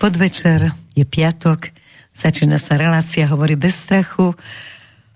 podvečer, 0.00 0.72
je 0.96 1.04
piatok, 1.04 1.76
začína 2.16 2.56
sa 2.56 2.80
relácia 2.80 3.28
Hovorí 3.28 3.52
bez 3.52 3.84
strachu. 3.84 4.32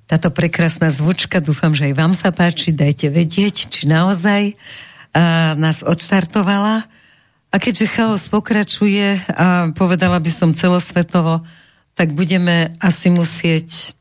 Táto 0.04 0.28
prekrásna 0.28 0.92
zvučka, 0.92 1.40
dúfam, 1.40 1.72
že 1.72 1.88
aj 1.88 1.94
vám 1.96 2.12
sa 2.12 2.28
páči, 2.28 2.68
dajte 2.68 3.08
vedieť, 3.08 3.72
či 3.72 3.88
naozaj 3.88 4.52
a, 4.52 5.56
nás 5.56 5.80
odštartovala. 5.80 6.84
A 7.48 7.56
keďže 7.56 7.96
chaos 7.96 8.28
pokračuje 8.28 9.24
a 9.32 9.72
povedala 9.72 10.20
by 10.20 10.28
som 10.28 10.52
celosvetovo, 10.52 11.40
tak 11.96 12.12
budeme 12.12 12.76
asi 12.76 13.08
musieť 13.08 13.96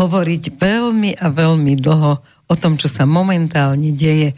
hovoriť 0.00 0.56
veľmi 0.56 1.20
a 1.20 1.28
veľmi 1.28 1.76
dlho 1.76 2.12
o 2.24 2.54
tom, 2.56 2.80
čo 2.80 2.88
sa 2.88 3.04
momentálne 3.04 3.92
deje. 3.92 4.32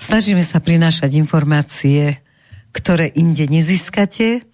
Snažíme 0.00 0.40
sa 0.40 0.56
prinášať 0.56 1.20
informácie, 1.20 2.16
ktoré 2.72 3.12
inde 3.12 3.44
nezískate, 3.44 4.48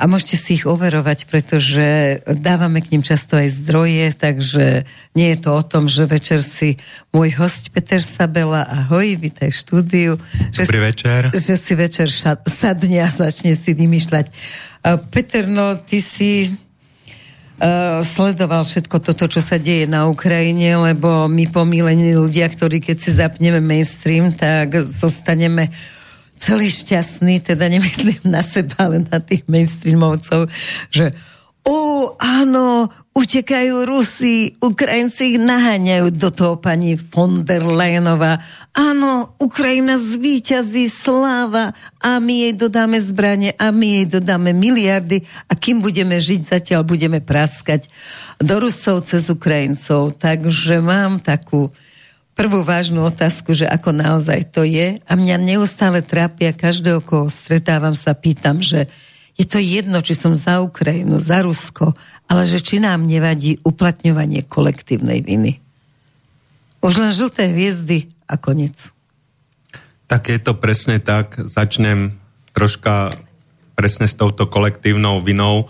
a 0.00 0.08
môžete 0.08 0.36
si 0.40 0.50
ich 0.56 0.64
overovať, 0.64 1.28
pretože 1.28 2.18
dávame 2.24 2.80
k 2.80 2.96
ním 2.96 3.04
často 3.04 3.36
aj 3.36 3.52
zdroje, 3.52 4.16
takže 4.16 4.88
nie 5.12 5.28
je 5.36 5.38
to 5.44 5.50
o 5.52 5.60
tom, 5.60 5.92
že 5.92 6.08
večer 6.08 6.40
si 6.40 6.80
môj 7.12 7.36
host 7.36 7.68
Peter 7.68 8.00
Sabela, 8.00 8.64
ahoj, 8.64 9.20
vítaj 9.20 9.52
v 9.52 9.60
štúdiu. 9.60 10.12
Dobrý 10.56 10.80
že, 10.80 10.86
večer. 10.88 11.20
Že 11.36 11.54
si 11.60 11.72
večer 11.76 12.08
šad, 12.08 12.48
sadne 12.48 13.04
a 13.04 13.12
začne 13.12 13.52
si 13.52 13.76
vymýšľať. 13.76 14.32
Peter, 15.12 15.44
no 15.44 15.76
ty 15.76 16.00
si 16.00 16.48
uh, 16.48 18.00
sledoval 18.00 18.64
všetko 18.64 19.04
toto, 19.04 19.28
čo 19.28 19.44
sa 19.44 19.60
deje 19.60 19.84
na 19.84 20.08
Ukrajine, 20.08 20.80
lebo 20.80 21.28
my 21.28 21.44
pomílení 21.52 22.16
ľudia, 22.16 22.48
ktorí 22.48 22.80
keď 22.80 22.96
si 22.96 23.10
zapneme 23.12 23.60
mainstream, 23.60 24.32
tak 24.32 24.80
zostaneme 24.80 25.68
celý 26.40 26.72
šťastný, 26.72 27.44
teda 27.44 27.68
nemyslím 27.68 28.24
na 28.24 28.40
seba, 28.40 28.88
ale 28.88 29.04
na 29.04 29.20
tých 29.20 29.44
mainstreamovcov, 29.44 30.48
že 30.88 31.12
o, 31.68 32.16
áno, 32.16 32.88
utekajú 33.12 33.84
Rusi, 33.84 34.56
Ukrajinci 34.64 35.36
ich 35.36 35.38
naháňajú 35.38 36.16
do 36.16 36.32
toho 36.32 36.56
pani 36.56 36.96
von 36.96 37.44
der 37.44 37.60
Leyenová. 37.60 38.40
Áno, 38.72 39.36
Ukrajina 39.36 40.00
zvíťazí, 40.00 40.88
sláva 40.88 41.76
a 42.00 42.16
my 42.16 42.48
jej 42.48 42.54
dodáme 42.56 42.96
zbranie 42.96 43.52
a 43.60 43.68
my 43.74 44.00
jej 44.00 44.06
dodáme 44.08 44.56
miliardy 44.56 45.26
a 45.50 45.52
kým 45.52 45.84
budeme 45.84 46.16
žiť, 46.16 46.40
zatiaľ 46.48 46.88
budeme 46.88 47.20
praskať 47.20 47.92
do 48.40 48.56
Rusov 48.56 49.04
cez 49.04 49.28
Ukrajincov. 49.28 50.16
Takže 50.16 50.80
mám 50.80 51.20
takú 51.20 51.68
prvú 52.40 52.64
vážnu 52.64 53.04
otázku, 53.04 53.52
že 53.52 53.68
ako 53.68 53.92
naozaj 53.92 54.48
to 54.48 54.64
je. 54.64 54.96
A 55.04 55.12
mňa 55.12 55.36
neustále 55.36 56.00
trápia 56.00 56.56
každého, 56.56 57.04
koho 57.04 57.28
stretávam, 57.28 57.92
sa 57.92 58.16
pýtam, 58.16 58.64
že 58.64 58.88
je 59.36 59.44
to 59.44 59.60
jedno, 59.60 60.00
či 60.00 60.16
som 60.16 60.32
za 60.32 60.64
Ukrajinu, 60.64 61.20
za 61.20 61.44
Rusko, 61.44 61.92
ale 62.24 62.48
že 62.48 62.64
či 62.64 62.80
nám 62.80 63.04
nevadí 63.04 63.60
uplatňovanie 63.60 64.48
kolektívnej 64.48 65.20
viny. 65.20 65.60
Už 66.80 66.96
len 66.96 67.12
žlté 67.12 67.52
hviezdy 67.52 68.08
a 68.24 68.40
konec. 68.40 68.88
Tak 70.08 70.32
je 70.32 70.40
to 70.40 70.56
presne 70.56 70.96
tak. 70.96 71.36
Začnem 71.36 72.16
troška 72.56 73.12
presne 73.76 74.08
s 74.08 74.16
touto 74.16 74.48
kolektívnou 74.48 75.20
vinou. 75.20 75.68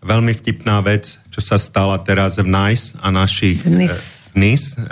Veľmi 0.00 0.32
vtipná 0.32 0.80
vec, 0.80 1.20
čo 1.28 1.44
sa 1.44 1.60
stala 1.60 2.00
teraz 2.00 2.40
v 2.40 2.48
NICE 2.48 2.96
a 2.96 3.12
našich... 3.12 3.60
V 3.60 3.76
NICE 3.76 4.17
Nice, 4.38 4.78
e, 4.78 4.82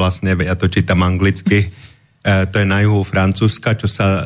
vlastne 0.00 0.32
ja 0.40 0.56
to 0.56 0.72
čítam 0.72 1.04
anglicky, 1.04 1.68
e, 1.68 1.68
to 2.48 2.56
je 2.56 2.66
na 2.66 2.80
juhu 2.80 3.04
Francúzska, 3.04 3.76
čo 3.76 3.84
sa 3.84 4.06
e, 4.08 4.22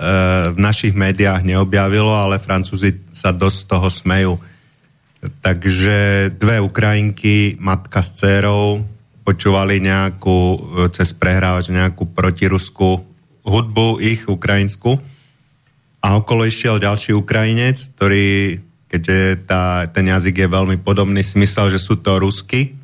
v 0.54 0.58
našich 0.62 0.94
médiách 0.94 1.42
neobjavilo, 1.42 2.14
ale 2.14 2.38
Francúzi 2.38 2.94
sa 3.10 3.34
dosť 3.34 3.58
toho 3.66 3.88
smejú. 3.90 4.34
Takže 5.42 6.30
dve 6.38 6.62
Ukrajinky, 6.62 7.58
matka 7.58 8.06
s 8.06 8.14
dcerou, 8.22 8.86
počúvali 9.22 9.78
nejakú, 9.78 10.58
cez 10.90 11.14
prehrávač 11.14 11.70
nejakú 11.70 12.10
protiruskú 12.10 13.06
hudbu, 13.46 14.02
ich 14.02 14.26
ukrajinsku. 14.26 14.98
A 16.02 16.18
okolo 16.18 16.42
išiel 16.42 16.82
ďalší 16.82 17.14
Ukrajinec, 17.14 17.78
ktorý, 17.94 18.58
keďže 18.90 19.46
tá, 19.46 19.86
ten 19.94 20.10
jazyk 20.10 20.42
je 20.42 20.48
veľmi 20.50 20.82
podobný, 20.82 21.22
si 21.22 21.38
myslel, 21.38 21.70
že 21.70 21.78
sú 21.78 22.02
to 22.02 22.18
Rusky 22.18 22.81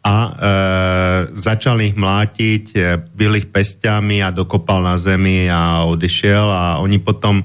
a 0.00 0.16
e, 0.16 0.32
začal 1.36 1.84
ich 1.84 1.92
mlátiť, 1.92 2.64
e, 2.72 3.36
ich 3.36 3.48
pestiami 3.52 4.24
a 4.24 4.32
dokopal 4.32 4.80
na 4.80 4.96
zemi 4.96 5.44
a 5.52 5.84
odišiel 5.84 6.46
a 6.48 6.64
oni 6.80 6.96
potom 6.96 7.44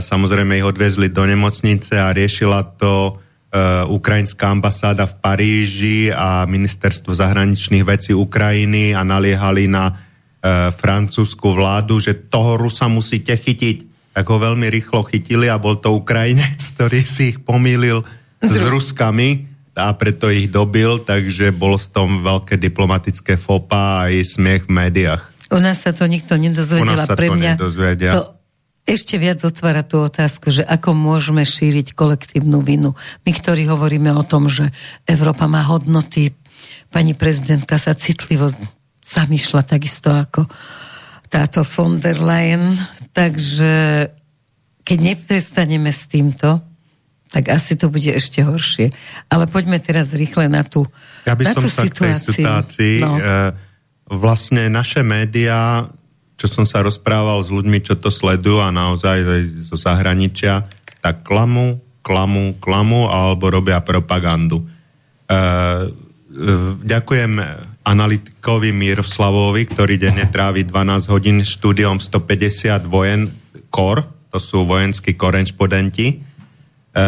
samozrejme 0.00 0.56
ich 0.56 0.64
odvezli 0.64 1.12
do 1.12 1.28
nemocnice 1.28 2.00
a 2.00 2.16
riešila 2.16 2.72
to 2.80 3.20
e, 3.52 3.84
ukrajinská 3.84 4.48
ambasáda 4.48 5.04
v 5.04 5.14
Paríži 5.20 6.00
a 6.08 6.48
ministerstvo 6.48 7.12
zahraničných 7.12 7.84
vecí 7.84 8.16
Ukrajiny 8.16 8.96
a 8.96 9.04
naliehali 9.04 9.68
na 9.68 9.92
e, 9.92 10.72
francúzsku 10.72 11.52
vládu, 11.52 12.00
že 12.00 12.16
toho 12.32 12.56
Rusa 12.56 12.88
musíte 12.88 13.36
chytiť. 13.36 13.84
Tak 14.16 14.24
ho 14.24 14.40
veľmi 14.40 14.72
rýchlo 14.72 15.04
chytili 15.04 15.52
a 15.52 15.60
bol 15.60 15.76
to 15.76 15.92
Ukrajinec, 15.92 16.64
ktorý 16.80 17.04
si 17.04 17.36
ich 17.36 17.44
pomýlil 17.44 18.08
s, 18.40 18.56
s 18.56 18.64
Ruskami 18.72 19.47
a 19.78 19.94
preto 19.94 20.26
ich 20.28 20.50
dobil, 20.50 20.98
takže 20.98 21.54
bol 21.54 21.78
z 21.78 21.94
tom 21.94 22.26
veľké 22.26 22.58
diplomatické 22.58 23.38
fopa 23.38 23.78
a 23.78 24.10
aj 24.10 24.34
smiech 24.34 24.66
v 24.66 24.74
médiách. 24.74 25.22
U 25.54 25.62
nás 25.62 25.80
sa 25.80 25.94
to 25.94 26.04
nikto 26.04 26.36
nedozvedel. 26.36 26.98
Pre 27.08 27.28
mňa 27.32 27.56
nedozvedia. 27.56 28.10
to 28.12 28.22
ešte 28.88 29.20
viac 29.20 29.44
otvára 29.44 29.84
tú 29.84 30.00
otázku, 30.00 30.48
že 30.48 30.64
ako 30.64 30.96
môžeme 30.96 31.44
šíriť 31.44 31.92
kolektívnu 31.92 32.64
vinu. 32.64 32.96
My, 33.28 33.36
ktorí 33.36 33.68
hovoríme 33.68 34.08
o 34.16 34.24
tom, 34.24 34.48
že 34.48 34.72
Európa 35.04 35.44
má 35.44 35.60
hodnoty, 35.60 36.32
pani 36.88 37.12
prezidentka 37.12 37.76
sa 37.76 37.92
citlivo 37.92 38.48
zamýšľa 39.04 39.62
takisto 39.68 40.08
ako 40.08 40.48
táto 41.28 41.60
von 41.68 42.00
der 42.00 42.16
Leyen, 42.16 42.72
takže 43.12 44.08
keď 44.80 44.98
neprestaneme 45.04 45.92
s 45.92 46.08
týmto, 46.08 46.64
tak 47.28 47.52
asi 47.52 47.76
to 47.76 47.92
bude 47.92 48.08
ešte 48.08 48.40
horšie. 48.40 48.90
Ale 49.28 49.44
poďme 49.46 49.76
teraz 49.78 50.16
rýchle 50.16 50.48
na 50.48 50.64
tú, 50.64 50.88
ja 51.28 51.36
by 51.36 51.44
na 51.44 51.52
som 51.52 51.62
tú 51.62 51.68
sa 51.68 51.84
situáciu. 51.84 52.24
K 52.24 52.24
tej 52.24 52.36
situácii 52.40 52.96
no. 53.04 53.14
e, 53.16 53.22
vlastne 54.08 54.72
naše 54.72 55.04
médiá, 55.04 55.86
čo 56.40 56.46
som 56.48 56.64
sa 56.64 56.80
rozprával 56.80 57.44
s 57.44 57.52
ľuďmi, 57.52 57.84
čo 57.84 58.00
to 58.00 58.08
sledujú 58.08 58.64
a 58.64 58.72
naozaj 58.72 59.44
zo 59.60 59.76
zahraničia, 59.76 60.64
tak 61.04 61.22
klamu, 61.22 61.78
klamu, 62.00 62.56
klamu 62.56 63.12
alebo 63.12 63.52
robia 63.52 63.84
propagandu. 63.84 64.64
E, 64.64 64.66
e, 65.28 65.40
ďakujem 66.80 67.32
analytikovi 67.84 68.72
Miroslavovi, 68.72 69.64
ktorý 69.68 69.96
denne 69.96 70.28
trávi 70.28 70.64
12 70.64 71.12
hodín 71.12 71.40
štúdiom 71.40 72.00
150 72.00 72.84
vojen 72.84 73.32
KOR, 73.68 74.04
to 74.28 74.36
sú 74.36 74.68
vojenskí 74.68 75.16
korešpondenti, 75.16 76.27
E, 76.88 77.04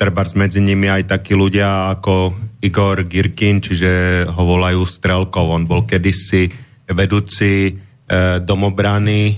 treba 0.00 0.22
medzi 0.34 0.58
nimi 0.64 0.88
aj 0.88 1.04
takí 1.12 1.36
ľudia 1.36 1.92
ako 1.98 2.32
Igor 2.64 3.04
Girkin, 3.04 3.60
čiže 3.60 4.24
ho 4.26 4.42
volajú 4.42 4.82
Strelkov. 4.82 5.52
On 5.52 5.64
bol 5.68 5.84
kedysi 5.84 6.48
vedúci 6.88 7.70
e, 7.70 7.72
domobrany 8.40 9.20
e, 9.28 9.34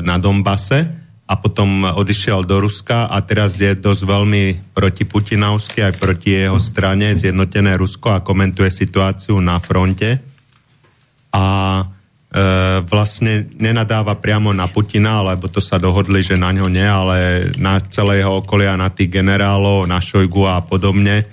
na 0.00 0.16
Dombase 0.16 1.06
a 1.26 1.34
potom 1.36 1.84
odišiel 1.84 2.46
do 2.46 2.62
Ruska 2.62 3.10
a 3.10 3.18
teraz 3.26 3.58
je 3.58 3.74
dosť 3.74 4.02
veľmi 4.06 4.44
protiputinovský 4.72 5.82
aj 5.82 5.94
proti 5.98 6.38
jeho 6.46 6.62
strane 6.62 7.12
zjednotené 7.18 7.74
Rusko 7.74 8.14
a 8.14 8.22
komentuje 8.22 8.70
situáciu 8.70 9.42
na 9.42 9.58
fronte. 9.58 10.22
A 11.34 11.44
vlastne 12.84 13.48
nenadáva 13.56 14.20
priamo 14.20 14.52
na 14.52 14.68
Putina, 14.68 15.24
lebo 15.24 15.48
to 15.48 15.56
sa 15.64 15.80
dohodli, 15.80 16.20
že 16.20 16.36
na 16.36 16.52
ňo 16.52 16.68
nie, 16.68 16.84
ale 16.84 17.48
na 17.56 17.80
celé 17.80 18.20
jeho 18.20 18.44
okolia, 18.44 18.76
na 18.76 18.92
tých 18.92 19.08
generálov, 19.08 19.88
na 19.88 19.96
Šojgu 20.04 20.44
a 20.44 20.60
podobne, 20.60 21.24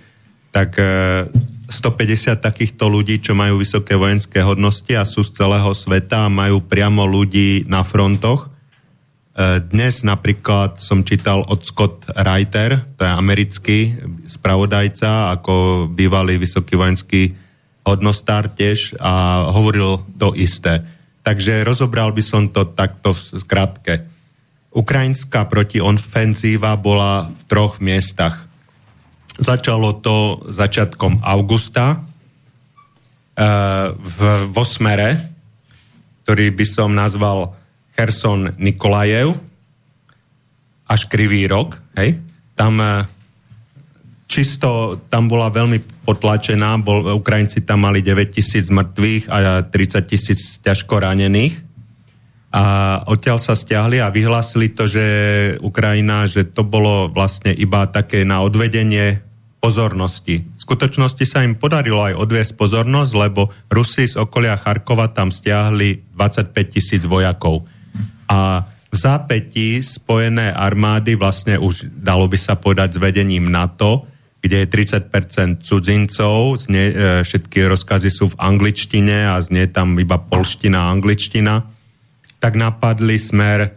tak 0.56 0.80
150 0.80 1.68
e, 1.68 2.40
takýchto 2.40 2.88
ľudí, 2.88 3.20
čo 3.20 3.36
majú 3.36 3.60
vysoké 3.60 4.00
vojenské 4.00 4.40
hodnosti 4.40 4.96
a 4.96 5.04
sú 5.04 5.28
z 5.28 5.44
celého 5.44 5.76
sveta 5.76 6.30
a 6.30 6.32
majú 6.32 6.64
priamo 6.64 7.04
ľudí 7.04 7.68
na 7.68 7.84
frontoch. 7.84 8.48
E, 8.48 9.60
dnes 9.60 10.08
napríklad 10.08 10.80
som 10.80 11.04
čítal 11.04 11.44
od 11.52 11.68
Scott 11.68 12.08
Reiter, 12.16 12.96
to 12.96 13.04
je 13.04 13.12
americký 13.12 13.80
spravodajca, 14.24 15.36
ako 15.36 15.86
bývalý 15.92 16.40
vysoký 16.40 16.80
vojenský 16.80 17.36
hodnostár 17.84 18.56
tiež 18.56 18.96
a 19.04 19.44
hovoril 19.52 20.00
to 20.16 20.32
isté 20.40 20.93
Takže 21.24 21.64
rozobral 21.64 22.12
by 22.12 22.24
som 22.24 22.52
to 22.52 22.68
takto 22.68 23.16
v 23.16 23.22
skratke. 23.40 23.94
Ukrajinská 24.76 25.48
protiofenzíva 25.48 26.76
bola 26.76 27.32
v 27.32 27.42
troch 27.48 27.80
miestach. 27.80 28.44
Začalo 29.40 29.98
to 30.04 30.46
začiatkom 30.52 31.24
augusta 31.24 31.96
e, 31.96 31.98
v, 33.96 34.18
vo 34.52 34.64
smere, 34.68 35.32
ktorý 36.28 36.54
by 36.54 36.66
som 36.68 36.92
nazval 36.92 37.56
Herson 37.96 38.54
Nikolajev 38.60 39.34
až 40.90 41.02
Krivý 41.10 41.48
rok, 41.50 41.80
hej? 41.98 42.20
tam 42.54 42.78
čisto 44.28 45.00
tam 45.08 45.30
bola 45.30 45.54
veľmi 45.54 46.06
potlačená, 46.08 46.80
bol, 46.82 47.06
Ukrajinci 47.16 47.64
tam 47.64 47.86
mali 47.86 48.02
9 48.02 48.34
tisíc 48.34 48.68
mŕtvych 48.74 49.24
a 49.30 49.62
30 49.68 50.10
tisíc 50.10 50.60
ťažko 50.60 51.00
ranených. 51.00 51.56
A 52.54 52.64
odtiaľ 53.10 53.42
sa 53.42 53.58
stiahli 53.58 53.98
a 53.98 54.14
vyhlásili 54.14 54.70
to, 54.78 54.86
že 54.86 55.06
Ukrajina, 55.58 56.30
že 56.30 56.46
to 56.46 56.62
bolo 56.62 57.10
vlastne 57.10 57.50
iba 57.50 57.90
také 57.90 58.22
na 58.22 58.46
odvedenie 58.46 59.26
pozornosti. 59.58 60.44
V 60.44 60.60
skutočnosti 60.62 61.24
sa 61.26 61.42
im 61.42 61.58
podarilo 61.58 62.04
aj 62.04 62.20
odviesť 62.20 62.54
pozornosť, 62.54 63.12
lebo 63.16 63.50
Rusi 63.72 64.06
z 64.06 64.20
okolia 64.22 64.60
Charkova 64.60 65.10
tam 65.10 65.32
stiahli 65.34 66.14
25 66.14 66.54
tisíc 66.68 67.02
vojakov. 67.08 67.66
A 68.30 68.68
v 68.94 68.96
zápätí 69.02 69.82
spojené 69.82 70.54
armády 70.54 71.18
vlastne 71.18 71.58
už 71.58 71.90
dalo 71.90 72.30
by 72.30 72.38
sa 72.38 72.54
povedať 72.54 73.00
s 73.00 73.02
vedením 73.02 73.50
NATO 73.50 74.13
kde 74.44 74.68
je 74.68 74.68
30% 74.68 75.64
cudzincov, 75.64 76.60
znie, 76.60 76.92
e, 76.92 76.96
všetky 77.24 77.64
rozkazy 77.64 78.12
sú 78.12 78.36
v 78.36 78.40
angličtine 78.44 79.32
a 79.32 79.40
znie 79.40 79.72
tam 79.72 79.96
iba 79.96 80.20
polština 80.20 80.84
a 80.84 80.92
angličtina, 80.92 81.64
tak 82.44 82.60
napadli 82.60 83.16
smer 83.16 83.60
e, 83.64 83.70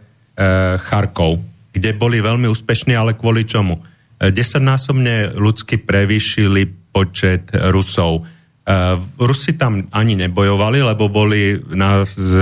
Charkov, 0.75 1.39
kde 1.71 1.95
boli 1.95 2.19
veľmi 2.19 2.51
úspešní, 2.51 2.99
ale 2.99 3.15
kvôli 3.15 3.47
čomu? 3.47 3.79
E, 4.19 4.27
desaťnásobne 4.27 5.39
ľudsky 5.39 5.79
prevýšili 5.79 6.91
počet 6.91 7.47
Rusov. 7.71 8.27
E, 8.67 8.99
Rusi 9.23 9.55
tam 9.55 9.87
ani 9.95 10.19
nebojovali, 10.19 10.83
lebo 10.83 11.07
boli 11.07 11.55
na, 11.71 12.03
z, 12.03 12.35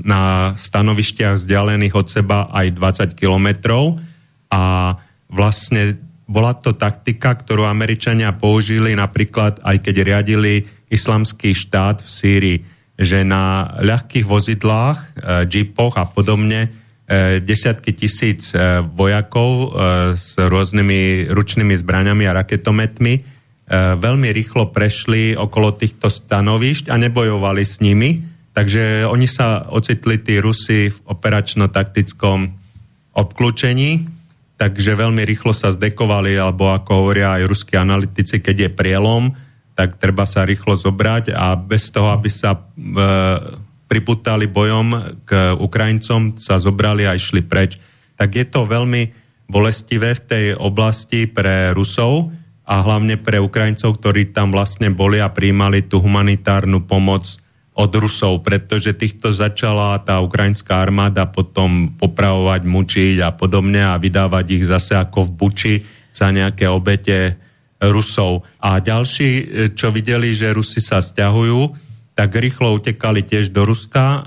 na 0.00 0.56
stanovištiach 0.56 1.36
vzdialených 1.36 1.92
od 1.92 2.08
seba 2.08 2.48
aj 2.48 2.72
20 3.12 3.12
kilometrov 3.12 4.00
a 4.48 4.96
vlastne 5.28 6.00
bola 6.26 6.58
to 6.58 6.74
taktika, 6.74 7.38
ktorú 7.38 7.64
Američania 7.64 8.34
použili 8.34 8.98
napríklad 8.98 9.62
aj 9.62 9.78
keď 9.78 9.94
riadili 10.02 10.66
islamský 10.90 11.54
štát 11.54 12.02
v 12.02 12.10
Sýrii, 12.10 12.58
že 12.98 13.22
na 13.22 13.76
ľahkých 13.78 14.26
vozidlách, 14.26 14.98
e, 14.98 15.08
džipoch 15.46 15.94
a 15.94 16.06
podobne 16.10 16.66
e, 17.06 17.38
desiatky 17.38 17.94
tisíc 17.94 18.50
e, 18.54 18.82
vojakov 18.82 19.76
s 20.18 20.34
rôznymi 20.34 21.30
ručnými 21.30 21.74
zbraňami 21.78 22.24
a 22.26 22.36
raketometmi 22.42 23.38
veľmi 23.98 24.30
rýchlo 24.30 24.70
prešli 24.70 25.34
okolo 25.34 25.74
týchto 25.74 26.06
stanovišť 26.06 26.86
a 26.86 27.02
nebojovali 27.02 27.66
s 27.66 27.82
nimi, 27.82 28.22
takže 28.54 29.10
oni 29.10 29.26
sa 29.26 29.66
ocitli 29.66 30.22
tí 30.22 30.38
Rusi 30.38 30.86
v 30.86 30.98
operačno-taktickom 31.02 32.46
obklúčení 33.18 34.15
takže 34.56 34.96
veľmi 34.96 35.22
rýchlo 35.24 35.52
sa 35.52 35.72
zdekovali, 35.72 36.36
alebo 36.36 36.72
ako 36.72 36.90
hovoria 37.04 37.36
aj 37.40 37.48
ruskí 37.48 37.76
analytici, 37.76 38.40
keď 38.40 38.56
je 38.68 38.70
prielom, 38.72 39.32
tak 39.76 40.00
treba 40.00 40.24
sa 40.24 40.48
rýchlo 40.48 40.74
zobrať 40.74 41.36
a 41.36 41.52
bez 41.52 41.92
toho, 41.92 42.08
aby 42.08 42.32
sa 42.32 42.56
e, 42.56 42.60
priputali 43.86 44.48
bojom 44.48 45.20
k 45.28 45.52
Ukrajincom, 45.60 46.40
sa 46.40 46.56
zobrali 46.56 47.04
a 47.04 47.12
išli 47.12 47.44
preč. 47.44 47.76
Tak 48.16 48.32
je 48.32 48.46
to 48.48 48.64
veľmi 48.64 49.12
bolestivé 49.46 50.16
v 50.16 50.24
tej 50.24 50.46
oblasti 50.56 51.28
pre 51.28 51.76
Rusov 51.76 52.32
a 52.66 52.82
hlavne 52.82 53.20
pre 53.20 53.38
Ukrajincov, 53.38 54.00
ktorí 54.00 54.34
tam 54.34 54.50
vlastne 54.50 54.90
boli 54.90 55.22
a 55.22 55.30
príjmali 55.30 55.86
tú 55.86 56.02
humanitárnu 56.02 56.82
pomoc 56.88 57.38
od 57.76 57.92
Rusov, 57.92 58.40
pretože 58.40 58.96
týchto 58.96 59.36
začala 59.36 60.00
tá 60.00 60.24
ukrajinská 60.24 60.80
armáda 60.80 61.28
potom 61.28 61.92
popravovať, 62.00 62.64
mučiť 62.64 63.16
a 63.20 63.36
podobne 63.36 63.84
a 63.84 64.00
vydávať 64.00 64.46
ich 64.56 64.64
zase 64.64 64.96
ako 64.96 65.28
v 65.28 65.34
Buči 65.36 65.74
za 66.08 66.32
nejaké 66.32 66.72
obete 66.72 67.36
Rusov. 67.76 68.48
A 68.64 68.80
ďalší, 68.80 69.30
čo 69.76 69.92
videli, 69.92 70.32
že 70.32 70.56
Rusi 70.56 70.80
sa 70.80 71.04
stiahujú, 71.04 71.76
tak 72.16 72.32
rýchlo 72.32 72.80
utekali 72.80 73.20
tiež 73.20 73.52
do 73.52 73.68
Ruska, 73.68 74.24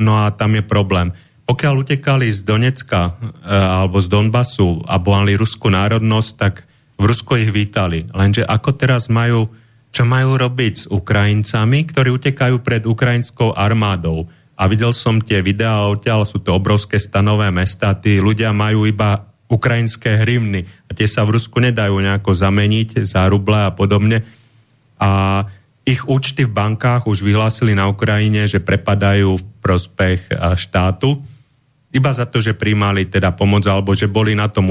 no 0.00 0.12
a 0.16 0.32
tam 0.32 0.56
je 0.56 0.64
problém. 0.64 1.12
Pokiaľ 1.44 1.84
utekali 1.84 2.32
z 2.32 2.48
Donecka 2.48 3.12
alebo 3.44 4.00
z 4.00 4.08
Donbasu 4.08 4.88
a 4.88 4.96
mali 4.96 5.36
ruskú 5.36 5.68
národnosť, 5.68 6.30
tak 6.40 6.64
v 6.96 7.04
Rusko 7.04 7.36
ich 7.36 7.52
vítali. 7.52 8.08
Lenže 8.16 8.48
ako 8.48 8.70
teraz 8.80 9.12
majú 9.12 9.52
čo 9.88 10.02
majú 10.04 10.38
robiť 10.38 10.74
s 10.74 10.84
Ukrajincami, 10.86 11.88
ktorí 11.88 12.08
utekajú 12.12 12.60
pred 12.62 12.84
ukrajinskou 12.84 13.56
armádou. 13.56 14.28
A 14.58 14.66
videl 14.66 14.90
som 14.90 15.22
tie 15.22 15.38
videá 15.42 15.86
odtiaľ, 15.86 16.26
sú 16.26 16.42
to 16.42 16.54
obrovské 16.54 16.98
stanové 16.98 17.48
mesta, 17.54 17.94
tí 17.94 18.18
ľudia 18.18 18.50
majú 18.50 18.84
iba 18.86 19.30
ukrajinské 19.48 20.20
hrimny 20.22 20.66
a 20.86 20.92
tie 20.92 21.08
sa 21.08 21.24
v 21.24 21.40
Rusku 21.40 21.56
nedajú 21.56 21.96
nejako 21.96 22.36
zameniť 22.36 23.08
za 23.08 23.24
ruble 23.32 23.56
a 23.56 23.72
podobne. 23.72 24.26
A 25.00 25.42
ich 25.88 26.04
účty 26.04 26.44
v 26.44 26.52
bankách 26.52 27.08
už 27.08 27.24
vyhlásili 27.24 27.72
na 27.72 27.88
Ukrajine, 27.88 28.44
že 28.44 28.60
prepadajú 28.60 29.40
v 29.40 29.44
prospech 29.64 30.36
štátu, 30.58 31.16
iba 31.88 32.12
za 32.12 32.28
to, 32.28 32.44
že 32.44 32.52
príjmali 32.52 33.08
teda 33.08 33.32
pomoc, 33.32 33.64
alebo 33.64 33.96
že 33.96 34.04
boli 34.04 34.36
na 34.36 34.52
tom 34.52 34.68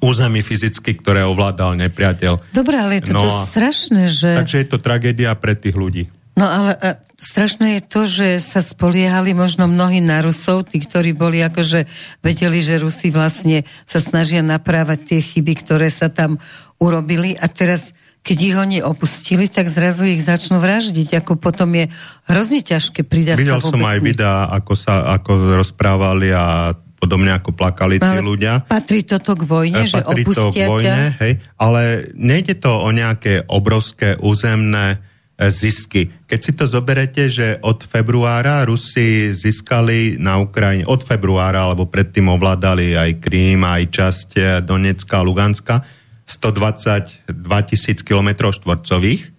území 0.00 0.40
fyzicky, 0.44 0.98
ktoré 1.00 1.26
ovládal 1.26 1.74
nepriateľ. 1.76 2.54
Dobre, 2.54 2.76
ale 2.78 3.00
je 3.00 3.10
to, 3.10 3.12
no, 3.16 3.22
to 3.26 3.30
strašné, 3.50 4.06
že... 4.06 4.30
Takže 4.38 4.56
je 4.62 4.68
to 4.68 4.78
tragédia 4.78 5.34
pre 5.34 5.58
tých 5.58 5.74
ľudí. 5.74 6.06
No 6.36 6.44
ale 6.44 6.76
a, 6.76 7.00
strašné 7.16 7.80
je 7.80 7.82
to, 7.82 8.02
že 8.04 8.28
sa 8.44 8.60
spoliehali 8.60 9.32
možno 9.32 9.64
mnohí 9.64 10.04
na 10.04 10.20
Rusov, 10.20 10.68
tí, 10.68 10.84
ktorí 10.84 11.16
boli 11.16 11.40
akože 11.40 11.88
vedeli, 12.20 12.60
že 12.60 12.76
Rusi 12.76 13.08
vlastne 13.08 13.64
sa 13.88 13.98
snažia 13.98 14.44
naprávať 14.44 15.16
tie 15.16 15.20
chyby, 15.24 15.64
ktoré 15.64 15.88
sa 15.88 16.12
tam 16.12 16.36
urobili 16.76 17.32
a 17.40 17.48
teraz 17.48 17.96
keď 18.26 18.38
ich 18.42 18.56
oni 18.58 18.78
opustili, 18.82 19.46
tak 19.46 19.70
zrazu 19.70 20.02
ich 20.10 20.18
začnú 20.18 20.58
vraždiť. 20.58 21.22
Ako 21.22 21.38
potom 21.38 21.70
je 21.78 21.86
hrozne 22.26 22.58
ťažké 22.58 23.06
pridať 23.06 23.38
Videl 23.38 23.62
sa 23.62 23.70
som 23.70 23.78
aj 23.78 24.02
videá, 24.02 24.50
ako 24.50 24.74
sa 24.74 25.14
ako 25.14 25.54
rozprávali 25.54 26.34
a 26.34 26.74
podobne 26.96 27.30
ako 27.36 27.52
plakali 27.52 28.00
tí 28.00 28.16
ľudia. 28.24 28.64
Patrí 28.64 29.04
toto 29.04 29.36
k 29.36 29.44
vojne, 29.44 29.84
e, 29.84 29.88
že 29.88 30.00
opustia 30.00 30.66
to 30.66 30.66
k 30.66 30.70
vojne, 30.72 31.04
ťa? 31.12 31.20
Hej, 31.20 31.32
ale 31.60 31.82
nejde 32.16 32.56
to 32.56 32.72
o 32.72 32.88
nejaké 32.90 33.44
obrovské 33.46 34.16
územné 34.16 34.96
e, 35.36 35.52
zisky. 35.52 36.08
Keď 36.24 36.40
si 36.40 36.52
to 36.56 36.64
zoberete, 36.64 37.28
že 37.28 37.60
od 37.60 37.84
februára 37.84 38.64
Rusi 38.64 39.30
získali 39.36 40.16
na 40.16 40.40
Ukrajine, 40.40 40.88
od 40.88 41.04
februára, 41.04 41.68
alebo 41.68 41.86
predtým 41.86 42.32
ovládali 42.32 42.96
aj 42.96 43.10
Krím, 43.20 43.62
aj 43.62 43.82
časť 43.92 44.28
e, 44.34 44.40
Donecka 44.64 45.20
a 45.20 45.26
Luganska, 45.26 45.84
122 46.26 47.38
tisíc 47.70 48.02
km 48.02 48.50
štvorcových, 48.50 49.30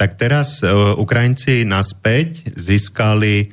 tak 0.00 0.16
teraz 0.16 0.64
Ukrajinci 0.96 1.68
naspäť 1.68 2.56
získali 2.56 3.52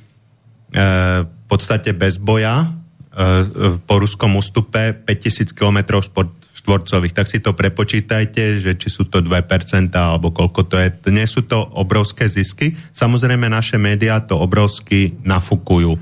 v 0.71 1.43
podstate 1.51 1.91
bez 1.91 2.15
boja 2.15 2.63
E, 2.63 2.76
po 3.89 3.95
ruskom 3.97 4.37
ústupe 4.37 4.93
5000 4.93 5.57
km 5.57 5.97
štvorcových. 6.53 7.17
Tak 7.17 7.25
si 7.25 7.41
to 7.41 7.57
prepočítajte, 7.57 8.61
že 8.61 8.77
či 8.77 8.93
sú 8.93 9.09
to 9.09 9.25
2% 9.25 9.33
alebo 9.97 10.29
koľko 10.29 10.61
to 10.69 10.75
je. 10.77 10.89
Nie 11.09 11.25
sú 11.25 11.41
to 11.49 11.57
obrovské 11.57 12.29
zisky. 12.29 12.77
Samozrejme 12.93 13.49
naše 13.49 13.81
médiá 13.81 14.21
to 14.21 14.37
obrovsky 14.37 15.17
nafúkujú. 15.25 15.97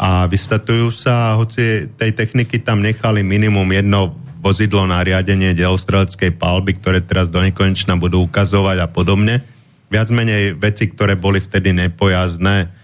A 0.00 0.24
vystatujú 0.24 0.88
sa, 0.88 1.36
hoci 1.36 1.92
tej 2.00 2.16
techniky 2.16 2.64
tam 2.64 2.80
nechali 2.80 3.20
minimum 3.20 3.68
jedno 3.68 4.16
vozidlo 4.40 4.88
na 4.88 5.04
riadenie 5.04 5.56
delostreleckej 5.56 6.36
palby, 6.36 6.76
ktoré 6.80 7.04
teraz 7.04 7.28
do 7.28 7.40
nekonečna 7.40 7.96
budú 7.96 8.24
ukazovať 8.24 8.76
a 8.84 8.88
podobne. 8.88 9.44
Viac 9.92 10.08
menej 10.12 10.56
veci, 10.56 10.88
ktoré 10.88 11.16
boli 11.16 11.40
vtedy 11.40 11.72
nepojazdné, 11.76 12.83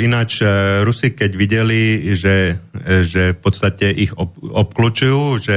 ináč 0.00 0.40
eh, 0.40 0.80
Rusi, 0.80 1.12
keď 1.12 1.30
videli, 1.36 2.12
že, 2.16 2.56
eh, 2.56 3.04
že 3.04 3.36
v 3.36 3.40
podstate 3.40 3.92
ich 3.92 4.16
ob, 4.16 4.32
obklúčujú, 4.40 5.36
že 5.36 5.56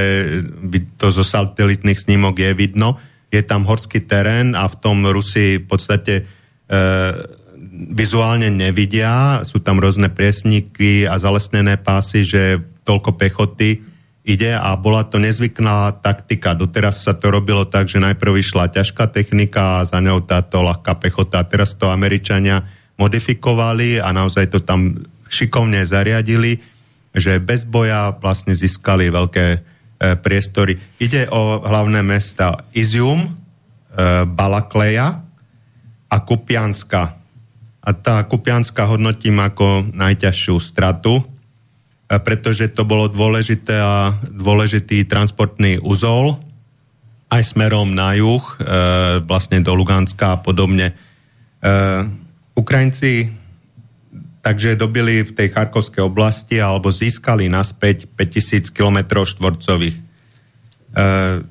to 1.00 1.08
zo 1.08 1.24
satelitných 1.24 1.96
snímok 1.96 2.36
je 2.36 2.52
vidno, 2.52 3.00
je 3.32 3.40
tam 3.40 3.64
horský 3.64 4.04
terén 4.04 4.52
a 4.52 4.68
v 4.68 4.76
tom 4.76 5.08
Rusi 5.08 5.56
v 5.56 5.64
podstate 5.64 6.14
e, 6.20 6.22
vizuálne 7.96 8.52
nevidia, 8.52 9.40
sú 9.48 9.64
tam 9.64 9.80
rôzne 9.80 10.12
priesniky 10.12 11.08
a 11.08 11.16
zalesnené 11.16 11.80
pásy, 11.80 12.28
že 12.28 12.60
toľko 12.84 13.16
pechoty 13.16 13.80
ide 14.28 14.52
a 14.52 14.76
bola 14.76 15.08
to 15.08 15.16
nezvyklá 15.16 16.04
taktika. 16.04 16.52
Doteraz 16.52 17.08
sa 17.08 17.16
to 17.16 17.32
robilo 17.32 17.64
tak, 17.64 17.88
že 17.88 18.04
najprv 18.04 18.36
išla 18.36 18.68
ťažká 18.68 19.08
technika 19.08 19.80
a 19.80 19.88
za 19.88 19.96
ňou 20.04 20.20
táto 20.28 20.60
ľahká 20.60 21.00
pechota. 21.00 21.40
A 21.40 21.48
teraz 21.48 21.72
to 21.74 21.88
Američania 21.88 22.68
modifikovali 23.02 23.98
a 23.98 24.14
naozaj 24.14 24.54
to 24.54 24.62
tam 24.62 25.02
šikovne 25.26 25.82
zariadili, 25.82 26.62
že 27.10 27.42
bez 27.42 27.66
boja 27.66 28.14
vlastne 28.14 28.54
získali 28.54 29.10
veľké 29.10 29.46
e, 29.52 29.58
priestory. 30.22 30.78
Ide 31.02 31.26
o 31.34 31.60
hlavné 31.66 32.00
mesta 32.06 32.62
Izium, 32.70 33.26
e, 33.26 33.28
Balakleja 34.24 35.20
a 36.06 36.16
Kupianska. 36.22 37.18
A 37.82 37.90
tá 37.90 38.22
Kupianska 38.22 38.86
hodnotím 38.86 39.42
ako 39.42 39.90
najťažšiu 39.90 40.56
stratu. 40.62 41.20
E, 41.20 41.24
pretože 42.20 42.70
to 42.70 42.84
bolo 42.84 43.08
dôležité 43.08 43.76
a 43.80 44.14
dôležitý 44.30 45.08
transportný 45.08 45.80
úzol 45.80 46.38
aj 47.32 47.56
smerom 47.56 47.96
na 47.96 48.12
juh, 48.12 48.44
e, 48.44 48.54
vlastne 49.24 49.64
do 49.64 49.72
Luganska 49.72 50.36
a 50.36 50.40
podobne. 50.44 50.92
E, 50.92 50.94
Ukrajinci 52.52 53.32
takže 54.42 54.74
dobili 54.74 55.22
v 55.22 55.32
tej 55.32 55.54
Charkovskej 55.54 56.02
oblasti 56.02 56.58
alebo 56.58 56.90
získali 56.90 57.46
naspäť 57.46 58.10
5000 58.18 58.74
km 58.74 59.22
štvorcových. 59.22 59.96
E, 59.96 60.02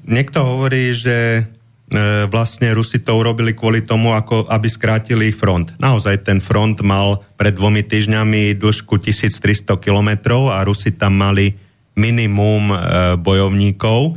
niekto 0.05 0.39
hovorí, 0.43 0.91
že 0.91 1.47
E, 1.91 2.23
vlastne 2.31 2.71
Rusi 2.71 3.03
to 3.03 3.19
urobili 3.19 3.51
kvôli 3.51 3.83
tomu, 3.83 4.15
ako 4.15 4.47
aby 4.47 4.67
skrátili 4.71 5.35
front. 5.35 5.75
Naozaj 5.75 6.23
ten 6.23 6.39
front 6.39 6.79
mal 6.79 7.19
pred 7.35 7.51
dvomi 7.51 7.83
týždňami 7.83 8.55
dĺžku 8.55 8.95
1300 8.95 9.75
kilometrov 9.75 10.55
a 10.55 10.63
Rusi 10.63 10.95
tam 10.95 11.19
mali 11.19 11.51
minimum 11.99 12.71
e, 12.71 12.75
bojovníkov, 13.19 14.15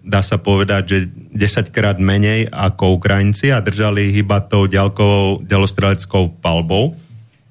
dá 0.00 0.20
sa 0.24 0.40
povedať, 0.40 0.82
že 0.88 0.98
10 1.36 1.68
krát 1.68 2.00
menej 2.00 2.48
ako 2.48 2.96
Ukrajinci 2.96 3.52
a 3.52 3.60
držali 3.60 4.16
iba 4.16 4.40
tou 4.40 4.64
ďalkovou 4.64 5.44
delostreleckou 5.44 6.40
palbou. 6.40 6.96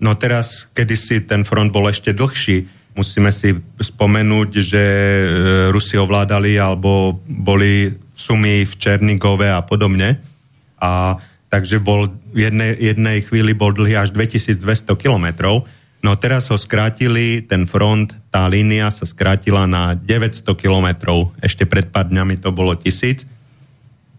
No 0.02 0.18
teraz, 0.18 0.68
kedysi 0.74 1.22
ten 1.24 1.46
front 1.46 1.70
bol 1.70 1.86
ešte 1.86 2.12
dlhší, 2.12 2.66
musíme 2.98 3.30
si 3.30 3.58
spomenúť, 3.78 4.50
že 4.58 4.84
e, 4.84 5.26
Rusi 5.70 5.98
ovládali 5.98 6.58
alebo 6.58 7.22
boli 7.26 7.94
sumy 8.14 8.66
v 8.66 8.74
Černigove 8.74 9.50
a 9.50 9.62
podobne. 9.62 10.22
A 10.82 11.18
takže 11.50 11.78
bol 11.78 12.10
v 12.34 12.50
jednej, 12.50 12.74
jednej 12.78 13.22
chvíli 13.22 13.54
bol 13.54 13.74
dlhý 13.74 13.98
až 13.98 14.10
2200 14.14 14.98
kilometrov. 14.98 15.66
No 16.04 16.20
teraz 16.20 16.52
ho 16.52 16.60
skrátili, 16.60 17.40
ten 17.48 17.64
front, 17.64 18.12
tá 18.28 18.44
línia 18.52 18.92
sa 18.92 19.08
skrátila 19.08 19.64
na 19.64 19.96
900 19.96 20.44
kilometrov. 20.60 21.32
Ešte 21.40 21.64
pred 21.64 21.88
pár 21.88 22.12
dňami 22.12 22.44
to 22.44 22.52
bolo 22.52 22.76
tisíc. 22.76 23.24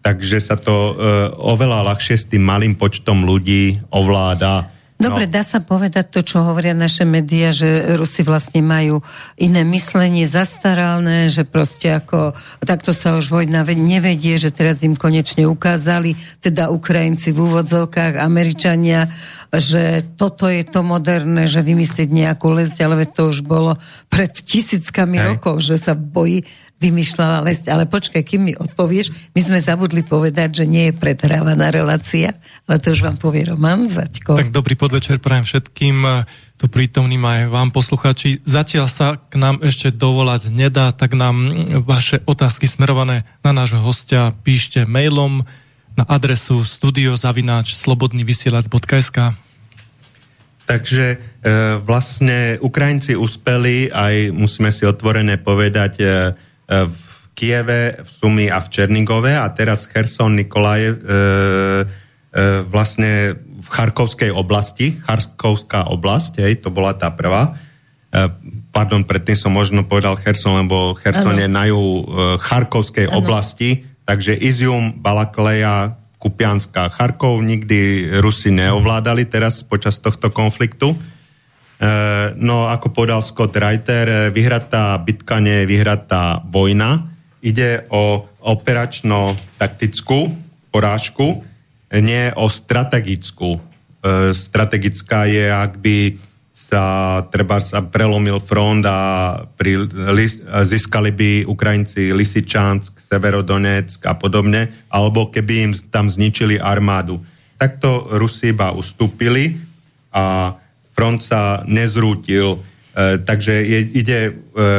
Takže 0.00 0.40
sa 0.40 0.56
to 0.56 0.72
e, 0.72 0.92
oveľa 1.36 1.92
ľahšie 1.92 2.16
s 2.16 2.28
tým 2.28 2.40
malým 2.40 2.72
počtom 2.76 3.28
ľudí 3.28 3.84
ovláda 3.92 4.73
Dobre, 4.94 5.26
no. 5.26 5.32
dá 5.34 5.42
sa 5.42 5.58
povedať 5.58 6.06
to, 6.14 6.20
čo 6.22 6.46
hovoria 6.46 6.70
naše 6.70 7.02
médiá, 7.02 7.50
že 7.50 7.98
Rusi 7.98 8.22
vlastne 8.22 8.62
majú 8.62 9.02
iné 9.34 9.66
myslenie 9.66 10.22
zastaralné, 10.22 11.26
že 11.26 11.42
proste 11.42 11.98
ako 11.98 12.30
takto 12.62 12.94
sa 12.94 13.18
už 13.18 13.26
vojna 13.26 13.66
nevedie, 13.66 14.38
že 14.38 14.54
teraz 14.54 14.86
im 14.86 14.94
konečne 14.94 15.50
ukázali, 15.50 16.14
teda 16.38 16.70
Ukrajinci 16.70 17.34
v 17.34 17.42
úvodzovkách, 17.42 18.22
Američania, 18.22 19.10
že 19.50 20.06
toto 20.14 20.46
je 20.46 20.62
to 20.62 20.86
moderné, 20.86 21.50
že 21.50 21.66
vymyslieť 21.66 22.08
nejakú 22.14 22.54
lesť, 22.54 22.86
ale 22.86 23.10
to 23.10 23.34
už 23.34 23.42
bolo 23.42 23.74
pred 24.06 24.30
tisíckami 24.30 25.18
Hej. 25.18 25.26
rokov, 25.26 25.54
že 25.58 25.74
sa 25.74 25.98
bojí 25.98 26.46
vymýšľala 26.84 27.40
lesť. 27.48 27.72
Ale 27.72 27.88
počkaj, 27.88 28.20
kým 28.20 28.52
mi 28.52 28.52
odpovieš, 28.52 29.32
my 29.32 29.40
sme 29.40 29.58
zabudli 29.58 30.04
povedať, 30.04 30.62
že 30.62 30.64
nie 30.68 30.92
je 30.92 30.94
predhrávaná 30.94 31.72
relácia, 31.72 32.36
ale 32.68 32.76
to 32.76 32.92
už 32.92 33.00
vám 33.08 33.16
povie 33.16 33.48
Roman 33.48 33.88
Zaďko. 33.88 34.36
Tak 34.36 34.52
dobrý 34.52 34.76
podvečer 34.76 35.16
prajem 35.24 35.48
všetkým 35.48 35.96
eh, 36.04 36.12
tu 36.60 36.68
prítomným 36.68 37.24
aj 37.24 37.40
vám 37.50 37.68
posluchači. 37.72 38.44
Zatiaľ 38.44 38.86
sa 38.86 39.16
k 39.16 39.40
nám 39.40 39.64
ešte 39.64 39.90
dovolať 39.90 40.52
nedá, 40.52 40.92
tak 40.94 41.16
nám 41.16 41.66
vaše 41.82 42.22
otázky 42.28 42.68
smerované 42.68 43.26
na 43.42 43.50
nášho 43.50 43.82
hostia 43.82 44.30
píšte 44.44 44.86
mailom 44.86 45.42
na 45.98 46.04
adresu 46.06 46.62
studiozavináč 46.62 47.74
slobodnyvysielac.sk 47.74 49.34
Takže 50.64 51.04
e, 51.12 51.16
vlastne 51.84 52.56
Ukrajinci 52.64 53.12
uspeli, 53.12 53.92
aj 53.92 54.32
musíme 54.32 54.72
si 54.72 54.88
otvorene 54.88 55.36
povedať, 55.36 55.92
e, 56.00 56.06
E, 56.06 56.43
v 56.68 57.14
Kieve, 57.34 57.98
v 58.00 58.08
Sumi 58.08 58.46
a 58.46 58.62
v 58.62 58.70
Černigove 58.70 59.34
a 59.34 59.50
teraz 59.50 59.90
Kherson 59.90 60.38
Nikolaje 60.38 60.94
e, 60.94 60.96
e, 60.96 61.06
vlastne 62.70 63.34
v 63.38 63.68
Charkovskej 63.68 64.30
oblasti, 64.30 65.02
Charkovská 65.02 65.90
oblasť, 65.90 66.46
hej, 66.46 66.62
to 66.62 66.70
bola 66.70 66.94
tá 66.94 67.10
prvá. 67.10 67.58
E, 68.14 68.30
pardon, 68.70 69.02
predtým 69.02 69.34
som 69.34 69.50
možno 69.50 69.82
povedal 69.82 70.14
Kherson, 70.14 70.62
lebo 70.62 70.94
Kherson 70.94 71.34
ano. 71.34 71.42
je 71.42 71.48
na 71.50 71.64
ju 71.66 71.82
e, 71.82 72.02
Charkovskej 72.38 73.10
ano. 73.10 73.18
oblasti, 73.18 73.82
takže 74.06 74.38
Izium, 74.38 74.94
Balakleja, 75.02 75.98
Kupianská, 76.22 76.88
Charkov 76.88 77.42
nikdy 77.44 78.08
Rusi 78.22 78.48
neovládali 78.54 79.28
teraz 79.28 79.60
počas 79.66 80.00
tohto 80.00 80.32
konfliktu. 80.32 80.96
E, 81.74 81.90
no 82.38 82.70
ako 82.70 82.94
povedal 82.94 83.20
Scott 83.20 83.58
Reiter, 83.58 84.06
e, 84.06 84.16
vyhratá 84.30 84.94
bitka 85.02 85.42
nie 85.42 85.64
je 85.64 85.70
vyhratá 85.70 86.42
vojna. 86.46 87.10
Ide 87.44 87.90
o 87.90 88.24
operačno-taktickú 88.40 90.32
porážku, 90.70 91.42
nie 91.90 92.30
o 92.38 92.46
strategickú. 92.46 93.58
E, 93.58 93.60
strategická 94.32 95.26
je, 95.26 95.50
ak 95.50 95.72
by 95.82 95.98
sa 96.54 97.18
treba 97.34 97.58
sa 97.58 97.82
prelomil 97.82 98.38
front 98.38 98.86
a 98.86 99.42
pri, 99.58 99.90
získali 100.62 101.10
by 101.10 101.30
Ukrajinci 101.50 102.14
Lisičansk, 102.14 103.02
Severodonetsk 103.02 103.98
a 104.06 104.14
podobne, 104.14 104.86
alebo 104.86 105.34
keby 105.34 105.54
im 105.66 105.72
tam 105.90 106.06
zničili 106.06 106.62
armádu. 106.62 107.18
Takto 107.58 108.06
Rusi 108.14 108.54
iba 108.54 108.70
ustúpili 108.70 109.58
a 110.14 110.54
front 110.94 111.20
sa 111.20 111.66
nezrútil. 111.66 112.62
E, 112.94 113.18
takže 113.18 113.52
je, 113.52 113.78
ide, 113.98 114.20
e, 114.30 114.32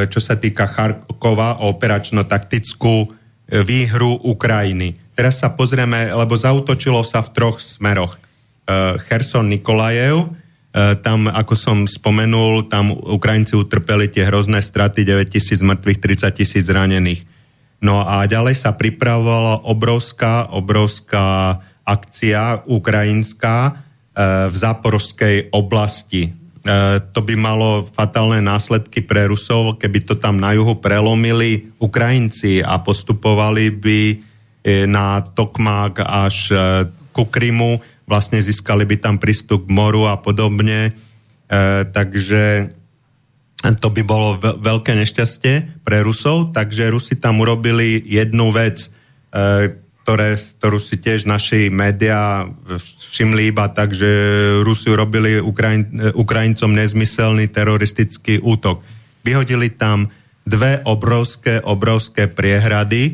čo 0.08 0.24
sa 0.24 0.40
týka 0.40 0.66
Charkova, 0.72 1.60
o 1.62 1.76
operačno-taktickú 1.76 2.96
e, 3.04 3.08
výhru 3.62 4.16
Ukrajiny. 4.24 4.96
Teraz 5.14 5.44
sa 5.44 5.52
pozrieme, 5.52 6.10
lebo 6.16 6.34
zautočilo 6.40 7.04
sa 7.04 7.20
v 7.20 7.30
troch 7.36 7.60
smeroch. 7.60 8.16
E, 8.16 8.20
Cherson 9.06 9.52
Nikolajev, 9.52 10.24
e, 10.24 10.28
tam, 11.04 11.28
ako 11.28 11.54
som 11.60 11.78
spomenul, 11.84 12.72
tam 12.72 12.96
Ukrajinci 12.96 13.60
utrpeli 13.60 14.08
tie 14.08 14.24
hrozné 14.26 14.64
straty, 14.64 15.04
9 15.04 15.28
tisíc 15.28 15.60
mŕtvych, 15.60 16.00
30 16.00 16.40
tisíc 16.40 16.64
zranených. 16.66 17.28
No 17.84 18.02
a 18.02 18.24
ďalej 18.26 18.56
sa 18.56 18.74
pripravovala 18.74 19.68
obrovská, 19.68 20.50
obrovská 20.50 21.60
akcia 21.86 22.66
ukrajinská, 22.66 23.85
v 24.16 24.56
záporovskej 24.56 25.52
oblasti. 25.52 26.32
Eh, 26.66 26.98
to 27.14 27.22
by 27.22 27.38
malo 27.38 27.86
fatálne 27.86 28.42
následky 28.42 29.06
pre 29.06 29.30
Rusov, 29.30 29.78
keby 29.78 30.02
to 30.02 30.18
tam 30.18 30.42
na 30.42 30.50
juhu 30.58 30.82
prelomili 30.82 31.70
Ukrajinci 31.78 32.66
a 32.66 32.82
postupovali 32.82 33.70
by 33.70 34.00
eh, 34.10 34.90
na 34.90 35.22
Tokmák 35.22 36.02
až 36.02 36.50
ku 37.14 37.30
Krymu, 37.30 37.78
vlastne 38.10 38.42
získali 38.42 38.82
by 38.90 38.98
tam 38.98 39.16
prístup 39.22 39.70
k 39.70 39.72
moru 39.72 40.10
a 40.10 40.20
podobne. 40.20 40.92
Takže 41.96 42.74
to 43.64 43.88
by 43.88 44.02
bolo 44.04 44.36
veľké 44.42 44.92
nešťastie 45.00 45.86
pre 45.86 46.04
Rusov, 46.04 46.52
takže 46.52 46.92
Rusi 46.92 47.16
tam 47.16 47.40
urobili 47.40 48.04
jednu 48.04 48.52
vec 48.52 48.92
ktoré, 50.06 50.38
ktorú 50.38 50.78
si 50.78 51.02
tiež 51.02 51.26
naši 51.26 51.74
médiá 51.74 52.46
všimli 53.10 53.50
iba 53.50 53.66
tak, 53.74 53.90
že 53.90 54.06
Rusi 54.62 54.94
robili 54.94 55.42
Ukrajin, 55.42 56.14
Ukrajincom 56.14 56.78
nezmyselný 56.78 57.50
teroristický 57.50 58.38
útok. 58.38 58.86
Vyhodili 59.26 59.74
tam 59.74 60.14
dve 60.46 60.86
obrovské, 60.86 61.58
obrovské 61.58 62.30
priehrady 62.30 63.04
e, 63.10 63.14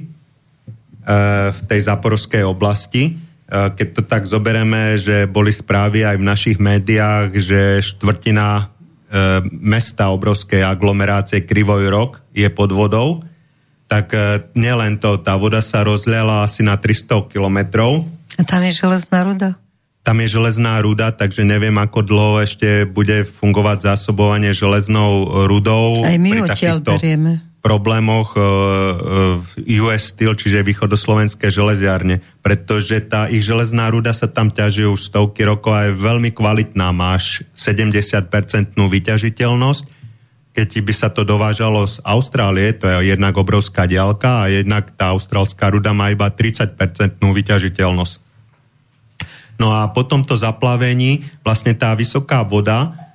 v 1.55 1.59
tej 1.63 1.79
zaporovskej 1.87 2.43
oblasti. 2.43 3.03
E, 3.07 3.11
keď 3.47 3.87
to 3.95 4.01
tak 4.03 4.27
zobereme, 4.27 4.99
že 4.99 5.31
boli 5.31 5.55
správy 5.55 6.03
aj 6.03 6.19
v 6.19 6.27
našich 6.27 6.57
médiách, 6.59 7.31
že 7.39 7.79
štvrtina 7.87 8.47
e, 8.59 8.63
mesta 9.47 10.11
obrovskej 10.11 10.59
aglomerácie 10.59 11.47
Krivoj 11.47 11.87
Rok 11.87 12.11
je 12.35 12.51
pod 12.51 12.75
vodou, 12.75 13.23
tak 13.91 14.15
e, 14.15 14.47
nielen 14.55 15.03
to, 15.03 15.19
tá 15.19 15.35
voda 15.35 15.59
sa 15.59 15.83
rozliala 15.83 16.47
asi 16.47 16.63
na 16.63 16.79
300 16.79 17.27
kilometrov. 17.27 18.07
A 18.39 18.47
tam 18.47 18.63
je 18.63 18.71
železná 18.71 19.19
ruda? 19.27 19.59
Tam 20.07 20.15
je 20.23 20.31
železná 20.31 20.79
ruda, 20.79 21.11
takže 21.11 21.43
neviem, 21.43 21.75
ako 21.75 21.99
dlho 21.99 22.33
ešte 22.39 22.87
bude 22.87 23.27
fungovať 23.27 23.91
zásobovanie 23.91 24.55
železnou 24.55 25.43
rudou. 25.45 26.07
Aj 26.07 26.15
my 26.15 26.47
odtiaľ 26.47 26.79
berieme 26.79 27.51
problémoch 27.61 28.33
uh, 28.33 28.41
uh, 28.41 29.83
US 29.85 30.09
Steel, 30.09 30.33
čiže 30.33 30.65
východoslovenské 30.65 31.53
železiarne, 31.53 32.25
pretože 32.41 32.97
tá 33.05 33.29
ich 33.29 33.45
železná 33.45 33.85
ruda 33.93 34.17
sa 34.17 34.25
tam 34.25 34.49
ťaží 34.49 34.89
už 34.89 35.13
stovky 35.13 35.45
rokov 35.45 35.77
a 35.77 35.85
je 35.85 35.93
veľmi 35.93 36.33
kvalitná, 36.33 36.89
máš 36.89 37.45
70% 37.53 38.73
vyťažiteľnosť 38.73 40.00
keď 40.51 40.69
by 40.83 40.93
sa 40.93 41.07
to 41.07 41.23
dovážalo 41.23 41.87
z 41.87 42.03
Austrálie, 42.03 42.75
to 42.75 42.87
je 42.87 43.15
jednak 43.15 43.35
obrovská 43.39 43.87
diálka 43.87 44.43
a 44.43 44.51
jednak 44.51 44.91
tá 44.99 45.15
austrálska 45.15 45.71
ruda 45.71 45.95
má 45.95 46.11
iba 46.11 46.27
30% 46.27 46.75
vyťažiteľnosť. 47.19 48.13
No 49.61 49.71
a 49.71 49.87
po 49.93 50.03
tomto 50.03 50.35
zaplavení 50.35 51.23
vlastne 51.45 51.77
tá 51.77 51.93
vysoká 51.93 52.41
voda 52.41 53.11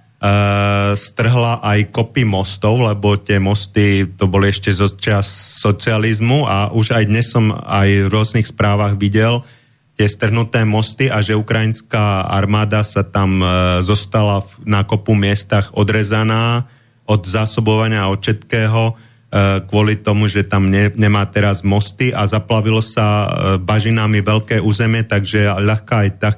strhla 0.96 1.60
aj 1.60 1.92
kopy 1.92 2.24
mostov, 2.24 2.80
lebo 2.80 3.20
tie 3.20 3.36
mosty 3.36 4.08
to 4.16 4.24
boli 4.24 4.48
ešte 4.48 4.72
zo 4.72 4.88
čas 4.96 5.28
socializmu 5.60 6.48
a 6.48 6.72
už 6.72 6.96
aj 6.96 7.04
dnes 7.04 7.28
som 7.28 7.52
aj 7.52 8.08
v 8.08 8.12
rôznych 8.12 8.48
správach 8.48 8.96
videl 8.96 9.44
tie 9.96 10.08
strhnuté 10.08 10.64
mosty 10.68 11.08
a 11.08 11.24
že 11.24 11.36
ukrajinská 11.36 12.28
armáda 12.28 12.84
sa 12.84 13.00
tam 13.00 13.40
uh, 13.40 13.80
zostala 13.80 14.44
v, 14.44 14.68
na 14.68 14.84
kopu 14.84 15.16
miestach 15.16 15.72
odrezaná 15.72 16.68
od 17.06 17.22
zásobovania 17.24 18.06
a 18.06 18.12
od 18.12 18.20
všetkého 18.20 18.98
kvôli 19.66 19.98
tomu, 19.98 20.30
že 20.30 20.46
tam 20.46 20.70
ne, 20.70 20.88
nemá 20.94 21.26
teraz 21.26 21.60
mosty 21.66 22.14
a 22.14 22.24
zaplavilo 22.24 22.78
sa 22.78 23.26
bažinami 23.58 24.22
veľké 24.22 24.62
územie, 24.62 25.02
takže 25.02 25.50
ľahká 25.50 25.94
aj 26.06 26.10
ta, 26.22 26.30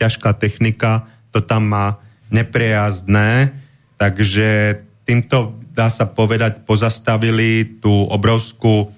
ťažká 0.00 0.32
technika 0.40 1.06
to 1.32 1.40
tam 1.40 1.72
má 1.72 2.00
neprejazdné, 2.32 3.52
takže 3.96 4.80
týmto 5.08 5.56
dá 5.72 5.88
sa 5.88 6.04
povedať, 6.04 6.68
pozastavili 6.68 7.80
tú 7.80 8.04
obrovskú, 8.08 8.92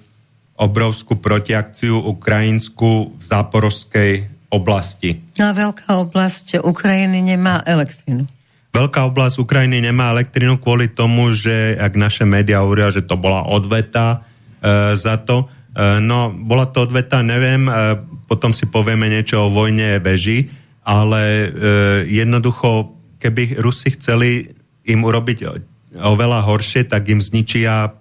obrovskú 0.59 1.15
protiakciu 1.15 1.95
ukrajinsku 1.95 3.15
v 3.15 3.23
záporovskej 3.23 4.11
oblasti. 4.51 5.23
A 5.39 5.55
veľká 5.55 5.95
oblasť 5.99 6.63
Ukrajiny 6.63 7.23
nemá 7.23 7.63
elektrinu. 7.63 8.27
Veľká 8.75 9.07
oblasť 9.07 9.39
Ukrajiny 9.39 9.79
nemá 9.79 10.11
elektrinu 10.11 10.59
kvôli 10.59 10.91
tomu, 10.91 11.31
že 11.31 11.79
ak 11.79 11.95
naše 11.95 12.27
médiá 12.27 12.59
hovoria, 12.59 12.91
že 12.91 13.07
to 13.07 13.15
bola 13.15 13.47
odveta 13.47 14.19
e, 14.59 14.99
za 14.99 15.15
to, 15.23 15.47
e, 15.71 16.03
no 16.03 16.27
bola 16.35 16.67
to 16.67 16.83
odveta, 16.83 17.23
neviem, 17.23 17.71
e, 17.71 17.71
potom 18.27 18.51
si 18.51 18.67
povieme 18.67 19.07
niečo 19.07 19.47
o 19.47 19.53
vojne 19.53 20.03
veži, 20.03 20.51
ale 20.83 21.21
e, 21.23 21.47
jednoducho 22.19 22.99
keby 23.15 23.63
Rusi 23.63 23.95
chceli 23.95 24.51
im 24.83 25.01
urobiť 25.07 25.37
oveľa 25.95 26.43
horšie, 26.43 26.91
tak 26.91 27.07
im 27.07 27.23
zničia 27.23 27.95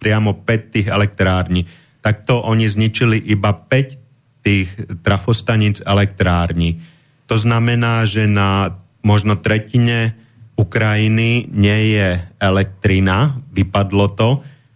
priamo 0.00 0.40
5 0.40 0.72
tých 0.72 0.86
elektrární. 0.88 1.68
Takto 2.00 2.40
oni 2.42 2.64
zničili 2.64 3.20
iba 3.28 3.52
5 3.52 4.40
tých 4.40 4.68
trafostaníc 5.04 5.84
elektrární. 5.84 6.80
To 7.28 7.36
znamená, 7.36 8.04
že 8.04 8.28
na 8.28 8.83
možno 9.04 9.36
tretine 9.38 10.16
Ukrajiny 10.56 11.46
nie 11.52 11.98
je 11.98 12.24
elektrina, 12.40 13.38
vypadlo 13.52 14.06
to, 14.16 14.28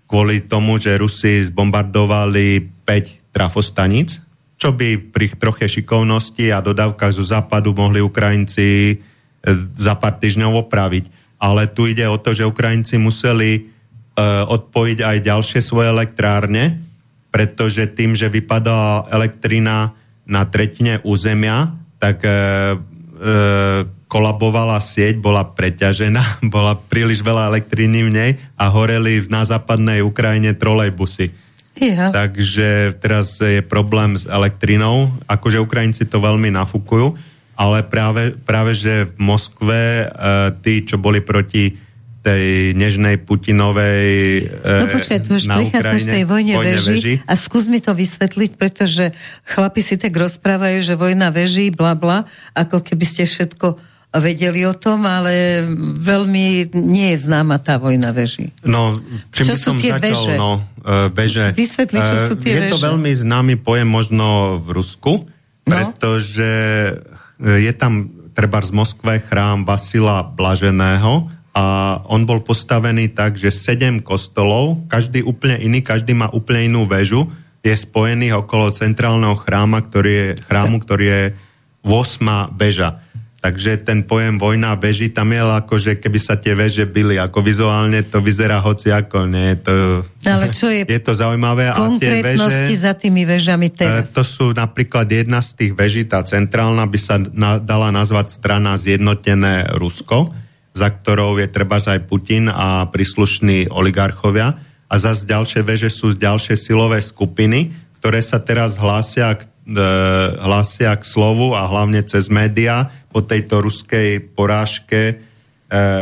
kvôli 0.05 0.45
tomu, 0.45 0.77
že 0.77 1.01
Rusi 1.01 1.43
zbombardovali 1.49 2.85
5 2.85 3.33
trafostaníc, 3.33 4.21
čo 4.59 4.75
by 4.75 5.11
pri 5.11 5.33
troche 5.39 5.67
šikovnosti 5.67 6.53
a 6.53 6.61
dodávkach 6.61 7.15
zo 7.15 7.25
západu 7.25 7.73
mohli 7.73 8.03
Ukrajinci 8.03 8.99
E, 9.39 9.51
za 9.79 9.95
pár 9.95 10.19
týždňov 10.19 10.67
opraviť. 10.67 11.05
Ale 11.39 11.71
tu 11.71 11.87
ide 11.87 12.03
o 12.11 12.19
to, 12.19 12.35
že 12.35 12.51
Ukrajinci 12.51 12.99
museli 12.99 13.63
uh, 13.63 14.43
odpojiť 14.51 14.99
aj 15.07 15.17
ďalšie 15.23 15.61
svoje 15.63 15.87
elektrárne, 15.87 16.83
pretože 17.31 17.87
tým, 17.95 18.19
že 18.19 18.27
vypadala 18.27 19.07
elektrina 19.07 19.95
na 20.27 20.43
tretine 20.51 20.99
územia, 21.07 21.79
tak 22.03 22.27
uh, 22.27 22.75
kolabovala 24.09 24.79
sieť, 24.79 25.19
bola 25.19 25.43
preťažená, 25.43 26.41
bola 26.55 26.79
príliš 26.79 27.21
veľa 27.21 27.51
elektriny 27.55 28.07
v 28.07 28.11
nej 28.11 28.31
a 28.55 28.71
horeli 28.71 29.27
na 29.27 29.43
západnej 29.43 30.01
Ukrajine 30.03 30.55
trolejbusy. 30.55 31.35
Ja. 31.79 32.11
Takže 32.11 32.99
teraz 32.99 33.39
je 33.39 33.63
problém 33.63 34.19
s 34.19 34.27
elektrinou, 34.27 35.15
akože 35.31 35.63
Ukrajinci 35.63 36.11
to 36.11 36.19
veľmi 36.19 36.51
nafúkujú 36.51 37.15
ale 37.59 37.83
práve, 37.83 38.39
práve 38.47 38.71
že 38.79 39.11
v 39.11 39.15
Moskve 39.19 40.07
uh, 40.07 40.55
tí, 40.63 40.87
čo 40.87 40.95
boli 40.95 41.19
proti 41.19 41.75
tej 42.23 42.75
nežnej 42.75 43.23
Putinovej 43.23 44.07
uh, 44.49 44.83
No 44.83 44.87
počkaj, 44.91 45.19
tu 45.23 45.39
už 45.39 45.47
prichádzaš 45.47 46.03
tej 46.09 46.25
vojne, 46.27 46.59
vojne 46.59 46.77
veži, 46.77 46.95
veži 46.99 47.15
a 47.25 47.33
skús 47.39 47.71
mi 47.71 47.79
to 47.79 47.95
vysvetliť, 47.95 48.59
pretože 48.59 49.15
chlapi 49.47 49.81
si 49.81 49.95
tak 49.97 50.13
rozprávajú, 50.15 50.79
že 50.83 50.95
vojna 50.99 51.31
veží, 51.31 51.71
bla 51.71 51.95
bla, 51.95 52.27
ako 52.53 52.83
keby 52.83 53.05
ste 53.07 53.25
všetko 53.25 53.79
vedeli 54.09 54.65
o 54.65 54.73
tom, 54.73 55.05
ale 55.05 55.63
veľmi 55.95 56.73
nie 56.75 57.13
je 57.13 57.19
známa 57.29 57.61
tá 57.61 57.77
vojna 57.77 58.11
veží. 58.11 58.57
No, 58.65 58.97
čím 59.31 59.53
čo 59.53 59.55
by 59.55 59.61
som 59.61 59.77
tie 59.77 59.93
začal, 59.95 60.09
veže? 60.09 60.35
no, 60.41 60.51
uh, 60.59 61.13
veže. 61.13 61.47
Vysvetli, 61.53 61.99
čo 62.01 62.15
uh, 62.17 62.25
sú 62.27 62.35
tie 62.41 62.53
Je 62.57 62.61
veže. 62.67 62.73
to 62.73 62.79
veľmi 62.81 63.13
známy 63.13 63.55
pojem 63.61 63.85
možno 63.85 64.57
v 64.59 64.69
Rusku, 64.75 65.13
no. 65.23 65.69
pretože 65.69 66.51
E, 67.39 67.71
je 67.71 67.73
tam 67.75 68.11
treba 68.35 68.59
z 68.63 68.75
Moskve 68.75 69.23
chrám 69.23 69.63
Vasila 69.63 70.27
Blaženého 70.27 71.31
a 71.59 71.65
on 72.07 72.23
bol 72.23 72.39
postavený 72.39 73.11
tak, 73.11 73.35
že 73.35 73.51
sedem 73.51 73.99
kostolov, 73.99 74.79
každý 74.87 75.27
úplne 75.27 75.59
iný, 75.59 75.83
každý 75.83 76.15
má 76.15 76.31
úplne 76.31 76.71
inú 76.71 76.87
väžu, 76.87 77.27
je 77.67 77.75
spojený 77.75 78.31
okolo 78.31 78.71
centrálneho 78.71 79.35
chráma, 79.35 79.83
ktorý 79.83 80.13
je, 80.15 80.29
chrámu, 80.47 80.79
ktorý 80.79 81.05
je 81.11 81.23
8. 81.83 82.55
väža. 82.55 83.03
Takže 83.39 83.87
ten 83.87 84.03
pojem 84.03 84.39
vojna 84.39 84.75
veži 84.79 85.11
tam 85.15 85.31
je 85.31 85.43
ako, 85.43 85.75
že 85.79 85.93
keby 85.99 86.19
sa 86.19 86.39
tie 86.39 86.59
veže 86.59 86.87
byli, 86.87 87.19
ako 87.23 87.39
vizuálne 87.43 88.07
to 88.07 88.19
vyzerá 88.19 88.59
hoci 88.63 88.91
ako, 88.91 89.31
nie, 89.31 89.55
to, 89.59 90.03
Ale 90.27 90.51
čo 90.55 90.71
je, 90.71 90.87
je 90.95 91.01
to 91.03 91.15
zaujímavé. 91.15 91.75
A 91.75 91.79
tie 91.99 92.23
veže, 92.23 92.71
za 92.79 92.95
tými 92.95 93.27
vežami 93.27 93.71
teraz? 93.71 94.11
E, 94.11 94.15
to 94.15 94.23
sú 94.23 94.55
napríklad 94.55 95.11
jedna 95.11 95.43
z 95.43 95.55
tých 95.55 95.73
veží, 95.75 96.07
tá 96.07 96.23
centrálna 96.23 96.87
by 96.87 96.99
sa 96.99 97.19
na, 97.19 97.59
dala 97.63 97.91
nazvať 97.91 98.31
strana 98.31 98.79
Zjednotené 98.79 99.75
Rusko, 99.75 100.48
za 100.79 100.95
ktorou 100.95 101.43
je 101.43 101.51
treba 101.51 101.83
aj 101.83 102.07
Putin 102.07 102.47
a 102.47 102.87
príslušní 102.87 103.75
oligarchovia. 103.75 104.63
A 104.87 104.95
zase 104.97 105.27
ďalšie 105.27 105.67
veže 105.67 105.91
sú 105.91 106.15
ďalšie 106.15 106.55
silové 106.55 107.03
skupiny, 107.03 107.75
ktoré 107.99 108.23
sa 108.23 108.39
teraz 108.39 108.79
hlásia 108.79 109.35
k 109.35 109.51
E, 109.69 109.85
hlásia 110.41 110.97
k 110.97 111.05
slovu 111.05 111.53
a 111.53 111.69
hlavne 111.69 112.01
cez 112.01 112.33
média 112.33 112.89
po 113.13 113.21
tejto 113.21 113.61
ruskej 113.61 114.33
porážke 114.33 115.13
e, 115.13 115.15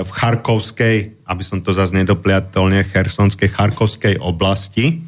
v 0.07 0.11
Charkovskej, 0.15 1.27
aby 1.27 1.43
som 1.43 1.59
to 1.59 1.75
zase 1.75 1.91
nedopliatol, 1.99 2.71
nie 2.71 2.87
Chersonskej, 2.87 3.51
Charkovskej 3.51 4.23
oblasti. 4.23 5.03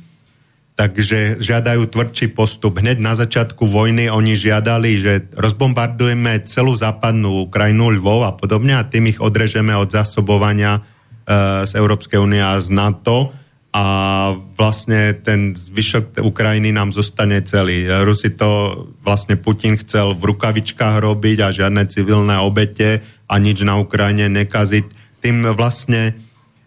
Takže 0.78 1.42
žiadajú 1.42 1.90
tvrdší 1.90 2.38
postup. 2.38 2.78
Hneď 2.78 3.02
na 3.02 3.18
začiatku 3.18 3.66
vojny 3.66 4.14
oni 4.14 4.38
žiadali, 4.38 5.02
že 5.02 5.26
rozbombardujeme 5.34 6.38
celú 6.46 6.70
západnú 6.78 7.50
Ukrajinu, 7.50 7.90
Lvov 7.98 8.22
a 8.22 8.30
podobne 8.30 8.78
a 8.78 8.86
tým 8.86 9.10
ich 9.10 9.18
odrežeme 9.18 9.74
od 9.74 9.90
zásobovania 9.90 10.78
e, 10.78 11.66
z 11.66 11.74
Európskej 11.74 12.22
únie 12.22 12.38
a 12.38 12.62
z 12.62 12.70
NATO 12.70 13.34
a 13.74 13.86
vlastne 14.54 15.18
ten 15.18 15.58
zvyšok 15.58 16.22
Ukrajiny 16.22 16.70
nám 16.70 16.94
zostane 16.94 17.42
celý. 17.42 17.90
Rusi 18.06 18.38
to 18.38 18.86
vlastne 19.02 19.34
Putin 19.34 19.74
chcel 19.82 20.14
v 20.14 20.30
rukavičkách 20.30 21.02
robiť 21.02 21.38
a 21.42 21.48
žiadne 21.50 21.90
civilné 21.90 22.38
obete 22.38 23.02
a 23.26 23.34
nič 23.42 23.66
na 23.66 23.82
Ukrajine 23.82 24.30
nekaziť. 24.30 24.86
Tým 25.26 25.42
vlastne 25.58 26.14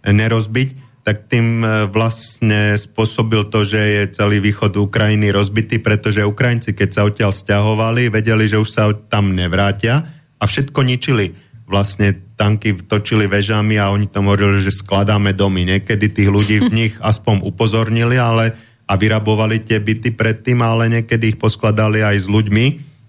nerozbiť, 0.04 0.81
tak 1.02 1.26
tým 1.26 1.66
vlastne 1.90 2.78
spôsobil 2.78 3.50
to, 3.50 3.66
že 3.66 3.82
je 3.82 4.04
celý 4.14 4.38
východ 4.38 4.78
Ukrajiny 4.78 5.34
rozbitý, 5.34 5.82
pretože 5.82 6.22
Ukrajinci, 6.22 6.78
keď 6.78 6.90
sa 6.94 7.02
odtiaľ 7.10 7.32
stiahovali, 7.34 8.14
vedeli, 8.14 8.46
že 8.46 8.62
už 8.62 8.70
sa 8.70 8.94
tam 9.10 9.34
nevrátia 9.34 10.06
a 10.38 10.44
všetko 10.46 10.86
ničili 10.86 11.34
vlastne 11.66 12.14
tanky 12.38 12.76
točili 12.86 13.26
väžami 13.26 13.80
a 13.82 13.90
oni 13.90 14.12
tam 14.12 14.28
hovorili, 14.28 14.62
že 14.62 14.76
skladáme 14.76 15.32
domy. 15.32 15.66
Niekedy 15.66 16.12
tých 16.12 16.30
ľudí 16.30 16.58
v 16.68 16.74
nich 16.86 16.94
aspoň 17.02 17.42
upozornili 17.48 18.20
ale, 18.22 18.54
a 18.92 18.94
vyrabovali 19.00 19.64
tie 19.64 19.80
byty 19.80 20.12
predtým, 20.12 20.60
ale 20.60 20.92
niekedy 20.92 21.32
ich 21.32 21.40
poskladali 21.40 22.04
aj 22.04 22.16
s 22.18 22.28
ľuďmi 22.28 22.66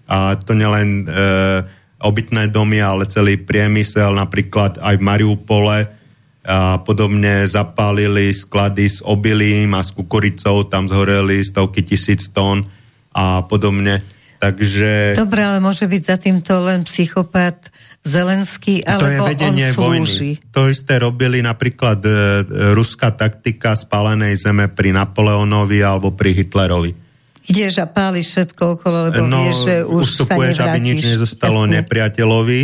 a 0.07 0.39
to 0.39 0.55
nielen 0.55 1.03
e, 1.03 1.05
obytné 1.99 2.47
domy, 2.47 2.79
ale 2.79 3.03
celý 3.11 3.35
priemysel, 3.35 4.15
napríklad 4.15 4.79
aj 4.79 4.95
v 4.95 5.03
Mariupole 5.03 5.77
a 6.43 6.83
podobne 6.83 7.47
zapálili 7.47 8.35
sklady 8.35 8.85
s 8.91 8.99
obilím 8.99 9.71
a 9.79 9.81
s 9.81 9.95
kukuricou, 9.95 10.67
tam 10.67 10.91
zhoreli 10.91 11.39
stovky 11.39 11.87
tisíc 11.87 12.27
tón 12.35 12.67
a 13.15 13.47
podobne. 13.47 14.03
Takže... 14.43 15.15
Dobre, 15.15 15.39
ale 15.39 15.63
môže 15.63 15.87
byť 15.87 16.03
za 16.03 16.17
týmto 16.19 16.59
len 16.67 16.83
psychopat 16.83 17.71
Zelenský, 18.03 18.83
alebo 18.83 19.07
to 19.07 19.07
je 19.07 19.19
vedenie 19.23 19.67
on 19.71 19.75
slúži. 19.79 20.31
Vojny. 20.35 20.51
To 20.51 20.61
isté 20.67 20.99
robili 20.99 21.39
napríklad 21.39 22.03
e, 22.03 22.11
ruská 22.75 23.15
taktika 23.15 23.79
spálenej 23.79 24.35
zeme 24.35 24.67
pri 24.67 24.91
Napoleonovi 24.91 25.79
alebo 25.79 26.11
pri 26.11 26.35
Hitlerovi. 26.35 26.91
Ideš 27.47 27.79
a 27.79 27.87
páliš 27.87 28.35
všetko 28.35 28.61
okolo, 28.75 28.97
lebo 29.07 29.23
no, 29.23 29.47
vieš, 29.47 29.57
že 29.63 29.75
už 29.87 30.27
sa 30.27 30.35
aby 30.35 30.79
nič 30.79 31.07
nezostalo 31.07 31.63
Jasne. 31.63 31.79
nepriateľovi. 31.79 32.61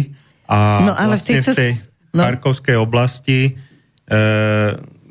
A 0.51 0.57
no, 0.83 0.91
ale 0.91 1.15
vlastne 1.15 1.31
v, 1.31 1.35
tejto... 1.39 1.51
v 1.51 1.55
tej 1.55 1.71
no. 2.11 2.21
Charkovskej 2.27 2.75
oblasti 2.75 3.55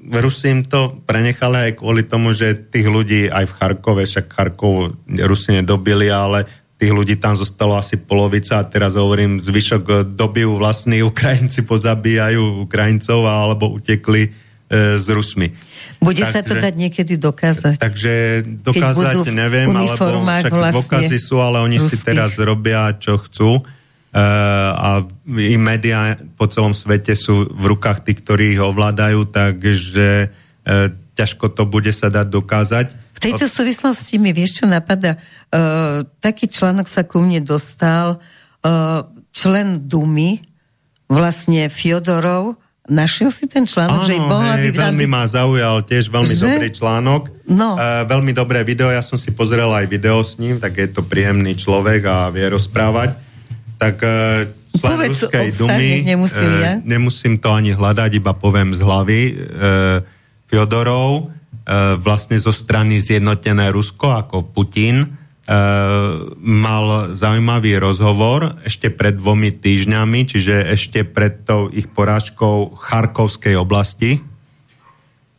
Rusi 0.09 0.47
im 0.51 0.63
to 0.65 0.99
prenechali 1.05 1.71
aj 1.71 1.73
kvôli 1.79 2.03
tomu, 2.09 2.33
že 2.33 2.57
tých 2.57 2.89
ľudí 2.89 3.29
aj 3.29 3.45
v 3.45 3.57
Charkove, 3.61 4.03
však 4.09 4.27
Charkov 4.33 4.97
Rusi 5.05 5.53
nedobili, 5.53 6.09
ale 6.09 6.49
tých 6.79 6.95
ľudí 6.95 7.19
tam 7.19 7.35
zostalo 7.35 7.75
asi 7.75 7.99
polovica 7.99 8.63
a 8.63 8.65
teraz 8.65 8.95
hovorím, 8.95 9.43
zvyšok 9.43 10.15
doby 10.15 10.47
vlastní 10.47 11.03
Ukrajinci 11.11 11.67
pozabíjajú 11.67 12.65
Ukrajincov 12.65 13.27
alebo 13.27 13.75
utekli 13.75 14.31
e, 14.31 14.31
s 14.97 15.07
Rusmi. 15.11 15.51
Bude 15.99 16.23
takže, 16.23 16.33
sa 16.33 16.41
to 16.47 16.55
dať 16.55 16.75
niekedy 16.79 17.19
dokázať? 17.19 17.83
Takže 17.83 18.15
dokázať 18.63 19.35
neviem, 19.35 19.67
alebo 19.75 20.23
však 20.23 20.55
vlastne 20.55 20.79
dôkazy 20.79 21.19
sú, 21.19 21.43
ale 21.43 21.59
oni 21.67 21.83
ruských. 21.83 21.99
si 21.99 22.07
teraz 22.07 22.39
robia, 22.39 22.95
čo 22.97 23.19
chcú. 23.19 23.67
E, 24.09 24.25
a 24.73 25.05
i 25.29 25.57
médiá 25.61 26.17
po 26.41 26.49
celom 26.49 26.73
svete 26.73 27.13
sú 27.13 27.49
v 27.49 27.65
rukách 27.77 28.09
tých, 28.09 28.25
ktorí 28.25 28.45
ich 28.57 28.63
ovládajú, 28.63 29.29
takže 29.29 30.09
e, 30.29 30.29
ťažko 31.19 31.53
to 31.53 31.67
bude 31.67 31.91
sa 31.91 32.09
dať 32.09 32.27
dokázať. 32.31 32.87
V 33.19 33.21
tejto 33.21 33.51
súvislosti 33.51 34.23
mi 34.23 34.31
vieš, 34.31 34.63
čo 34.63 34.71
napadá? 34.71 35.19
Uh, 35.51 36.07
taký 36.23 36.47
článok 36.47 36.87
sa 36.87 37.03
ku 37.03 37.19
mne 37.19 37.43
dostal, 37.43 38.23
uh, 38.63 39.03
člen 39.35 39.91
Dumy, 39.91 40.39
vlastne 41.11 41.67
Fiodorov, 41.67 42.55
Našiel 42.89 43.29
si 43.29 43.45
ten 43.45 43.69
článok, 43.69 44.01
Áno, 44.01 44.09
že 44.09 44.17
mohla 44.17 44.57
hej, 44.57 44.73
by... 44.73 44.89
veľmi 44.89 45.07
ma 45.13 45.29
zaujal, 45.29 45.85
tiež 45.85 46.09
veľmi 46.09 46.33
že? 46.33 46.41
dobrý 46.41 46.69
článok. 46.73 47.23
No. 47.45 47.77
Uh, 47.77 48.09
veľmi 48.09 48.33
dobré 48.33 48.65
video, 48.65 48.89
ja 48.89 49.05
som 49.05 49.21
si 49.21 49.29
pozrel 49.29 49.69
aj 49.69 49.85
video 49.85 50.17
s 50.25 50.41
ním, 50.41 50.57
tak 50.57 50.73
je 50.73 50.89
to 50.89 51.05
príjemný 51.05 51.53
človek 51.53 52.01
a 52.09 52.33
vie 52.33 52.49
rozprávať. 52.49 53.28
Tak 53.79 53.97
člen 54.03 54.99
Povedz 54.99 55.27
Ruskej 55.27 55.49
Dumy, 55.55 55.91
nemusím, 56.07 56.51
uh, 56.51 56.61
ja. 56.61 56.73
nemusím 56.83 57.35
to 57.39 57.51
ani 57.51 57.75
hľadať, 57.75 58.11
iba 58.19 58.35
poviem 58.35 58.75
z 58.75 58.83
hlavy. 58.83 59.21
Uh, 59.35 59.39
Fiodorov, 60.51 61.33
E, 61.69 62.01
vlastne 62.01 62.41
zo 62.41 62.49
strany 62.49 62.97
zjednotené 62.97 63.69
Rusko 63.69 64.09
ako 64.09 64.57
Putin 64.57 65.05
e, 65.05 65.09
mal 66.41 67.13
zaujímavý 67.13 67.77
rozhovor 67.77 68.57
ešte 68.65 68.89
pred 68.89 69.21
dvomi 69.21 69.53
týždňami, 69.53 70.25
čiže 70.25 70.65
ešte 70.65 71.05
pred 71.05 71.45
tou 71.45 71.69
ich 71.69 71.85
porážkou 71.93 72.73
Charkovskej 72.73 73.61
oblasti. 73.61 74.25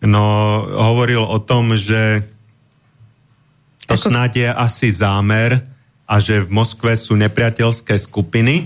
No, 0.05 0.21
hovoril 0.69 1.25
o 1.25 1.41
tom, 1.41 1.73
že 1.73 2.21
to 3.89 3.97
snáď 3.97 4.31
je 4.37 4.49
asi 4.53 4.87
zámer 4.93 5.65
a 6.09 6.15
že 6.17 6.41
v 6.41 6.49
Moskve 6.49 6.97
sú 6.97 7.13
nepriateľské 7.13 7.93
skupiny, 8.01 8.65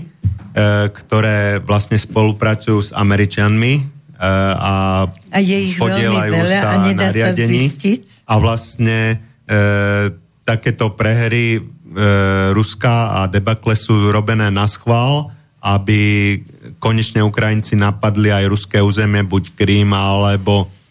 ktoré 0.88 1.60
vlastne 1.60 2.00
spolupracujú 2.00 2.78
s 2.80 2.90
Američanmi, 2.96 3.94
a, 4.24 5.04
a 5.10 5.38
je 5.42 5.58
ich 5.74 5.76
veľmi 5.76 6.30
veľa 6.30 6.60
sa 6.62 6.68
a 6.70 6.74
nedá 6.86 7.08
sa 7.10 7.34
zistiť? 7.34 8.24
A 8.30 8.38
vlastne 8.40 9.20
e, 9.44 9.54
takéto 10.46 10.94
prehry 10.94 11.58
e, 11.58 11.62
Ruska 12.54 13.20
a 13.20 13.28
debakle 13.28 13.74
sú 13.74 14.08
robené 14.08 14.48
na 14.48 14.64
schvál, 14.70 15.34
aby 15.64 16.40
konečne 16.78 17.24
Ukrajinci 17.24 17.74
napadli 17.74 18.28
aj 18.28 18.44
ruské 18.48 18.78
územie, 18.84 19.24
buď 19.24 19.56
Krím, 19.56 19.96
alebo 19.96 20.68
e, 20.68 20.83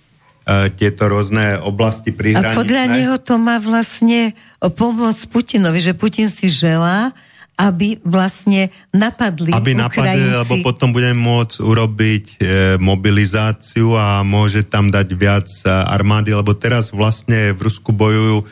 tieto 0.76 1.08
rôzne 1.08 1.56
oblasti 1.64 2.12
prihraničné. 2.12 2.52
A 2.52 2.60
podľa 2.60 2.84
neho 2.92 3.16
to 3.16 3.40
má 3.40 3.64
vlastne 3.64 4.36
pomôcť 4.60 5.24
Putinovi, 5.32 5.80
že 5.80 5.96
Putin 5.96 6.28
si 6.28 6.52
želá, 6.52 7.16
aby 7.54 8.02
vlastne 8.02 8.74
napadli 8.90 9.54
Aby 9.54 9.78
napadli, 9.78 10.26
lebo 10.26 10.66
potom 10.66 10.90
budeme 10.90 11.14
môcť 11.22 11.62
urobiť 11.62 12.24
e, 12.26 12.36
mobilizáciu 12.82 13.94
a 13.94 14.26
môže 14.26 14.66
tam 14.66 14.90
dať 14.90 15.08
viac 15.14 15.48
armády, 15.70 16.34
lebo 16.34 16.58
teraz 16.58 16.90
vlastne 16.90 17.54
v 17.54 17.60
Rusku 17.62 17.94
bojujú 17.94 18.38
e, 18.42 18.46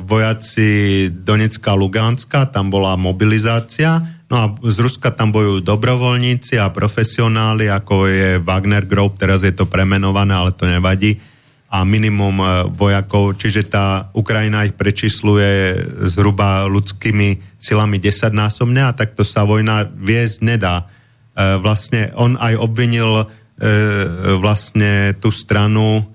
vojaci 0.00 0.68
Donecka 1.12 1.76
a 1.76 1.78
Lugánska, 1.78 2.48
tam 2.48 2.72
bola 2.72 2.96
mobilizácia, 2.96 4.00
no 4.34 4.38
a 4.42 4.50
z 4.66 4.82
Ruska 4.82 5.14
tam 5.14 5.30
bojujú 5.30 5.62
dobrovoľníci 5.62 6.58
a 6.58 6.66
profesionáli, 6.74 7.70
ako 7.70 8.10
je 8.10 8.42
Wagner 8.42 8.82
Group, 8.82 9.22
teraz 9.22 9.46
je 9.46 9.54
to 9.54 9.70
premenované, 9.70 10.34
ale 10.34 10.50
to 10.50 10.66
nevadí 10.66 11.22
a 11.70 11.82
minimum 11.82 12.38
e, 12.38 12.46
vojakov, 12.70 13.34
čiže 13.34 13.70
tá 13.70 14.10
Ukrajina 14.14 14.66
ich 14.66 14.78
prečísluje 14.78 15.74
zhruba 16.06 16.66
ľudskými 16.70 17.58
silami 17.58 17.98
desaťnásobne 17.98 18.82
a 18.82 18.94
takto 18.94 19.26
sa 19.26 19.42
vojna 19.42 19.86
viesť 19.86 20.38
nedá. 20.42 20.82
E, 20.82 21.58
vlastne 21.58 22.10
on 22.18 22.34
aj 22.38 22.54
obvinil 22.58 23.22
e, 23.22 23.24
vlastne 24.38 25.14
tú 25.22 25.30
stranu 25.30 26.10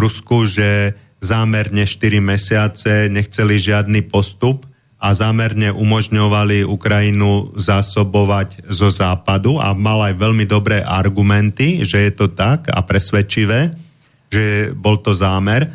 Rusku, 0.00 0.48
že 0.48 0.96
zámerne 1.20 1.84
4 1.84 2.24
mesiace 2.24 3.12
nechceli 3.12 3.60
žiadny 3.60 4.08
postup 4.08 4.64
a 4.96 5.12
zámerne 5.12 5.72
umožňovali 5.76 6.64
Ukrajinu 6.64 7.52
zásobovať 7.56 8.68
zo 8.72 8.88
západu 8.88 9.60
a 9.60 9.76
mal 9.76 10.00
aj 10.08 10.14
veľmi 10.16 10.48
dobré 10.48 10.80
argumenty, 10.80 11.84
že 11.84 12.08
je 12.08 12.12
to 12.16 12.32
tak 12.32 12.72
a 12.72 12.80
presvedčivé 12.80 13.76
že 14.30 14.74
bol 14.74 14.98
to 15.00 15.14
zámer. 15.14 15.66
E, 15.66 15.68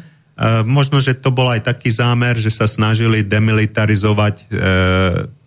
možno, 0.68 1.00
že 1.00 1.18
to 1.18 1.32
bol 1.32 1.48
aj 1.48 1.66
taký 1.66 1.92
zámer, 1.92 2.38
že 2.40 2.52
sa 2.52 2.68
snažili 2.68 3.24
demilitarizovať 3.24 4.36
e, 4.38 4.44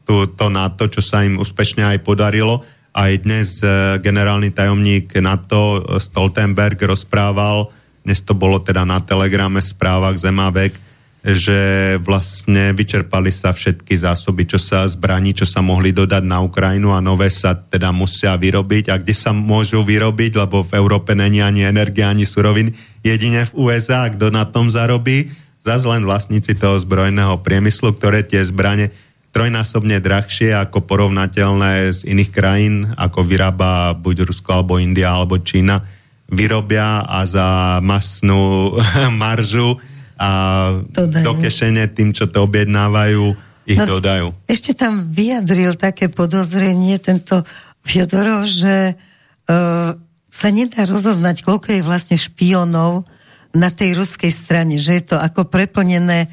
tú, 0.04 0.28
to 0.28 0.46
NATO, 0.48 0.88
čo 0.88 1.00
sa 1.04 1.24
im 1.24 1.40
úspešne 1.40 1.84
aj 1.96 1.98
podarilo. 2.04 2.64
Aj 2.94 3.10
dnes 3.18 3.60
e, 3.60 3.98
generálny 4.00 4.54
tajomník 4.54 5.14
NATO 5.20 5.82
Stoltenberg 5.98 6.78
rozprával, 6.80 7.70
dnes 8.04 8.20
to 8.20 8.36
bolo 8.36 8.60
teda 8.60 8.84
na 8.84 9.00
telegrame 9.00 9.64
správach 9.64 10.20
Zemavek, 10.20 10.76
že 11.24 11.96
vlastne 12.04 12.76
vyčerpali 12.76 13.32
sa 13.32 13.56
všetky 13.56 13.96
zásoby, 13.96 14.44
čo 14.44 14.60
sa 14.60 14.84
zbraní, 14.84 15.32
čo 15.32 15.48
sa 15.48 15.64
mohli 15.64 15.88
dodať 15.88 16.20
na 16.20 16.44
Ukrajinu 16.44 16.92
a 16.92 17.00
nové 17.00 17.32
sa 17.32 17.56
teda 17.56 17.96
musia 17.96 18.36
vyrobiť. 18.36 18.92
A 18.92 19.00
kde 19.00 19.16
sa 19.16 19.32
môžu 19.32 19.80
vyrobiť, 19.80 20.36
lebo 20.36 20.68
v 20.68 20.76
Európe 20.76 21.16
není 21.16 21.40
ani 21.40 21.64
energia, 21.64 22.12
ani 22.12 22.28
suroviny, 22.28 22.76
jedine 23.00 23.48
v 23.48 23.56
USA, 23.56 24.04
kto 24.12 24.28
na 24.28 24.44
tom 24.44 24.68
zarobí, 24.68 25.32
zase 25.64 25.88
len 25.88 26.04
vlastníci 26.04 26.60
toho 26.60 26.76
zbrojného 26.76 27.40
priemyslu, 27.40 27.96
ktoré 27.96 28.20
tie 28.20 28.44
zbranie 28.44 28.92
trojnásobne 29.32 30.04
drahšie 30.04 30.52
ako 30.52 30.84
porovnateľné 30.84 31.88
z 31.88 32.00
iných 32.04 32.30
krajín, 32.36 32.92
ako 33.00 33.24
vyrába 33.24 33.96
buď 33.96 34.28
Rusko, 34.28 34.60
alebo 34.60 34.76
India, 34.76 35.16
alebo 35.16 35.40
Čína, 35.40 35.88
vyrobia 36.28 37.00
a 37.00 37.24
za 37.24 37.80
masnú 37.80 38.76
maržu 39.24 39.80
a 40.14 40.28
dodajú. 40.86 41.24
do 41.26 41.32
kešene 41.42 41.90
tým, 41.90 42.14
čo 42.14 42.30
to 42.30 42.46
objednávajú, 42.46 43.34
ich 43.64 43.80
no, 43.80 43.98
dodajú. 43.98 44.36
Ešte 44.44 44.76
tam 44.76 45.08
vyjadril 45.08 45.74
také 45.74 46.12
podozrenie 46.12 47.00
tento 47.00 47.42
Fiodorov, 47.84 48.44
že 48.44 48.96
uh, 48.96 49.96
sa 50.28 50.48
nedá 50.52 50.84
rozoznať, 50.84 51.44
koľko 51.44 51.68
je 51.72 51.82
vlastne 51.86 52.16
špionov 52.20 53.08
na 53.54 53.70
tej 53.70 53.96
ruskej 53.96 54.32
strane, 54.34 54.76
že 54.76 55.00
je 55.00 55.04
to 55.14 55.16
ako 55.16 55.46
preplnené 55.48 56.28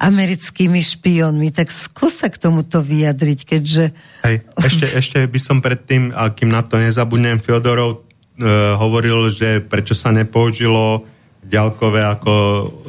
americkými 0.00 0.82
špionmi. 0.82 1.54
Tak 1.54 1.70
skús 1.70 2.24
sa 2.24 2.28
k 2.32 2.40
tomuto 2.40 2.82
vyjadriť, 2.82 3.40
keďže... 3.46 3.84
Hej, 4.26 4.36
ešte, 4.58 4.86
ešte 5.00 5.18
by 5.30 5.38
som 5.38 5.62
predtým, 5.62 6.10
akým 6.10 6.50
na 6.50 6.66
to 6.66 6.80
nezabudnem, 6.82 7.38
Fiodorov 7.38 8.02
uh, 8.02 8.74
hovoril, 8.80 9.30
že 9.30 9.62
prečo 9.62 9.94
sa 9.94 10.10
nepoužilo 10.10 11.13
ďalkové 11.48 12.00
ako 12.04 12.32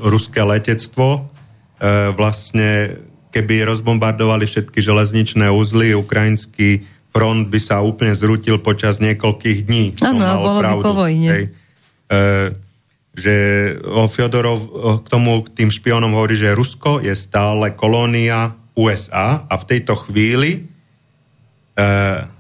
ruské 0.05 0.41
letectvo. 0.41 1.07
E, 1.17 1.21
vlastne, 2.15 2.99
keby 3.29 3.67
rozbombardovali 3.67 4.47
všetky 4.47 4.79
železničné 4.79 5.51
úzly, 5.51 5.95
ukrajinský 5.95 6.87
front 7.15 7.47
by 7.47 7.59
sa 7.59 7.79
úplne 7.79 8.11
zrútil 8.11 8.59
počas 8.59 8.99
niekoľkých 8.99 9.59
dní. 9.67 9.85
Áno, 10.03 10.23
bolo 10.43 10.59
pravdu. 10.59 10.83
by 10.83 10.87
po 10.87 10.93
vojne. 10.95 11.29
Hej. 11.31 11.43
E, 11.47 12.19
že 13.15 13.35
o 13.87 14.11
Fiodorov 14.11 14.59
k 15.03 15.07
tomu, 15.07 15.47
k 15.47 15.63
tým 15.63 15.71
špionom 15.71 16.11
hovorí, 16.11 16.35
že 16.35 16.51
Rusko 16.51 16.99
je 16.99 17.15
stále 17.15 17.71
kolónia 17.71 18.59
USA 18.75 19.47
a 19.47 19.55
v 19.55 19.67
tejto 19.71 19.95
chvíli 19.95 20.51
e, 20.59 21.87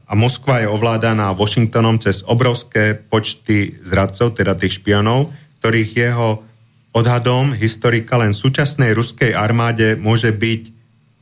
a 0.05 0.13
Moskva 0.13 0.61
je 0.61 0.69
ovládaná 0.69 1.33
Washingtonom 1.33 1.97
cez 1.97 2.21
obrovské 2.27 2.93
počty 2.93 3.81
zradcov, 3.81 4.37
teda 4.37 4.53
tých 4.53 4.77
špionov, 4.83 5.33
ktorých 5.65 5.91
jeho 5.97 6.45
odhadom 6.93 7.57
historika 7.57 8.21
len 8.21 8.37
súčasnej 8.37 8.93
ruskej 8.93 9.33
armáde 9.33 9.97
môže 9.97 10.29
byť 10.29 10.61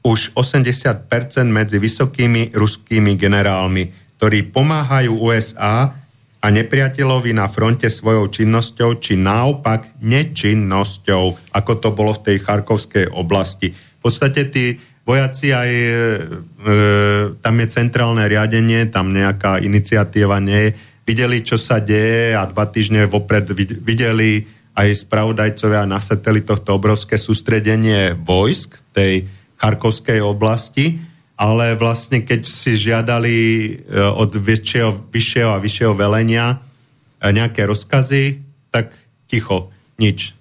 už 0.03 0.35
80% 0.35 1.07
medzi 1.47 1.79
vysokými 1.79 2.51
ruskými 2.51 3.15
generálmi, 3.15 3.87
ktorí 4.19 4.51
pomáhajú 4.51 5.15
USA 5.15 5.95
a 6.43 6.47
nepriateľovi 6.51 7.31
na 7.31 7.47
fronte 7.47 7.87
svojou 7.87 8.27
činnosťou 8.27 8.99
či 8.99 9.15
naopak 9.15 9.95
nečinnosťou, 10.03 11.55
ako 11.55 11.71
to 11.79 11.95
bolo 11.95 12.11
v 12.19 12.23
tej 12.27 12.37
Charkovskej 12.43 13.15
oblasti. 13.15 13.71
V 13.71 13.99
podstate 14.03 14.51
tí 14.51 14.75
vojaci 15.07 15.55
aj, 15.55 15.71
e, 15.71 15.87
e, 15.87 16.75
tam 17.39 17.55
je 17.63 17.67
centrálne 17.71 18.27
riadenie, 18.27 18.91
tam 18.91 19.15
nejaká 19.15 19.63
iniciatíva 19.63 20.43
nie 20.43 20.67
je, 20.67 20.71
videli, 21.03 21.43
čo 21.43 21.59
sa 21.59 21.83
deje 21.83 22.35
a 22.35 22.47
dva 22.47 22.67
týždne 22.67 23.07
vopred 23.07 23.51
videli 23.83 24.47
aj 24.73 25.05
spravodajcovia 25.05 25.85
na 25.85 26.01
satelitoch 26.01 26.65
to 26.65 26.73
obrovské 26.73 27.21
sústredenie 27.21 28.17
vojsk 28.17 28.73
v 28.73 28.83
tej 28.93 29.13
Charkovskej 29.61 30.19
oblasti, 30.19 30.99
ale 31.37 31.77
vlastne 31.77 32.25
keď 32.25 32.41
si 32.43 32.75
žiadali 32.75 33.35
e, 33.35 33.71
od 33.95 34.33
vyššieho, 34.33 35.07
vyššieho 35.13 35.49
a 35.53 35.61
vyššieho 35.61 35.93
velenia 35.93 36.57
e, 37.21 37.31
nejaké 37.31 37.63
rozkazy, 37.69 38.43
tak 38.73 38.91
ticho, 39.29 39.69
nič. 40.01 40.33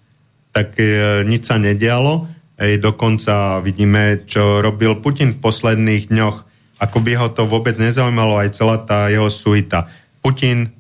Tak 0.50 0.74
e, 0.80 1.22
nič 1.28 1.48
sa 1.48 1.60
nedialo. 1.60 2.28
Ej, 2.56 2.82
dokonca 2.82 3.60
vidíme, 3.64 4.24
čo 4.28 4.60
robil 4.60 4.98
Putin 5.00 5.36
v 5.36 5.42
posledných 5.42 6.12
dňoch. 6.12 6.36
Ako 6.82 6.98
by 6.98 7.12
ho 7.14 7.28
to 7.30 7.46
vôbec 7.46 7.78
nezaujímalo, 7.78 8.42
aj 8.42 8.58
celá 8.58 8.76
tá 8.82 9.06
jeho 9.06 9.30
suita. 9.30 9.86
Putin 10.22 10.70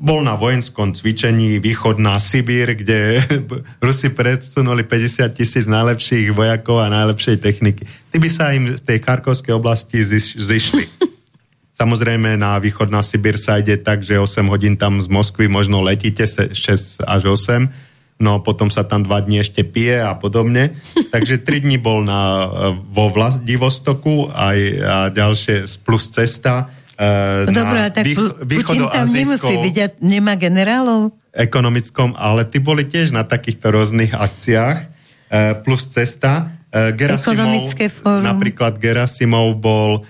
bol 0.00 0.24
na 0.24 0.32
vojenskom 0.32 0.96
cvičení 0.96 1.60
východná 1.60 2.16
Sibír, 2.16 2.72
kde 2.72 3.20
Rusi 3.84 4.08
predsunuli 4.08 4.88
50 4.88 5.28
tisíc 5.36 5.68
najlepších 5.68 6.32
vojakov 6.32 6.80
a 6.80 6.88
najlepšej 6.88 7.36
techniky. 7.36 7.84
Ty 7.84 8.16
by 8.16 8.28
sa 8.32 8.56
im 8.56 8.76
z 8.76 8.80
tej 8.80 9.04
Charkovskej 9.04 9.52
oblasti 9.52 10.00
zišli. 10.00 10.84
Samozrejme 11.80 12.36
na 12.36 12.56
východná 12.60 13.04
Sibír 13.04 13.36
sa 13.36 13.60
ide 13.60 13.76
tak, 13.76 14.00
že 14.00 14.20
8 14.20 14.48
hodín 14.48 14.76
tam 14.80 15.00
z 15.00 15.08
Moskvy 15.08 15.48
možno 15.48 15.84
letíte, 15.84 16.28
6 16.28 17.04
až 17.04 17.22
8, 17.24 18.20
no 18.20 18.40
potom 18.44 18.68
sa 18.68 18.84
tam 18.84 19.04
2 19.04 19.24
dní 19.28 19.40
ešte 19.44 19.64
pije 19.64 20.00
a 20.00 20.16
podobne. 20.16 20.80
Takže 21.14 21.44
3 21.44 21.64
dní 21.64 21.76
bol 21.76 22.04
na, 22.04 22.48
vo 22.88 23.12
Vladivostoku 23.12 24.32
aj 24.32 24.58
a 24.80 24.96
ďalšie 25.12 25.68
plus 25.84 26.08
cesta 26.08 26.72
Uh, 27.00 27.48
no 27.48 27.64
Dobre, 27.64 27.88
tak 27.96 28.04
Putin 28.44 28.84
tam 28.84 29.08
nemusí 29.08 29.54
byť, 29.56 30.04
nemá 30.04 30.36
generálov? 30.36 31.16
Ekonomickom, 31.32 32.12
ale 32.12 32.44
ty 32.44 32.60
boli 32.60 32.84
tiež 32.84 33.16
na 33.16 33.24
takýchto 33.24 33.72
rôznych 33.72 34.12
akciách, 34.12 34.78
uh, 34.84 35.56
plus 35.64 35.88
cesta. 35.88 36.52
Uh, 36.68 36.92
Gerasimov, 36.92 37.72
napríklad 38.04 38.76
Gerasimov 38.76 39.56
bol 39.56 40.04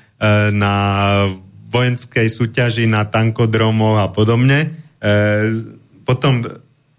na 0.52 0.76
vojenskej 1.72 2.28
súťaži 2.28 2.84
na 2.84 3.08
tankodromoch 3.08 4.04
a 4.04 4.12
podobne. 4.12 4.68
Potom 6.04 6.44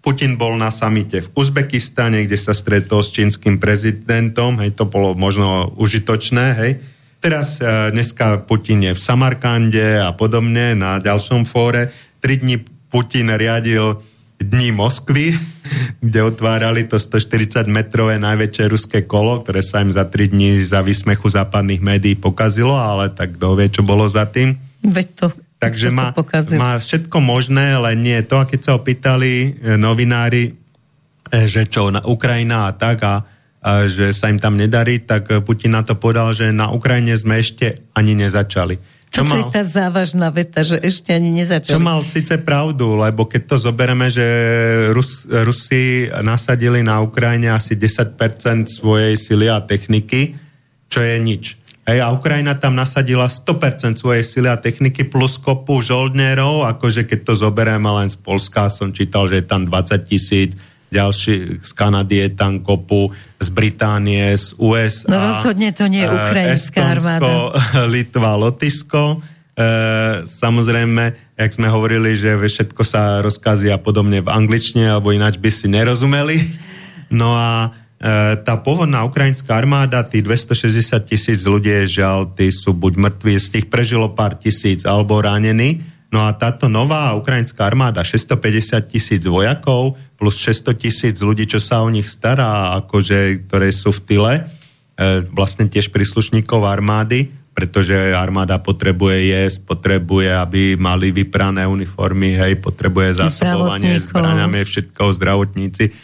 Putin 0.02 0.34
bol 0.34 0.58
na 0.58 0.74
samite 0.74 1.22
v 1.22 1.30
Uzbekistane, 1.38 2.26
kde 2.26 2.34
sa 2.34 2.50
stretol 2.50 3.06
s 3.06 3.14
čínskym 3.14 3.62
prezidentom, 3.62 4.58
hej, 4.58 4.74
to 4.74 4.90
bolo 4.90 5.14
možno 5.14 5.70
užitočné, 5.78 6.46
hej. 6.58 6.72
Teraz 7.22 7.62
uh, 7.62 7.94
dneska 7.94 8.42
Putin 8.42 8.82
je 8.82 8.98
v 8.98 9.00
Samarkande 9.00 10.02
a 10.02 10.10
podobne 10.10 10.74
na 10.74 10.98
ďalšom 10.98 11.46
fóre. 11.46 11.94
Tri 12.18 12.42
dní 12.42 12.58
Putin 12.90 13.30
riadil 13.30 14.02
dní 14.42 14.74
Moskvy, 14.74 15.30
kde 16.04 16.18
otvárali 16.26 16.82
to 16.90 16.98
140 16.98 17.70
metrové 17.70 18.18
najväčšie 18.18 18.64
ruské 18.66 18.98
kolo, 19.06 19.38
ktoré 19.38 19.62
sa 19.62 19.86
im 19.86 19.94
za 19.94 20.02
3 20.02 20.34
dní 20.34 20.66
za 20.66 20.82
vysmechu 20.82 21.30
západných 21.30 21.78
médií 21.78 22.18
pokazilo, 22.18 22.74
ale 22.74 23.14
tak 23.14 23.38
kto 23.38 23.54
vie, 23.54 23.70
čo 23.70 23.86
bolo 23.86 24.02
za 24.10 24.26
tým. 24.26 24.58
Veď 24.82 25.08
to, 25.14 25.26
Takže 25.62 25.94
má, 25.94 26.10
má 26.58 26.74
všetko 26.74 27.22
možné, 27.22 27.78
ale 27.78 27.94
nie 27.94 28.18
to. 28.26 28.42
A 28.42 28.50
keď 28.50 28.60
sa 28.66 28.72
opýtali 28.74 29.54
e, 29.62 29.78
novinári, 29.78 30.58
e, 31.30 31.46
že 31.46 31.70
čo, 31.70 31.86
na 31.94 32.02
Ukrajina 32.02 32.66
a 32.66 32.74
tak, 32.74 32.98
a 33.06 33.22
že 33.86 34.10
sa 34.10 34.26
im 34.26 34.42
tam 34.42 34.58
nedarí, 34.58 34.98
tak 34.98 35.30
Putin 35.46 35.78
na 35.78 35.86
to 35.86 35.94
povedal, 35.94 36.34
že 36.34 36.50
na 36.50 36.74
Ukrajine 36.74 37.14
sme 37.14 37.38
ešte 37.38 37.86
ani 37.94 38.18
nezačali. 38.18 39.02
Čo 39.12 39.28
mal, 39.28 39.44
je 39.44 39.52
tá 39.52 39.60
závažná 39.60 40.32
veta, 40.32 40.64
že 40.64 40.80
ešte 40.80 41.12
ani 41.12 41.36
nezačali. 41.36 41.76
Čo 41.76 41.84
mal 41.84 42.00
síce 42.00 42.40
pravdu, 42.40 42.96
lebo 42.96 43.28
keď 43.28 43.42
to 43.44 43.56
zoberieme, 43.60 44.08
že 44.08 44.24
Rus, 44.96 45.28
Rusi 45.28 46.08
nasadili 46.24 46.80
na 46.80 47.04
Ukrajine 47.04 47.52
asi 47.52 47.76
10% 47.76 48.16
svojej 48.72 49.12
sily 49.20 49.52
a 49.52 49.60
techniky, 49.60 50.32
čo 50.88 51.04
je 51.04 51.20
nič. 51.20 51.60
Hej, 51.84 51.98
a 52.00 52.08
Ukrajina 52.14 52.56
tam 52.56 52.72
nasadila 52.72 53.28
100% 53.28 54.00
svojej 54.00 54.24
sily 54.24 54.48
a 54.48 54.56
techniky 54.56 55.04
plus 55.04 55.36
kopu 55.36 55.84
žoldnérov, 55.84 56.64
akože 56.72 57.04
keď 57.04 57.20
to 57.26 57.34
zoberieme 57.36 57.92
len 57.92 58.08
z 58.08 58.16
Polska, 58.16 58.72
som 58.72 58.96
čítal, 58.96 59.28
že 59.28 59.42
je 59.42 59.46
tam 59.50 59.68
20 59.68 60.08
tisíc, 60.08 60.56
ďalší 60.92 61.64
z 61.64 61.72
Kanady 61.72 62.16
je 62.22 62.28
tam 62.36 62.60
kopu, 62.60 63.08
z 63.40 63.48
Británie, 63.48 64.36
z 64.36 64.52
USA. 64.60 65.08
No 65.08 65.16
rozhodne 65.18 65.72
to 65.72 65.88
nie 65.88 66.04
je 66.04 66.12
ukrajinská 66.12 67.00
armáda. 67.00 67.56
Litva, 67.92 68.36
Lotyšsko. 68.36 69.24
E, 69.52 69.64
samozrejme, 70.28 71.02
jak 71.36 71.50
sme 71.52 71.68
hovorili, 71.72 72.16
že 72.16 72.36
všetko 72.36 72.82
sa 72.84 73.24
rozkazí 73.24 73.72
a 73.72 73.80
podobne 73.80 74.20
v 74.20 74.28
angličtine, 74.28 74.92
alebo 74.92 75.12
ináč 75.12 75.40
by 75.40 75.50
si 75.52 75.66
nerozumeli. 75.68 76.36
No 77.12 77.36
a 77.36 77.68
e, 78.00 78.36
tá 78.40 78.56
pôvodná 78.60 79.04
ukrajinská 79.04 79.52
armáda, 79.56 80.04
tí 80.04 80.24
260 80.24 80.96
tisíc 81.04 81.44
ľudí, 81.44 81.84
žiaľ, 81.84 82.32
tí 82.32 82.48
sú 82.48 82.72
buď 82.72 82.92
mŕtvi, 82.96 83.32
z 83.36 83.48
tých 83.58 83.66
prežilo 83.68 84.12
pár 84.12 84.40
tisíc 84.40 84.88
alebo 84.88 85.20
ranení. 85.20 85.84
No 86.12 86.28
a 86.28 86.36
táto 86.36 86.68
nová 86.68 87.16
ukrajinská 87.16 87.64
armáda, 87.64 88.04
650 88.04 88.84
tisíc 88.92 89.24
vojakov, 89.24 89.96
plus 90.20 90.36
600 90.36 90.76
tisíc 90.76 91.16
ľudí, 91.24 91.48
čo 91.48 91.56
sa 91.56 91.80
o 91.80 91.88
nich 91.88 92.04
stará, 92.04 92.76
akože, 92.84 93.48
ktoré 93.48 93.72
sú 93.72 93.96
v 93.96 94.00
tyle, 94.04 94.34
e, 94.36 94.42
vlastne 95.32 95.72
tiež 95.72 95.88
príslušníkov 95.88 96.68
armády, 96.68 97.32
pretože 97.56 97.96
armáda 98.12 98.60
potrebuje 98.60 99.32
jesť, 99.32 99.64
potrebuje, 99.64 100.36
aby 100.36 100.76
mali 100.76 101.16
vyprané 101.16 101.64
uniformy, 101.64 102.36
hej, 102.36 102.60
potrebuje 102.60 103.16
zásobovanie 103.16 103.96
zbraniami, 104.04 104.68
všetko 104.68 105.16
zdravotníci. 105.16 105.96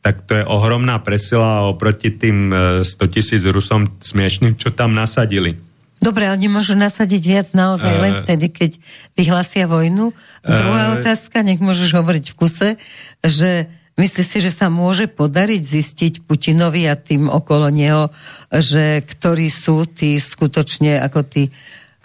Tak 0.00 0.26
to 0.26 0.32
je 0.40 0.44
ohromná 0.48 0.96
presila 1.04 1.68
oproti 1.68 2.08
tým 2.08 2.48
100 2.80 2.88
e, 2.88 3.08
tisíc 3.12 3.44
Rusom 3.44 4.00
smiešným, 4.00 4.56
čo 4.56 4.72
tam 4.72 4.96
nasadili. 4.96 5.71
Dobre, 6.02 6.26
ale 6.26 6.42
nemôžu 6.42 6.74
nasadiť 6.74 7.22
viac 7.22 7.48
naozaj 7.54 7.94
uh, 7.94 8.02
len 8.02 8.12
vtedy, 8.26 8.50
keď 8.50 8.70
vyhlasia 9.14 9.70
vojnu. 9.70 10.10
Druhá 10.42 10.82
uh, 10.90 10.98
otázka, 10.98 11.46
nech 11.46 11.62
môžeš 11.62 11.94
hovoriť 11.94 12.24
v 12.34 12.36
kuse, 12.36 12.68
že 13.22 13.70
myslíš 13.94 14.26
si, 14.26 14.38
že 14.42 14.50
sa 14.50 14.66
môže 14.66 15.06
podariť 15.06 15.62
zistiť 15.62 16.12
Putinovi 16.26 16.90
a 16.90 16.98
tým 16.98 17.30
okolo 17.30 17.70
neho, 17.70 18.10
že 18.50 18.98
ktorí 19.06 19.46
sú 19.46 19.86
tí 19.86 20.18
skutočne 20.18 20.98
ako 20.98 21.20
tí 21.22 21.54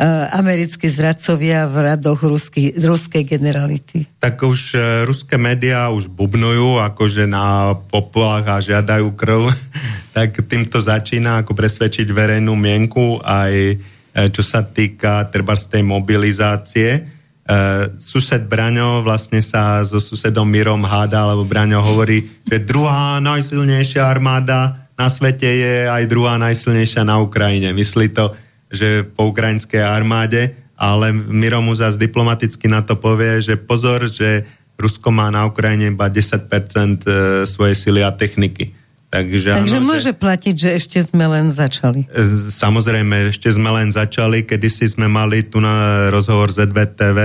americkí 0.06 0.86
zradcovia 0.86 1.66
v 1.66 1.94
radoch 1.94 2.22
rusky, 2.22 2.70
ruskej 2.78 3.26
generality? 3.26 4.06
Tak 4.22 4.38
už 4.46 4.78
uh, 4.78 4.82
ruské 5.10 5.42
médiá 5.42 5.90
už 5.90 6.06
bubnujú 6.14 6.78
akože 6.78 7.26
na 7.26 7.74
popolách 7.74 8.46
a 8.46 8.62
žiadajú 8.62 9.10
krv, 9.18 9.50
tak 10.18 10.38
týmto 10.46 10.78
začína 10.78 11.42
ako 11.42 11.58
presvedčiť 11.58 12.06
verejnú 12.14 12.54
mienku 12.54 13.18
aj 13.26 13.54
uh, 13.74 14.30
čo 14.30 14.46
sa 14.46 14.62
týka 14.62 15.26
treba 15.34 15.58
z 15.58 15.66
tej 15.78 15.84
mobilizácie 15.84 17.18
Uh, 17.48 17.96
sused 17.96 18.44
Braňo 18.44 19.08
vlastne 19.08 19.40
sa 19.40 19.80
so 19.88 20.04
susedom 20.04 20.44
Mirom 20.44 20.84
háda, 20.84 21.32
lebo 21.32 21.48
Braňo 21.48 21.80
hovorí, 21.80 22.28
že 22.44 22.60
druhá 22.60 23.24
najsilnejšia 23.24 24.04
armáda 24.04 24.92
na 25.00 25.08
svete 25.08 25.48
je 25.48 25.88
aj 25.88 26.12
druhá 26.12 26.36
najsilnejšia 26.36 27.08
na 27.08 27.24
Ukrajine. 27.24 27.72
Myslí 27.72 28.12
to, 28.12 28.36
že 28.72 29.08
po 29.08 29.32
ukrajinskej 29.32 29.80
armáde, 29.84 30.56
ale 30.78 31.10
Miro 31.12 31.60
mu 31.64 31.74
zase 31.74 31.98
diplomaticky 31.98 32.70
na 32.70 32.86
to 32.86 33.00
povie, 33.00 33.42
že 33.42 33.58
pozor, 33.58 34.06
že 34.06 34.46
Rusko 34.78 35.10
má 35.10 35.34
na 35.34 35.50
Ukrajine 35.50 35.90
iba 35.90 36.06
10% 36.06 36.46
e, 36.46 37.10
svojej 37.50 37.76
sily 37.76 38.06
a 38.06 38.14
techniky. 38.14 38.78
Takže, 39.08 39.56
Takže 39.56 39.80
áno, 39.82 39.90
môže 39.90 40.14
že, 40.14 40.20
platiť, 40.20 40.56
že 40.56 40.70
ešte 40.78 40.98
sme 41.02 41.26
len 41.26 41.50
začali. 41.50 42.06
E, 42.06 42.52
samozrejme, 42.54 43.34
ešte 43.34 43.50
sme 43.50 43.74
len 43.74 43.90
začali. 43.90 44.46
Kedysi 44.46 44.86
sme 44.86 45.10
mali 45.10 45.42
tu 45.48 45.58
na 45.58 46.08
rozhovor 46.14 46.54
ZVTV, 46.54 47.20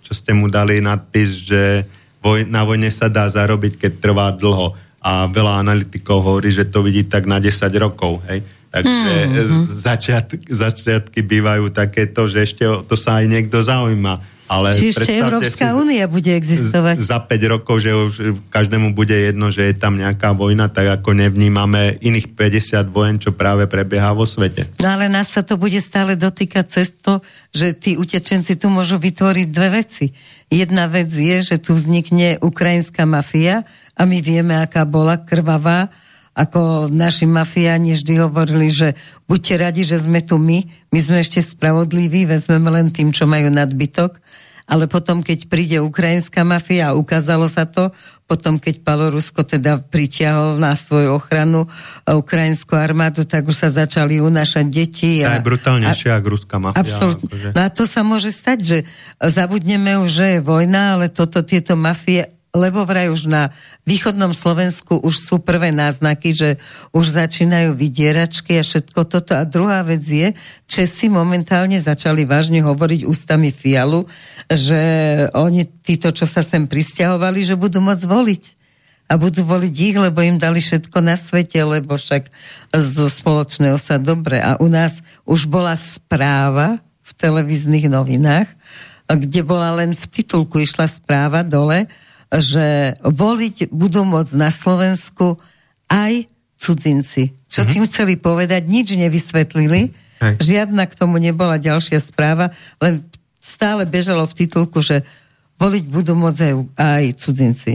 čo 0.00 0.12
ste 0.16 0.32
mu 0.32 0.48
dali 0.48 0.80
nadpis, 0.80 1.30
že 1.52 1.84
voj, 2.24 2.48
na 2.48 2.64
vojne 2.64 2.88
sa 2.88 3.12
dá 3.12 3.28
zarobiť, 3.28 3.76
keď 3.76 3.92
trvá 4.00 4.32
dlho. 4.32 4.72
A 5.04 5.28
veľa 5.28 5.60
analytikov 5.60 6.24
hovorí, 6.24 6.48
že 6.48 6.64
to 6.64 6.80
vidí 6.80 7.04
tak 7.04 7.28
na 7.28 7.42
10 7.42 7.52
rokov. 7.76 8.24
Hej? 8.30 8.40
Takže 8.76 9.16
mm-hmm. 9.16 9.64
začiatky, 9.72 10.46
začiatky 10.52 11.20
bývajú 11.24 11.72
takéto, 11.72 12.28
že 12.28 12.44
ešte 12.44 12.68
to 12.84 12.92
sa 12.92 13.24
aj 13.24 13.26
niekto 13.32 13.64
zaujíma 13.64 14.36
ale 14.46 14.70
Či 14.70 14.94
ešte 14.94 15.10
Európska 15.10 15.74
únia 15.74 16.06
bude 16.06 16.30
existovať. 16.30 17.02
Za 17.02 17.18
5 17.18 17.52
rokov, 17.58 17.82
že 17.82 17.90
už 17.90 18.14
každému 18.46 18.94
bude 18.94 19.14
jedno, 19.14 19.50
že 19.50 19.70
je 19.70 19.74
tam 19.74 19.98
nejaká 19.98 20.38
vojna, 20.38 20.70
tak 20.70 21.02
ako 21.02 21.18
nevnímame 21.18 21.98
iných 21.98 22.30
50 22.38 22.86
vojen, 22.86 23.18
čo 23.18 23.34
práve 23.34 23.66
prebieha 23.66 24.14
vo 24.14 24.22
svete. 24.22 24.70
No 24.78 24.94
ale 24.94 25.10
nás 25.10 25.34
sa 25.34 25.42
to 25.42 25.58
bude 25.58 25.78
stále 25.82 26.14
dotýkať 26.14 26.64
cez 26.70 26.94
to, 26.94 27.18
že 27.50 27.74
tí 27.74 27.98
utečenci 27.98 28.54
tu 28.54 28.70
môžu 28.70 29.02
vytvoriť 29.02 29.46
dve 29.50 29.82
veci. 29.82 30.14
Jedna 30.46 30.86
vec 30.86 31.10
je, 31.10 31.42
že 31.42 31.56
tu 31.58 31.74
vznikne 31.74 32.38
ukrajinská 32.38 33.02
mafia 33.02 33.66
a 33.98 34.06
my 34.06 34.22
vieme, 34.22 34.54
aká 34.54 34.86
bola 34.86 35.18
krvavá, 35.18 35.90
ako 36.36 36.92
naši 36.92 37.24
mafiáni 37.24 37.96
vždy 37.96 38.20
hovorili, 38.20 38.68
že 38.68 38.92
buďte 39.24 39.54
radi, 39.56 39.82
že 39.88 40.04
sme 40.04 40.20
tu 40.20 40.36
my, 40.36 40.68
my 40.92 41.00
sme 41.00 41.24
ešte 41.24 41.40
spravodliví, 41.40 42.28
vezmeme 42.28 42.68
len 42.68 42.92
tým, 42.92 43.08
čo 43.08 43.24
majú 43.24 43.48
nadbytok 43.48 44.20
ale 44.66 44.90
potom, 44.90 45.22
keď 45.22 45.46
príde 45.46 45.78
ukrajinská 45.78 46.42
mafia 46.42 46.90
a 46.90 46.98
ukázalo 46.98 47.46
sa 47.46 47.70
to, 47.70 47.94
potom, 48.26 48.58
keď 48.58 48.82
Palorusko 48.82 49.46
teda 49.46 49.78
pritiahol 49.78 50.58
na 50.58 50.74
svoju 50.74 51.14
ochranu 51.14 51.70
ukrajinskú 52.02 52.74
armádu, 52.74 53.22
tak 53.22 53.46
už 53.46 53.54
sa 53.54 53.70
začali 53.70 54.18
unášať 54.18 54.66
deti. 54.66 55.22
A, 55.22 55.38
je 55.38 55.46
brutálnejšia 55.46 56.18
ako 56.18 56.28
ruská 56.34 56.58
mafia. 56.58 56.82
Absolutne. 56.82 57.30
Akože. 57.30 57.48
No 57.54 57.60
a 57.62 57.68
to 57.70 57.86
sa 57.86 58.02
môže 58.02 58.34
stať, 58.34 58.58
že 58.66 58.78
zabudneme 59.22 60.02
už, 60.02 60.10
že 60.10 60.26
je 60.36 60.40
vojna, 60.42 60.98
ale 60.98 61.14
toto, 61.14 61.46
tieto 61.46 61.78
mafie 61.78 62.26
lebo 62.56 62.88
vraj 62.88 63.12
už 63.12 63.28
na 63.28 63.52
východnom 63.84 64.32
Slovensku 64.32 64.96
už 64.96 65.20
sú 65.20 65.36
prvé 65.44 65.70
náznaky, 65.76 66.32
že 66.32 66.48
už 66.96 67.12
začínajú 67.12 67.76
vydieračky 67.76 68.56
a 68.56 68.64
všetko 68.64 69.00
toto. 69.04 69.36
A 69.36 69.44
druhá 69.44 69.84
vec 69.84 70.00
je, 70.00 70.32
Česi 70.64 71.12
momentálne 71.12 71.76
začali 71.76 72.24
vážne 72.24 72.64
hovoriť 72.64 73.04
ústami 73.04 73.52
Fialu, 73.52 74.08
že 74.48 74.80
oni, 75.36 75.68
títo, 75.84 76.10
čo 76.10 76.24
sa 76.24 76.40
sem 76.40 76.64
pristahovali, 76.64 77.44
že 77.44 77.60
budú 77.60 77.84
môcť 77.84 78.04
voliť. 78.08 78.44
A 79.06 79.14
budú 79.14 79.46
voliť 79.46 79.74
ich, 79.76 79.94
lebo 79.94 80.18
im 80.18 80.34
dali 80.34 80.58
všetko 80.58 80.98
na 80.98 81.14
svete, 81.14 81.62
lebo 81.62 81.94
však 81.94 82.26
zo 82.74 83.06
spoločného 83.06 83.78
sa 83.78 84.02
dobre. 84.02 84.42
A 84.42 84.58
u 84.58 84.66
nás 84.66 84.98
už 85.22 85.46
bola 85.46 85.78
správa 85.78 86.82
v 87.06 87.10
televíznych 87.14 87.86
novinách, 87.86 88.50
kde 89.06 89.46
bola 89.46 89.70
len 89.78 89.94
v 89.94 90.04
titulku 90.10 90.58
išla 90.58 90.90
správa 90.90 91.46
dole, 91.46 91.86
že 92.32 92.98
voliť 93.02 93.70
budú 93.70 94.02
môcť 94.02 94.34
na 94.34 94.50
Slovensku 94.50 95.38
aj 95.86 96.26
cudzinci. 96.58 97.36
Čo 97.46 97.62
mm-hmm. 97.62 97.72
tým 97.72 97.82
chceli 97.86 98.14
povedať, 98.18 98.66
nič 98.66 98.96
nevysvetlili. 98.96 99.92
Hej. 100.18 100.34
Žiadna 100.40 100.88
k 100.88 100.96
tomu 100.96 101.20
nebola 101.20 101.60
ďalšia 101.60 102.00
správa, 102.00 102.50
len 102.80 103.04
stále 103.36 103.84
bežalo 103.84 104.24
v 104.24 104.36
titulku, 104.46 104.80
že 104.80 105.04
voliť 105.60 105.84
budú 105.86 106.16
môcť 106.16 106.40
aj, 106.40 106.54
aj 106.74 107.04
cudzinci. 107.20 107.72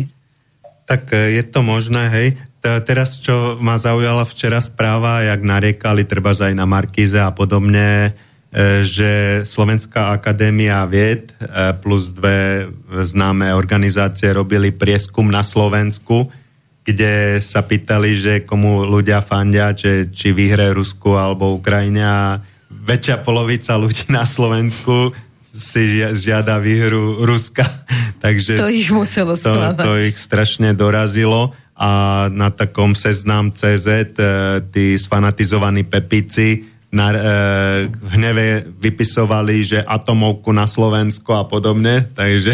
Tak 0.89 1.13
e, 1.13 1.37
je 1.39 1.43
to 1.45 1.61
možné, 1.61 2.09
hej. 2.11 2.27
Teraz, 2.61 3.17
čo 3.17 3.57
ma 3.57 3.81
zaujala 3.81 4.21
včera 4.21 4.61
správa, 4.61 5.25
jak 5.25 5.41
nariekali 5.41 6.05
treba 6.05 6.29
aj 6.29 6.53
na 6.53 6.69
Markíze 6.69 7.17
a 7.17 7.33
podobne, 7.33 8.13
že 8.83 9.41
Slovenská 9.47 10.11
akadémia 10.11 10.83
vied 10.83 11.31
e, 11.31 11.71
plus 11.79 12.11
dve 12.11 12.67
známe 12.91 13.55
organizácie 13.55 14.27
robili 14.35 14.75
prieskum 14.75 15.31
na 15.31 15.39
Slovensku, 15.39 16.27
kde 16.83 17.39
sa 17.39 17.63
pýtali, 17.63 18.11
že 18.11 18.33
komu 18.43 18.83
ľudia 18.83 19.23
fandia, 19.23 19.71
že, 19.71 20.11
či 20.11 20.35
vyhre 20.35 20.75
Rusku 20.75 21.15
alebo 21.15 21.55
Ukrajine 21.55 22.03
a 22.03 22.43
väčšia 22.67 23.23
polovica 23.23 23.79
ľudí 23.79 24.11
na 24.11 24.27
Slovensku 24.27 25.15
si 25.39 26.03
žiada 26.19 26.59
výhru 26.59 27.23
Ruska. 27.23 27.63
Takže 28.25 28.59
to 28.59 28.67
ich 28.67 28.91
muselo 28.91 29.31
to, 29.31 29.51
to 29.79 29.95
ich 29.95 30.19
strašne 30.19 30.75
dorazilo 30.75 31.55
a 31.79 32.27
na 32.27 32.51
takom 32.51 32.99
seznam 32.99 33.55
CZ 33.55 33.87
e, 33.87 34.03
tí 34.75 34.99
sfanatizovaní 34.99 35.87
pepici 35.87 36.70
na, 36.91 37.07
e, 37.09 37.17
v 37.87 38.09
hneve 38.19 38.67
vypisovali, 38.67 39.63
že 39.63 39.79
atomovku 39.79 40.51
na 40.51 40.67
Slovensko 40.67 41.39
a 41.39 41.47
podobne, 41.47 42.11
takže 42.11 42.51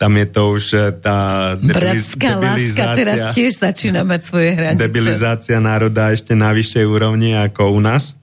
tam 0.00 0.16
je 0.16 0.26
to 0.28 0.42
už 0.56 0.64
e, 0.72 0.78
tá 1.00 1.18
debiliz- 1.56 2.16
Bratská 2.16 2.30
láska 2.36 2.84
teraz 2.96 3.18
tiež 3.32 3.52
začína 3.56 4.04
mať 4.04 4.20
svoje 4.24 4.56
hranice. 4.56 4.80
Debilizácia 4.80 5.56
národa 5.60 6.12
ešte 6.12 6.36
na 6.36 6.52
vyššej 6.52 6.84
úrovni 6.84 7.36
ako 7.36 7.76
u 7.76 7.80
nás. 7.80 8.16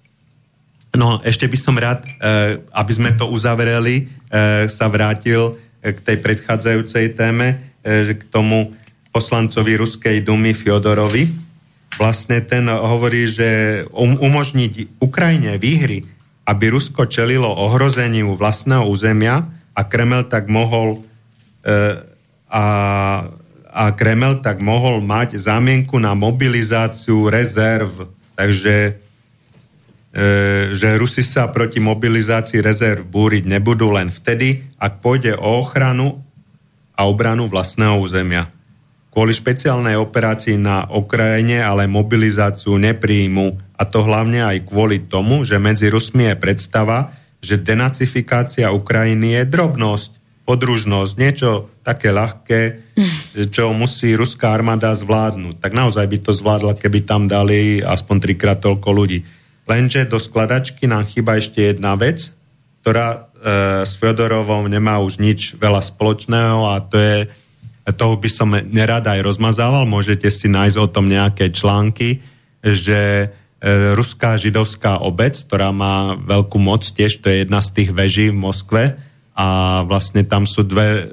No, 0.98 1.22
ešte 1.22 1.46
by 1.46 1.58
som 1.58 1.78
rád, 1.78 2.06
e, 2.06 2.58
aby 2.62 2.92
sme 2.94 3.14
to 3.14 3.30
uzavreli, 3.30 4.10
e, 4.30 4.66
sa 4.70 4.90
vrátil 4.90 5.58
k 5.82 5.98
tej 6.02 6.18
predchádzajúcej 6.20 7.14
téme, 7.14 7.64
k 7.88 8.20
tomu 8.28 8.76
poslancovi 9.16 9.80
Ruskej 9.80 10.20
dumy 10.20 10.52
Fiodorovi, 10.52 11.47
vlastne 11.98 12.40
ten 12.46 12.70
hovorí, 12.70 13.26
že 13.26 13.84
um, 13.90 14.16
umožniť 14.16 15.02
Ukrajine 15.02 15.58
výhry, 15.58 16.06
aby 16.48 16.72
Rusko 16.72 17.10
čelilo 17.10 17.50
ohrozeniu 17.50 18.32
vlastného 18.38 18.88
územia 18.88 19.50
a 19.76 19.82
Kreml 19.84 20.32
tak 20.32 20.48
mohol 20.48 21.04
e, 21.66 21.78
a, 22.48 22.66
a 23.68 23.84
Kreml 23.92 24.40
tak 24.40 24.64
mohol 24.64 25.04
mať 25.04 25.36
zámienku 25.36 26.00
na 26.00 26.16
mobilizáciu 26.16 27.28
rezerv. 27.28 28.08
Takže 28.40 28.76
e, 28.88 28.92
že 30.72 30.88
Rusi 30.96 31.20
sa 31.20 31.52
proti 31.52 31.84
mobilizácii 31.84 32.64
rezerv 32.64 33.04
búriť 33.04 33.44
nebudú 33.44 33.92
len 33.92 34.08
vtedy, 34.08 34.64
ak 34.80 35.04
pôjde 35.04 35.36
o 35.36 35.68
ochranu 35.68 36.24
a 36.96 37.06
obranu 37.06 37.52
vlastného 37.52 38.00
územia 38.00 38.57
kvôli 39.18 39.34
špeciálnej 39.34 39.98
operácii 39.98 40.62
na 40.62 40.86
Ukrajine 40.94 41.58
ale 41.58 41.90
mobilizáciu 41.90 42.78
nepríjmu 42.78 43.58
a 43.74 43.82
to 43.90 44.06
hlavne 44.06 44.46
aj 44.46 44.70
kvôli 44.70 45.10
tomu, 45.10 45.42
že 45.42 45.58
medzi 45.58 45.90
Rusmi 45.90 46.30
je 46.30 46.38
predstava, 46.38 47.18
že 47.42 47.58
denacifikácia 47.58 48.70
Ukrajiny 48.70 49.42
je 49.42 49.44
drobnosť, 49.50 50.12
podružnosť, 50.46 51.12
niečo 51.18 51.66
také 51.82 52.14
ľahké, 52.14 52.62
čo 53.58 53.74
musí 53.74 54.14
ruská 54.14 54.54
armáda 54.54 54.94
zvládnuť. 54.94 55.66
Tak 55.66 55.74
naozaj 55.74 56.06
by 56.06 56.18
to 56.22 56.38
zvládla, 56.38 56.78
keby 56.78 57.02
tam 57.02 57.26
dali 57.26 57.82
aspoň 57.82 58.22
trikrát 58.22 58.62
toľko 58.62 58.90
ľudí. 58.94 59.26
Lenže 59.66 60.06
do 60.06 60.22
skladačky 60.22 60.86
nám 60.86 61.10
chýba 61.10 61.42
ešte 61.42 61.74
jedna 61.74 61.98
vec, 61.98 62.30
ktorá 62.86 63.10
e, 63.10 63.18
s 63.82 63.98
Fyodorovom 63.98 64.70
nemá 64.70 65.02
už 65.02 65.18
nič 65.18 65.58
veľa 65.58 65.82
spoločného 65.82 66.70
a 66.70 66.86
to 66.86 67.02
je 67.02 67.47
toho 67.96 68.20
by 68.20 68.30
som 68.32 68.52
nerad 68.52 69.08
aj 69.08 69.24
rozmazával, 69.24 69.88
môžete 69.88 70.28
si 70.28 70.52
nájsť 70.52 70.78
o 70.80 70.88
tom 70.92 71.08
nejaké 71.08 71.56
články, 71.56 72.20
že 72.60 73.00
e, 73.24 73.28
ruská 73.96 74.36
židovská 74.36 75.00
obec, 75.00 75.40
ktorá 75.40 75.72
má 75.72 76.20
veľkú 76.20 76.60
moc, 76.60 76.84
tiež 76.84 77.24
to 77.24 77.32
je 77.32 77.48
jedna 77.48 77.64
z 77.64 77.70
tých 77.72 77.90
veží 77.96 78.28
v 78.28 78.38
Moskve 78.44 78.84
a 79.38 79.82
vlastne 79.86 80.26
tam 80.26 80.50
sú 80.50 80.66
dve, 80.66 81.08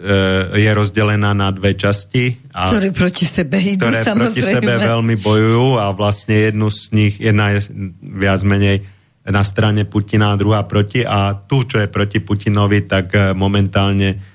e, 0.57 0.67
je 0.67 0.71
rozdelená 0.73 1.37
na 1.37 1.53
dve 1.55 1.77
časti. 1.79 2.43
A, 2.57 2.73
ktoré 2.73 2.91
proti 2.91 3.29
sebe 3.29 3.61
idú, 3.61 3.85
ktoré 3.85 4.01
samozrejme. 4.01 4.33
proti 4.33 4.43
sebe 4.43 4.73
veľmi 4.81 5.15
bojujú 5.21 5.69
a 5.79 5.93
vlastne 5.93 6.51
jednu 6.51 6.73
z 6.73 6.83
nich, 6.91 7.15
jedna 7.21 7.55
je 7.55 7.71
viac 8.01 8.41
menej 8.43 8.83
na 9.29 9.45
strane 9.47 9.87
Putina 9.87 10.35
a 10.35 10.41
druhá 10.41 10.65
proti 10.67 11.05
a 11.05 11.37
tu, 11.37 11.69
čo 11.69 11.79
je 11.79 11.87
proti 11.87 12.19
Putinovi, 12.19 12.89
tak 12.89 13.15
e, 13.15 13.19
momentálne 13.31 14.35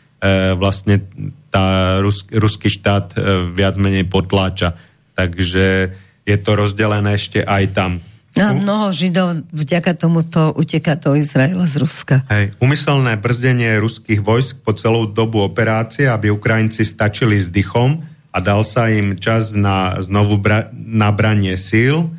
vlastne 0.60 1.08
tá 1.49 1.97
rus, 1.99 2.25
ruský 2.29 2.69
štát 2.69 3.13
e, 3.13 3.17
viac 3.53 3.75
menej 3.75 4.05
potláča. 4.05 4.77
Takže 5.17 5.91
je 6.23 6.38
to 6.38 6.51
rozdelené 6.55 7.17
ešte 7.17 7.41
aj 7.41 7.63
tam. 7.73 7.91
A 8.38 8.53
mnoho 8.53 8.93
Židov 8.93 9.49
vďaka 9.49 9.97
tomuto 9.97 10.53
uteká 10.53 10.95
do 10.95 11.17
Izraela 11.17 11.65
z 11.65 11.81
Ruska. 11.81 12.23
Hej. 12.29 12.53
Umyselné 12.62 13.17
brzdenie 13.17 13.81
ruských 13.81 14.21
vojsk 14.21 14.62
po 14.62 14.77
celú 14.77 15.09
dobu 15.09 15.41
operácie, 15.41 16.05
aby 16.05 16.29
Ukrajinci 16.29 16.85
stačili 16.85 17.41
s 17.41 17.49
dychom 17.49 18.05
a 18.29 18.38
dal 18.38 18.62
sa 18.62 18.88
im 18.93 19.17
čas 19.17 19.57
na 19.57 19.97
znovu 19.99 20.38
bra- 20.38 20.69
nabranie 20.71 21.57
síl, 21.57 22.13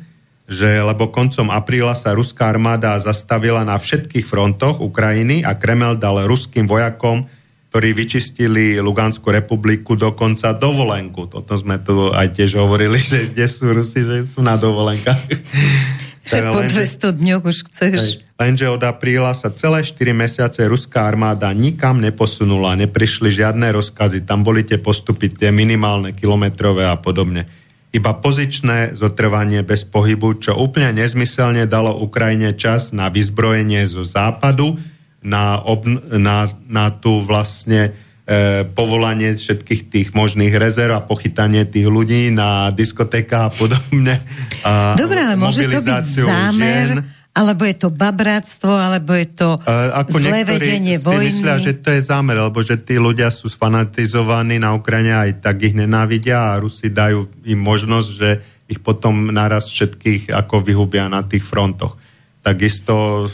že 0.51 0.83
lebo 0.83 1.07
koncom 1.07 1.47
apríla 1.47 1.95
sa 1.95 2.11
ruská 2.11 2.51
armáda 2.51 2.99
zastavila 2.99 3.63
na 3.63 3.79
všetkých 3.79 4.27
frontoch 4.27 4.83
Ukrajiny 4.83 5.47
a 5.47 5.55
Kremel 5.55 5.95
dal 5.95 6.27
ruským 6.27 6.67
vojakom 6.67 7.31
ktorí 7.71 7.95
vyčistili 7.95 8.83
Luganskú 8.83 9.31
republiku 9.31 9.95
dokonca 9.95 10.51
dovolenku. 10.51 11.31
Toto 11.31 11.55
sme 11.55 11.79
tu 11.79 12.11
aj 12.11 12.35
tiež 12.35 12.59
hovorili, 12.59 12.99
že 12.99 13.31
kde 13.31 13.47
sú 13.47 13.71
Rusi, 13.71 14.03
že 14.03 14.27
sú 14.27 14.43
na 14.43 14.59
dovolenkách. 14.59 15.23
Že 16.21 16.53
po 16.53 16.61
200 16.61 17.17
dňoch 17.17 17.43
už 17.49 17.57
chceš. 17.65 18.21
Lenže 18.37 18.69
od 18.69 18.85
apríla 18.85 19.33
sa 19.33 19.49
celé 19.49 19.81
4 19.81 20.13
mesiace 20.13 20.61
ruská 20.69 21.09
armáda 21.09 21.49
nikam 21.49 21.97
neposunula, 21.97 22.77
neprišli 22.77 23.33
žiadne 23.33 23.73
rozkazy, 23.73 24.21
tam 24.21 24.45
boli 24.45 24.61
tie 24.61 24.77
postupy, 24.77 25.33
tie 25.33 25.49
minimálne 25.49 26.13
kilometrové 26.13 26.85
a 26.85 26.93
podobne. 26.93 27.49
Iba 27.89 28.21
pozičné 28.21 28.93
zotrvanie 28.93 29.65
bez 29.65 29.89
pohybu, 29.89 30.37
čo 30.37 30.61
úplne 30.61 31.01
nezmyselne 31.01 31.65
dalo 31.65 31.97
Ukrajine 31.97 32.53
čas 32.53 32.93
na 32.93 33.09
vyzbrojenie 33.09 33.81
zo 33.89 34.05
západu, 34.05 34.77
na, 35.21 35.61
obn- 35.61 36.01
na, 36.17 36.49
na 36.65 36.89
tú 36.89 37.21
vlastne 37.21 37.93
e, 38.25 38.65
povolanie 38.65 39.37
všetkých 39.37 39.81
tých 39.87 40.07
možných 40.17 40.53
rezerv 40.57 40.97
a 40.97 41.05
pochytanie 41.05 41.65
tých 41.69 41.85
ľudí 41.85 42.33
na 42.33 42.73
diskotéka 42.73 43.47
a 43.47 43.53
podobne. 43.53 44.17
A 44.65 44.97
Dobre, 44.97 45.21
ale 45.21 45.37
môže 45.37 45.65
to 45.69 45.81
byť 45.81 46.05
zámer, 46.25 46.87
žien. 46.89 47.05
alebo 47.37 47.63
je 47.69 47.75
to 47.77 47.89
babráctvo, 47.93 48.71
alebo 48.73 49.13
je 49.13 49.27
to 49.29 49.61
e, 49.61 49.77
ako 49.93 50.17
zlé 50.17 50.41
vedenie 50.41 50.97
si 50.97 51.05
vojny. 51.05 51.29
myslia, 51.29 51.55
že 51.61 51.77
to 51.77 51.93
je 51.93 52.01
zámer, 52.01 52.41
lebo 52.41 52.59
že 52.65 52.81
tí 52.81 52.97
ľudia 52.97 53.29
sú 53.29 53.45
sfanatizovaní 53.45 54.57
na 54.57 54.73
Ukrajine 54.73 55.13
aj 55.13 55.45
tak 55.45 55.61
ich 55.61 55.77
nenávidia 55.77 56.57
a 56.57 56.59
Rusi 56.59 56.89
dajú 56.89 57.29
im 57.45 57.61
možnosť, 57.61 58.09
že 58.09 58.29
ich 58.71 58.79
potom 58.79 59.29
naraz 59.29 59.69
všetkých 59.69 60.31
ako 60.33 60.65
vyhubia 60.65 61.05
na 61.11 61.21
tých 61.27 61.45
frontoch. 61.45 62.00
Takisto 62.41 62.95
e, 62.95 63.27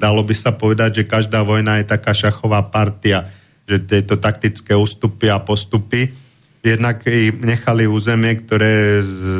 dalo 0.00 0.24
by 0.24 0.32
sa 0.32 0.56
povedať, 0.56 1.04
že 1.04 1.10
každá 1.10 1.44
vojna 1.44 1.80
je 1.80 1.92
taká 1.92 2.16
šachová 2.16 2.64
partia, 2.72 3.28
že 3.68 3.84
tieto 3.84 4.16
taktické 4.16 4.72
ústupy 4.72 5.28
a 5.28 5.38
postupy 5.44 6.08
jednak 6.60 7.04
nechali 7.40 7.88
územie, 7.88 8.36
ktoré 8.36 8.68
je 8.68 8.96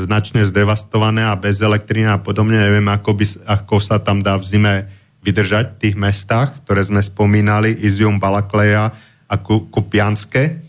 značne 0.09 0.41
zdevastované 0.45 1.29
a 1.29 1.37
bez 1.37 1.61
elektriny 1.61 2.09
a 2.09 2.17
podobne. 2.17 2.57
Neviem, 2.57 2.89
ako, 2.89 3.13
by, 3.13 3.25
ako 3.45 3.77
sa 3.77 4.01
tam 4.01 4.25
dá 4.25 4.41
v 4.41 4.45
zime 4.49 4.75
vydržať 5.21 5.77
v 5.77 5.81
tých 5.81 5.97
mestách, 6.01 6.65
ktoré 6.65 6.81
sme 6.81 7.05
spomínali, 7.05 7.77
Izium, 7.77 8.17
Balakleja 8.17 8.97
a 9.29 9.35
Kupianske. 9.45 10.65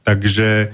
Takže 0.00 0.48
e, 0.64 0.66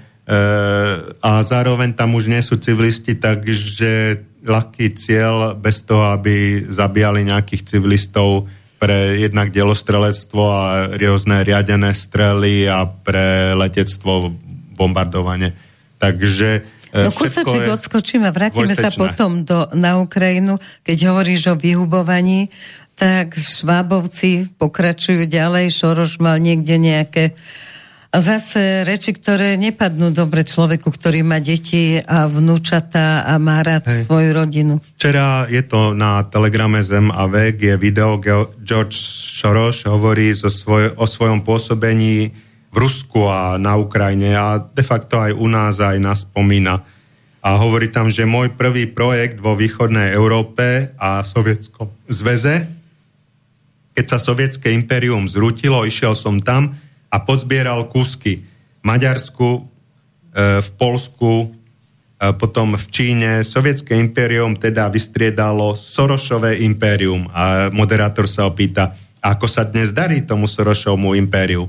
a 1.18 1.30
zároveň 1.42 1.98
tam 1.98 2.14
už 2.14 2.30
nie 2.30 2.38
sú 2.38 2.62
civilisti, 2.62 3.18
takže 3.18 4.22
ľahký 4.42 4.98
cieľ 4.98 5.54
bez 5.54 5.86
toho, 5.86 6.12
aby 6.12 6.66
zabíjali 6.66 7.26
nejakých 7.26 7.62
civilistov 7.76 8.50
pre 8.82 9.22
jednak 9.22 9.54
delostrelectvo 9.54 10.42
a 10.42 10.90
rôzne 10.98 11.46
riadené 11.46 11.94
strely 11.94 12.66
a 12.66 12.82
pre 12.90 13.54
letectvo 13.54 14.34
bombardovanie. 14.74 15.54
Takže 16.02 16.66
e, 16.90 16.98
No 17.06 17.14
kusaček 17.14 17.70
odskočím 17.70 18.26
a 18.26 18.34
vrátime 18.34 18.74
sa 18.74 18.90
potom 18.90 19.46
do, 19.46 19.70
na 19.78 20.02
Ukrajinu. 20.02 20.58
Keď 20.82 20.98
hovoríš 21.14 21.54
o 21.54 21.54
vyhubovaní, 21.54 22.50
tak 22.98 23.38
švábovci 23.38 24.50
pokračujú 24.58 25.30
ďalej. 25.30 25.70
Šoroš 25.70 26.18
mal 26.18 26.42
niekde 26.42 26.74
nejaké 26.82 27.24
a 27.32 27.71
zase 28.20 28.84
reči, 28.84 29.16
ktoré 29.16 29.56
nepadnú 29.56 30.12
dobre 30.12 30.44
človeku, 30.44 30.92
ktorý 30.92 31.24
má 31.24 31.40
deti 31.40 31.96
a 31.96 32.28
vnúčata 32.28 33.24
a 33.24 33.40
má 33.40 33.64
rád 33.64 33.88
Hej. 33.88 34.04
svoju 34.04 34.30
rodinu. 34.36 34.74
Včera 35.00 35.48
je 35.48 35.64
to 35.64 35.96
na 35.96 36.20
telegrame 36.28 36.84
Zem 36.84 37.08
a 37.08 37.24
vek, 37.24 37.56
je 37.56 37.74
video, 37.80 38.20
George 38.60 38.92
Soros 39.40 39.88
hovorí 39.88 40.28
zo 40.36 40.52
svoj, 40.52 40.92
o 41.00 41.08
svojom 41.08 41.40
pôsobení 41.40 42.36
v 42.68 42.76
Rusku 42.76 43.24
a 43.28 43.56
na 43.56 43.80
Ukrajine 43.80 44.36
a 44.36 44.60
de 44.60 44.84
facto 44.84 45.16
aj 45.16 45.32
u 45.32 45.48
nás 45.48 45.80
aj 45.80 45.96
nás 45.96 46.28
spomína. 46.28 46.84
A 47.42 47.58
hovorí 47.58 47.88
tam, 47.88 48.12
že 48.12 48.28
môj 48.28 48.54
prvý 48.54 48.86
projekt 48.92 49.40
vo 49.40 49.56
východnej 49.56 50.12
Európe 50.12 50.92
a 51.00 51.24
Sovietskom 51.24 51.90
zväze, 52.06 52.68
keď 53.92 54.04
sa 54.08 54.18
sovietské 54.20 54.72
impérium 54.72 55.28
zrutilo, 55.28 55.84
išiel 55.84 56.16
som 56.16 56.40
tam, 56.40 56.76
a 57.12 57.16
pozbieral 57.20 57.92
kúsky 57.92 58.40
v 58.80 58.82
Maďarsku, 58.88 59.48
e, 59.52 59.60
v 60.64 60.70
Polsku, 60.80 61.32
e, 61.44 61.46
potom 62.32 62.72
v 62.72 62.86
Číne. 62.88 63.44
Sovietské 63.44 64.00
impérium 64.00 64.56
teda 64.56 64.88
vystriedalo 64.88 65.76
Sorošové 65.76 66.64
impérium 66.64 67.28
a 67.36 67.68
moderátor 67.68 68.24
sa 68.24 68.48
opýta, 68.48 68.96
ako 69.20 69.44
sa 69.44 69.68
dnes 69.68 69.92
darí 69.92 70.24
tomu 70.24 70.48
Sorošovmu 70.48 71.12
impériu. 71.20 71.68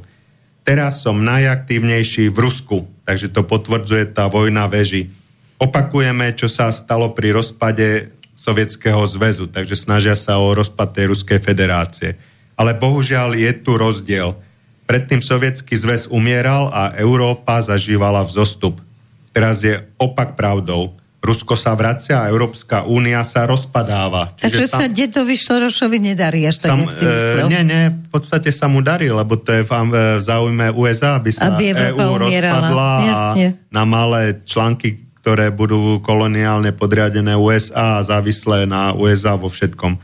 Teraz 0.64 1.04
som 1.04 1.20
najaktívnejší 1.20 2.32
v 2.32 2.38
Rusku, 2.40 2.88
takže 3.04 3.28
to 3.28 3.44
potvrdzuje 3.44 4.16
tá 4.16 4.32
vojna 4.32 4.72
veži. 4.72 5.12
Opakujeme, 5.60 6.32
čo 6.40 6.48
sa 6.48 6.72
stalo 6.72 7.12
pri 7.12 7.36
rozpade 7.36 8.16
Sovietskeho 8.40 9.04
zväzu, 9.08 9.52
takže 9.52 9.76
snažia 9.76 10.16
sa 10.16 10.40
o 10.40 10.56
rozpad 10.56 10.96
tej 10.96 11.12
Ruskej 11.12 11.40
federácie. 11.44 12.16
Ale 12.56 12.76
bohužiaľ 12.76 13.36
je 13.36 13.52
tu 13.60 13.76
rozdiel 13.76 14.36
Predtým 14.84 15.24
sovietský 15.24 15.80
zväz 15.80 16.12
umieral 16.12 16.68
a 16.68 16.92
Európa 17.00 17.64
zažívala 17.64 18.28
vzostup. 18.28 18.84
Teraz 19.32 19.64
je 19.64 19.80
opak 19.96 20.36
pravdou. 20.36 20.94
Rusko 21.24 21.56
sa 21.56 21.72
vracia 21.72 22.20
a 22.20 22.28
Európska 22.28 22.84
únia 22.84 23.24
sa 23.24 23.48
rozpadáva. 23.48 24.36
Čiže 24.36 24.44
Takže 24.44 24.66
sam, 24.68 24.80
sa 24.84 24.86
detovi 24.92 25.36
Šorošovi 25.40 25.98
nedarí 26.12 26.44
až 26.44 26.60
tak, 26.60 26.76
sam, 26.76 26.84
si 26.92 27.08
e, 27.08 27.48
Nie, 27.48 27.64
nie, 27.64 27.96
v 27.96 28.10
podstate 28.12 28.52
sa 28.52 28.68
mu 28.68 28.84
darí, 28.84 29.08
lebo 29.08 29.40
to 29.40 29.56
je 29.56 29.64
v, 29.64 29.72
v 29.72 30.20
záujme 30.20 30.76
USA, 30.76 31.16
aby 31.16 31.32
sa 31.32 31.56
aby 31.56 31.72
EU 31.72 32.20
rozpadla 32.20 32.90
Jasne. 33.08 33.48
a 33.56 33.72
na 33.72 33.84
malé 33.88 34.44
články, 34.44 35.00
ktoré 35.24 35.48
budú 35.56 36.04
koloniálne 36.04 36.76
podriadené 36.76 37.40
USA 37.40 38.04
a 38.04 38.06
závislé 38.06 38.68
na 38.68 38.92
USA 38.92 39.40
vo 39.40 39.48
všetkom. 39.48 39.96
E, 39.96 40.00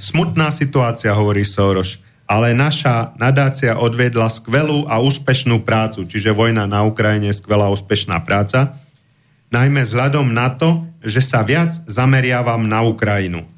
smutná 0.00 0.48
situácia, 0.48 1.12
hovorí 1.12 1.44
Soros 1.44 2.00
ale 2.30 2.54
naša 2.54 3.18
nadácia 3.18 3.74
odvedla 3.74 4.30
skvelú 4.30 4.86
a 4.86 5.02
úspešnú 5.02 5.66
prácu, 5.66 6.06
čiže 6.06 6.30
vojna 6.30 6.62
na 6.70 6.86
Ukrajine 6.86 7.34
je 7.34 7.42
skvelá 7.42 7.66
úspešná 7.74 8.22
práca, 8.22 8.78
najmä 9.50 9.82
vzhľadom 9.82 10.30
na 10.30 10.54
to, 10.54 10.86
že 11.02 11.26
sa 11.26 11.42
viac 11.42 11.74
zameriavam 11.90 12.70
na 12.70 12.86
Ukrajinu. 12.86 13.49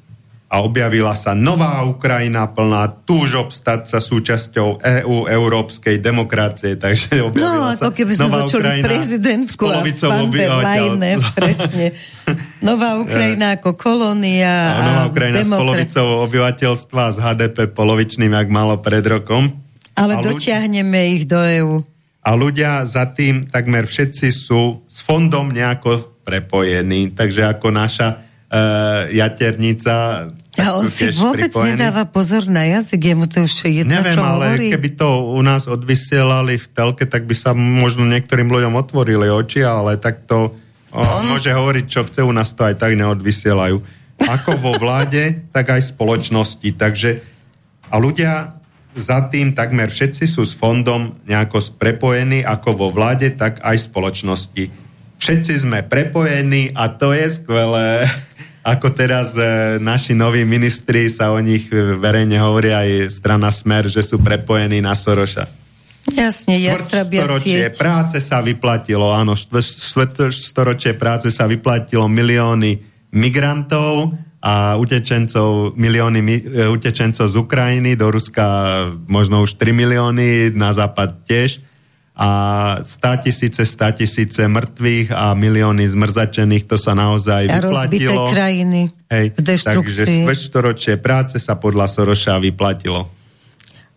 A 0.53 0.61
objavila 0.61 1.17
sa 1.17 1.33
nová 1.33 1.81
Ukrajina 1.81 2.45
plná 2.45 3.09
túžob 3.09 3.49
stať 3.49 3.89
sa 3.89 3.97
súčasťou 3.97 4.85
EÚ, 4.85 5.25
európskej 5.25 5.97
demokracie. 5.97 6.77
Takže 6.77 7.25
objavila 7.25 7.73
no, 7.73 7.81
ako 7.81 7.89
keby 7.89 8.13
sme 8.13 8.29
nová 8.29 8.45
Ukrajina 8.45 8.85
prezidentku 8.85 9.65
a 9.65 9.81
Leyen, 9.81 11.01
presne. 11.33 11.97
Nová 12.61 12.95
Ukrajina 13.03 13.57
ako 13.57 13.73
kolónia. 13.73 14.53
A 14.53 14.79
nová 14.85 15.03
Ukrajina 15.09 15.41
demokrat... 15.41 15.57
s 15.57 15.63
polovicou 15.65 16.07
obyvateľstva 16.29 17.03
s 17.09 17.17
HDP 17.17 17.57
polovičným, 17.73 18.37
jak 18.37 18.49
malo 18.53 18.77
pred 18.77 19.01
rokom. 19.09 19.57
Ale 19.97 20.21
a 20.21 20.21
dotiahneme 20.21 21.01
ľudia... 21.01 21.13
ich 21.17 21.23
do 21.25 21.41
EÚ. 21.41 21.75
A 22.21 22.29
ľudia 22.37 22.85
za 22.85 23.09
tým 23.09 23.49
takmer 23.49 23.89
všetci 23.89 24.29
sú 24.29 24.85
s 24.85 25.01
fondom 25.01 25.49
nejako 25.49 26.13
prepojení. 26.21 27.09
Takže 27.09 27.49
ako 27.57 27.73
naša 27.73 28.21
jaternica 29.09 30.29
a 30.53 30.77
on 30.77 30.85
si 30.85 31.09
vôbec 31.17 31.49
pripojení. 31.49 31.73
nedáva 31.81 32.05
pozor 32.05 32.45
na 32.45 32.61
jazyk, 32.69 33.01
jemu 33.01 33.25
to 33.25 33.41
už 33.41 33.53
jedno, 33.65 33.97
Neviem, 33.97 34.13
čo 34.13 34.21
ale 34.21 34.45
hovorí. 34.53 34.67
keby 34.69 34.89
to 34.93 35.09
u 35.33 35.41
nás 35.41 35.65
odvysielali 35.65 36.61
v 36.61 36.67
telke, 36.69 37.09
tak 37.09 37.25
by 37.25 37.33
sa 37.33 37.57
možno 37.57 38.05
niektorým 38.05 38.53
ľuďom 38.53 38.77
otvorili 38.77 39.33
oči, 39.33 39.65
ale 39.65 39.97
tak 39.97 40.29
to 40.29 40.53
on... 40.93 41.25
môže 41.25 41.49
hovoriť, 41.49 41.85
čo 41.89 42.05
chce, 42.05 42.21
u 42.21 42.29
nás 42.29 42.53
to 42.53 42.69
aj 42.69 42.77
tak 42.77 42.93
neodvysielajú. 42.93 43.81
Ako 44.21 44.61
vo 44.61 44.77
vláde, 44.83 45.41
tak 45.49 45.73
aj 45.73 45.89
spoločnosti. 45.89 46.69
Takže 46.77 47.25
a 47.89 47.97
ľudia 47.97 48.61
za 48.93 49.25
tým 49.33 49.57
takmer 49.57 49.89
všetci 49.89 50.29
sú 50.29 50.45
s 50.45 50.53
fondom 50.53 51.17
nejako 51.25 51.65
prepojení, 51.81 52.45
ako 52.45 52.77
vo 52.77 52.87
vláde, 52.93 53.33
tak 53.33 53.57
aj 53.65 53.89
spoločnosti. 53.89 54.69
Všetci 55.17 55.53
sme 55.65 55.81
prepojení 55.81 56.77
a 56.77 56.93
to 56.93 57.09
je 57.09 57.25
skvelé 57.25 58.05
ako 58.63 58.95
teraz 58.95 59.35
e, 59.35 59.75
naši 59.83 60.15
noví 60.15 60.47
ministri 60.47 61.11
sa 61.11 61.35
o 61.35 61.39
nich 61.43 61.67
e, 61.67 61.99
verejne 61.99 62.39
hovorí 62.39 62.71
aj 62.71 63.11
strana 63.11 63.51
Smer, 63.51 63.91
že 63.91 63.99
sú 63.99 64.23
prepojení 64.23 64.79
na 64.79 64.95
Soroša. 64.95 65.51
Jasne, 66.03 66.59
jastrabia 66.59 67.27
sieť. 67.39 67.79
práce 67.79 68.19
sa 68.23 68.39
vyplatilo, 68.43 69.11
áno, 69.11 69.35
storočie 69.35 70.95
práce 70.95 71.31
sa 71.31 71.47
vyplatilo 71.47 72.07
milióny 72.11 72.79
migrantov 73.15 74.15
a 74.43 74.75
utečencov, 74.75 75.75
milióny 75.75 76.19
e, 76.23 76.67
utečencov 76.67 77.27
z 77.27 77.35
Ukrajiny, 77.35 77.99
do 77.99 78.11
Ruska 78.11 78.47
možno 79.07 79.43
už 79.43 79.59
3 79.59 79.71
milióny, 79.75 80.55
na 80.55 80.71
západ 80.71 81.27
tiež 81.27 81.72
a 82.13 82.29
100 82.85 83.25
tisíce, 83.25 83.65
100 83.65 84.05
tisíce 84.05 84.45
mŕtvych 84.45 85.09
a 85.09 85.33
milióny 85.33 85.81
zmrzačených, 85.89 86.69
to 86.69 86.77
sa 86.77 86.93
naozaj 86.93 87.49
a 87.49 87.57
vyplatilo. 87.57 88.29
A 88.29 88.33
krajiny 88.33 88.81
Hej, 89.09 89.33
v 89.33 89.41
Takže 89.41 90.05
svečtoročie 90.05 91.01
práce 91.01 91.41
sa 91.41 91.57
podľa 91.57 91.89
Soroša 91.89 92.37
vyplatilo. 92.37 93.09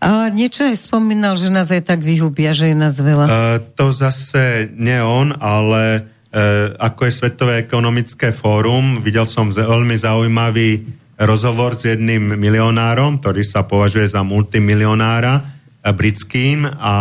A 0.00 0.28
niečo 0.28 0.68
aj 0.68 0.76
spomínal, 0.76 1.40
že 1.40 1.48
nás 1.48 1.72
aj 1.72 1.88
tak 1.88 2.00
vyhubia, 2.04 2.52
že 2.52 2.72
je 2.72 2.76
nás 2.76 2.96
veľa. 3.00 3.26
Uh, 3.28 3.32
to 3.76 3.92
zase 3.92 4.68
nie 4.76 5.00
on, 5.00 5.32
ale 5.36 6.04
uh, 6.04 6.72
ako 6.76 7.08
je 7.08 7.12
Svetové 7.16 7.64
ekonomické 7.64 8.32
fórum, 8.32 9.00
videl 9.00 9.24
som 9.24 9.48
veľmi 9.48 9.96
zaujímavý 9.96 10.84
rozhovor 11.16 11.80
s 11.80 11.96
jedným 11.96 12.36
milionárom, 12.36 13.24
ktorý 13.24 13.40
sa 13.40 13.64
považuje 13.64 14.04
za 14.04 14.20
multimilionára, 14.20 15.55
britským 15.94 16.66
a 16.66 16.92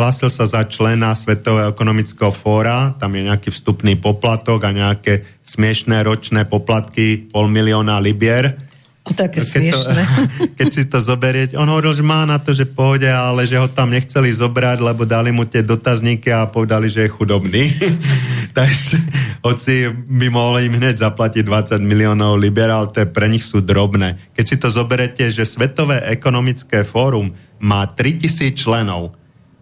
hlásil 0.00 0.28
sa 0.28 0.44
za 0.44 0.64
člena 0.68 1.16
Svetového 1.16 1.72
ekonomického 1.72 2.28
fóra, 2.28 2.92
tam 3.00 3.16
je 3.16 3.28
nejaký 3.28 3.48
vstupný 3.48 3.96
poplatok 3.96 4.64
a 4.66 4.76
nejaké 4.76 5.24
smiešné 5.46 6.04
ročné 6.04 6.44
poplatky 6.44 7.30
pol 7.30 7.48
milióna 7.48 7.96
libier. 8.02 8.58
Také 9.14 9.38
keď 9.38 9.46
smiešné. 9.46 10.02
To, 10.02 10.22
keď 10.58 10.68
si 10.74 10.82
to 10.90 10.98
zoberiete, 10.98 11.54
on 11.54 11.70
hovoril, 11.70 11.94
že 11.94 12.02
má 12.02 12.26
na 12.26 12.42
to, 12.42 12.50
že 12.50 12.66
pôjde, 12.66 13.06
ale 13.06 13.46
že 13.46 13.54
ho 13.54 13.70
tam 13.70 13.94
nechceli 13.94 14.34
zobrať, 14.34 14.82
lebo 14.82 15.06
dali 15.06 15.30
mu 15.30 15.46
tie 15.46 15.62
dotazníky 15.62 16.34
a 16.34 16.50
povedali, 16.50 16.90
že 16.90 17.06
je 17.06 17.14
chudobný. 17.14 17.70
Takže 18.58 18.98
hoci 19.46 19.86
by 19.94 20.26
mohli 20.26 20.66
im 20.66 20.82
hneď 20.82 21.06
zaplatiť 21.06 21.46
20 21.46 21.78
miliónov 21.86 22.34
libier, 22.34 22.72
ale 22.72 22.90
to 22.90 23.04
je, 23.04 23.06
pre 23.06 23.30
nich 23.30 23.46
sú 23.46 23.62
drobné. 23.62 24.18
Keď 24.34 24.44
si 24.44 24.56
to 24.58 24.74
zoberete, 24.74 25.22
že 25.30 25.46
Svetové 25.46 26.02
ekonomické 26.10 26.82
fórum 26.82 27.30
má 27.62 27.86
3000 27.86 28.58
členov 28.58 29.14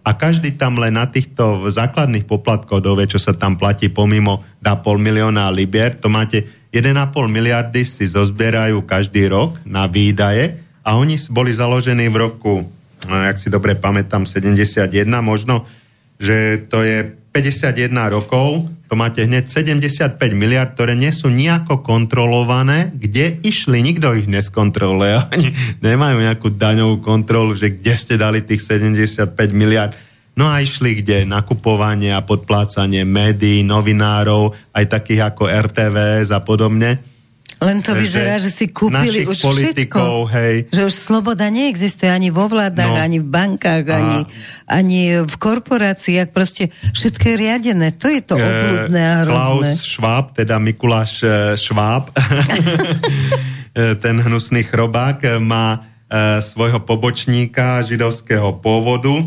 a 0.05 0.13
každý 0.13 0.57
tam 0.57 0.77
len 0.77 0.97
na 0.97 1.09
týchto 1.09 1.69
základných 1.69 2.29
poplatkoch 2.29 2.85
dovie, 2.85 3.09
čo 3.09 3.17
sa 3.17 3.33
tam 3.33 3.57
platí 3.57 3.89
pomimo 3.89 4.45
dá 4.61 4.77
pol 4.77 5.01
milióna 5.01 5.49
libier, 5.49 5.97
to 5.97 6.13
máte 6.13 6.45
1,5 6.75 7.31
miliardy 7.31 7.87
si 7.87 8.03
zozbierajú 8.03 8.83
každý 8.83 9.31
rok 9.31 9.63
na 9.63 9.87
výdaje 9.87 10.59
a 10.83 10.99
oni 10.99 11.15
boli 11.31 11.55
založení 11.55 12.11
v 12.11 12.17
roku, 12.19 12.67
no, 13.07 13.15
jak 13.15 13.39
si 13.39 13.47
dobre 13.47 13.79
pamätám, 13.79 14.27
71 14.27 14.91
možno, 15.23 15.71
že 16.19 16.67
to 16.67 16.83
je 16.83 17.15
51 17.31 17.95
rokov, 18.11 18.67
to 18.91 18.99
máte 18.99 19.23
hneď 19.23 19.47
75 19.47 20.19
miliard, 20.35 20.75
ktoré 20.75 20.99
nie 20.99 21.15
sú 21.15 21.31
nejako 21.31 21.87
kontrolované, 21.87 22.91
kde 22.91 23.39
išli, 23.47 23.79
nikto 23.79 24.11
ich 24.19 24.27
neskontroluje, 24.27 25.15
oni 25.35 25.55
nemajú 25.79 26.27
nejakú 26.27 26.59
daňovú 26.59 26.99
kontrolu, 27.07 27.55
že 27.55 27.71
kde 27.71 27.95
ste 27.95 28.15
dali 28.19 28.43
tých 28.43 28.67
75 28.67 29.31
miliard 29.55 29.95
No 30.35 30.51
a 30.51 30.59
išli 30.59 30.99
kde? 30.99 31.23
Nakupovanie 31.23 32.11
a 32.11 32.27
podplácanie 32.27 33.07
médií, 33.07 33.63
novinárov, 33.63 34.51
aj 34.75 34.85
takých 34.91 35.31
ako 35.31 35.47
RTVS 35.47 36.35
a 36.35 36.43
podobne. 36.43 37.15
Len 37.63 37.79
to 37.81 37.95
vyzerá, 37.95 38.37
že, 38.37 38.51
že 38.51 38.51
si 38.51 38.67
kúpili 38.75 39.25
už 39.25 39.39
politikov, 39.41 40.27
všetko. 40.27 40.35
Hej. 40.37 40.55
Že 40.75 40.83
už 40.91 40.95
sloboda 40.95 41.47
neexistuje 41.49 42.11
ani 42.11 42.29
vo 42.29 42.51
vládach, 42.51 42.99
no. 42.99 43.01
ani 43.01 43.19
v 43.23 43.29
bankách, 43.31 43.85
a... 43.89 43.95
ani, 43.95 44.19
ani 44.67 45.01
v 45.23 45.35
korporáciách. 45.39 46.29
Proste 46.35 46.69
všetko 46.75 47.25
je 47.25 47.37
riadené. 47.39 47.95
To 47.97 48.11
je 48.11 48.21
to 48.21 48.35
obludné 48.37 49.01
a 49.01 49.15
hrozné. 49.23 49.71
Klaus 49.71 49.81
Schwab, 49.81 50.35
teda 50.35 50.59
Mikuláš 50.59 51.23
e, 51.23 51.55
Schwab, 51.55 52.11
e, 52.19 53.95
ten 53.97 54.17
hnusný 54.19 54.67
chrobák, 54.67 55.23
e, 55.23 55.29
má 55.41 55.95
svojho 56.15 56.79
pobočníka 56.87 57.83
židovského 57.83 58.63
pôvodu, 58.63 59.25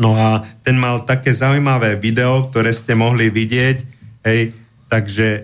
No 0.00 0.16
a 0.16 0.44
ten 0.64 0.76
mal 0.80 1.04
také 1.04 1.32
zaujímavé 1.32 1.96
video, 2.00 2.48
ktoré 2.48 2.72
ste 2.72 2.96
mohli 2.96 3.28
vidieť, 3.28 3.76
hej, 4.24 4.56
takže 4.88 5.28
e, 5.36 5.40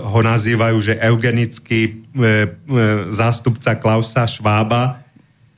ho 0.00 0.20
nazývajú, 0.22 0.76
že 0.78 0.94
eugenický 0.98 1.80
e, 1.82 1.90
e, 1.90 2.26
zástupca 3.10 3.78
Klausa 3.78 4.26
Švába, 4.26 5.02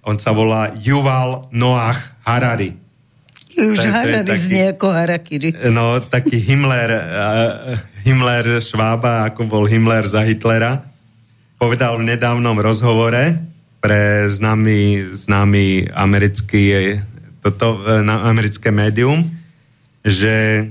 on 0.02 0.18
sa 0.18 0.34
volá 0.34 0.74
Yuval 0.82 1.52
Noach 1.54 2.18
Harari. 2.26 2.74
Už 3.52 3.78
Harari 3.84 4.26
taký, 4.26 4.40
znie 4.40 4.64
ako 4.74 4.88
Harakiri. 4.90 5.48
No, 5.70 6.00
taký 6.00 6.40
Himmler, 6.40 6.90
uh, 6.90 7.78
Himmler 8.02 8.58
Švába, 8.58 9.28
ako 9.28 9.46
bol 9.46 9.64
Himmler 9.68 10.02
za 10.08 10.24
Hitlera, 10.24 10.82
povedal 11.60 12.00
v 12.00 12.16
nedávnom 12.16 12.56
rozhovore 12.58 13.38
pre 13.78 14.26
známy, 14.26 15.12
známy 15.14 15.92
americký 15.92 16.98
toto 17.42 17.82
e, 17.82 18.00
na 18.06 18.30
americké 18.30 18.70
médium, 18.70 19.26
že 20.06 20.66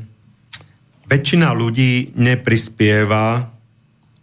väčšina 1.11 1.51
ľudí 1.51 2.15
neprispieva 2.15 3.51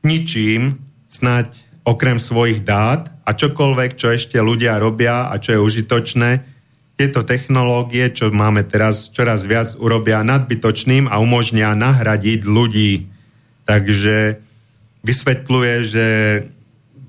ničím, 0.00 0.80
snať 1.08 1.68
okrem 1.84 2.16
svojich 2.16 2.64
dát 2.64 3.12
a 3.24 3.36
čokoľvek, 3.36 3.90
čo 3.96 4.12
ešte 4.12 4.40
ľudia 4.40 4.80
robia 4.80 5.28
a 5.28 5.36
čo 5.36 5.56
je 5.56 5.60
užitočné, 5.60 6.30
tieto 6.98 7.22
technológie, 7.22 8.10
čo 8.10 8.34
máme 8.34 8.66
teraz 8.66 9.06
čoraz 9.14 9.46
viac, 9.46 9.70
urobia 9.78 10.26
nadbytočným 10.26 11.06
a 11.06 11.22
umožnia 11.22 11.70
nahradiť 11.78 12.42
ľudí. 12.42 13.06
Takže 13.62 14.42
vysvetľuje, 15.06 15.74
že 15.86 16.06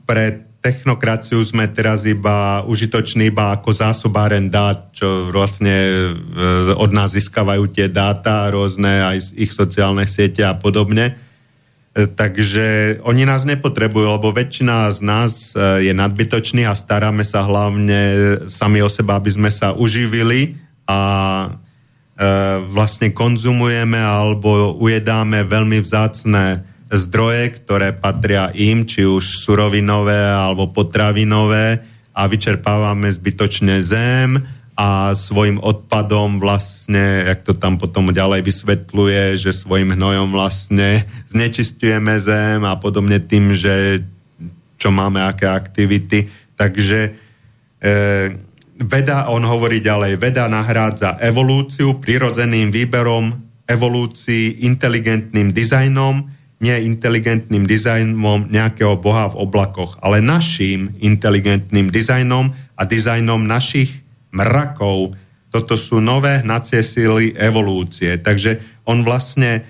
pre 0.06 0.49
technokraciu 0.60 1.39
sme 1.39 1.72
teraz 1.72 2.03
iba 2.03 2.68
užitoční 2.68 3.32
iba 3.32 3.55
ako 3.55 3.72
zásobáren 3.72 4.51
dát, 4.51 4.91
čo 4.91 5.32
vlastne 5.32 5.76
e, 5.76 6.76
od 6.76 6.91
nás 6.91 7.16
získavajú 7.16 7.72
tie 7.72 7.88
dáta 7.88 8.51
rôzne, 8.51 9.07
aj 9.07 9.18
z 9.24 9.30
ich 9.39 9.51
sociálne 9.55 10.03
siete 10.03 10.43
a 10.43 10.51
podobne. 10.60 11.16
E, 11.95 12.12
takže 12.12 12.99
oni 13.07 13.24
nás 13.24 13.47
nepotrebujú, 13.47 14.20
lebo 14.20 14.36
väčšina 14.36 14.91
z 14.91 14.99
nás 14.99 15.55
e, 15.55 15.88
je 15.88 15.93
nadbytočný 15.95 16.68
a 16.68 16.76
staráme 16.76 17.24
sa 17.24 17.47
hlavne 17.47 17.99
sami 18.51 18.84
o 18.84 18.91
seba, 18.91 19.16
aby 19.16 19.32
sme 19.32 19.49
sa 19.51 19.72
uživili 19.72 20.60
a 20.89 20.99
vlastne 22.76 23.16
konzumujeme 23.16 23.95
alebo 23.95 24.76
ujedáme 24.76 25.47
veľmi 25.47 25.80
vzácne 25.80 26.68
zdroje, 26.90 27.62
ktoré 27.62 27.94
patria 27.94 28.50
im, 28.58 28.86
či 28.86 29.06
už 29.06 29.46
surovinové 29.46 30.18
alebo 30.18 30.74
potravinové 30.74 31.86
a 32.14 32.26
vyčerpávame 32.26 33.14
zbytočne 33.14 33.80
zem 33.86 34.42
a 34.80 35.12
svojim 35.12 35.60
odpadom 35.60 36.40
vlastne, 36.40 37.28
jak 37.28 37.44
to 37.44 37.54
tam 37.54 37.76
potom 37.76 38.16
ďalej 38.16 38.48
vysvetľuje, 38.48 39.36
že 39.36 39.52
svojim 39.52 39.94
hnojom 39.94 40.32
vlastne 40.32 41.04
znečistujeme 41.28 42.16
zem 42.18 42.64
a 42.64 42.80
podobne 42.80 43.20
tým, 43.20 43.52
že 43.52 44.02
čo 44.80 44.90
máme, 44.96 45.20
aké 45.20 45.52
aktivity. 45.52 46.32
Takže 46.56 47.00
e, 47.04 47.12
veda, 48.80 49.28
on 49.28 49.44
hovorí 49.44 49.84
ďalej, 49.84 50.16
veda 50.16 50.48
nahrádza 50.48 51.20
evolúciu 51.20 52.00
prirodzeným 52.00 52.72
výberom 52.72 53.36
evolúcii 53.68 54.66
inteligentným 54.66 55.52
dizajnom, 55.52 56.39
nie 56.60 56.76
inteligentným 56.91 57.64
dizajnom 57.64 58.51
nejakého 58.51 58.99
boha 58.99 59.32
v 59.32 59.39
oblakoch, 59.39 59.95
ale 60.03 60.20
naším 60.20 60.91
inteligentným 60.99 61.88
dizajnom 61.88 62.51
a 62.76 62.82
dizajnom 62.84 63.47
našich 63.47 64.03
mrakov. 64.36 65.16
Toto 65.49 65.80
sú 65.80 66.03
nové 66.03 66.43
hnacie 66.43 66.84
síly 66.84 67.32
evolúcie. 67.34 68.20
Takže 68.20 68.84
on 68.86 69.07
vlastne 69.07 69.51
e, 69.55 69.62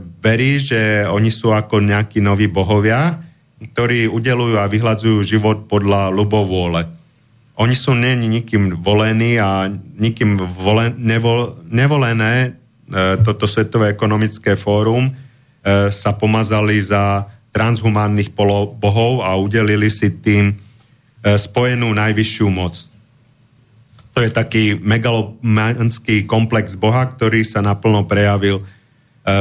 verí, 0.00 0.56
že 0.56 1.04
oni 1.04 1.28
sú 1.28 1.52
ako 1.52 1.84
nejakí 1.84 2.24
noví 2.24 2.48
bohovia, 2.48 3.20
ktorí 3.60 4.08
udelujú 4.08 4.56
a 4.56 4.72
vyhľadzujú 4.72 5.20
život 5.20 5.68
podľa 5.68 6.10
ľubovôle. 6.16 6.88
Oni 7.56 7.72
sú 7.76 7.96
nie 7.96 8.16
nikým 8.16 8.84
volení 8.84 9.40
a 9.40 9.68
nikým 9.96 10.36
volen, 10.40 10.96
nevol, 10.96 11.60
nevolené 11.68 12.34
e, 12.44 12.50
toto 13.20 13.44
Svetové 13.44 13.92
ekonomické 13.92 14.56
fórum 14.56 15.25
sa 15.90 16.14
pomazali 16.14 16.78
za 16.78 17.26
transhumánnych 17.56 18.36
bohov 18.76 19.24
a 19.24 19.32
udelili 19.40 19.88
si 19.88 20.12
tým 20.12 20.52
e, 20.52 20.54
spojenú 21.40 21.88
najvyššiu 21.96 22.48
moc. 22.52 22.84
To 24.12 24.20
je 24.20 24.28
taký 24.28 24.76
megalomanský 24.76 26.28
komplex 26.28 26.76
Boha, 26.76 27.08
ktorý 27.08 27.40
sa 27.48 27.64
naplno 27.64 28.04
prejavil 28.04 28.60
e, 28.60 28.64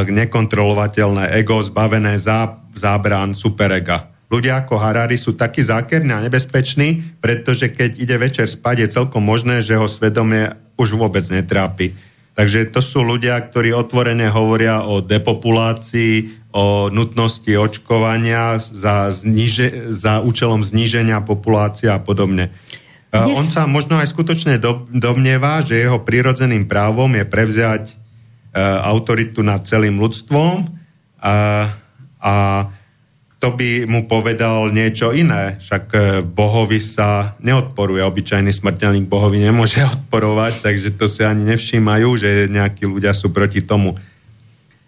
nekontrolovateľné 0.07 1.35
ego, 1.35 1.59
zbavené 1.59 2.15
zá, 2.15 2.55
zábran 2.71 3.35
superega. 3.35 4.07
Ľudia 4.31 4.63
ako 4.63 4.79
Harari 4.79 5.19
sú 5.19 5.35
takí 5.35 5.59
zákerní 5.59 6.15
a 6.15 6.23
nebezpeční, 6.23 7.19
pretože 7.19 7.67
keď 7.67 7.99
ide 7.99 8.15
večer 8.15 8.47
spať, 8.47 8.75
je 8.87 8.93
celkom 8.95 9.21
možné, 9.21 9.59
že 9.59 9.75
ho 9.75 9.91
svedomie 9.91 10.55
už 10.79 10.95
vôbec 10.95 11.27
netrápi 11.27 12.14
Takže 12.35 12.67
to 12.67 12.83
sú 12.83 12.99
ľudia, 12.99 13.39
ktorí 13.39 13.71
otvorene 13.71 14.27
hovoria 14.27 14.83
o 14.83 14.99
depopulácii, 14.99 16.43
o 16.51 16.91
nutnosti 16.91 17.47
očkovania 17.47 18.59
za, 18.59 19.07
zniže, 19.11 19.91
za 19.91 20.19
účelom 20.19 20.59
zníženia 20.59 21.23
populácie 21.23 21.87
a 21.87 21.99
podobne. 21.99 22.51
Dnes... 23.11 23.35
On 23.39 23.47
sa 23.47 23.63
možno 23.63 23.95
aj 23.95 24.11
skutočne 24.11 24.59
do, 24.59 24.83
domnieva, 24.91 25.63
že 25.63 25.79
jeho 25.79 26.03
prirodzeným 26.03 26.67
právom 26.67 27.15
je 27.15 27.23
prevziať 27.23 27.83
uh, 27.87 28.83
autoritu 28.83 29.39
nad 29.39 29.63
celým 29.63 29.95
ľudstvom 29.95 30.67
a, 31.23 31.35
a 32.19 32.35
kto 33.35 33.47
by 33.53 33.85
mu 33.85 34.07
povedal 34.07 34.71
niečo 34.71 35.11
iné. 35.11 35.59
Však 35.59 35.83
e, 35.91 35.99
bohovi 36.23 36.79
sa 36.79 37.35
neodporuje. 37.43 38.01
Obyčajný 38.01 38.49
smrteľník 38.49 39.05
bohovi 39.05 39.43
nemôže 39.43 39.83
odporovať, 39.95 40.63
takže 40.63 40.95
to 40.95 41.05
si 41.05 41.21
ani 41.21 41.53
nevšímajú, 41.53 42.09
že 42.15 42.29
nejakí 42.49 42.87
ľudia 42.87 43.11
sú 43.13 43.35
proti 43.35 43.61
tomu. 43.61 43.99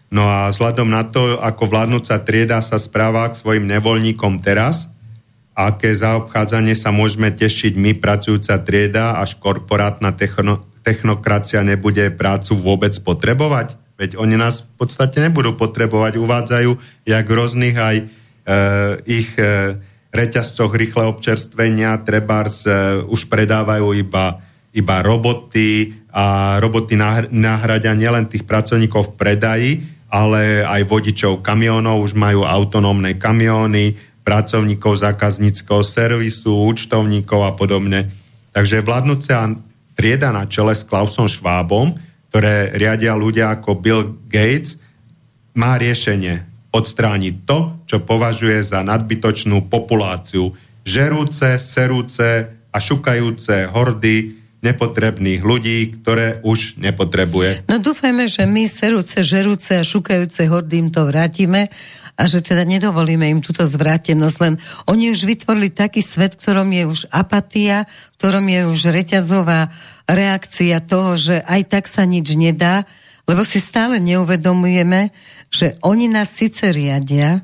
No 0.07 0.23
a 0.23 0.47
vzhľadom 0.47 0.87
na 0.87 1.03
to, 1.03 1.35
ako 1.37 1.67
vládnúca 1.67 2.15
trieda 2.23 2.63
sa 2.63 2.79
správa 2.79 3.27
k 3.27 3.37
svojim 3.37 3.67
nevoľníkom 3.67 4.39
teraz, 4.39 4.87
aké 5.51 5.91
zaobchádzanie 5.91 6.79
sa 6.79 6.95
môžeme 6.95 7.27
tešiť 7.27 7.75
my, 7.75 7.99
pracujúca 7.99 8.55
trieda, 8.63 9.19
až 9.19 9.35
korporátna 9.35 10.15
techno, 10.15 10.63
technokracia 10.87 11.59
nebude 11.67 12.07
prácu 12.15 12.55
vôbec 12.55 12.95
potrebovať? 13.03 13.75
Veď 13.97 14.21
oni 14.21 14.37
nás 14.37 14.63
v 14.63 14.85
podstate 14.85 15.17
nebudú 15.19 15.57
potrebovať. 15.57 16.21
Uvádzajú, 16.21 16.71
jak 17.09 17.25
rôznych 17.25 17.75
aj 17.75 17.95
ich 19.03 19.35
eh, 19.35 19.75
reťazcoch 20.15 20.71
rýchle 20.71 21.03
občerstvenia 21.11 21.99
trebárs 22.07 22.63
eh, 22.63 23.03
už 23.03 23.27
predávajú 23.27 23.91
iba, 23.91 24.39
iba 24.71 24.95
roboty 25.03 25.99
a 26.15 26.57
roboty 26.63 26.95
nahradia 27.29 27.93
nielen 27.93 28.25
tých 28.31 28.47
pracovníkov 28.47 29.13
v 29.13 29.15
predaji, 29.19 29.71
ale 30.07 30.63
aj 30.63 30.81
vodičov 30.87 31.43
kamionov, 31.43 32.07
už 32.07 32.15
majú 32.15 32.47
autonómne 32.47 33.19
kamióny, 33.19 33.99
pracovníkov 34.25 34.97
zákazníckého 34.97 35.85
servisu, 35.85 36.51
účtovníkov 36.51 37.47
a 37.47 37.51
podobne. 37.53 38.11
Takže 38.51 38.81
vládnúca 38.81 39.55
trieda 39.93 40.33
na 40.33 40.49
čele 40.49 40.73
s 40.73 40.83
Klausom 40.83 41.29
Schwabom, 41.29 41.95
ktoré 42.31 42.73
riadia 42.75 43.13
ľudia 43.13 43.55
ako 43.55 43.77
Bill 43.77 44.01
Gates, 44.25 44.81
má 45.53 45.77
riešenie 45.77 46.56
odstrániť 46.77 47.35
to, 47.43 47.81
čo 47.89 47.97
považuje 48.05 48.61
za 48.61 48.85
nadbytočnú 48.85 49.65
populáciu. 49.65 50.53
Žerúce, 50.85 51.57
serúce 51.57 52.53
a 52.69 52.77
šukajúce 52.77 53.67
hordy 53.73 54.37
nepotrebných 54.61 55.41
ľudí, 55.45 56.01
ktoré 56.01 56.41
už 56.41 56.81
nepotrebuje. 56.81 57.69
No 57.69 57.77
dúfajme, 57.77 58.25
že 58.25 58.45
my 58.49 58.65
serúce, 58.65 59.21
žerúce 59.21 59.77
a 59.77 59.85
šukajúce 59.85 60.49
hordy 60.49 60.87
im 60.87 60.89
to 60.89 61.05
vrátime 61.05 61.69
a 62.17 62.25
že 62.25 62.41
teda 62.41 62.65
nedovolíme 62.65 63.29
im 63.29 63.45
túto 63.45 63.61
zvrátenosť, 63.69 64.37
len 64.41 64.53
oni 64.89 65.13
už 65.13 65.29
vytvorili 65.29 65.69
taký 65.69 66.01
svet, 66.01 66.33
ktorom 66.33 66.65
je 66.73 66.83
už 66.89 66.99
apatia, 67.13 67.85
ktorom 68.17 68.41
je 68.49 68.61
už 68.65 68.89
reťazová 68.89 69.69
reakcia 70.09 70.81
toho, 70.81 71.13
že 71.13 71.45
aj 71.45 71.77
tak 71.77 71.85
sa 71.85 72.09
nič 72.09 72.33
nedá, 72.33 72.89
lebo 73.29 73.45
si 73.45 73.61
stále 73.61 74.01
neuvedomujeme, 74.01 75.13
že 75.47 75.79
oni 75.83 76.11
nás 76.11 76.31
síce 76.31 76.67
riadia, 76.71 77.43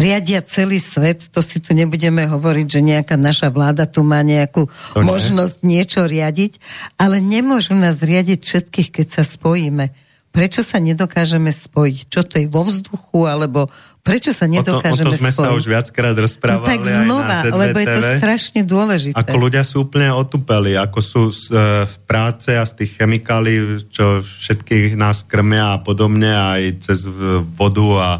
riadia 0.00 0.40
celý 0.40 0.80
svet, 0.80 1.28
to 1.28 1.44
si 1.44 1.60
tu 1.60 1.76
nebudeme 1.76 2.24
hovoriť, 2.24 2.66
že 2.66 2.80
nejaká 2.80 3.14
naša 3.20 3.52
vláda 3.52 3.84
tu 3.84 4.00
má 4.00 4.24
nejakú 4.24 4.68
možnosť 4.96 5.56
niečo 5.60 6.08
riadiť, 6.08 6.58
ale 6.96 7.20
nemôžu 7.20 7.76
nás 7.76 8.00
riadiť 8.00 8.40
všetkých, 8.40 8.88
keď 8.88 9.06
sa 9.20 9.22
spojíme. 9.22 9.92
Prečo 10.32 10.64
sa 10.64 10.80
nedokážeme 10.80 11.52
spojiť? 11.52 12.08
Čo 12.08 12.24
to 12.24 12.40
je 12.40 12.48
vo 12.48 12.64
vzduchu, 12.64 13.28
alebo 13.28 13.68
Prečo 14.02 14.34
sa 14.34 14.50
nedokážeme 14.50 15.14
o 15.14 15.14
to, 15.14 15.14
o 15.14 15.14
to 15.14 15.20
sme 15.22 15.30
spojiť? 15.30 15.46
sa 15.46 15.54
už 15.54 15.64
viackrát 15.70 16.16
rozprávali 16.18 16.66
no 16.66 16.70
tak 16.74 16.82
znova, 16.82 17.36
aj 17.38 17.52
na 17.54 17.54
lebo 17.54 17.78
je 17.78 17.86
to 17.86 18.00
strašne 18.18 18.60
dôležité. 18.66 19.14
Ako 19.14 19.36
ľudia 19.38 19.62
sú 19.62 19.86
úplne 19.86 20.10
otupeli, 20.10 20.74
ako 20.74 20.98
sú 20.98 21.22
z 21.30 21.54
uh, 21.54 21.86
práce 22.02 22.50
a 22.50 22.66
z 22.66 22.82
tých 22.82 22.98
chemikálií, 22.98 23.78
čo 23.94 24.18
všetkých 24.18 24.98
nás 24.98 25.22
krmia 25.22 25.78
a 25.78 25.82
podobne, 25.86 26.34
aj 26.34 26.82
cez 26.82 27.06
vodu 27.54 27.88
a 28.02 28.10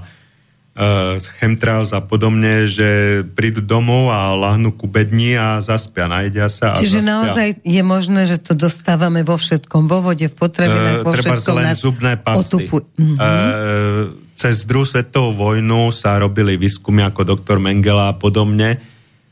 uh, 0.76 1.20
chemtrails 1.40 1.92
a 1.92 2.00
podobne, 2.00 2.68
že 2.68 3.22
prídu 3.36 3.60
domov 3.60 4.12
a 4.12 4.32
lahnú 4.32 4.72
ku 4.72 4.88
bedni 4.88 5.36
a 5.36 5.60
zaspia, 5.60 6.08
najedia 6.08 6.48
sa 6.48 6.74
a 6.74 6.80
Čiže 6.80 7.00
zaspia. 7.00 7.12
naozaj 7.12 7.48
je 7.64 7.82
možné, 7.84 8.20
že 8.28 8.36
to 8.40 8.52
dostávame 8.56 9.24
vo 9.24 9.40
všetkom, 9.40 9.88
vo 9.88 10.00
vode, 10.00 10.26
v 10.28 10.36
potravinách, 10.36 11.00
uh, 11.00 11.06
vo 11.06 11.12
všetkom. 11.12 11.54
len 11.56 11.66
nás 11.72 11.80
zubné 11.80 12.12
pasty. 12.20 12.68
Otupu... 12.68 12.84
Uh-huh. 12.84 13.16
Uh, 13.16 14.22
cez 14.42 14.66
druhú 14.66 14.82
svetovú 14.82 15.38
vojnu 15.38 15.94
sa 15.94 16.18
robili 16.18 16.58
výskumy 16.58 17.06
ako 17.06 17.22
doktor 17.22 17.62
Mengela 17.62 18.10
a 18.10 18.18
podobne, 18.18 18.74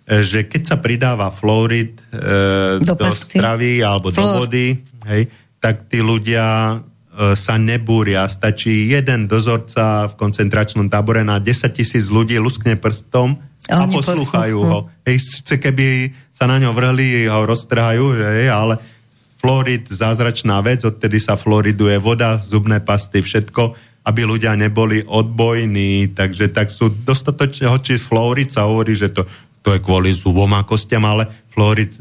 e, 0.06 0.22
že 0.22 0.46
keď 0.46 0.62
sa 0.62 0.76
pridáva 0.78 1.34
fluorid 1.34 1.98
e, 2.14 2.78
do, 2.78 2.94
do 2.94 3.10
stravy 3.10 3.82
alebo 3.82 4.14
Flor. 4.14 4.22
do 4.22 4.46
vody, 4.46 4.78
hej, 5.10 5.26
tak 5.58 5.90
tí 5.90 5.98
ľudia 5.98 6.78
e, 6.78 6.89
sa 7.36 7.54
nebúria. 7.60 8.24
Stačí 8.26 8.88
jeden 8.88 9.28
dozorca 9.28 10.08
v 10.08 10.14
koncentračnom 10.16 10.88
tábore 10.88 11.20
na 11.20 11.36
10 11.36 11.68
tisíc 11.76 12.08
ľudí, 12.08 12.40
luskne 12.40 12.80
prstom 12.80 13.36
a, 13.68 13.84
a 13.84 13.90
poslúchajú 13.90 14.58
ho. 14.60 14.78
Hej, 15.04 15.20
sice 15.20 15.60
keby 15.60 16.16
sa 16.32 16.48
na 16.48 16.56
ňo 16.56 16.72
vrhli 16.72 17.28
a 17.28 17.36
ho 17.36 17.44
roztrhajú, 17.44 18.16
hej, 18.16 18.48
ale 18.48 18.80
fluorid, 19.36 19.88
zázračná 19.88 20.60
vec, 20.64 20.84
odtedy 20.84 21.20
sa 21.20 21.36
fluoriduje 21.36 21.96
voda, 22.00 22.40
zubné 22.40 22.80
pasty, 22.80 23.20
všetko 23.20 23.90
aby 24.00 24.24
ľudia 24.24 24.56
neboli 24.56 25.04
odbojní, 25.04 26.16
takže 26.16 26.48
tak 26.50 26.72
sú 26.72 26.88
dostatočne, 26.88 27.68
hoči 27.68 28.00
fluorid 28.00 28.48
sa 28.48 28.64
hovorí, 28.64 28.96
že 28.96 29.12
to, 29.12 29.28
to 29.60 29.76
je 29.76 29.80
kvôli 29.84 30.10
zubom 30.16 30.48
a 30.56 30.64
kostiam, 30.64 31.04
ale 31.04 31.28
fluorid 31.52 31.92
e, 31.94 32.00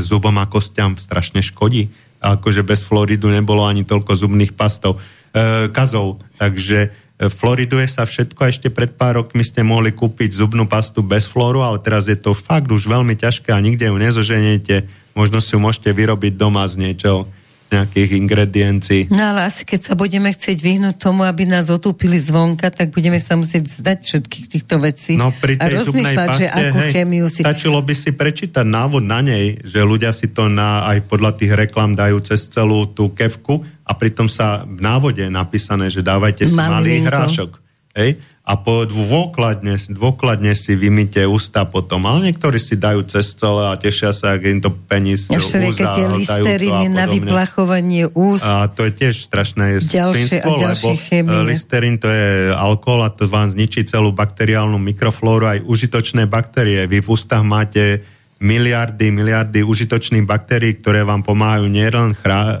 zubom 0.00 0.32
a 0.40 0.48
kostiam 0.48 0.96
strašne 0.96 1.44
škodí. 1.44 1.92
Akože 2.22 2.62
bez 2.62 2.86
fluoridu 2.86 3.26
nebolo 3.26 3.66
ani 3.66 3.82
toľko 3.82 4.14
zubných 4.14 4.54
pastov, 4.54 5.02
e, 5.34 5.66
kazov. 5.74 6.22
Takže 6.38 6.78
e, 6.86 6.88
fluoriduje 7.26 7.90
sa 7.90 8.06
všetko 8.06 8.46
ešte 8.46 8.70
pred 8.70 8.94
pár 8.94 9.18
rokmi 9.18 9.42
ste 9.42 9.66
mohli 9.66 9.90
kúpiť 9.90 10.38
zubnú 10.38 10.70
pastu 10.70 11.02
bez 11.02 11.26
flóru, 11.26 11.66
ale 11.66 11.82
teraz 11.82 12.06
je 12.06 12.14
to 12.14 12.30
fakt 12.30 12.70
už 12.70 12.86
veľmi 12.86 13.18
ťažké 13.18 13.50
a 13.50 13.58
nikde 13.58 13.90
ju 13.90 13.96
nezoženiete. 13.98 14.86
Možno 15.18 15.42
si 15.42 15.52
ju 15.52 15.60
môžete 15.60 15.90
vyrobiť 15.90 16.38
doma 16.38 16.62
z 16.70 16.78
niečoho 16.78 17.26
nejakých 17.72 18.10
ingrediencií. 18.20 19.02
No 19.08 19.32
ale 19.32 19.48
asi 19.48 19.64
keď 19.64 19.80
sa 19.90 19.94
budeme 19.96 20.28
chcieť 20.28 20.58
vyhnúť 20.60 20.96
tomu, 21.00 21.24
aby 21.24 21.48
nás 21.48 21.72
otúpili 21.72 22.20
zvonka, 22.20 22.68
tak 22.68 22.92
budeme 22.92 23.16
sa 23.16 23.34
musieť 23.34 23.80
zdať 23.80 23.98
všetkých 24.04 24.46
týchto 24.52 24.76
vecí 24.78 25.16
no, 25.16 25.32
pri 25.32 25.56
tej 25.56 25.72
a 25.72 25.76
rozmýšľať, 25.80 26.28
paste, 26.28 26.38
že 26.38 26.46
akú 26.52 26.78
hej, 26.78 26.90
chemiu 26.92 27.26
si... 27.32 27.40
Stačilo 27.40 27.80
by 27.80 27.94
si 27.96 28.10
prečítať 28.12 28.66
návod 28.68 29.02
na 29.02 29.24
nej, 29.24 29.58
že 29.64 29.80
ľudia 29.80 30.12
si 30.12 30.28
to 30.28 30.52
na, 30.52 30.84
aj 30.92 31.08
podľa 31.08 31.32
tých 31.40 31.52
reklam 31.56 31.96
dajú 31.96 32.20
cez 32.22 32.46
celú 32.52 32.84
tú 32.92 33.10
kevku 33.16 33.64
a 33.82 33.92
pritom 33.96 34.28
sa 34.28 34.62
v 34.68 34.78
návode 34.78 35.24
je 35.24 35.32
napísané, 35.32 35.88
že 35.88 36.04
dávajte 36.04 36.46
si 36.46 36.54
malý 36.54 37.02
hrášok. 37.02 37.58
Hej? 37.96 38.20
A 38.42 38.58
po 38.58 38.82
dôkladne, 38.82 39.78
dôkladne 39.86 40.50
si 40.58 40.74
vymýte 40.74 41.22
ústa 41.30 41.62
potom. 41.62 42.02
Ale 42.10 42.26
niektorí 42.26 42.58
si 42.58 42.74
dajú 42.74 43.06
cez 43.06 43.38
celé 43.38 43.70
a 43.70 43.78
tešia 43.78 44.10
sa, 44.10 44.34
ak 44.34 44.42
im 44.42 44.58
to 44.58 44.74
penis 44.74 45.30
ja 45.30 45.38
úza, 45.38 45.70
tie 45.70 46.06
listeriny 46.10 46.90
na 46.90 47.06
vyplachovanie 47.06 48.10
úst. 48.10 48.42
A 48.42 48.66
to 48.66 48.82
je 48.90 48.98
tiež 48.98 49.30
strašné 49.30 49.78
ďalšie 49.78 50.42
svinstvo, 50.42 50.58
a 50.58 50.74
lebo 50.74 50.90
e, 50.90 51.46
listerín 51.46 52.02
to 52.02 52.10
je 52.10 52.50
alkohol 52.50 53.06
a 53.06 53.14
to 53.14 53.30
vám 53.30 53.54
zničí 53.54 53.86
celú 53.86 54.10
bakteriálnu 54.10 54.74
mikroflóru 54.74 55.46
aj 55.46 55.58
užitočné 55.62 56.26
baktérie. 56.26 56.90
Vy 56.90 56.98
v 56.98 57.08
ústach 57.14 57.46
máte 57.46 58.02
miliardy, 58.42 59.14
miliardy 59.14 59.62
užitočných 59.62 60.26
baktérií, 60.26 60.82
ktoré 60.82 61.06
vám 61.06 61.22
pomáhajú 61.22 61.70
nielen 61.70 62.18
chrá, 62.18 62.42
e, 62.42 62.56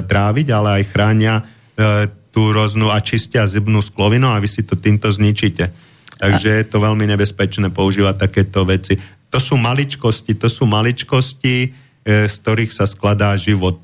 tráviť, 0.00 0.46
ale 0.48 0.80
aj 0.80 0.82
chránia 0.88 1.34
e, 1.76 2.24
tú 2.36 2.52
roznú 2.52 2.92
a 2.92 3.00
čistia 3.00 3.48
zubnú 3.48 3.80
sklovinu 3.80 4.28
a 4.28 4.36
vy 4.36 4.44
si 4.44 4.60
to 4.60 4.76
týmto 4.76 5.08
zničíte. 5.08 5.72
Takže 6.20 6.48
je 6.60 6.66
to 6.68 6.84
veľmi 6.84 7.08
nebezpečné 7.08 7.72
používať 7.72 8.28
takéto 8.28 8.68
veci. 8.68 9.00
To 9.32 9.40
sú 9.40 9.56
maličkosti, 9.56 10.36
to 10.36 10.52
sú 10.52 10.68
maličkosti, 10.68 11.56
e, 11.64 11.68
z 12.28 12.34
ktorých 12.44 12.76
sa 12.76 12.84
skladá 12.84 13.32
život. 13.40 13.80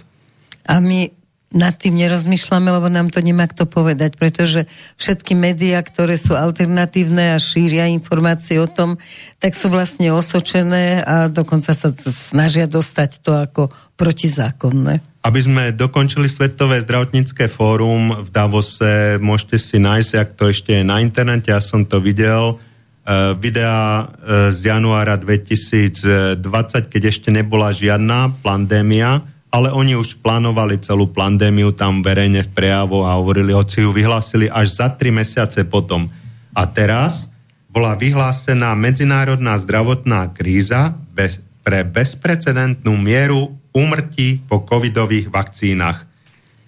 A 0.69 0.85
my 0.85 1.22
nad 1.53 1.77
tým 1.77 2.01
nerozmýšľame, 2.01 2.69
lebo 2.73 2.89
nám 2.89 3.13
to 3.13 3.21
nemá 3.21 3.45
kto 3.49 3.69
povedať, 3.69 4.17
pretože 4.17 4.65
všetky 4.97 5.37
médiá, 5.37 5.85
ktoré 5.85 6.17
sú 6.17 6.33
alternatívne 6.33 7.37
a 7.37 7.39
šíria 7.39 7.89
informácie 7.93 8.57
o 8.59 8.69
tom, 8.69 8.97
tak 9.39 9.53
sú 9.53 9.69
vlastne 9.69 10.13
osočené 10.13 11.05
a 11.05 11.29
dokonca 11.29 11.77
sa 11.77 11.93
snažia 12.09 12.65
dostať 12.65 13.11
to 13.21 13.33
ako 13.37 13.63
protizákonné. 14.01 15.05
Aby 15.23 15.39
sme 15.39 15.63
dokončili 15.71 16.27
Svetové 16.27 16.83
zdravotnícke 16.83 17.47
fórum 17.47 18.27
v 18.27 18.29
Davose, 18.35 19.23
môžete 19.23 19.55
si 19.55 19.79
nájsť, 19.79 20.13
ak 20.19 20.31
to 20.35 20.51
ešte 20.51 20.83
je 20.83 20.83
na 20.83 20.99
internete, 20.99 21.55
ja 21.55 21.63
som 21.63 21.87
to 21.87 22.03
videl, 22.03 22.59
uh, 22.59 23.31
videa 23.39 24.03
uh, 24.03 24.51
z 24.51 24.75
januára 24.75 25.15
2020, 25.15 26.43
keď 26.91 27.03
ešte 27.07 27.31
nebola 27.31 27.71
žiadna 27.71 28.35
pandémia, 28.43 29.23
ale 29.53 29.69
oni 29.69 29.93
už 29.93 30.25
plánovali 30.25 30.81
celú 30.81 31.13
pandémiu 31.13 31.77
tam 31.77 32.01
verejne 32.01 32.41
v 32.41 32.51
prejavo 32.57 33.05
a 33.05 33.21
hovorili, 33.21 33.53
hoci 33.53 33.85
ju 33.85 33.93
vyhlásili 33.93 34.49
až 34.49 34.81
za 34.81 34.89
tri 34.89 35.13
mesiace 35.13 35.69
potom. 35.69 36.09
A 36.57 36.65
teraz 36.65 37.29
bola 37.69 37.93
vyhlásená 37.93 38.73
medzinárodná 38.73 39.61
zdravotná 39.61 40.33
kríza 40.33 40.97
bez, 41.13 41.45
pre 41.61 41.85
bezprecedentnú 41.85 42.97
mieru 42.97 43.53
úmrtí 43.77 44.41
po 44.49 44.65
covidových 44.65 45.29
vakcínach. 45.29 46.09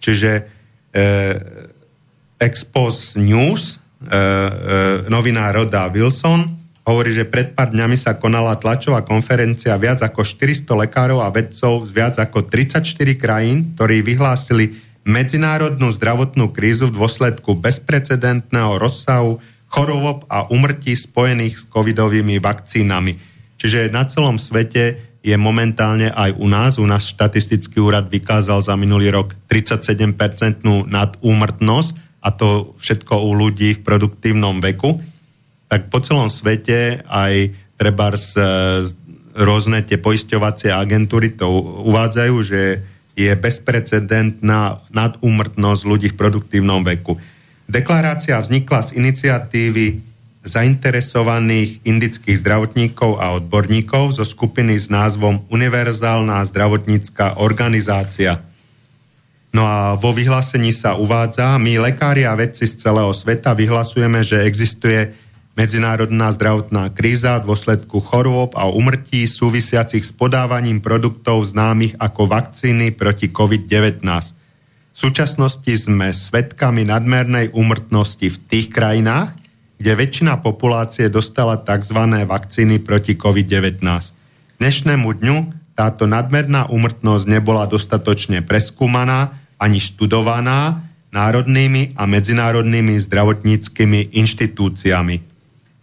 Čiže 0.00 0.30
e, 0.92 1.02
Expos 2.36 3.16
News, 3.16 3.76
e, 3.76 3.80
e, 4.04 4.16
novinár 5.08 5.56
Roda 5.56 5.88
Wilson, 5.88 6.63
hovorí, 6.84 7.10
že 7.16 7.24
pred 7.24 7.56
pár 7.56 7.72
dňami 7.72 7.96
sa 7.96 8.20
konala 8.20 8.60
tlačová 8.60 9.00
konferencia 9.02 9.74
viac 9.80 10.04
ako 10.04 10.20
400 10.20 10.68
lekárov 10.84 11.24
a 11.24 11.32
vedcov 11.32 11.88
z 11.88 11.90
viac 11.96 12.14
ako 12.20 12.44
34 12.46 12.84
krajín, 13.16 13.72
ktorí 13.74 14.04
vyhlásili 14.04 14.78
medzinárodnú 15.04 15.92
zdravotnú 15.92 16.52
krízu 16.52 16.92
v 16.92 16.96
dôsledku 17.00 17.56
bezprecedentného 17.56 18.76
rozsahu 18.76 19.40
chorôb 19.68 20.28
a 20.28 20.48
umrtí 20.48 20.94
spojených 20.94 21.64
s 21.64 21.64
covidovými 21.68 22.38
vakcínami. 22.38 23.16
Čiže 23.56 23.88
na 23.88 24.04
celom 24.04 24.36
svete 24.36 25.16
je 25.24 25.36
momentálne 25.40 26.12
aj 26.12 26.36
u 26.36 26.46
nás, 26.52 26.76
u 26.76 26.84
nás 26.84 27.08
štatistický 27.08 27.80
úrad 27.80 28.12
vykázal 28.12 28.60
za 28.60 28.76
minulý 28.76 29.08
rok 29.08 29.32
37-percentnú 29.48 30.84
nadúmrtnosť 30.84 32.20
a 32.20 32.28
to 32.28 32.76
všetko 32.76 33.24
u 33.24 33.30
ľudí 33.32 33.80
v 33.80 33.84
produktívnom 33.84 34.60
veku 34.60 35.00
tak 35.74 35.90
po 35.90 35.98
celom 35.98 36.30
svete 36.30 37.02
aj 37.10 37.50
treba 37.74 38.14
z, 38.14 38.38
rôzne 39.34 39.82
tie 39.82 39.98
poisťovacie 39.98 40.70
agentúry 40.70 41.34
to 41.34 41.50
uvádzajú, 41.82 42.36
že 42.46 42.86
je 43.18 43.34
bezprecedentná 43.34 44.86
nadúmrtnosť 44.94 45.82
ľudí 45.82 46.14
v 46.14 46.18
produktívnom 46.18 46.86
veku. 46.86 47.18
Deklarácia 47.66 48.38
vznikla 48.38 48.86
z 48.86 48.90
iniciatívy 49.02 49.86
zainteresovaných 50.46 51.82
indických 51.82 52.38
zdravotníkov 52.38 53.18
a 53.18 53.34
odborníkov 53.34 54.14
zo 54.14 54.22
skupiny 54.22 54.78
s 54.78 54.86
názvom 54.94 55.42
Univerzálna 55.50 56.38
zdravotnícká 56.46 57.42
organizácia. 57.42 58.46
No 59.50 59.66
a 59.66 59.98
vo 59.98 60.14
vyhlásení 60.14 60.70
sa 60.70 60.94
uvádza, 60.94 61.58
my 61.58 61.82
lekári 61.82 62.22
a 62.22 62.38
vedci 62.38 62.62
z 62.62 62.78
celého 62.78 63.10
sveta 63.10 63.58
vyhlasujeme, 63.58 64.22
že 64.22 64.46
existuje 64.46 65.23
medzinárodná 65.54 66.34
zdravotná 66.34 66.90
kríza 66.90 67.38
v 67.38 67.46
dôsledku 67.50 68.02
chorôb 68.02 68.58
a 68.58 68.66
umrtí 68.66 69.26
súvisiacich 69.26 70.02
s 70.02 70.10
podávaním 70.10 70.82
produktov 70.82 71.46
známych 71.46 71.94
ako 71.98 72.26
vakcíny 72.26 72.90
proti 72.90 73.30
COVID-19. 73.30 74.02
V 74.94 74.96
súčasnosti 74.98 75.72
sme 75.74 76.14
svedkami 76.14 76.86
nadmernej 76.86 77.54
úmrtnosti 77.54 78.30
v 78.30 78.38
tých 78.46 78.70
krajinách, 78.70 79.34
kde 79.78 79.92
väčšina 79.94 80.38
populácie 80.38 81.10
dostala 81.10 81.58
tzv. 81.58 81.98
vakcíny 82.26 82.78
proti 82.82 83.18
COVID-19. 83.18 83.82
Dnešnému 84.62 85.08
dňu 85.18 85.36
táto 85.74 86.06
nadmerná 86.06 86.70
úmrtnosť 86.70 87.26
nebola 87.26 87.66
dostatočne 87.66 88.46
preskúmaná 88.46 89.34
ani 89.58 89.82
študovaná 89.82 90.86
národnými 91.10 91.98
a 91.98 92.06
medzinárodnými 92.06 92.94
zdravotníckými 93.02 94.14
inštitúciami. 94.14 95.33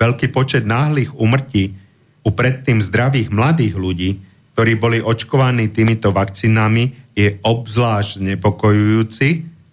Veľký 0.02 0.34
počet 0.34 0.66
náhlych 0.66 1.14
umrtí 1.14 1.78
u 2.26 2.34
predtým 2.34 2.82
zdravých 2.82 3.30
mladých 3.30 3.78
ľudí, 3.78 4.18
ktorí 4.58 4.74
boli 4.82 4.98
očkovaní 4.98 5.70
týmito 5.70 6.10
vakcínami, 6.10 7.14
je 7.14 7.38
obzvlášť 7.46 8.26
znepokojujúci, 8.26 9.28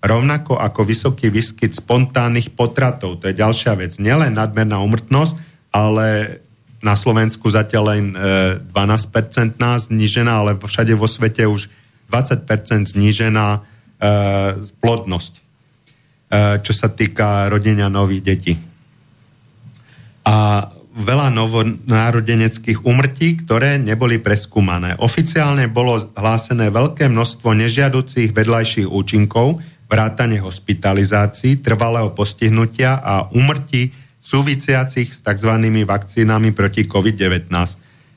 rovnako 0.04 0.60
ako 0.60 0.80
vysoký 0.84 1.32
výskyt 1.32 1.72
spontánnych 1.72 2.52
potratov. 2.52 3.24
To 3.24 3.32
je 3.32 3.40
ďalšia 3.40 3.72
vec. 3.80 3.96
Nielen 3.96 4.36
nadmerná 4.36 4.76
umrtnosť, 4.84 5.34
ale 5.72 6.38
na 6.84 6.94
Slovensku 6.94 7.48
zatiaľ 7.48 7.84
len 7.96 8.04
e, 8.12 8.18
12% 8.70 9.56
znížená, 9.58 10.32
ale 10.44 10.60
všade 10.60 10.94
vo 10.94 11.08
svete 11.10 11.48
už 11.48 11.72
20% 12.12 12.94
znížená 12.94 13.64
Eh, 13.98 14.54
plodnosť, 14.78 15.32
eh, 16.30 16.62
čo 16.62 16.70
sa 16.70 16.86
týka 16.86 17.50
rodenia 17.50 17.90
nových 17.90 18.22
detí. 18.22 18.54
A 20.28 20.68
veľa 20.92 21.32
novonárodeneckých 21.32 22.84
umrtí, 22.84 23.40
ktoré 23.40 23.80
neboli 23.80 24.20
preskúmané. 24.20 25.00
Oficiálne 25.00 25.72
bolo 25.72 26.12
hlásené 26.12 26.68
veľké 26.68 27.08
množstvo 27.08 27.56
nežiaducích 27.56 28.36
vedľajších 28.36 28.88
účinkov, 28.90 29.64
vrátane 29.88 30.36
hospitalizácií, 30.36 31.64
trvalého 31.64 32.12
postihnutia 32.12 33.00
a 33.00 33.32
umrtí 33.32 33.88
súvisiacich 34.20 35.16
s 35.16 35.24
tzv. 35.24 35.52
vakcínami 35.88 36.52
proti 36.52 36.84
COVID-19. 36.84 37.48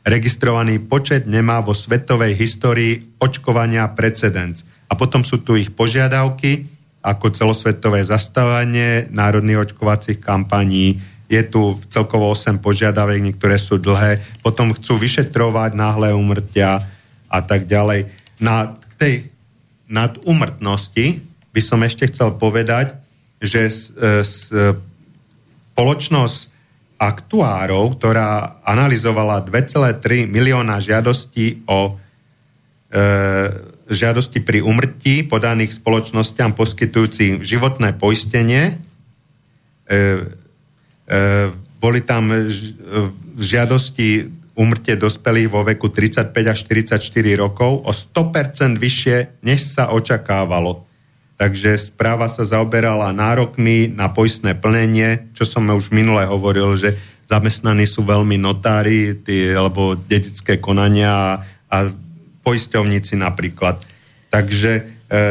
Registrovaný 0.03 0.83
počet 0.83 1.29
nemá 1.29 1.63
vo 1.63 1.71
svetovej 1.71 2.35
histórii 2.35 3.15
očkovania 3.21 3.87
precedens. 3.95 4.67
A 4.91 4.99
potom 4.99 5.23
sú 5.23 5.39
tu 5.45 5.55
ich 5.55 5.71
požiadavky, 5.71 6.67
ako 7.01 7.33
celosvetové 7.33 8.05
zastávanie 8.05 9.09
národných 9.09 9.71
očkovacích 9.71 10.21
kampaní. 10.21 11.01
Je 11.31 11.39
tu 11.47 11.79
celkovo 11.87 12.35
8 12.35 12.59
požiadavek, 12.59 13.23
niektoré 13.23 13.55
sú 13.55 13.79
dlhé. 13.79 14.19
Potom 14.43 14.75
chcú 14.75 14.99
vyšetrovať 14.99 15.71
náhle 15.79 16.11
umrtia 16.11 16.83
a 17.31 17.39
tak 17.39 17.71
ďalej. 17.71 18.11
Na 18.43 18.75
tej 18.99 19.31
nadumrtnosti 19.87 21.23
by 21.55 21.61
som 21.63 21.79
ešte 21.87 22.11
chcel 22.11 22.35
povedať, 22.35 22.99
že 23.39 23.71
e, 23.71 23.73
spoločnosť 25.71 26.39
aktuárov, 27.01 27.97
ktorá 27.97 28.61
analyzovala 28.61 29.41
2,3 29.41 30.29
milióna 30.29 30.77
žiadostí 30.77 31.65
o 31.65 31.97
e, 32.91 33.01
žiadosti 33.89 34.39
pri 34.45 34.61
umrtí 34.61 35.25
podaných 35.25 35.81
spoločnosťam 35.81 36.53
poskytujúcim 36.53 37.41
životné 37.41 37.97
poistenie. 37.97 38.63
E, 38.71 38.73
e, 39.89 39.97
boli 41.81 41.99
tam 42.05 42.31
žiadosti 43.35 44.31
umrtie 44.55 44.99
dospelých 44.99 45.49
vo 45.49 45.63
veku 45.63 45.89
35 45.89 46.31
až 46.31 46.57
44 46.67 47.01
rokov 47.39 47.81
o 47.83 47.91
100% 47.91 48.77
vyššie, 48.77 49.41
než 49.41 49.65
sa 49.65 49.89
očakávalo. 49.89 50.85
Takže 51.41 51.73
správa 51.73 52.29
sa 52.29 52.45
zaoberala 52.45 53.09
nárokmi 53.09 53.89
na 53.89 54.13
poistné 54.13 54.53
plnenie, 54.53 55.33
čo 55.33 55.41
som 55.41 55.65
už 55.73 55.89
minule 55.89 56.21
hovoril, 56.29 56.77
že 56.77 56.93
zamestnaní 57.25 57.89
sú 57.89 58.05
veľmi 58.05 58.37
notári 58.37 59.17
tí, 59.17 59.49
alebo 59.49 59.97
dedické 59.97 60.61
konania 60.61 61.09
a, 61.09 61.29
a 61.71 61.77
poisťovníci 62.45 63.17
napríklad. 63.17 63.81
Takže... 64.29 64.71
E... 65.09 65.21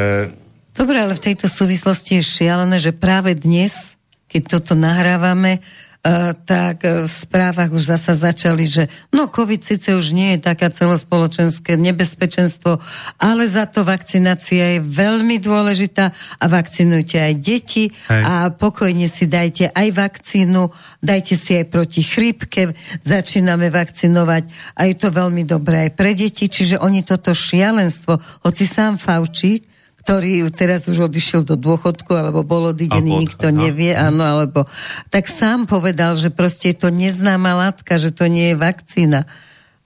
Dobre, 0.74 0.96
ale 0.98 1.14
v 1.14 1.24
tejto 1.30 1.46
súvislosti 1.46 2.18
je 2.18 2.24
šialené, 2.26 2.82
že 2.82 2.90
práve 2.96 3.36
dnes, 3.38 3.99
keď 4.30 4.42
toto 4.46 4.78
nahrávame, 4.78 5.58
Uh, 6.00 6.32
tak 6.48 6.80
uh, 6.88 7.04
v 7.04 7.12
správach 7.12 7.68
už 7.68 7.92
zasa 7.92 8.16
začali, 8.16 8.64
že 8.64 8.88
no 9.12 9.28
COVID 9.28 9.60
síce 9.60 9.92
už 9.92 10.16
nie 10.16 10.32
je 10.32 10.48
taká 10.48 10.72
celospoločenské 10.72 11.76
nebezpečenstvo, 11.76 12.80
ale 13.20 13.44
za 13.44 13.68
to 13.68 13.84
vakcinácia 13.84 14.80
je 14.80 14.80
veľmi 14.80 15.36
dôležitá 15.44 16.08
a 16.40 16.44
vakcinujte 16.48 17.20
aj 17.20 17.34
deti 17.36 17.92
Hej. 18.08 18.22
a 18.24 18.48
pokojne 18.48 19.12
si 19.12 19.28
dajte 19.28 19.76
aj 19.76 19.88
vakcínu, 19.92 20.72
dajte 21.04 21.36
si 21.36 21.60
aj 21.60 21.68
proti 21.68 22.00
chrípke, 22.00 22.72
začíname 23.04 23.68
vakcinovať 23.68 24.48
a 24.80 24.88
je 24.88 24.96
to 24.96 25.12
veľmi 25.12 25.44
dobré 25.44 25.92
aj 25.92 26.00
pre 26.00 26.16
deti, 26.16 26.48
čiže 26.48 26.80
oni 26.80 27.04
toto 27.04 27.36
šialenstvo, 27.36 28.40
hoci 28.48 28.64
sám 28.64 28.96
Fauci, 28.96 29.68
ktorý 30.10 30.50
teraz 30.50 30.90
už 30.90 31.06
odišiel 31.06 31.46
do 31.46 31.54
dôchodku, 31.54 32.10
alebo 32.18 32.42
bol 32.42 32.74
odidený, 32.74 33.30
nikto 33.30 33.54
no. 33.54 33.62
nevie, 33.62 33.94
áno, 33.94 34.26
alebo 34.26 34.66
tak 35.06 35.30
sám 35.30 35.70
povedal, 35.70 36.18
že 36.18 36.34
proste 36.34 36.74
je 36.74 36.82
to 36.82 36.90
neznáma 36.90 37.54
látka, 37.54 37.94
že 37.94 38.10
to 38.10 38.26
nie 38.26 38.50
je 38.50 38.56
vakcína. 38.58 39.30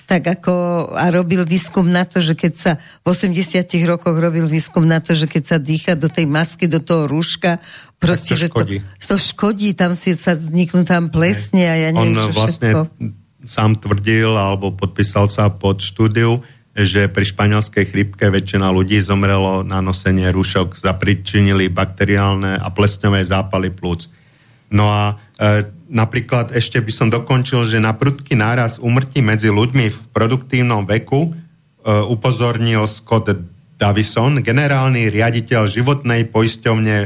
Tak 0.08 0.24
ako 0.40 0.52
a 0.96 1.12
robil 1.12 1.44
výskum 1.44 1.84
na 1.92 2.08
to, 2.08 2.24
že 2.24 2.40
keď 2.40 2.52
sa 2.56 2.72
v 3.04 3.12
80 3.12 3.68
rokoch 3.84 4.16
robil 4.16 4.48
výskum 4.48 4.88
na 4.88 5.04
to, 5.04 5.12
že 5.12 5.28
keď 5.28 5.42
sa 5.44 5.56
dýcha 5.60 5.92
do 5.92 6.08
tej 6.08 6.24
masky, 6.24 6.72
do 6.72 6.80
toho 6.80 7.04
rúška, 7.04 7.60
proste, 8.00 8.32
to 8.32 8.40
že 8.40 8.48
škodí. 8.48 8.80
To, 8.80 9.04
to 9.12 9.16
škodí, 9.20 9.76
tam 9.76 9.92
si 9.92 10.16
sa 10.16 10.32
vzniknú 10.32 10.88
tam 10.88 11.12
plesne 11.12 11.68
a 11.68 11.76
ja 11.76 11.88
neviem, 11.92 12.16
On 12.16 12.24
čo 12.24 12.32
vlastne 12.32 12.68
všetko. 12.72 12.80
sám 13.44 13.76
tvrdil, 13.76 14.32
alebo 14.32 14.72
podpísal 14.72 15.28
sa 15.28 15.52
pod 15.52 15.84
štúdiu, 15.84 16.40
že 16.74 17.06
pri 17.06 17.22
španielskej 17.22 17.86
chrípke 17.86 18.26
väčšina 18.26 18.66
ľudí 18.74 18.98
zomrelo 18.98 19.62
na 19.62 19.78
nosenie 19.78 20.26
rúšok, 20.34 20.82
zapričinili 20.82 21.70
bakteriálne 21.70 22.58
a 22.58 22.68
plesňové 22.74 23.22
zápaly 23.22 23.70
plúc. 23.70 24.10
No 24.74 24.90
a 24.90 25.14
e, 25.38 25.70
napríklad 25.86 26.50
ešte 26.50 26.82
by 26.82 26.90
som 26.90 27.08
dokončil, 27.14 27.62
že 27.70 27.78
na 27.78 27.94
prudký 27.94 28.34
náraz 28.34 28.82
umrtí 28.82 29.22
medzi 29.22 29.54
ľuďmi 29.54 29.86
v 29.86 29.98
produktívnom 30.10 30.82
veku 30.82 31.30
e, 31.30 31.32
upozornil 32.10 32.90
Scott 32.90 33.30
Davison, 33.78 34.42
generálny 34.42 35.14
riaditeľ 35.14 35.70
životnej 35.70 36.26
poisťovne 36.26 36.96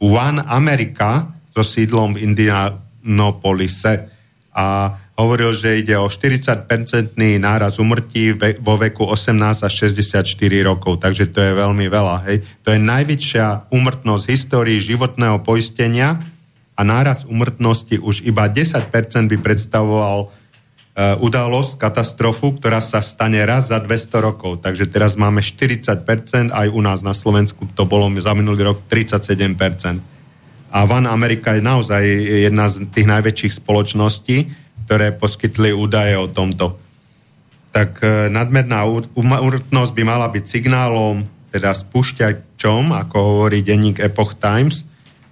One 0.00 0.40
America 0.48 1.36
so 1.52 1.60
sídlom 1.60 2.16
v 2.16 2.32
Indianapolise. 2.32 4.08
A 4.56 4.96
hovoril, 5.18 5.50
že 5.50 5.82
ide 5.82 5.98
o 5.98 6.06
40-percentný 6.06 7.42
náraz 7.42 7.82
umrtí 7.82 8.38
vo 8.62 8.78
veku 8.78 9.02
18 9.02 9.66
až 9.66 9.72
64 9.90 10.22
rokov, 10.62 11.02
takže 11.02 11.26
to 11.34 11.42
je 11.42 11.52
veľmi 11.58 11.90
veľa. 11.90 12.16
Hej. 12.30 12.46
To 12.62 12.70
je 12.70 12.78
najväčšia 12.78 13.74
umrtnosť 13.74 14.22
v 14.22 14.30
histórii 14.30 14.78
životného 14.78 15.42
poistenia 15.42 16.22
a 16.78 16.80
náraz 16.86 17.26
umrtnosti 17.26 17.98
už 17.98 18.22
iba 18.22 18.46
10% 18.46 18.94
by 19.26 19.36
predstavoval 19.42 20.30
uh, 20.30 21.18
udalosť, 21.18 21.82
katastrofu, 21.82 22.54
ktorá 22.54 22.78
sa 22.78 23.02
stane 23.02 23.42
raz 23.42 23.74
za 23.74 23.82
200 23.82 24.22
rokov. 24.22 24.62
Takže 24.62 24.86
teraz 24.86 25.18
máme 25.18 25.42
40%, 25.42 26.54
aj 26.54 26.66
u 26.70 26.78
nás 26.78 27.02
na 27.02 27.10
Slovensku 27.10 27.66
to 27.74 27.82
bolo 27.90 28.06
za 28.22 28.38
minulý 28.38 28.70
rok 28.70 28.86
37%. 28.86 29.98
A 30.68 30.84
Van 30.86 31.10
Amerika 31.10 31.58
je 31.58 31.64
naozaj 31.64 32.02
jedna 32.46 32.70
z 32.70 32.86
tých 32.92 33.08
najväčších 33.08 33.58
spoločností, 33.58 34.67
ktoré 34.88 35.12
poskytli 35.12 35.76
údaje 35.76 36.16
o 36.16 36.32
tomto. 36.32 36.80
Tak 37.76 38.00
e, 38.00 38.32
nadmerná 38.32 38.88
úmrtnosť 39.12 39.92
by 39.92 40.02
mala 40.08 40.32
byť 40.32 40.44
signálom, 40.48 41.28
teda 41.52 41.76
spúšťačom, 41.76 42.96
ako 42.96 43.16
hovorí 43.20 43.60
denník 43.60 44.00
Epoch 44.00 44.40
Times, 44.40 44.88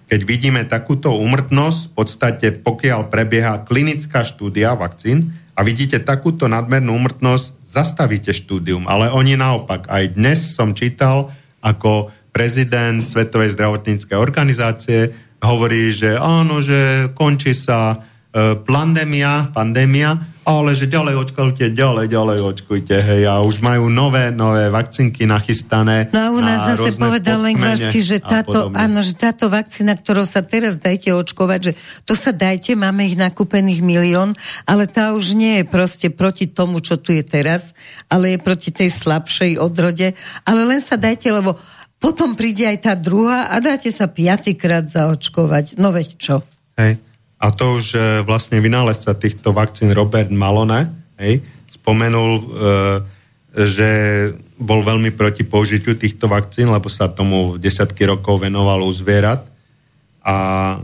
keď 0.07 0.21
vidíme 0.29 0.63
takúto 0.69 1.17
úmrtnosť, 1.17 1.81
v 1.89 1.93
podstate 1.97 2.47
pokiaľ 2.61 3.09
prebieha 3.09 3.65
klinická 3.65 4.23
štúdia 4.29 4.77
vakcín 4.77 5.35
a 5.57 5.65
vidíte 5.65 6.05
takúto 6.05 6.47
nadmernú 6.47 6.95
úmrtnosť, 6.95 7.65
zastavíte 7.65 8.31
štúdium. 8.37 8.87
Ale 8.87 9.09
oni 9.09 9.35
naopak. 9.35 9.89
Aj 9.89 10.05
dnes 10.07 10.53
som 10.53 10.77
čítal, 10.77 11.35
ako 11.65 12.13
prezident 12.31 13.03
Svetovej 13.03 13.57
zdravotníckej 13.57 14.15
organizácie 14.21 15.17
hovorí, 15.43 15.91
že 15.91 16.15
áno, 16.15 16.63
že 16.63 17.11
končí 17.17 17.57
sa 17.57 18.05
pandémia, 18.69 19.49
pandémia 19.57 20.37
ale 20.47 20.79
že 20.79 20.87
ďalej 20.87 21.27
očkujte, 21.27 21.75
ďalej, 21.75 22.07
ďalej 22.07 22.39
očkujte, 22.55 22.95
hej, 23.03 23.27
a 23.27 23.43
už 23.43 23.67
majú 23.67 23.91
nové, 23.91 24.31
nové 24.31 24.71
vakcinky 24.71 25.27
nachystané. 25.27 26.15
No 26.15 26.21
a 26.23 26.29
u 26.31 26.39
nás 26.39 26.71
zase 26.79 26.95
povedal 26.95 27.43
Lengvarsky, 27.43 27.99
že 27.99 28.23
táto, 28.23 28.71
áno, 28.71 29.03
že 29.03 29.19
táto 29.19 29.51
vakcína, 29.51 29.99
ktorou 29.99 30.23
sa 30.23 30.47
teraz 30.47 30.79
dajte 30.79 31.11
očkovať, 31.11 31.61
že 31.67 31.73
to 32.07 32.15
sa 32.15 32.31
dajte, 32.31 32.79
máme 32.79 33.11
ich 33.11 33.19
nakúpených 33.19 33.83
milión, 33.83 34.39
ale 34.71 34.87
tá 34.87 35.19
už 35.19 35.35
nie 35.35 35.59
je 35.61 35.65
proste 35.67 36.15
proti 36.15 36.47
tomu, 36.47 36.79
čo 36.79 36.95
tu 36.95 37.11
je 37.11 37.27
teraz, 37.27 37.75
ale 38.07 38.39
je 38.39 38.39
proti 38.39 38.71
tej 38.71 38.95
slabšej 38.95 39.59
odrode, 39.59 40.15
ale 40.47 40.61
len 40.63 40.79
sa 40.79 40.95
dajte, 40.95 41.27
lebo 41.35 41.59
potom 41.99 42.39
príde 42.39 42.71
aj 42.71 42.87
tá 42.87 42.95
druhá 42.95 43.51
a 43.51 43.59
dáte 43.59 43.91
sa 43.91 44.07
piatýkrát 44.07 44.87
zaočkovať. 44.87 45.75
No 45.75 45.91
veď 45.91 46.09
čo? 46.23 46.47
Hej. 46.79 47.03
A 47.47 47.55
to 47.55 47.79
už 47.79 47.87
e, 47.95 47.99
vlastne 48.27 48.59
vynálezca 48.59 49.15
týchto 49.15 49.55
vakcín 49.55 49.95
Robert 49.95 50.35
Malone 50.35 50.91
hej, 51.23 51.47
spomenul, 51.71 52.33
e, 52.35 52.45
že 53.71 53.91
bol 54.59 54.83
veľmi 54.83 55.15
proti 55.15 55.47
použitiu 55.47 55.95
týchto 55.95 56.27
vakcín, 56.27 56.75
lebo 56.75 56.91
sa 56.91 57.07
tomu 57.07 57.55
desiatky 57.55 58.03
rokov 58.03 58.43
venoval 58.43 58.83
u 58.83 58.91
zvierat. 58.91 59.47
A 60.27 60.37
e, 60.75 60.77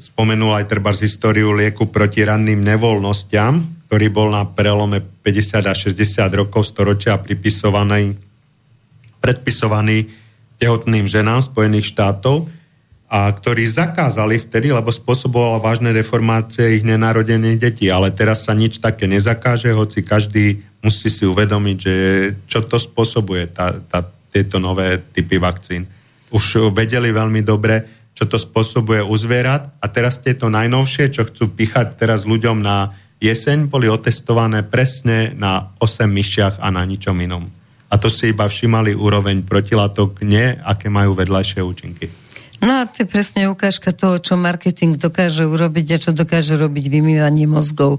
spomenul 0.00 0.56
aj 0.56 0.64
treba 0.72 0.96
z 0.96 1.04
históriu 1.04 1.52
lieku 1.52 1.92
proti 1.92 2.24
ranným 2.24 2.64
nevoľnostiam, 2.64 3.84
ktorý 3.92 4.08
bol 4.08 4.32
na 4.32 4.48
prelome 4.48 5.04
50 5.04 5.60
a 5.68 5.76
60 5.76 6.24
rokov 6.32 6.72
storočia 6.72 7.20
pripisovaný, 7.20 8.16
predpisovaný 9.20 10.08
tehotným 10.56 11.04
ženám 11.04 11.44
Spojených 11.44 11.92
štátov 11.92 12.61
a 13.12 13.28
ktorí 13.28 13.68
zakázali 13.68 14.40
vtedy, 14.40 14.72
lebo 14.72 14.88
spôsobovala 14.88 15.60
vážne 15.60 15.92
deformácie 15.92 16.80
ich 16.80 16.84
nenarodených 16.88 17.60
detí. 17.60 17.92
Ale 17.92 18.08
teraz 18.08 18.48
sa 18.48 18.56
nič 18.56 18.80
také 18.80 19.04
nezakáže, 19.04 19.68
hoci 19.76 20.00
každý 20.00 20.64
musí 20.80 21.12
si 21.12 21.28
uvedomiť, 21.28 21.76
že 21.76 21.94
čo 22.48 22.64
to 22.64 22.80
spôsobuje, 22.80 23.52
tá, 23.52 23.84
tá, 23.84 24.00
tieto 24.32 24.56
nové 24.56 24.96
typy 25.12 25.36
vakcín. 25.36 25.84
Už 26.32 26.72
vedeli 26.72 27.12
veľmi 27.12 27.44
dobre, 27.44 27.84
čo 28.16 28.24
to 28.24 28.40
spôsobuje 28.40 29.04
u 29.04 29.12
zvierat 29.12 29.76
a 29.76 29.86
teraz 29.92 30.24
tieto 30.24 30.48
najnovšie, 30.48 31.12
čo 31.12 31.28
chcú 31.28 31.52
pichať 31.52 32.00
teraz 32.00 32.24
ľuďom 32.24 32.64
na 32.64 32.96
jeseň, 33.20 33.68
boli 33.68 33.92
otestované 33.92 34.64
presne 34.64 35.36
na 35.36 35.68
8 35.84 36.08
myšiach 36.08 36.64
a 36.64 36.72
na 36.72 36.80
ničom 36.88 37.20
inom. 37.20 37.44
A 37.92 38.00
to 38.00 38.08
si 38.08 38.32
iba 38.32 38.48
všimali 38.48 38.96
úroveň 38.96 39.44
protilátok, 39.44 40.24
nie 40.24 40.56
aké 40.64 40.88
majú 40.88 41.12
vedľajšie 41.12 41.60
účinky. 41.60 42.21
No 42.62 42.78
a 42.78 42.86
to 42.86 43.02
je 43.02 43.06
presne 43.10 43.50
ukážka 43.50 43.90
toho, 43.90 44.22
čo 44.22 44.38
marketing 44.38 44.94
dokáže 44.94 45.42
urobiť 45.42 45.86
a 45.92 45.96
čo 45.98 46.10
dokáže 46.14 46.54
robiť 46.54 46.84
vymývanie 46.86 47.50
mozgov. 47.50 47.98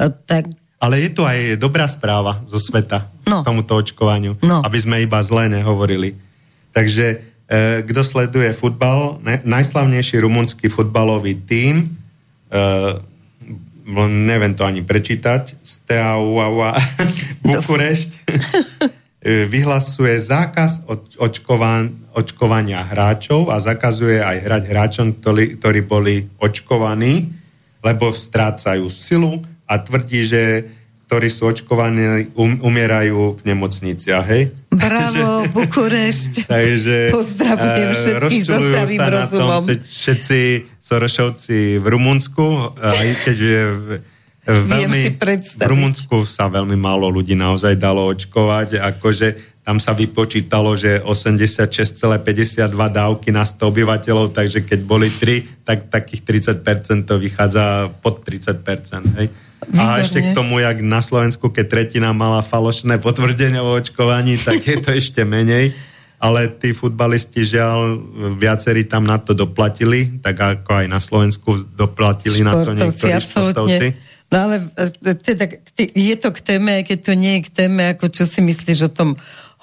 Tak... 0.00 0.48
Ale 0.80 1.04
je 1.04 1.10
tu 1.12 1.28
aj 1.28 1.60
dobrá 1.60 1.84
správa 1.84 2.40
zo 2.48 2.56
sveta 2.56 3.12
no. 3.28 3.44
k 3.44 3.46
tomuto 3.46 3.76
očkovaniu, 3.76 4.40
no. 4.40 4.64
aby 4.64 4.78
sme 4.80 5.04
iba 5.04 5.20
zlé 5.20 5.52
nehovorili. 5.52 6.16
Takže 6.72 7.06
e, 7.12 7.16
kto 7.84 8.00
sleduje 8.00 8.48
futbal, 8.56 9.20
ne, 9.20 9.44
najslavnejší 9.44 10.24
rumunský 10.24 10.72
futbalový 10.72 11.36
tím, 11.44 12.00
e, 12.48 12.56
neviem 14.08 14.52
to 14.56 14.64
ani 14.64 14.80
prečítať, 14.84 15.60
Steaua 15.60 16.72
Bukurešť, 17.44 18.10
vyhlasuje 19.24 20.14
zákaz 20.14 20.86
očkovan, 21.18 22.06
očkovania 22.14 22.86
hráčov 22.86 23.50
a 23.50 23.58
zakazuje 23.58 24.22
aj 24.22 24.36
hrať 24.46 24.62
hráčom, 24.70 25.06
ktorí, 25.18 25.58
ktorí 25.58 25.80
boli 25.82 26.14
očkovaní, 26.38 27.34
lebo 27.82 28.14
strácajú 28.14 28.86
silu 28.86 29.42
a 29.66 29.78
tvrdí, 29.82 30.22
že 30.22 30.42
ktorí 31.08 31.32
sú 31.32 31.48
očkovaní, 31.48 32.28
um, 32.36 32.60
umierajú 32.60 33.40
v 33.40 33.42
nemocniciach, 33.48 34.24
hej? 34.28 34.52
Bravo, 34.68 35.44
Bukurešť. 35.56 36.44
Takže 36.52 36.96
Pozdravujem 37.08 37.88
e, 37.88 37.96
všetkých 37.96 38.44
so 38.44 38.56
zdravým 38.60 39.00
rozumom. 39.00 39.62
všetci 39.64 40.40
Sorošovci 40.84 41.80
v 41.80 41.86
Rumunsku, 41.88 42.76
aj 42.76 43.08
keď 43.24 43.36
je 43.40 43.62
Veľmi, 44.48 44.72
Viem 44.72 44.92
si 44.96 45.10
predstaviť. 45.12 45.68
V 45.68 45.72
Rumunsku 45.76 46.16
sa 46.24 46.48
veľmi 46.48 46.72
málo 46.72 47.12
ľudí 47.12 47.36
naozaj 47.36 47.76
dalo 47.76 48.08
očkovať, 48.08 48.80
akože 48.80 49.60
tam 49.60 49.76
sa 49.76 49.92
vypočítalo, 49.92 50.72
že 50.72 51.04
86,52 51.04 52.72
dávky 52.72 53.28
na 53.28 53.44
100 53.44 53.60
obyvateľov, 53.60 54.32
takže 54.32 54.64
keď 54.64 54.80
boli 54.88 55.12
3, 55.12 55.68
tak 55.68 55.92
takých 55.92 56.24
30% 56.64 57.04
to 57.04 57.20
vychádza 57.20 57.92
pod 58.00 58.24
30%. 58.24 58.64
Hej? 59.20 59.28
A 59.76 60.00
ešte 60.00 60.24
k 60.24 60.32
tomu, 60.32 60.64
jak 60.64 60.80
na 60.80 61.04
Slovensku, 61.04 61.52
keď 61.52 61.68
tretina 61.68 62.16
mala 62.16 62.40
falošné 62.40 62.96
potvrdenie 62.96 63.60
o 63.60 63.76
očkovaní, 63.76 64.40
tak 64.48 64.64
je 64.64 64.80
to 64.80 64.96
ešte 64.96 65.28
menej. 65.28 65.76
Ale 66.16 66.48
tí 66.48 66.72
futbalisti, 66.72 67.44
žiaľ, 67.44 68.00
viacerí 68.40 68.88
tam 68.88 69.04
na 69.04 69.20
to 69.20 69.36
doplatili, 69.36 70.18
tak 70.18 70.64
ako 70.64 70.82
aj 70.82 70.86
na 70.88 70.98
Slovensku 70.98 71.68
doplatili 71.76 72.40
športovci, 72.40 72.48
na 72.48 72.52
to 72.64 72.70
niektorí 72.72 73.12
absolútne. 73.12 74.07
No 74.28 74.36
ale 74.44 74.68
e, 74.76 75.14
teda, 75.16 75.48
je 75.78 76.16
to 76.20 76.28
k 76.36 76.40
téme, 76.44 76.84
keď 76.84 76.98
to 77.00 77.12
nie 77.16 77.40
je 77.40 77.44
k 77.48 77.50
téme, 77.64 77.82
ako 77.96 78.12
čo 78.12 78.28
si 78.28 78.44
myslíš 78.44 78.78
o 78.86 78.90
tom 78.92 79.10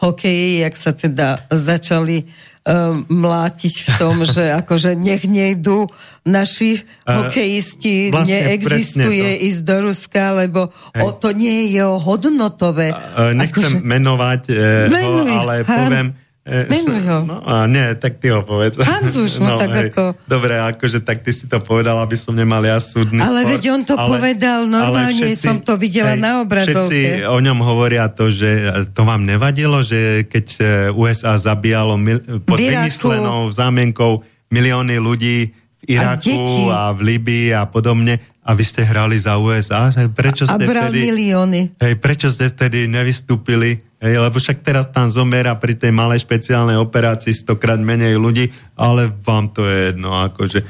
hokeji, 0.02 0.66
jak 0.66 0.76
sa 0.76 0.92
teda 0.92 1.48
začali 1.54 2.26
um, 2.66 3.06
mlátiť 3.08 3.76
v 3.86 3.90
tom, 3.96 4.16
že 4.26 4.52
akože 4.66 4.98
nech 4.98 5.24
nejdu 5.24 5.88
naši 6.26 6.82
uh, 6.82 7.24
hokejisti, 7.24 8.10
vlastne 8.12 8.42
neexistuje 8.42 9.46
ísť 9.48 9.62
do 9.62 9.76
Ruska, 9.88 10.24
lebo 10.36 10.74
o, 10.74 11.10
to 11.16 11.32
nie 11.32 11.70
je 11.70 11.80
jeho 11.80 12.02
hodnotové. 12.02 12.92
Uh, 12.92 13.38
nechcem 13.38 13.80
akože, 13.80 13.86
menovať 13.86 14.42
uh, 14.50 14.58
ho, 14.90 15.22
ale 15.46 15.56
poviem, 15.64 16.08
E, 16.46 16.70
Menuj 16.70 17.02
ho. 17.10 17.26
No 17.26 17.42
a 17.42 17.66
nie, 17.66 17.98
tak 17.98 18.22
ty 18.22 18.30
ho 18.30 18.46
povedz. 18.46 18.78
Hanzuš, 18.78 19.42
no, 19.42 19.50
no 19.58 19.58
tak 19.58 19.70
hej, 19.74 19.90
ako... 19.90 20.14
Dobre, 20.30 20.54
akože 20.62 21.02
tak 21.02 21.26
ty 21.26 21.34
si 21.34 21.50
to 21.50 21.58
povedal, 21.58 21.98
aby 22.06 22.14
som 22.14 22.38
nemal 22.38 22.62
ja 22.62 22.78
súdny 22.78 23.18
Ale 23.18 23.42
spor, 23.42 23.52
veď 23.58 23.64
on 23.74 23.82
to 23.82 23.96
ale, 23.98 24.10
povedal, 24.14 24.60
normálne 24.70 25.10
všetci, 25.10 25.42
som 25.42 25.58
to 25.66 25.74
videla 25.74 26.14
hej, 26.14 26.22
na 26.22 26.46
obrazovke. 26.46 26.86
Všetci 26.86 27.26
o 27.26 27.38
ňom 27.42 27.60
hovoria 27.66 28.06
to, 28.14 28.30
že 28.30 28.70
to 28.94 29.02
vám 29.10 29.26
nevadilo, 29.26 29.82
že 29.82 30.30
keď 30.30 30.46
e, 30.62 30.64
USA 30.94 31.34
zabíjalo 31.34 31.98
mil, 31.98 32.22
pod 32.46 32.62
vymyslenou 32.62 33.50
zámienkou 33.50 34.22
milióny 34.54 35.02
ľudí 35.02 35.50
v 35.50 35.84
Iraku 35.98 36.70
a, 36.70 36.94
a 36.94 36.94
v 36.94 37.00
Libii 37.10 37.58
a 37.58 37.66
podobne 37.66 38.22
a 38.46 38.54
vy 38.54 38.62
ste 38.62 38.86
hrali 38.86 39.18
za 39.18 39.42
USA, 39.42 39.90
prečo 40.14 40.46
ste 40.46 40.54
a 40.54 40.62
bral 40.62 40.94
vtedy, 40.94 41.10
milióny. 41.10 41.82
Hej, 41.82 41.94
prečo 41.98 42.30
ste 42.30 42.54
vtedy 42.54 42.86
nevystúpili 42.86 43.82
Hej, 44.06 44.22
lebo 44.22 44.38
však 44.38 44.62
teraz 44.62 44.86
tam 44.94 45.10
zomiera 45.10 45.58
pri 45.58 45.74
tej 45.74 45.90
malej 45.90 46.22
špeciálnej 46.22 46.78
operácii 46.78 47.34
stokrát 47.34 47.82
menej 47.82 48.22
ľudí, 48.22 48.54
ale 48.78 49.10
vám 49.10 49.50
to 49.50 49.66
je 49.66 49.90
jedno. 49.90 50.14
Akože 50.14 50.62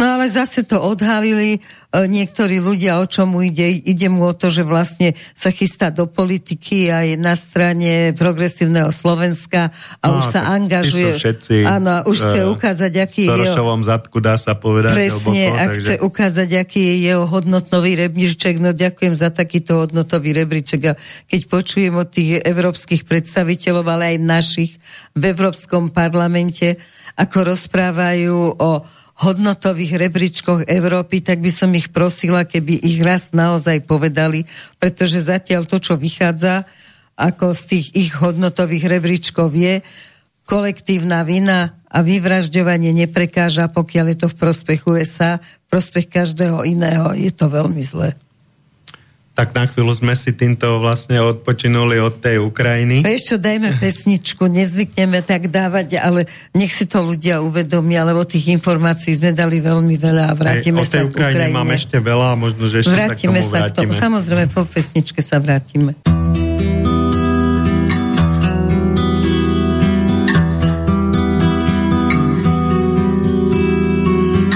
No 0.00 0.16
ale 0.16 0.32
zase 0.32 0.64
to 0.64 0.80
odhalili 0.80 1.60
e, 1.60 2.08
niektorí 2.08 2.56
ľudia, 2.56 2.96
o 2.96 3.04
čomu 3.04 3.44
ide. 3.44 3.68
Ide 3.68 4.08
mu 4.08 4.24
o 4.24 4.32
to, 4.32 4.48
že 4.48 4.64
vlastne 4.64 5.12
sa 5.36 5.52
chystá 5.52 5.92
do 5.92 6.08
politiky 6.08 6.88
aj 6.88 7.20
na 7.20 7.36
strane 7.36 8.16
progresívneho 8.16 8.88
Slovenska 8.88 9.68
a 10.00 10.04
no, 10.08 10.24
už 10.24 10.24
sa 10.24 10.56
angažuje. 10.56 11.20
Všetci, 11.20 11.68
áno, 11.68 12.08
už 12.08 12.16
chce 12.16 12.40
e, 12.40 12.48
ukázať, 12.48 12.92
aký 12.96 13.28
je 13.28 13.52
jeho... 13.52 13.76
zadku 13.84 14.24
dá 14.24 14.40
sa 14.40 14.56
povedať. 14.56 14.96
Presne, 14.96 15.52
hlboko, 15.52 15.60
a 15.60 15.64
takže... 15.68 15.80
chce 15.84 15.94
ukázať, 16.00 16.48
aký 16.56 16.80
je 16.80 16.94
jeho 17.12 17.24
hodnotnový 17.28 17.92
rebríček. 18.00 18.56
No 18.56 18.72
ďakujem 18.72 19.12
za 19.12 19.28
takýto 19.28 19.84
hodnotový 19.84 20.32
rebríček. 20.32 20.80
A 20.88 20.92
keď 21.28 21.40
počujem 21.44 21.92
od 21.92 22.08
tých 22.08 22.40
európskych 22.40 23.04
predstaviteľov, 23.04 23.84
ale 23.84 24.16
aj 24.16 24.24
našich 24.24 24.72
v 25.12 25.22
Európskom 25.28 25.92
parlamente, 25.92 26.80
ako 27.20 27.52
rozprávajú 27.52 28.38
o 28.56 28.70
hodnotových 29.20 30.00
rebríčkoch 30.08 30.64
Európy, 30.64 31.20
tak 31.20 31.44
by 31.44 31.52
som 31.52 31.70
ich 31.76 31.92
prosila, 31.92 32.48
keby 32.48 32.80
ich 32.80 33.04
raz 33.04 33.36
naozaj 33.36 33.84
povedali, 33.84 34.48
pretože 34.80 35.20
zatiaľ 35.20 35.68
to, 35.68 35.76
čo 35.76 36.00
vychádza 36.00 36.64
ako 37.20 37.52
z 37.52 37.62
tých 37.68 37.86
ich 37.92 38.10
hodnotových 38.16 38.88
rebríčkov 38.88 39.52
je, 39.52 39.84
kolektívna 40.48 41.20
vina 41.20 41.76
a 41.92 42.00
vyvražďovanie 42.00 42.96
neprekáža, 42.96 43.68
pokiaľ 43.68 44.16
je 44.16 44.18
to 44.24 44.28
v 44.32 44.38
prospech 44.40 44.80
USA, 44.88 45.36
v 45.38 45.66
prospech 45.68 46.08
každého 46.08 46.64
iného, 46.64 47.12
je 47.12 47.28
to 47.28 47.52
veľmi 47.52 47.84
zlé 47.84 48.16
tak 49.34 49.54
na 49.56 49.64
chvíľu 49.64 49.94
sme 49.94 50.12
si 50.18 50.34
týmto 50.36 50.82
vlastne 50.82 51.16
odpočinuli 51.22 51.96
od 52.02 52.18
tej 52.20 52.42
Ukrajiny. 52.42 53.06
Ešte 53.06 53.40
dajme 53.40 53.78
pesničku, 53.78 54.50
nezvykneme 54.50 55.22
tak 55.24 55.48
dávať, 55.48 55.96
ale 56.02 56.26
nech 56.52 56.74
si 56.74 56.84
to 56.84 57.00
ľudia 57.00 57.40
uvedomia, 57.40 58.04
lebo 58.04 58.26
tých 58.26 58.52
informácií 58.52 59.16
sme 59.16 59.32
dali 59.32 59.62
veľmi 59.62 59.96
veľa 59.96 60.24
a 60.28 60.32
vrátime 60.36 60.82
Hej, 60.84 60.90
sa 60.90 60.98
k 61.06 61.14
Ukrajine. 61.14 61.54
máme 61.56 61.78
ešte 61.78 61.96
veľa 61.96 62.26
a 62.32 62.36
možno, 62.36 62.66
že 62.68 62.84
ešte 62.84 62.92
vrátime 62.92 63.40
sa 63.40 63.70
k 63.70 63.70
tomu 63.70 63.70
vrátime. 63.70 63.70
Sa 63.70 63.72
k 63.72 63.76
tomu. 63.78 63.92
Samozrejme, 63.96 64.46
po 64.52 64.62
pesničke 64.66 65.20
sa 65.24 65.36
vrátime. 65.38 65.92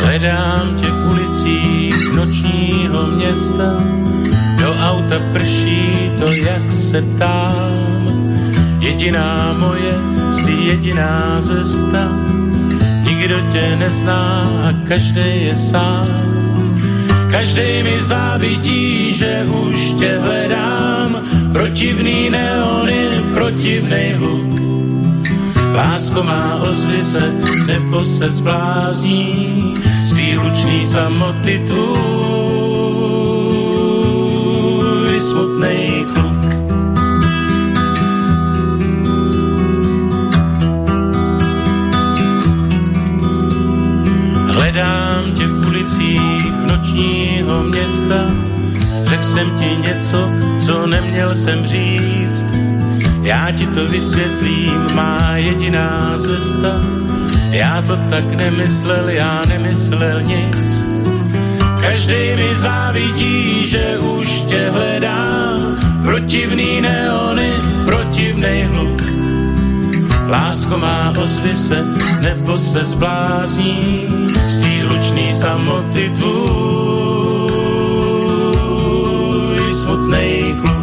Hledám 0.04 0.76
tě 0.80 0.86
v 0.86 1.10
ulicích 1.10 2.12
nočního 2.12 3.06
města 3.06 3.93
auta 4.94 5.18
prší 5.32 6.10
to, 6.18 6.32
jak 6.32 6.72
se 6.72 7.02
ptám. 7.02 8.02
Jediná 8.80 9.54
moje, 9.58 9.92
si 10.32 10.52
jediná 10.52 11.40
cesta, 11.40 12.04
nikdo 13.04 13.40
tě 13.52 13.76
nezná 13.76 14.50
a 14.68 14.72
každý 14.88 15.44
je 15.44 15.56
sám. 15.56 16.06
Každý 17.30 17.82
mi 17.82 18.02
závidí, 18.02 19.14
že 19.14 19.46
už 19.66 19.76
tě 19.98 20.18
hledám, 20.18 21.18
protivný 21.52 22.30
neony, 22.30 23.08
protivnej 23.34 24.12
hluk. 24.12 24.54
Lásko 25.74 26.22
má 26.22 26.62
ozvy 26.62 27.02
se, 27.02 27.32
nebo 27.66 28.04
se 28.04 28.30
zblázní, 28.30 29.74
z 30.02 30.12
tý 30.12 30.32
hlučný 30.32 30.84
samoty 30.84 31.62
tvůj 31.66 32.23
smutnej 35.34 36.06
kluk. 36.14 36.42
Hledám 44.54 45.24
tě 45.34 45.46
v 45.46 45.66
ulicích 45.66 46.54
nočního 46.70 47.62
města, 47.62 48.20
řekl 49.04 49.22
jsem 49.22 49.50
ti 49.58 49.70
něco, 49.88 50.30
co 50.66 50.86
neměl 50.86 51.34
jsem 51.34 51.66
říct. 51.66 52.46
Já 53.22 53.50
ti 53.50 53.66
to 53.66 53.86
vysvětlím, 53.86 54.94
má 54.94 55.36
jediná 55.36 56.14
cesta. 56.18 56.78
Já 57.50 57.82
to 57.82 57.96
tak 57.96 58.24
nemyslel, 58.34 59.08
já 59.08 59.42
nemyslel 59.48 60.22
nic. 60.22 60.93
Každý 61.84 62.36
mi 62.36 62.54
závidí, 62.56 63.68
že 63.68 63.98
už 63.98 64.28
tě 64.48 64.70
hledám. 64.70 65.76
Protivný 66.02 66.80
neony, 66.80 67.52
protivnej 67.84 68.62
hluk. 68.62 69.02
Lásko 70.28 70.78
má 70.78 71.12
ozvy 71.22 71.56
se, 71.56 71.84
nebo 72.20 72.58
se 72.58 72.84
zblázní 72.84 74.08
z 74.48 74.58
tý 74.58 74.80
hlučný 74.80 75.32
samoty 75.32 76.12
tvůj 76.16 76.32
smutnej 79.72 80.54
kluk. 80.60 80.73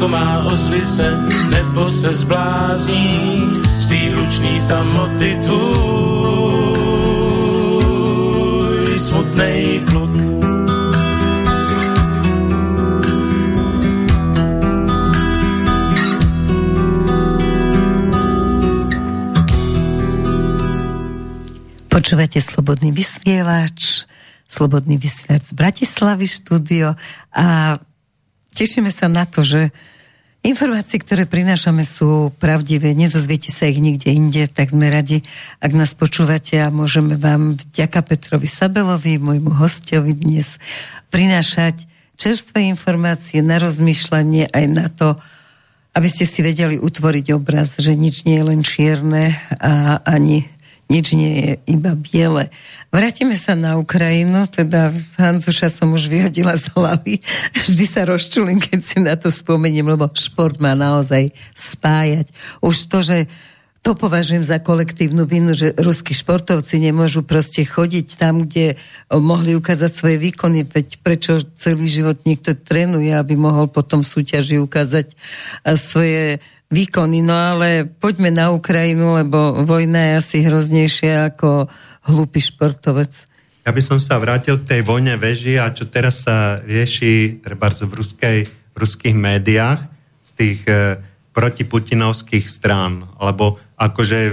Lásko 0.00 0.16
má 0.16 0.48
ozvy 0.48 0.80
se, 0.84 1.12
nebo 1.52 1.84
se 1.84 2.14
zblázní 2.14 3.44
z 3.78 3.86
tý 3.86 4.08
hlučný 4.08 4.58
samoty 4.58 5.36
tvůj 5.44 5.68
smutnej 8.98 9.80
kluk. 9.84 10.10
Počúvate 21.92 22.40
Slobodný 22.40 22.88
vysielač, 22.96 24.08
Slobodný 24.48 24.96
vysielač 24.96 25.52
z 25.52 25.52
Bratislavy 25.52 26.24
štúdio 26.24 26.96
a 27.36 27.76
tešíme 28.60 28.92
sa 28.92 29.08
na 29.08 29.24
to, 29.24 29.40
že 29.40 29.72
informácie, 30.44 31.00
ktoré 31.00 31.24
prinášame 31.24 31.80
sú 31.80 32.28
pravdivé, 32.36 32.92
nedozviete 32.92 33.48
sa 33.48 33.64
ich 33.72 33.80
nikde 33.80 34.12
inde, 34.12 34.44
tak 34.52 34.76
sme 34.76 34.92
radi, 34.92 35.24
ak 35.64 35.72
nás 35.72 35.96
počúvate 35.96 36.60
a 36.60 36.68
môžeme 36.68 37.16
vám 37.16 37.56
vďaka 37.56 38.04
Petrovi 38.04 38.44
Sabelovi, 38.44 39.16
môjmu 39.16 39.56
hostovi 39.56 40.12
dnes 40.12 40.60
prinášať 41.08 41.88
čerstvé 42.20 42.68
informácie 42.68 43.40
na 43.40 43.56
rozmýšľanie 43.56 44.52
aj 44.52 44.64
na 44.68 44.92
to, 44.92 45.16
aby 45.96 46.08
ste 46.12 46.28
si 46.28 46.44
vedeli 46.44 46.76
utvoriť 46.76 47.32
obraz, 47.32 47.80
že 47.80 47.96
nič 47.96 48.28
nie 48.28 48.36
je 48.36 48.44
len 48.44 48.60
čierne 48.60 49.40
a 49.56 50.04
ani 50.04 50.44
nič 50.90 51.14
nie 51.14 51.32
je 51.38 51.50
iba 51.70 51.94
biele. 51.94 52.50
Vrátime 52.90 53.38
sa 53.38 53.54
na 53.54 53.78
Ukrajinu, 53.78 54.50
teda 54.50 54.90
Hanzuša 55.14 55.70
som 55.70 55.94
už 55.94 56.10
vyhodila 56.10 56.58
z 56.58 56.66
hlavy. 56.74 57.22
Vždy 57.54 57.84
sa 57.86 58.02
rozčulím, 58.02 58.58
keď 58.58 58.80
si 58.82 58.98
na 58.98 59.14
to 59.14 59.30
spomeniem, 59.30 59.86
lebo 59.86 60.10
šport 60.10 60.58
má 60.58 60.74
naozaj 60.74 61.30
spájať. 61.54 62.34
Už 62.58 62.90
to, 62.90 62.98
že 63.06 63.30
to 63.80 63.96
považujem 63.96 64.44
za 64.44 64.60
kolektívnu 64.60 65.24
vinu, 65.24 65.56
že 65.56 65.72
ruskí 65.72 66.12
športovci 66.12 66.76
nemôžu 66.84 67.24
proste 67.24 67.64
chodiť 67.64 68.20
tam, 68.20 68.44
kde 68.44 68.76
mohli 69.08 69.56
ukázať 69.56 69.90
svoje 69.96 70.20
výkony, 70.20 70.68
veď 70.68 71.00
prečo 71.00 71.40
celý 71.56 71.88
život 71.88 72.20
niekto 72.28 72.52
trénuje, 72.52 73.08
aby 73.08 73.40
mohol 73.40 73.72
potom 73.72 74.04
v 74.04 74.10
súťaži 74.12 74.60
ukázať 74.60 75.16
svoje 75.80 76.44
výkony. 76.70 77.20
No 77.20 77.34
ale 77.34 77.84
poďme 77.84 78.30
na 78.30 78.54
Ukrajinu, 78.54 79.18
lebo 79.18 79.66
vojna 79.66 79.98
je 79.98 80.12
asi 80.22 80.36
hroznejšia 80.46 81.34
ako 81.34 81.66
hlupý 82.06 82.40
športovec. 82.40 83.26
Ja 83.66 83.76
by 83.76 83.82
som 83.84 83.98
sa 84.00 84.16
vrátil 84.16 84.56
k 84.62 84.78
tej 84.78 84.80
vojne 84.86 85.20
veži 85.20 85.60
a 85.60 85.68
čo 85.74 85.84
teraz 85.84 86.24
sa 86.24 86.62
rieši 86.64 87.44
treba 87.44 87.68
v, 87.68 87.92
ruskej, 87.92 88.38
v 88.48 88.76
ruských 88.78 89.12
médiách 89.12 89.84
z 90.24 90.30
tých 90.32 90.60
e, 90.64 90.96
protiputinovských 91.36 92.48
strán. 92.48 93.04
Lebo 93.20 93.60
akože 93.76 94.18
e, 94.24 94.32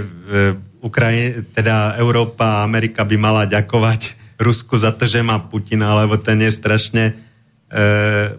Ukrajina, 0.80 1.44
teda 1.52 1.98
Európa 2.00 2.62
a 2.62 2.64
Amerika 2.64 3.04
by 3.04 3.16
mala 3.20 3.44
ďakovať 3.44 4.16
Rusku 4.38 4.78
za 4.78 4.94
to, 4.94 5.04
že 5.04 5.20
má 5.20 5.42
Putina, 5.42 5.98
lebo 5.98 6.16
ten 6.16 6.38
je 6.38 6.54
strašne 6.54 7.04
e, 7.10 7.14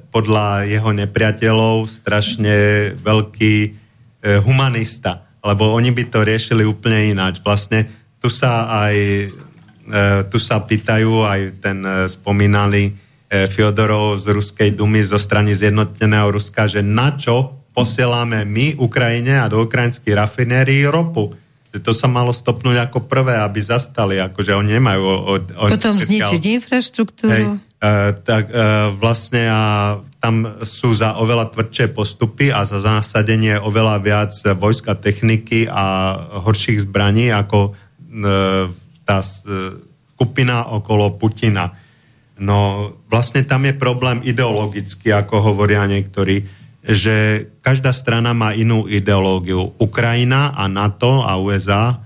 podľa 0.10 0.66
jeho 0.66 0.90
nepriateľov 0.96 1.86
strašne 1.86 2.56
veľký 2.98 3.56
humanista, 4.20 5.24
lebo 5.40 5.72
oni 5.72 5.96
by 5.96 6.04
to 6.12 6.20
riešili 6.28 6.68
úplne 6.68 7.16
ináč. 7.16 7.40
Vlastne 7.40 7.88
tu 8.20 8.28
sa 8.28 8.68
aj 8.84 8.96
e, 8.96 9.28
tu 10.28 10.38
sa 10.38 10.60
pýtajú 10.60 11.24
aj 11.24 11.42
ten 11.64 11.80
e, 11.82 12.08
spomínaný 12.12 13.08
Fiodorov 13.30 14.26
z 14.26 14.34
Ruskej 14.34 14.74
dumy 14.74 15.06
zo 15.06 15.22
strany 15.22 15.54
zjednoteného 15.54 16.34
Ruska, 16.34 16.66
že 16.66 16.82
na 16.82 17.14
čo 17.14 17.62
posielame 17.78 18.42
my 18.42 18.76
Ukrajine 18.82 19.40
a 19.40 19.46
do 19.46 19.62
ukrajinských 19.64 20.18
rafinérií 20.18 20.90
ropu. 20.90 21.38
Že 21.70 21.80
to 21.86 21.92
sa 21.94 22.10
malo 22.10 22.34
stopnúť 22.34 22.90
ako 22.90 23.06
prvé, 23.06 23.38
aby 23.38 23.62
zastali, 23.62 24.18
akože 24.18 24.58
oni 24.58 24.82
nemajú... 24.82 25.04
O, 25.06 25.36
o, 25.38 25.66
Potom 25.70 26.02
zničiť 26.02 26.42
infraštruktúru. 26.58 27.30
Hej, 27.30 27.44
uh, 27.62 28.18
tak 28.26 28.50
uh, 28.50 28.90
vlastne 28.98 29.46
a 29.46 29.64
tam 30.20 30.60
sú 30.68 30.92
za 30.92 31.16
oveľa 31.16 31.56
tvrdšie 31.56 31.96
postupy 31.96 32.52
a 32.52 32.68
za 32.68 32.84
nasadenie 32.84 33.56
oveľa 33.56 33.96
viac 34.04 34.34
vojska 34.60 35.00
techniky 35.00 35.64
a 35.64 36.16
horších 36.44 36.84
zbraní 36.84 37.32
ako 37.32 37.72
e, 37.72 37.72
tá 39.08 39.18
e, 39.24 39.28
skupina 40.12 40.76
okolo 40.76 41.16
Putina. 41.16 41.72
No 42.40 42.92
vlastne 43.08 43.48
tam 43.48 43.64
je 43.64 43.80
problém 43.80 44.20
ideologický, 44.28 45.16
ako 45.16 45.56
hovoria 45.56 45.88
niektorí, 45.88 46.44
že 46.84 47.48
každá 47.64 47.96
strana 47.96 48.36
má 48.36 48.52
inú 48.52 48.92
ideológiu. 48.92 49.72
Ukrajina 49.80 50.52
a 50.52 50.68
NATO 50.68 51.24
a 51.24 51.40
USA 51.40 52.00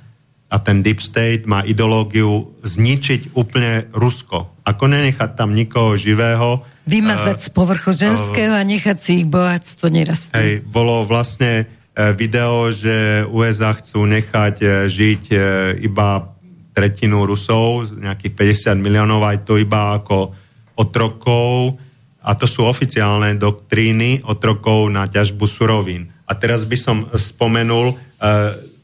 a 0.54 0.58
ten 0.62 0.86
Deep 0.86 1.02
State 1.02 1.50
má 1.50 1.66
ideológiu 1.66 2.54
zničiť 2.62 3.34
úplne 3.34 3.90
Rusko. 3.90 4.62
Ako 4.62 4.86
nenechať 4.86 5.34
tam 5.34 5.58
nikoho 5.58 5.98
živého, 5.98 6.62
Vymazať 6.84 7.38
uh, 7.40 7.46
z 7.46 7.50
povrchu 7.56 7.92
ženského 7.96 8.54
uh, 8.54 8.60
a 8.60 8.68
nechať 8.68 8.98
si 9.00 9.12
ich 9.24 9.26
bohatstvo 9.28 9.88
nerastnúť. 9.88 10.36
Hej, 10.36 10.54
bolo 10.68 11.08
vlastne 11.08 11.66
uh, 11.66 12.12
video, 12.12 12.70
že 12.76 13.24
USA 13.32 13.72
chcú 13.76 14.04
nechať 14.04 14.56
uh, 14.64 14.72
žiť 14.92 15.24
uh, 15.32 15.42
iba 15.80 16.34
tretinu 16.74 17.24
Rusov, 17.24 17.94
nejakých 17.94 18.34
50 18.74 18.82
miliónov, 18.82 19.22
aj 19.24 19.46
to 19.46 19.62
iba 19.62 19.94
ako 20.02 20.34
otrokov, 20.74 21.78
a 22.24 22.34
to 22.34 22.48
sú 22.50 22.66
oficiálne 22.66 23.36
doktríny 23.36 24.24
otrokov 24.26 24.90
na 24.90 25.06
ťažbu 25.06 25.46
surovín. 25.46 26.10
A 26.26 26.34
teraz 26.34 26.64
by 26.64 26.78
som 26.80 26.98
spomenul 27.14 28.00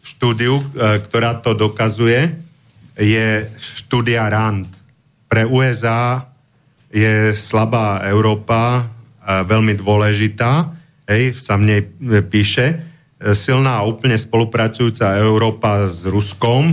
štúdiu, 0.04 0.60
ktorá 0.76 1.40
to 1.40 1.56
dokazuje, 1.56 2.36
je 3.00 3.48
štúdia 3.58 4.28
RAND. 4.28 4.68
Pre 5.32 5.48
USA 5.48 6.29
je 6.90 7.38
slabá 7.38 8.02
Európa 8.10 8.90
veľmi 9.24 9.78
dôležitá, 9.78 10.74
hej, 11.06 11.38
sa 11.38 11.58
v 11.58 11.64
nej 11.70 11.82
píše, 12.26 12.82
silná 13.38 13.82
a 13.82 13.88
úplne 13.88 14.18
spolupracujúca 14.18 15.22
Európa 15.22 15.86
s 15.86 16.02
Ruskom, 16.08 16.72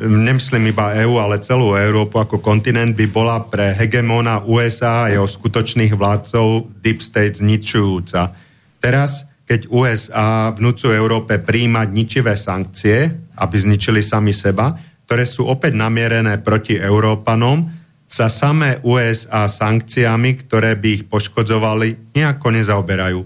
nemyslím 0.00 0.72
iba 0.72 0.96
EÚ, 0.96 1.20
ale 1.20 1.44
celú 1.44 1.76
Európu 1.76 2.20
ako 2.20 2.40
kontinent 2.40 2.96
by 2.96 3.06
bola 3.08 3.36
pre 3.44 3.76
hegemóna 3.76 4.44
USA 4.48 5.06
a 5.06 5.10
jeho 5.12 5.28
skutočných 5.28 5.92
vládcov 5.92 6.72
Deep 6.80 7.04
State 7.04 7.40
zničujúca. 7.40 8.32
Teraz, 8.80 9.28
keď 9.44 9.68
USA 9.68 10.52
vnúcujú 10.56 10.92
Európe 10.92 11.36
príjmať 11.36 11.88
ničivé 11.92 12.32
sankcie, 12.36 13.12
aby 13.36 13.56
zničili 13.56 14.00
sami 14.00 14.32
seba, 14.32 14.72
ktoré 15.04 15.28
sú 15.28 15.44
opäť 15.48 15.76
namierené 15.76 16.40
proti 16.40 16.80
Európanom, 16.80 17.79
sa 18.10 18.26
samé 18.26 18.82
USA 18.82 19.46
sankciami, 19.46 20.42
ktoré 20.42 20.74
by 20.74 20.88
ich 20.98 21.04
poškodzovali, 21.06 22.18
nejako 22.18 22.48
nezaoberajú. 22.50 23.22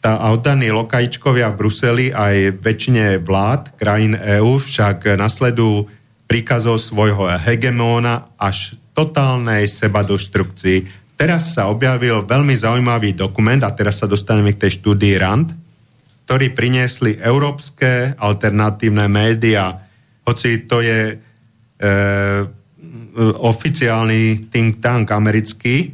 Tá 0.00 0.32
oddaní 0.32 0.72
lokajičkovia 0.72 1.52
v 1.52 1.58
Bruseli 1.60 2.06
aj 2.08 2.64
väčšine 2.64 3.20
vlád 3.20 3.76
krajín 3.76 4.16
EÚ 4.16 4.56
však 4.56 5.16
nasledujú 5.20 5.88
príkazov 6.24 6.80
svojho 6.80 7.28
hegemóna 7.36 8.32
až 8.40 8.80
totálnej 8.96 9.68
sebadoštrukcii. 9.68 11.12
Teraz 11.20 11.52
sa 11.52 11.68
objavil 11.68 12.24
veľmi 12.24 12.56
zaujímavý 12.56 13.12
dokument, 13.12 13.60
a 13.60 13.72
teraz 13.76 14.00
sa 14.00 14.08
dostaneme 14.08 14.56
k 14.56 14.64
tej 14.64 14.80
štúdii 14.80 15.14
RAND, 15.20 15.52
ktorý 16.24 16.56
priniesli 16.56 17.20
európske 17.20 18.16
alternatívne 18.16 19.08
médiá. 19.12 19.76
Hoci 20.24 20.64
to 20.64 20.80
je 20.80 21.20
E, 21.74 21.90
oficiálny 23.22 24.50
think 24.50 24.82
tank 24.82 25.10
americký, 25.14 25.76
e, 25.86 25.88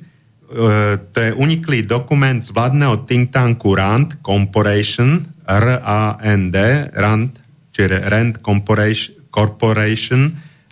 to 1.12 1.18
je 1.20 1.30
uniklý 1.36 1.84
dokument 1.84 2.40
z 2.40 2.50
vládneho 2.50 3.04
think 3.04 3.30
tanku 3.30 3.76
RAND 3.76 4.24
Corporation, 4.24 5.28
R-A-N-D, 5.44 6.56
RAND, 6.96 7.30
čiže 7.70 7.96
RAND 8.08 8.40
Corporation, 9.30 10.22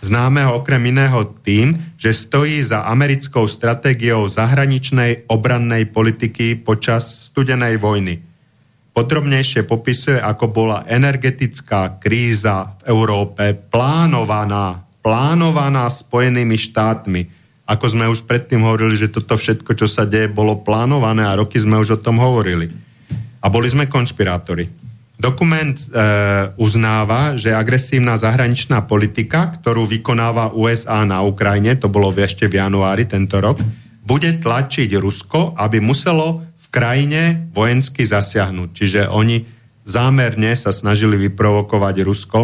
známeho 0.00 0.62
okrem 0.62 0.82
iného 0.88 1.36
tým, 1.42 1.94
že 1.98 2.14
stojí 2.14 2.62
za 2.62 2.86
americkou 2.86 3.50
stratégiou 3.50 4.30
zahraničnej 4.30 5.26
obrannej 5.28 5.90
politiky 5.90 6.54
počas 6.56 7.28
studenej 7.30 7.76
vojny. 7.76 8.22
Podrobnejšie 8.94 9.62
popisuje, 9.62 10.18
ako 10.18 10.50
bola 10.50 10.82
energetická 10.86 12.02
kríza 12.02 12.74
v 12.82 12.90
Európe 12.90 13.54
plánovaná 13.54 14.87
plánovaná 15.08 15.88
Spojenými 15.88 16.60
štátmi. 16.60 17.32
Ako 17.64 17.96
sme 17.96 18.12
už 18.12 18.28
predtým 18.28 18.60
hovorili, 18.60 18.92
že 18.92 19.08
toto 19.08 19.40
všetko, 19.40 19.72
čo 19.72 19.88
sa 19.88 20.04
deje, 20.04 20.28
bolo 20.28 20.60
plánované 20.60 21.24
a 21.24 21.40
roky 21.40 21.56
sme 21.56 21.80
už 21.80 21.96
o 21.96 22.02
tom 22.04 22.20
hovorili. 22.20 22.68
A 23.40 23.48
boli 23.48 23.72
sme 23.72 23.88
konšpirátori. 23.88 24.68
Dokument 25.16 25.72
e, 25.72 25.84
uznáva, 26.60 27.40
že 27.40 27.56
agresívna 27.56 28.20
zahraničná 28.20 28.84
politika, 28.84 29.48
ktorú 29.48 29.88
vykonáva 29.88 30.52
USA 30.52 31.08
na 31.08 31.24
Ukrajine, 31.24 31.80
to 31.80 31.88
bolo 31.88 32.12
ešte 32.12 32.44
v 32.44 32.60
januári 32.60 33.08
tento 33.08 33.40
rok, 33.40 33.58
bude 34.04 34.28
tlačiť 34.44 34.92
Rusko, 34.92 35.56
aby 35.56 35.80
muselo 35.80 36.44
v 36.52 36.66
krajine 36.68 37.48
vojensky 37.56 38.04
zasiahnuť. 38.04 38.68
Čiže 38.76 39.00
oni 39.08 39.40
zámerne 39.88 40.52
sa 40.52 40.68
snažili 40.68 41.16
vyprovokovať 41.16 41.96
Rusko, 42.04 42.40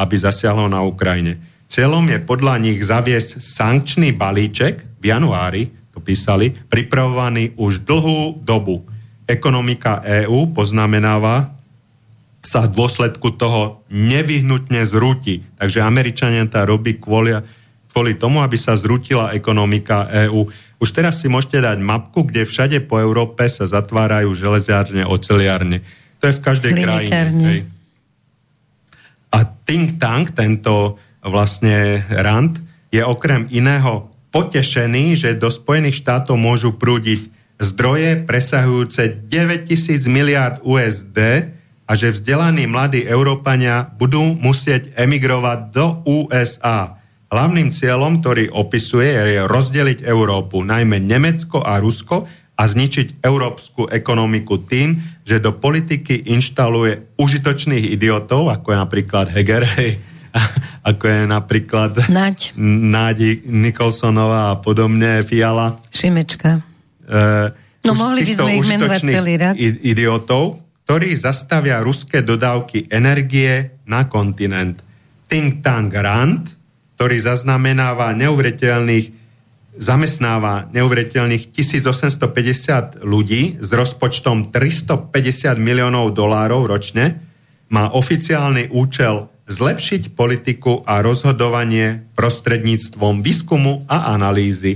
aby 0.00 0.14
zasiahlo 0.16 0.64
na 0.66 0.80
Ukrajine. 0.80 1.55
Cieľom 1.66 2.06
je 2.06 2.18
podľa 2.22 2.62
nich 2.62 2.78
zaviesť 2.80 3.42
sankčný 3.42 4.14
balíček 4.14 5.02
v 5.02 5.04
januári, 5.04 5.74
to 5.90 5.98
písali, 5.98 6.54
pripravovaný 6.54 7.56
už 7.58 7.82
dlhú 7.82 8.44
dobu. 8.44 8.86
Ekonomika 9.26 10.04
EÚ 10.04 10.54
poznamenáva 10.54 11.50
sa 12.46 12.62
v 12.62 12.78
dôsledku 12.78 13.34
toho 13.34 13.82
nevyhnutne 13.90 14.86
zrúti. 14.86 15.42
Takže 15.58 15.82
Američania 15.82 16.46
to 16.46 16.62
robí 16.62 16.94
kvôli, 16.94 17.34
kvôli 17.90 18.14
tomu, 18.14 18.38
aby 18.38 18.54
sa 18.54 18.78
zrútila 18.78 19.34
ekonomika 19.34 20.06
EÚ. 20.30 20.46
Už 20.78 20.94
teraz 20.94 21.18
si 21.18 21.26
môžete 21.26 21.58
dať 21.58 21.82
mapku, 21.82 22.22
kde 22.22 22.46
všade 22.46 22.86
po 22.86 23.02
Európe 23.02 23.42
sa 23.50 23.66
zatvárajú 23.66 24.30
železiárne, 24.36 25.02
oceliárne. 25.02 25.82
To 26.22 26.30
je 26.30 26.36
v 26.38 26.44
každej 26.44 26.72
krajine. 26.78 27.66
A 29.34 29.38
think 29.66 29.98
tank, 29.98 30.36
tento 30.38 31.02
vlastne 31.26 32.06
Rand, 32.08 32.62
je 32.94 33.02
okrem 33.02 33.50
iného 33.50 34.08
potešený, 34.30 35.18
že 35.18 35.30
do 35.38 35.50
Spojených 35.50 36.00
štátov 36.00 36.38
môžu 36.38 36.78
prúdiť 36.78 37.28
zdroje 37.58 38.28
presahujúce 38.28 39.26
9000 39.26 40.06
miliard 40.06 40.56
USD 40.62 41.50
a 41.86 41.92
že 41.94 42.12
vzdelaní 42.12 42.66
mladí 42.66 43.06
Európania 43.06 43.86
budú 43.96 44.34
musieť 44.36 44.92
emigrovať 44.98 45.58
do 45.72 45.86
USA. 46.04 46.98
Hlavným 47.26 47.74
cieľom, 47.74 48.22
ktorý 48.22 48.54
opisuje, 48.54 49.08
je 49.10 49.42
rozdeliť 49.46 50.06
Európu, 50.06 50.62
najmä 50.62 51.02
Nemecko 51.02 51.62
a 51.62 51.78
Rusko 51.82 52.26
a 52.56 52.62
zničiť 52.64 53.20
európsku 53.20 53.90
ekonomiku 53.90 54.64
tým, 54.64 54.96
že 55.26 55.42
do 55.42 55.52
politiky 55.52 56.32
inštaluje 56.32 57.18
užitočných 57.18 57.92
idiotov, 57.92 58.48
ako 58.48 58.72
je 58.72 58.78
napríklad 58.78 59.26
Heger, 59.28 59.64
ako 60.86 61.04
je 61.10 61.20
napríklad 61.26 61.92
Naď. 62.06 62.54
Nádi 62.94 63.42
Nikolsonová 63.42 64.54
a 64.54 64.56
podobne, 64.62 65.26
Fiala. 65.26 65.74
Šimečka. 65.90 66.62
E, 67.02 67.20
no 67.82 67.92
mohli 67.98 68.22
by 68.22 68.32
sme 68.32 68.52
ich 68.54 68.70
menovať 68.70 69.00
celý 69.02 69.34
rad. 69.34 69.54
idiotov, 69.58 70.62
ktorí 70.86 71.18
zastavia 71.18 71.82
ruské 71.82 72.22
dodávky 72.22 72.86
energie 72.94 73.82
na 73.90 74.06
kontinent. 74.06 74.78
Think 75.26 75.66
Tank 75.66 75.90
Rand, 75.90 76.46
ktorý 76.94 77.18
zaznamenáva 77.18 78.14
neuveriteľných 78.14 79.26
zamestnáva 79.76 80.72
neuveriteľných 80.72 81.52
1850 81.52 83.04
ľudí 83.04 83.60
s 83.60 83.68
rozpočtom 83.68 84.48
350 84.48 85.60
miliónov 85.60 86.16
dolárov 86.16 86.64
ročne, 86.64 87.20
má 87.68 87.92
oficiálny 87.92 88.72
účel 88.72 89.28
zlepšiť 89.46 90.14
politiku 90.14 90.82
a 90.82 91.00
rozhodovanie 91.02 92.10
prostredníctvom 92.18 93.22
výskumu 93.22 93.86
a 93.86 94.10
analýzy. 94.14 94.74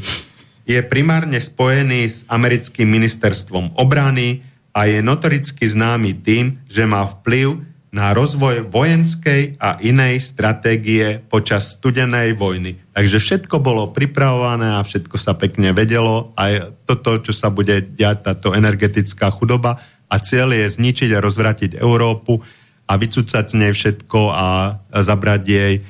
Je 0.62 0.78
primárne 0.86 1.42
spojený 1.42 2.02
s 2.06 2.18
americkým 2.30 2.86
ministerstvom 2.86 3.74
obrany 3.74 4.46
a 4.70 4.86
je 4.86 5.02
notoricky 5.02 5.66
známy 5.66 6.22
tým, 6.22 6.62
že 6.70 6.86
má 6.86 7.02
vplyv 7.02 7.66
na 7.90 8.14
rozvoj 8.14 8.70
vojenskej 8.70 9.58
a 9.58 9.82
inej 9.82 10.22
stratégie 10.22 11.18
počas 11.26 11.74
studenej 11.74 12.38
vojny. 12.38 12.78
Takže 12.94 13.18
všetko 13.18 13.58
bolo 13.58 13.90
pripravované 13.90 14.78
a 14.78 14.86
všetko 14.86 15.18
sa 15.18 15.34
pekne 15.34 15.74
vedelo 15.74 16.30
a 16.38 16.70
toto, 16.86 17.18
čo 17.18 17.34
sa 17.34 17.50
bude 17.50 17.82
diať, 17.82 18.30
táto 18.30 18.54
energetická 18.54 19.34
chudoba 19.34 19.82
a 20.06 20.16
cieľ 20.22 20.54
je 20.54 20.70
zničiť 20.70 21.10
a 21.18 21.22
rozvratiť 21.22 21.82
Európu 21.82 22.59
a 22.90 22.92
vycúcať 22.98 23.44
z 23.46 23.54
nej 23.54 23.70
všetko 23.70 24.20
a 24.34 24.48
zabrať 24.90 25.42
jej 25.46 25.74
e, 25.78 25.82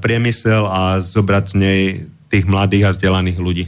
priemysel 0.00 0.64
a 0.64 0.96
zobrať 1.04 1.44
z 1.52 1.54
nej 1.60 1.80
tých 2.32 2.48
mladých 2.48 2.88
a 2.88 2.92
vzdelaných 2.96 3.38
ľudí. 3.38 3.64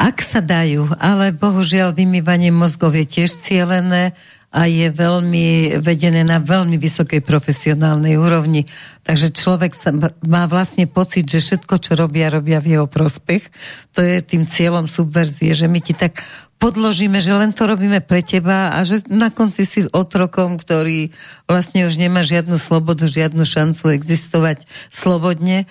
Ak 0.00 0.24
sa 0.24 0.40
dajú, 0.40 0.88
ale 0.96 1.36
bohužiaľ 1.36 1.92
vymývanie 1.92 2.48
mozgov 2.48 2.96
je 2.96 3.04
tiež 3.04 3.36
cielené 3.36 4.16
a 4.48 4.64
je 4.64 4.88
veľmi 4.88 5.76
vedené 5.84 6.24
na 6.24 6.40
veľmi 6.40 6.80
vysokej 6.80 7.20
profesionálnej 7.20 8.16
úrovni. 8.16 8.64
Takže 9.04 9.36
človek 9.36 9.76
sa, 9.76 9.92
má 10.24 10.48
vlastne 10.48 10.88
pocit, 10.88 11.28
že 11.28 11.44
všetko, 11.44 11.74
čo 11.76 11.92
robia, 11.92 12.32
robia 12.32 12.56
v 12.56 12.78
jeho 12.78 12.86
prospech. 12.88 13.44
To 13.92 14.00
je 14.00 14.24
tým 14.24 14.48
cieľom 14.48 14.88
subverzie, 14.88 15.52
že 15.52 15.68
my 15.68 15.84
ti 15.84 15.92
tak 15.92 16.24
podložíme, 16.58 17.22
že 17.22 17.32
len 17.32 17.54
to 17.54 17.70
robíme 17.70 18.02
pre 18.02 18.20
teba 18.20 18.74
a 18.74 18.82
že 18.82 19.06
na 19.06 19.30
konci 19.30 19.62
si 19.62 19.86
otrokom, 19.90 20.58
ktorý 20.58 21.14
vlastne 21.46 21.86
už 21.86 21.96
nemá 21.96 22.26
žiadnu 22.26 22.58
slobodu, 22.58 23.06
žiadnu 23.06 23.46
šancu 23.46 23.94
existovať 23.94 24.66
slobodne, 24.90 25.64
e, 25.64 25.66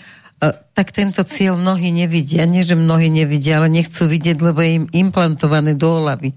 tak 0.74 0.96
tento 0.96 1.22
cieľ 1.28 1.60
mnohí 1.60 1.92
nevidia. 1.92 2.48
Nie, 2.48 2.64
že 2.64 2.80
mnohí 2.80 3.12
nevidia, 3.12 3.60
ale 3.60 3.70
nechcú 3.70 4.08
vidieť, 4.08 4.38
lebo 4.40 4.64
je 4.64 4.72
im 4.84 4.86
implantované 4.92 5.76
do 5.76 6.02
hlavy 6.02 6.34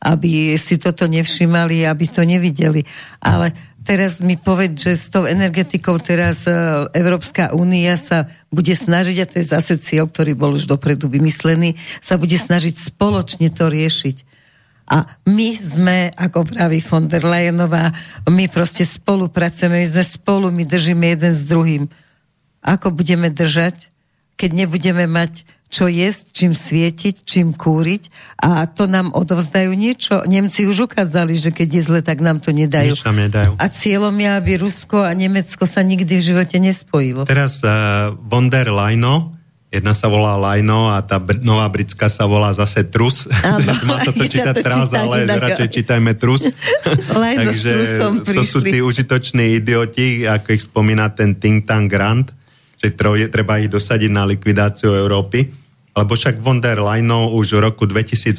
aby 0.00 0.56
si 0.56 0.80
toto 0.80 1.04
nevšimali, 1.04 1.84
aby 1.84 2.04
to 2.08 2.24
nevideli. 2.24 2.80
Ale 3.20 3.52
teraz 3.90 4.22
mi 4.22 4.38
povedz, 4.38 4.86
že 4.86 4.94
s 4.94 5.10
tou 5.10 5.26
energetikou 5.26 5.98
teraz 5.98 6.46
e, 6.46 6.54
Európska 6.94 7.50
únia 7.50 7.98
sa 7.98 8.30
bude 8.46 8.70
snažiť, 8.70 9.16
a 9.18 9.26
to 9.26 9.42
je 9.42 9.50
zase 9.50 9.82
cieľ, 9.82 10.06
ktorý 10.06 10.38
bol 10.38 10.54
už 10.54 10.70
dopredu 10.70 11.10
vymyslený, 11.10 11.74
sa 11.98 12.14
bude 12.14 12.38
snažiť 12.38 12.78
spoločne 12.78 13.50
to 13.50 13.66
riešiť. 13.66 14.22
A 14.94 15.18
my 15.26 15.48
sme, 15.58 16.14
ako 16.14 16.54
vraví 16.54 16.78
von 16.78 17.10
der 17.10 17.26
Leyenová, 17.26 17.90
my 18.30 18.46
proste 18.46 18.86
spolupracujeme, 18.86 19.82
my 19.82 19.88
sme 19.90 20.04
spolu, 20.06 20.54
my 20.54 20.62
držíme 20.62 21.10
jeden 21.10 21.34
s 21.34 21.42
druhým. 21.42 21.90
Ako 22.62 22.94
budeme 22.94 23.26
držať, 23.26 23.90
keď 24.38 24.50
nebudeme 24.54 25.10
mať 25.10 25.42
čo 25.70 25.86
jesť, 25.86 26.34
čím 26.34 26.52
svietiť, 26.58 27.22
čím 27.22 27.54
kúriť 27.54 28.10
a 28.42 28.66
to 28.66 28.90
nám 28.90 29.14
odovzdajú 29.14 29.70
niečo. 29.70 30.26
Nemci 30.26 30.66
už 30.66 30.90
ukázali, 30.90 31.38
že 31.38 31.54
keď 31.54 31.68
je 31.78 31.82
zle, 31.86 32.00
tak 32.02 32.18
nám 32.18 32.42
to 32.42 32.50
nedajú. 32.50 32.90
Nič 32.90 33.06
nám 33.06 33.18
nedajú. 33.22 33.54
A 33.54 33.66
cieľom 33.70 34.12
je, 34.18 34.28
aby 34.34 34.52
Rusko 34.58 35.06
a 35.06 35.14
Nemecko 35.14 35.62
sa 35.70 35.86
nikdy 35.86 36.18
v 36.18 36.22
živote 36.34 36.58
nespojilo. 36.58 37.22
Teraz 37.22 37.62
uh, 37.62 38.10
von 38.18 38.50
der 38.50 38.74
Leino, 38.74 39.38
jedna 39.70 39.94
sa 39.94 40.10
volá 40.10 40.34
Lajno 40.34 40.90
a 40.90 40.98
tá 41.06 41.22
br- 41.22 41.38
nová 41.38 41.70
britská 41.70 42.10
sa 42.10 42.26
volá 42.26 42.50
zase 42.50 42.90
Trus. 42.90 43.30
Má 43.86 44.02
sa 44.02 44.10
to 44.10 44.26
čítať 44.26 44.54
to 44.58 44.66
Trus, 44.66 44.90
ale 44.90 45.30
inak. 45.30 45.54
radšej 45.54 45.68
čítajme 45.70 46.18
Trus. 46.18 46.50
Takže 47.46 47.70
to 48.26 48.42
sú 48.42 48.58
tí 48.66 48.82
užitoční 48.82 49.62
idioti, 49.62 50.26
ako 50.26 50.50
ich 50.50 50.66
spomína 50.66 51.14
ten 51.14 51.38
think 51.38 51.70
tank 51.70 51.86
Grant, 51.86 52.34
že 52.82 52.90
treba 53.30 53.62
ich 53.62 53.70
dosadiť 53.70 54.10
na 54.10 54.26
likvidáciu 54.26 54.90
Európy 54.98 55.59
lebo 55.96 56.12
však 56.14 56.38
von 56.38 56.62
der 56.62 56.78
Leyenov 56.78 57.34
už 57.34 57.58
v 57.58 57.60
roku 57.66 57.84
2018 57.86 58.38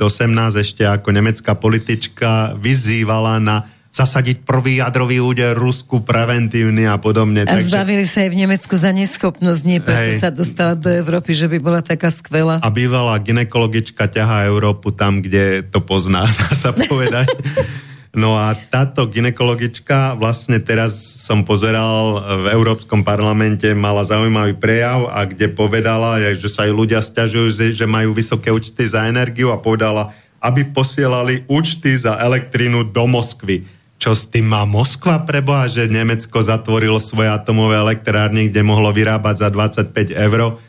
ešte 0.56 0.88
ako 0.88 1.12
nemecká 1.12 1.56
politička 1.56 2.56
vyzývala 2.56 3.38
na 3.44 3.68
zasadiť 3.92 4.48
prvý 4.48 4.80
jadrový 4.80 5.20
úder 5.20 5.52
Rusku 5.52 6.00
preventívny 6.00 6.88
a 6.88 6.96
podobne. 6.96 7.44
A 7.44 7.60
takže... 7.60 7.76
zbavili 7.76 8.08
sa 8.08 8.24
aj 8.24 8.30
v 8.32 8.38
Nemecku 8.40 8.74
za 8.80 8.96
neschopnosť, 8.96 9.62
nie 9.68 9.84
preto 9.84 10.16
Hej. 10.16 10.24
sa 10.24 10.30
dostala 10.32 10.80
do 10.80 10.88
Európy, 10.88 11.36
že 11.36 11.52
by 11.52 11.60
bola 11.60 11.84
taká 11.84 12.08
skvelá. 12.08 12.64
A 12.64 12.72
bývalá 12.72 13.20
ginekologička 13.20 14.08
ťahá 14.08 14.48
Európu 14.48 14.96
tam, 14.96 15.20
kde 15.20 15.68
to 15.68 15.84
pozná, 15.84 16.24
dá 16.40 16.56
sa 16.56 16.72
povedať. 16.72 17.28
No 18.12 18.36
a 18.36 18.52
táto 18.52 19.08
ginekologička, 19.08 20.20
vlastne 20.20 20.60
teraz 20.60 20.92
som 21.24 21.48
pozeral 21.48 22.20
v 22.44 22.46
Európskom 22.52 23.08
parlamente, 23.08 23.72
mala 23.72 24.04
zaujímavý 24.04 24.60
prejav 24.60 25.08
a 25.08 25.24
kde 25.24 25.48
povedala, 25.48 26.20
že 26.36 26.52
sa 26.52 26.68
aj 26.68 26.76
ľudia 26.76 27.00
stiažujú, 27.00 27.72
že 27.72 27.88
majú 27.88 28.12
vysoké 28.12 28.52
účty 28.52 28.84
za 28.84 29.08
energiu 29.08 29.56
a 29.56 29.64
povedala, 29.64 30.12
aby 30.44 30.68
posielali 30.76 31.48
účty 31.48 31.96
za 31.96 32.20
elektrínu 32.20 32.92
do 32.92 33.08
Moskvy. 33.08 33.64
Čo 33.96 34.12
s 34.12 34.28
tým 34.28 34.50
má 34.50 34.68
Moskva 34.68 35.24
preboha, 35.24 35.72
že 35.72 35.88
Nemecko 35.88 36.44
zatvorilo 36.44 37.00
svoje 37.00 37.32
atomové 37.32 37.80
elektrárne, 37.80 38.52
kde 38.52 38.60
mohlo 38.60 38.92
vyrábať 38.92 39.48
za 39.48 39.48
25 39.48 40.12
eur 40.12 40.60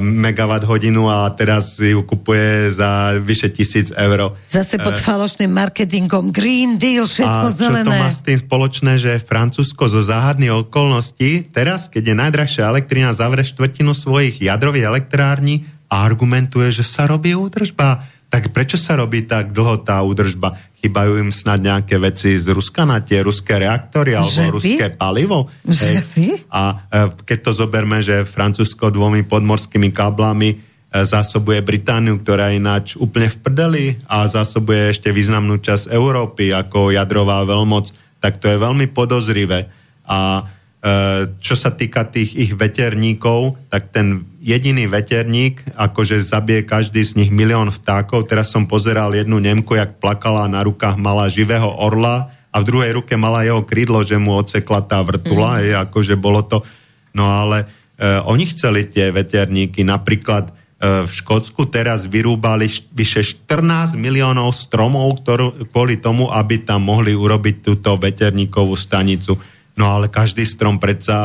megawatt 0.00 0.68
hodinu 0.68 1.08
a 1.08 1.32
teraz 1.32 1.80
ju 1.80 2.04
kupuje 2.04 2.68
za 2.68 3.16
vyše 3.16 3.48
tisíc 3.48 3.88
eur. 3.96 4.36
Zase 4.44 4.76
pod 4.76 4.92
uh, 4.92 5.00
falošným 5.00 5.48
marketingom 5.48 6.28
Green 6.28 6.76
Deal, 6.76 7.08
všetko 7.08 7.46
a 7.48 7.52
zelené. 7.52 7.88
A 7.88 7.88
čo 7.88 7.96
to 7.96 8.04
má 8.04 8.10
s 8.12 8.20
tým 8.20 8.38
spoločné, 8.44 8.92
že 9.00 9.12
Francúzsko 9.24 9.88
zo 9.88 10.04
záhadných 10.04 10.68
okolností 10.68 11.48
teraz, 11.48 11.88
keď 11.88 12.12
je 12.12 12.14
najdrahšia 12.20 12.68
elektrina, 12.68 13.16
zavre 13.16 13.40
štvrtinu 13.40 13.96
svojich 13.96 14.44
jadrových 14.44 14.84
elektrární 14.84 15.64
a 15.88 16.04
argumentuje, 16.04 16.68
že 16.68 16.84
sa 16.84 17.08
robí 17.08 17.32
údržba. 17.32 18.04
Tak 18.30 18.54
prečo 18.54 18.78
sa 18.78 18.94
robí 18.94 19.26
tak 19.26 19.50
dlho 19.50 19.80
tá 19.82 19.98
údržba? 20.04 20.60
Chýbajú 20.80 21.20
im 21.20 21.30
snad 21.30 21.60
nejaké 21.60 22.00
veci 22.00 22.40
z 22.40 22.56
Ruska 22.56 22.88
na 22.88 23.04
tie 23.04 23.20
ruské 23.20 23.60
reaktory 23.60 24.16
alebo 24.16 24.32
že 24.32 24.48
ruské 24.48 24.86
by? 24.90 24.96
palivo? 24.96 25.52
Že 25.62 25.92
by? 26.16 26.26
A 26.48 26.62
e, 26.72 26.74
keď 27.20 27.38
to 27.44 27.52
zoberme, 27.52 28.00
že 28.00 28.24
Francúzsko 28.24 28.88
dvomi 28.88 29.28
podmorskými 29.28 29.92
káblami 29.92 30.48
e, 30.52 30.56
zásobuje 31.04 31.60
Britániu, 31.60 32.16
ktorá 32.24 32.48
je 32.48 32.58
ináč 32.58 32.86
úplne 32.96 33.28
v 33.28 33.38
prdeli 33.44 33.84
a 34.08 34.24
zásobuje 34.24 34.96
ešte 34.96 35.12
významnú 35.12 35.60
časť 35.60 35.92
Európy 35.92 36.56
ako 36.56 36.96
jadrová 36.96 37.44
veľmoc, 37.44 37.92
tak 38.24 38.40
to 38.40 38.48
je 38.48 38.56
veľmi 38.56 38.88
podozrivé. 38.88 39.68
A 40.08 40.48
Eh, 40.80 41.36
čo 41.44 41.60
sa 41.60 41.76
týka 41.76 42.08
tých 42.08 42.32
ich 42.32 42.52
veterníkov, 42.56 43.68
tak 43.68 43.92
ten 43.92 44.24
jediný 44.40 44.88
veterník, 44.88 45.60
akože 45.76 46.24
zabije 46.24 46.64
každý 46.64 47.04
z 47.04 47.20
nich 47.20 47.30
milión 47.30 47.68
vtákov. 47.68 48.24
Teraz 48.24 48.48
som 48.48 48.64
pozeral 48.64 49.12
jednu 49.12 49.36
Nemku, 49.36 49.76
jak 49.76 50.00
plakala 50.00 50.48
na 50.48 50.64
rukách 50.64 50.96
mala 50.96 51.28
živého 51.28 51.68
orla 51.68 52.32
a 52.48 52.56
v 52.64 52.66
druhej 52.66 52.92
ruke 52.96 53.14
mala 53.20 53.44
jeho 53.44 53.60
krídlo, 53.62 54.00
že 54.00 54.16
mu 54.16 54.34
odsekla 54.40 54.80
tá 54.88 55.04
vrtula, 55.04 55.60
mm. 55.60 55.62
je, 55.62 55.72
akože 55.76 56.14
bolo 56.16 56.40
to... 56.40 56.64
No 57.12 57.28
ale 57.28 57.68
uh, 57.68 58.24
oni 58.24 58.48
chceli 58.48 58.88
tie 58.88 59.12
veterníky, 59.12 59.84
napríklad 59.84 60.48
uh, 60.48 61.04
v 61.04 61.12
Škótsku 61.12 61.68
teraz 61.68 62.08
vyrúbali 62.08 62.64
vyše 62.96 63.20
14 63.20 63.94
miliónov 64.00 64.56
stromov, 64.56 65.20
ktorú, 65.20 65.68
kvôli 65.68 66.00
tomu, 66.00 66.32
aby 66.32 66.64
tam 66.64 66.88
mohli 66.88 67.12
urobiť 67.12 67.60
túto 67.60 67.92
veterníkovú 68.00 68.72
stanicu 68.72 69.36
No 69.80 69.88
ale 69.88 70.12
každý 70.12 70.44
strom 70.44 70.76
predsa 70.76 71.16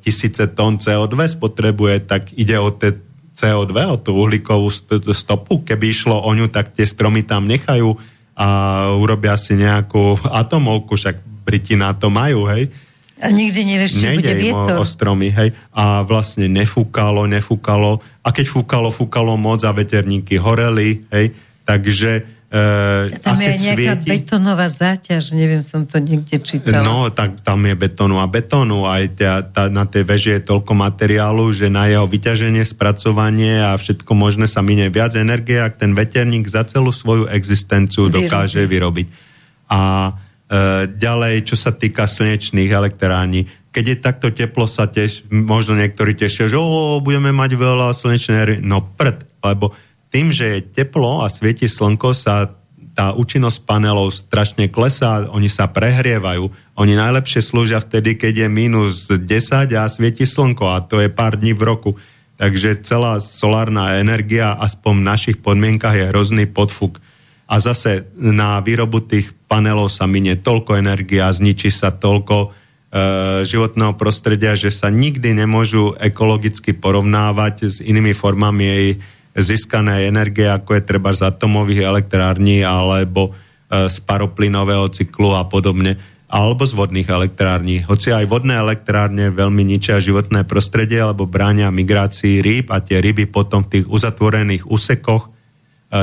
tisíce 0.00 0.48
tón 0.56 0.80
CO2 0.80 1.36
spotrebuje, 1.36 2.08
tak 2.08 2.32
ide 2.32 2.56
o 2.56 2.72
te 2.72 2.96
CO2, 3.36 3.76
o 3.92 3.96
tú 4.00 4.16
uhlíkovú 4.16 4.72
stopu. 5.12 5.60
Keby 5.60 5.92
išlo 5.92 6.16
o 6.16 6.30
ňu, 6.32 6.48
tak 6.48 6.72
tie 6.72 6.88
stromy 6.88 7.28
tam 7.28 7.44
nechajú 7.44 7.92
a 8.32 8.48
urobia 8.96 9.36
si 9.36 9.54
nejakú 9.60 10.16
atomovku, 10.24 10.96
však 10.96 11.20
Briti 11.44 11.76
na 11.76 11.92
to 11.92 12.08
majú, 12.08 12.48
hej. 12.48 12.72
A 13.20 13.28
nikdy 13.30 13.62
nevieš, 13.68 14.00
či 14.00 14.10
Nejde 14.10 14.16
bude 14.16 14.32
vietor. 14.40 14.76
O, 14.80 14.82
o 14.82 14.84
stromy, 14.88 15.28
hej. 15.28 15.52
A 15.76 16.02
vlastne 16.02 16.48
nefúkalo, 16.48 17.28
nefúkalo. 17.28 18.00
A 18.24 18.32
keď 18.32 18.48
fúkalo, 18.48 18.88
fúkalo 18.88 19.36
moc 19.36 19.60
a 19.62 19.76
veterníky 19.76 20.40
horeli, 20.40 21.04
hej. 21.12 21.36
Takže 21.68 22.33
Uh, 22.54 23.10
tam 23.18 23.42
je 23.42 23.50
aj 23.50 23.58
nejaká 23.66 23.94
svieti, 23.98 24.10
betonová 24.14 24.70
záťaž, 24.70 25.34
neviem, 25.34 25.66
som 25.66 25.90
to 25.90 25.98
niekde 25.98 26.38
čítal. 26.38 26.86
No, 26.86 27.10
tak 27.10 27.42
tam 27.42 27.66
je 27.66 27.74
betónu 27.74 28.22
a 28.22 28.30
betónu. 28.30 28.86
Aj 28.86 29.02
tia, 29.10 29.42
tá, 29.42 29.66
na 29.66 29.90
tej 29.90 30.06
veži 30.06 30.38
je 30.38 30.54
toľko 30.54 30.70
materiálu, 30.78 31.50
že 31.50 31.66
na 31.66 31.90
jeho 31.90 32.06
vyťaženie, 32.06 32.62
spracovanie 32.62 33.58
a 33.58 33.74
všetko 33.74 34.06
možné 34.14 34.46
sa 34.46 34.62
minie 34.62 34.86
viac 34.86 35.18
energie, 35.18 35.58
ak 35.58 35.82
ten 35.82 35.98
veterník 35.98 36.46
za 36.46 36.62
celú 36.62 36.94
svoju 36.94 37.26
existenciu 37.26 38.06
dokáže 38.06 38.62
vyrobiť. 38.70 39.06
A 39.74 40.14
uh, 40.14 40.86
ďalej, 40.86 41.50
čo 41.50 41.58
sa 41.58 41.74
týka 41.74 42.06
slnečných 42.06 42.70
elektrární, 42.70 43.50
keď 43.74 43.84
je 43.90 43.96
takto 43.98 44.30
teplo, 44.30 44.70
sa 44.70 44.86
tiež, 44.86 45.26
možno 45.26 45.74
niektorí 45.74 46.14
tešia, 46.14 46.46
že 46.46 46.54
o, 46.54 47.02
budeme 47.02 47.34
mať 47.34 47.58
veľa 47.58 47.90
slnečnej 47.90 48.62
no 48.62 48.78
prd, 48.94 49.42
lebo 49.42 49.74
tým, 50.14 50.30
že 50.30 50.46
je 50.46 50.66
teplo 50.70 51.26
a 51.26 51.26
svieti 51.26 51.66
slnko, 51.66 52.14
sa 52.14 52.54
tá 52.94 53.10
účinnosť 53.10 53.66
panelov 53.66 54.14
strašne 54.14 54.70
klesá, 54.70 55.26
oni 55.26 55.50
sa 55.50 55.66
prehrievajú. 55.66 56.46
Oni 56.78 56.94
najlepšie 56.94 57.42
slúžia 57.42 57.82
vtedy, 57.82 58.14
keď 58.14 58.46
je 58.46 58.48
minus 58.48 59.10
10 59.10 59.74
a 59.74 59.90
svieti 59.90 60.22
slnko 60.22 60.70
a 60.70 60.78
to 60.86 61.02
je 61.02 61.10
pár 61.10 61.34
dní 61.34 61.50
v 61.58 61.66
roku. 61.66 61.90
Takže 62.38 62.86
celá 62.86 63.18
solárna 63.18 63.98
energia, 63.98 64.54
aspoň 64.54 65.02
v 65.02 65.06
našich 65.06 65.36
podmienkach, 65.42 65.98
je 65.98 66.10
hrozný 66.14 66.46
podfuk. 66.46 67.02
A 67.50 67.58
zase 67.58 68.06
na 68.14 68.62
výrobu 68.62 69.02
tých 69.02 69.34
panelov 69.50 69.90
sa 69.90 70.06
minie 70.06 70.38
toľko 70.38 70.78
energia, 70.78 71.34
zničí 71.34 71.74
sa 71.74 71.90
toľko 71.90 72.36
e, 72.38 72.48
životného 73.42 73.98
prostredia, 73.98 74.54
že 74.54 74.70
sa 74.70 74.90
nikdy 74.90 75.34
nemôžu 75.34 75.98
ekologicky 75.98 76.74
porovnávať 76.74 77.54
s 77.66 77.76
inými 77.82 78.14
formami 78.14 78.64
jej 78.64 78.90
získané 79.34 80.06
energie, 80.06 80.46
ako 80.46 80.78
je 80.78 80.82
treba 80.86 81.10
z 81.10 81.26
atomových 81.26 81.82
elektrární 81.82 82.62
alebo 82.62 83.34
e, 83.34 83.90
z 83.90 83.96
paroplynového 84.06 84.86
cyklu 84.94 85.34
a 85.34 85.42
podobne, 85.50 85.98
alebo 86.30 86.62
z 86.62 86.72
vodných 86.74 87.10
elektrární. 87.10 87.82
Hoci 87.86 88.14
aj 88.14 88.30
vodné 88.30 88.54
elektrárne 88.54 89.34
veľmi 89.34 89.66
ničia 89.66 89.98
životné 89.98 90.46
prostredie, 90.46 91.02
alebo 91.02 91.26
bránia 91.26 91.74
migrácii 91.74 92.42
rýb 92.42 92.70
a 92.70 92.78
tie 92.78 93.02
ryby 93.02 93.26
potom 93.26 93.66
v 93.66 93.78
tých 93.78 93.86
uzatvorených 93.90 94.70
úsekoch 94.70 95.26
e, 95.26 95.28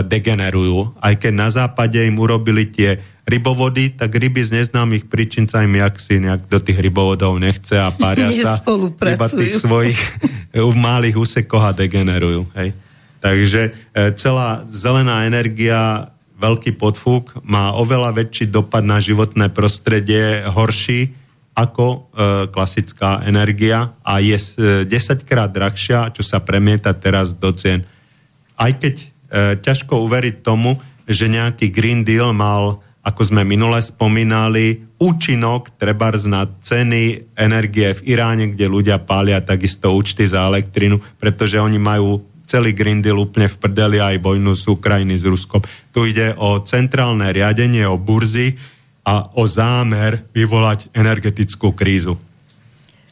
degenerujú. 0.03 0.99
Aj 0.99 1.15
keď 1.15 1.33
na 1.33 1.47
západe 1.47 2.03
im 2.03 2.19
urobili 2.19 2.67
tie 2.67 2.99
rybovody, 3.23 3.95
tak 3.95 4.11
ryby 4.11 4.43
z 4.43 4.59
neznámych 4.59 5.07
príčin 5.07 5.47
sa 5.47 5.63
im 5.63 5.79
jak 5.79 6.03
si 6.03 6.19
nejak 6.19 6.51
do 6.51 6.59
tých 6.59 6.83
rybovodov 6.83 7.39
nechce 7.39 7.79
a 7.79 7.87
pária 7.95 8.27
sa 8.35 8.59
iba 9.07 9.27
tých 9.31 9.55
svojich 9.55 9.99
v 10.51 10.75
malých 10.75 11.15
úsekoch 11.15 11.63
a 11.63 11.71
degenerujú. 11.71 12.51
Hej. 12.59 12.90
Takže 13.21 13.61
e, 13.69 13.71
celá 14.17 14.65
zelená 14.65 15.29
energia, 15.29 16.09
veľký 16.41 16.73
podfúk, 16.75 17.45
má 17.45 17.77
oveľa 17.77 18.17
väčší 18.17 18.49
dopad 18.49 18.81
na 18.81 18.97
životné 18.97 19.53
prostredie, 19.53 20.41
horší 20.49 21.13
ako 21.51 21.85
e, 21.85 21.97
klasická 22.49 23.27
energia 23.27 23.93
a 24.01 24.23
je 24.23 24.37
e, 24.39 24.89
10 24.89 25.27
krát 25.27 25.51
drahšia, 25.51 26.09
čo 26.15 26.23
sa 26.23 26.39
premieta 26.41 26.95
teraz 26.95 27.35
do 27.35 27.51
cien. 27.51 27.83
Aj 28.55 28.71
keď 28.71 28.95
e, 28.97 29.05
ťažko 29.59 30.01
uveriť 30.07 30.35
tomu, 30.41 30.79
že 31.05 31.27
nejaký 31.27 31.67
Green 31.69 32.07
Deal 32.07 32.31
mal, 32.31 32.79
ako 33.03 33.21
sme 33.35 33.43
minule 33.43 33.83
spomínali, 33.83 34.87
účinok 35.01 35.75
trebárs 35.75 36.23
na 36.23 36.47
ceny 36.47 37.33
energie 37.35 37.99
v 37.99 38.15
Iráne, 38.15 38.53
kde 38.53 38.71
ľudia 38.71 39.01
pália 39.01 39.43
takisto 39.43 39.91
účty 39.91 40.23
za 40.29 40.47
elektrinu, 40.47 41.03
pretože 41.19 41.59
oni 41.59 41.81
majú 41.81 42.30
celý 42.51 42.75
Green 42.75 42.99
Deal 42.99 43.15
úplne 43.15 43.47
v 43.47 43.55
prdeli 43.55 44.03
aj 44.03 44.19
vojnu 44.19 44.51
z 44.59 44.67
Ukrajiny 44.67 45.15
s 45.15 45.23
Ruskom. 45.23 45.63
Tu 45.95 46.11
ide 46.11 46.35
o 46.35 46.59
centrálne 46.67 47.31
riadenie, 47.31 47.87
o 47.87 47.95
burzy 47.95 48.59
a 49.07 49.31
o 49.39 49.47
zámer 49.47 50.27
vyvolať 50.35 50.91
energetickú 50.91 51.71
krízu. 51.71 52.19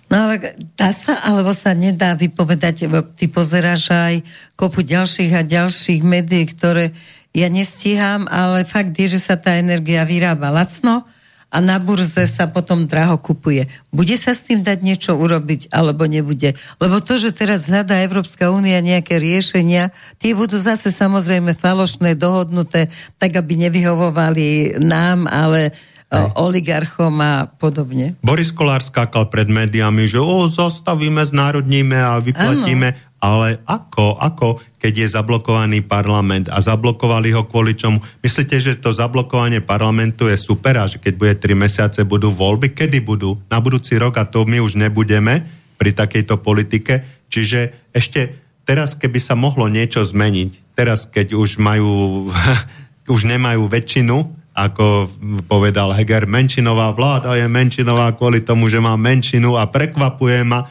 No 0.10 0.28
ale 0.28 0.58
dá 0.76 0.92
sa, 0.92 1.22
alebo 1.24 1.54
sa 1.56 1.72
nedá 1.72 2.18
vypovedať, 2.18 2.90
ty 3.16 3.30
pozeráš 3.30 3.94
aj 3.94 4.16
kopu 4.60 4.84
ďalších 4.84 5.32
a 5.38 5.46
ďalších 5.46 6.02
médií, 6.02 6.50
ktoré 6.50 6.92
ja 7.30 7.46
nestíham, 7.46 8.26
ale 8.26 8.66
fakt 8.66 8.98
je, 8.98 9.16
že 9.16 9.22
sa 9.22 9.38
tá 9.38 9.56
energia 9.56 10.02
vyrába 10.04 10.50
lacno 10.50 11.06
a 11.50 11.58
na 11.58 11.82
burze 11.82 12.30
sa 12.30 12.46
potom 12.46 12.86
draho 12.86 13.18
kupuje. 13.18 13.66
Bude 13.90 14.14
sa 14.22 14.38
s 14.38 14.46
tým 14.46 14.62
dať 14.62 14.86
niečo 14.86 15.18
urobiť, 15.18 15.74
alebo 15.74 16.06
nebude? 16.06 16.54
Lebo 16.78 17.02
to, 17.02 17.18
že 17.18 17.34
teraz 17.34 17.66
hľadá 17.66 17.98
Európska 18.06 18.54
únia 18.54 18.78
nejaké 18.86 19.18
riešenia, 19.18 19.90
tie 20.22 20.38
budú 20.38 20.62
zase 20.62 20.94
samozrejme 20.94 21.58
falošné, 21.58 22.14
dohodnuté, 22.14 22.94
tak 23.18 23.34
aby 23.34 23.66
nevyhovovali 23.66 24.78
nám, 24.78 25.26
ale 25.26 25.74
Hej. 26.10 26.34
oligarchom 26.42 27.14
a 27.22 27.46
podobne. 27.46 28.18
Boris 28.26 28.50
Kolár 28.50 28.82
skákal 28.82 29.30
pred 29.30 29.46
médiami, 29.46 30.10
že 30.10 30.18
o, 30.18 30.50
zastavíme, 30.50 31.22
znárodníme 31.22 31.98
a 31.98 32.18
vyplatíme, 32.18 32.88
ano. 32.94 33.02
ale 33.22 33.48
ako, 33.70 34.18
ako, 34.18 34.48
keď 34.80 35.06
je 35.06 35.08
zablokovaný 35.12 35.84
parlament 35.84 36.48
a 36.48 36.64
zablokovali 36.64 37.36
ho 37.36 37.44
kvôli 37.44 37.76
čomu? 37.76 38.00
Myslíte, 38.24 38.58
že 38.64 38.80
to 38.80 38.96
zablokovanie 38.96 39.60
parlamentu 39.60 40.32
je 40.32 40.40
super 40.40 40.80
a 40.80 40.88
že 40.88 41.04
keď 41.04 41.14
bude 41.20 41.34
3 41.36 41.54
mesiace 41.54 42.00
budú 42.08 42.32
voľby? 42.32 42.72
Kedy 42.72 43.04
budú? 43.04 43.36
Na 43.52 43.60
budúci 43.60 44.00
rok 44.00 44.16
a 44.16 44.26
to 44.26 44.48
my 44.48 44.64
už 44.64 44.80
nebudeme 44.80 45.44
pri 45.76 45.92
takejto 45.92 46.40
politike. 46.40 47.28
Čiže 47.28 47.92
ešte 47.92 48.40
teraz, 48.64 48.96
keby 48.96 49.20
sa 49.20 49.36
mohlo 49.36 49.68
niečo 49.68 50.00
zmeniť, 50.02 50.80
teraz 50.80 51.04
keď 51.04 51.36
už 51.36 51.60
majú, 51.60 52.28
už 53.14 53.22
nemajú 53.28 53.68
väčšinu, 53.68 54.40
ako 54.60 55.08
povedal 55.48 55.96
Heger, 55.96 56.28
menšinová 56.28 56.92
vláda 56.92 57.40
je 57.40 57.48
menšinová 57.48 58.12
kvôli 58.16 58.44
tomu, 58.44 58.68
že 58.68 58.84
má 58.84 59.00
menšinu 59.00 59.56
a 59.56 59.72
prekvapuje 59.72 60.44
ma, 60.44 60.68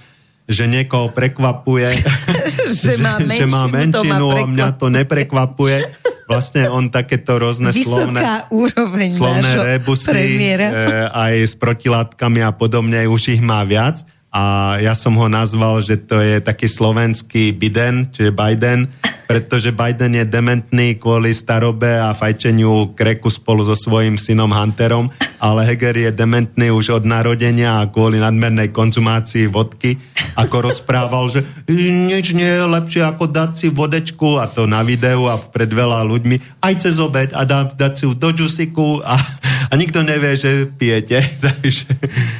že 0.49 0.65
niekoho 0.65 1.13
prekvapuje, 1.13 1.93
že, 2.83 2.97
má 3.05 3.21
menšinu, 3.21 3.37
že 3.37 3.45
má 3.53 3.65
menšinu 3.69 4.27
a 4.33 4.39
mňa 4.49 4.69
to 4.81 4.89
neprekvapuje. 4.89 5.79
Vlastne 6.29 6.69
on 6.69 6.89
takéto 6.89 7.41
rôzne 7.41 7.73
slovné, 7.73 8.21
slovné 9.13 9.51
rebusy 9.77 10.13
e, 10.61 10.69
aj 11.09 11.35
s 11.41 11.55
protilátkami 11.57 12.45
a 12.45 12.53
podobne 12.53 13.05
už 13.09 13.37
ich 13.37 13.43
má 13.45 13.65
viac. 13.65 14.05
A 14.29 14.77
ja 14.85 14.93
som 14.93 15.17
ho 15.17 15.25
nazval, 15.25 15.81
že 15.81 15.97
to 15.97 16.21
je 16.21 16.45
taký 16.45 16.69
slovenský 16.69 17.57
Biden, 17.57 18.13
čiže 18.13 18.29
Biden, 18.29 18.93
pretože 19.29 19.77
Biden 19.77 20.17
je 20.17 20.25
dementný 20.25 20.97
kvôli 20.97 21.37
starobe 21.37 22.01
a 22.01 22.17
fajčeniu 22.17 22.97
kreku 22.97 23.29
spolu 23.29 23.61
so 23.61 23.77
svojím 23.77 24.17
synom 24.17 24.49
Hunterom, 24.49 25.13
ale 25.37 25.69
Heger 25.69 26.09
je 26.09 26.11
dementný 26.17 26.73
už 26.73 26.97
od 26.97 27.05
narodenia 27.05 27.85
a 27.85 27.93
kvôli 27.93 28.17
nadmernej 28.17 28.73
konzumácii 28.73 29.53
vodky, 29.53 30.01
ako 30.33 30.73
rozprával, 30.73 31.29
že 31.29 31.45
nič 31.69 32.33
nie 32.33 32.49
je 32.49 32.65
lepšie 32.65 33.05
ako 33.05 33.29
dať 33.29 33.51
si 33.53 33.69
vodečku 33.69 34.41
a 34.41 34.49
to 34.49 34.65
na 34.65 34.81
videu 34.81 35.29
a 35.29 35.37
pred 35.37 35.69
veľa 35.69 36.09
ľuďmi, 36.09 36.65
aj 36.65 36.89
cez 36.89 36.97
obed 36.97 37.29
a 37.37 37.45
dá, 37.45 37.69
dať 37.69 37.93
si 38.01 38.03
ju 38.09 38.17
do 38.17 38.33
džusiku 38.33 39.05
a, 39.05 39.21
a 39.69 39.73
nikto 39.77 40.01
nevie, 40.01 40.41
že 40.41 40.73
pijete. 40.73 41.21
takže, 41.45 41.85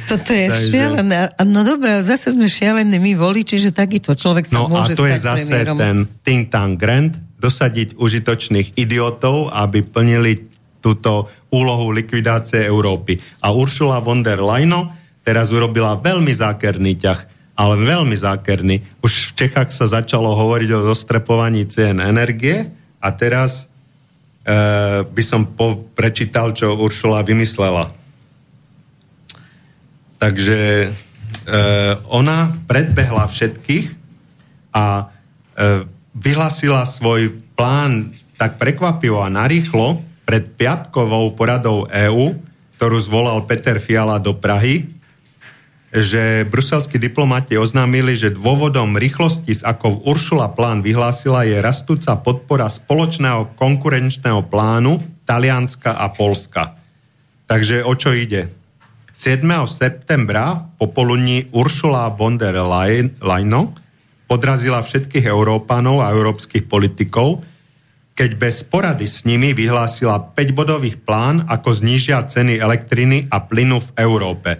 Toto 0.09 0.33
je 0.33 0.49
takže... 0.49 0.73
šialené. 0.73 1.29
No 1.45 1.61
dobré, 1.61 2.01
ale 2.01 2.03
zase 2.03 2.33
sme 2.33 2.49
šialení 2.49 2.97
my 2.97 3.13
voliči, 3.13 3.61
že 3.61 3.69
takýto 3.69 4.17
človek 4.17 4.49
sa 4.49 4.57
no, 4.57 4.73
môže 4.73 4.97
a 4.97 4.97
to 4.97 5.05
je 5.05 5.21
zase 5.21 5.45
premiérom. 5.45 5.77
ten 5.77 5.97
think 6.25 6.49
tank 6.49 6.78
Grant 6.79 7.19
dosadiť 7.39 7.99
užitočných 7.99 8.79
idiotov, 8.79 9.51
aby 9.51 9.83
plnili 9.83 10.47
túto 10.79 11.27
úlohu 11.51 11.91
likvidácie 11.91 12.63
Európy. 12.63 13.19
A 13.43 13.51
Uršula 13.51 13.99
von 13.99 14.23
der 14.23 14.39
Leyen 14.39 14.71
teraz 15.27 15.51
urobila 15.51 15.99
veľmi 15.99 16.31
zákerný 16.31 16.95
ťah, 16.99 17.19
ale 17.59 17.75
veľmi 17.83 18.15
zákerný. 18.15 19.03
Už 19.03 19.35
v 19.35 19.45
Čechách 19.45 19.75
sa 19.75 19.91
začalo 19.91 20.31
hovoriť 20.31 20.69
o 20.79 20.85
zostrepovaní 20.87 21.67
cien 21.67 21.99
energie 21.99 22.71
a 23.03 23.07
teraz 23.11 23.67
e, 24.47 25.03
by 25.03 25.23
som 25.23 25.43
po, 25.43 25.83
prečítal, 25.91 26.55
čo 26.55 26.79
Uršula 26.79 27.27
vymyslela. 27.27 27.91
Takže 30.19 30.87
e, 30.87 30.89
ona 32.07 32.55
predbehla 32.67 33.27
všetkých 33.27 33.87
a 34.75 35.11
e, 35.59 35.98
vyhlasila 36.15 36.85
svoj 36.87 37.35
plán 37.53 38.15
tak 38.39 38.55
prekvapivo 38.55 39.19
a 39.19 39.27
narýchlo 39.27 39.99
pred 40.23 40.45
piatkovou 40.55 41.33
poradou 41.35 41.89
EÚ, 41.89 42.37
ktorú 42.79 42.97
zvolal 43.01 43.43
Peter 43.43 43.81
Fiala 43.81 44.21
do 44.21 44.37
Prahy, 44.37 44.87
že 45.89 46.45
bruselskí 46.45 47.01
diplomati 47.01 47.57
oznámili, 47.57 48.13
že 48.13 48.29
dôvodom 48.29 48.93
rýchlosti, 48.93 49.57
s 49.57 49.65
akou 49.65 50.05
Uršula 50.05 50.53
plán 50.53 50.85
vyhlásila, 50.85 51.49
je 51.49 51.57
rastúca 51.57 52.13
podpora 52.21 52.69
spoločného 52.69 53.57
konkurenčného 53.57 54.45
plánu 54.47 55.01
Talianska 55.25 55.97
a 55.97 56.13
Polska. 56.13 56.77
Takže 57.49 57.81
o 57.81 57.97
čo 57.97 58.13
ide? 58.13 58.53
7. 59.17 59.43
septembra 59.65 60.61
popoludní 60.77 61.49
Uršula 61.51 62.13
von 62.13 62.37
der 62.37 62.55
Leyen 62.55 63.17
podrazila 64.29 64.85
všetkých 64.85 65.25
Európanov 65.25 66.05
a 66.05 66.13
európskych 66.13 66.69
politikov, 66.69 67.41
keď 68.13 68.29
bez 68.37 68.61
porady 68.61 69.09
s 69.09 69.25
nimi 69.25 69.57
vyhlásila 69.57 70.21
5-bodový 70.21 71.01
plán, 71.01 71.49
ako 71.49 71.73
znížia 71.73 72.21
ceny 72.29 72.61
elektriny 72.61 73.25
a 73.33 73.41
plynu 73.41 73.81
v 73.81 73.89
Európe. 73.97 74.59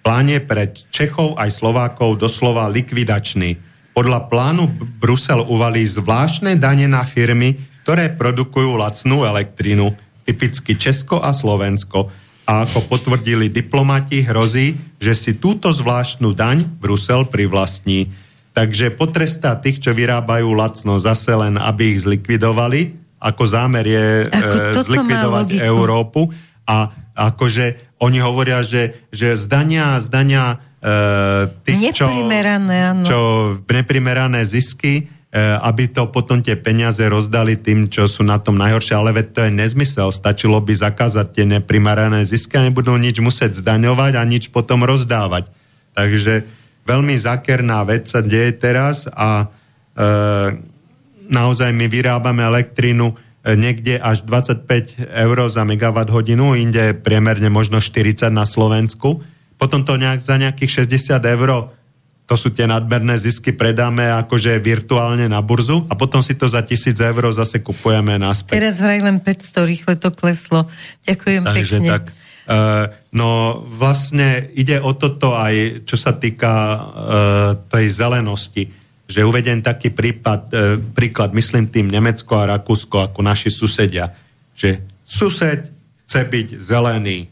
Plán 0.00 0.32
je 0.32 0.40
pre 0.40 0.72
Čechov 0.72 1.36
aj 1.36 1.52
Slovákov 1.52 2.16
doslova 2.16 2.64
likvidačný. 2.72 3.60
Podľa 3.92 4.32
plánu 4.32 4.70
Brusel 5.02 5.44
uvalí 5.44 5.84
zvláštne 5.84 6.56
dane 6.56 6.88
na 6.88 7.04
firmy, 7.04 7.58
ktoré 7.84 8.14
produkujú 8.14 8.78
lacnú 8.78 9.26
elektrinu, 9.28 9.92
typicky 10.24 10.78
Česko 10.78 11.20
a 11.20 11.34
Slovensko. 11.34 12.08
A 12.46 12.64
ako 12.64 12.86
potvrdili 12.86 13.50
diplomati, 13.50 14.22
hrozí, 14.22 14.78
že 15.02 15.12
si 15.18 15.36
túto 15.36 15.74
zvláštnu 15.74 16.32
daň 16.32 16.64
Brusel 16.64 17.26
privlastní. 17.26 18.29
Takže 18.60 18.92
potrestá 18.92 19.56
tých, 19.56 19.80
čo 19.80 19.96
vyrábajú 19.96 20.52
lacno 20.52 21.00
zase 21.00 21.32
len, 21.32 21.56
aby 21.56 21.96
ich 21.96 22.04
zlikvidovali, 22.04 22.92
ako 23.16 23.42
zámer 23.48 23.88
je 23.88 24.06
ako 24.28 24.56
e, 24.76 24.84
zlikvidovať 24.84 25.48
Európu. 25.64 26.28
A 26.68 26.92
akože 27.16 27.96
oni 28.04 28.20
hovoria, 28.20 28.60
že, 28.60 29.08
že 29.08 29.40
zdania, 29.40 29.96
zdania 30.04 30.60
e, 30.76 31.48
tých, 31.72 32.04
čo, 32.04 32.12
čo 33.08 33.18
neprimerané 33.64 34.44
zisky, 34.44 35.08
e, 35.08 35.40
aby 35.40 35.88
to 35.88 36.12
potom 36.12 36.44
tie 36.44 36.60
peniaze 36.60 37.00
rozdali 37.00 37.56
tým, 37.56 37.88
čo 37.88 38.12
sú 38.12 38.28
na 38.28 38.36
tom 38.36 38.60
najhoršie, 38.60 38.92
ale 38.92 39.16
veď 39.16 39.26
to 39.32 39.40
je 39.48 39.56
nezmysel, 39.56 40.12
stačilo 40.12 40.60
by 40.60 40.76
zakázať 40.76 41.32
tie 41.32 41.48
neprimerané 41.48 42.28
zisky 42.28 42.60
a 42.60 42.68
nebudú 42.68 42.92
nič 43.00 43.24
musieť 43.24 43.56
zdaňovať 43.56 44.20
a 44.20 44.22
nič 44.28 44.52
potom 44.52 44.84
rozdávať. 44.84 45.48
Takže 45.96 46.59
veľmi 46.84 47.14
zákerná 47.16 47.84
vec 47.84 48.08
sa 48.08 48.20
deje 48.24 48.56
teraz 48.56 49.08
a 49.10 49.46
e, 49.46 50.06
naozaj 51.30 51.70
my 51.70 51.86
vyrábame 51.86 52.42
elektrínu 52.42 53.12
e, 53.12 53.14
niekde 53.54 54.00
až 54.00 54.26
25 54.26 55.10
eur 55.10 55.38
za 55.48 55.62
megawatt 55.62 56.10
hodinu, 56.10 56.58
inde 56.58 56.96
priemerne 56.96 57.48
možno 57.52 57.78
40 57.78 58.30
na 58.32 58.44
Slovensku. 58.44 59.22
Potom 59.60 59.84
to 59.84 60.00
nejak 60.00 60.24
za 60.24 60.40
nejakých 60.40 60.88
60 60.88 61.20
eur 61.20 61.70
to 62.30 62.38
sú 62.38 62.54
tie 62.54 62.62
nadmerné 62.62 63.18
zisky, 63.18 63.50
predáme 63.50 64.06
akože 64.06 64.62
virtuálne 64.62 65.26
na 65.26 65.42
burzu 65.42 65.82
a 65.90 65.98
potom 65.98 66.22
si 66.22 66.38
to 66.38 66.46
za 66.46 66.62
1000 66.62 66.94
eur 66.94 67.34
zase 67.34 67.58
kupujeme 67.58 68.22
naspäť. 68.22 68.54
Teraz 68.54 68.78
vraj 68.78 69.02
len 69.02 69.18
500, 69.18 69.66
rýchle 69.66 69.98
to 69.98 70.14
kleslo. 70.14 70.70
Ďakujem 71.10 71.42
Takže 71.42 71.76
pekne. 71.82 71.90
tak. 71.90 72.04
Uh, 72.50 72.90
no 73.14 73.62
vlastne 73.62 74.50
ide 74.58 74.82
o 74.82 74.90
toto 74.98 75.38
aj, 75.38 75.86
čo 75.86 75.94
sa 75.94 76.18
týka 76.18 76.50
uh, 76.50 76.82
tej 77.70 77.86
zelenosti, 77.86 78.66
že 79.06 79.22
uvedem 79.22 79.62
taký 79.62 79.94
prípad, 79.94 80.40
uh, 80.50 80.74
príklad, 80.90 81.30
myslím 81.30 81.70
tým 81.70 81.86
Nemecko 81.86 82.42
a 82.42 82.58
Rakúsko 82.58 83.06
ako 83.06 83.22
naši 83.22 83.54
susedia, 83.54 84.10
že 84.50 84.82
sused 85.06 85.70
chce 86.10 86.26
byť 86.26 86.58
zelený, 86.58 87.30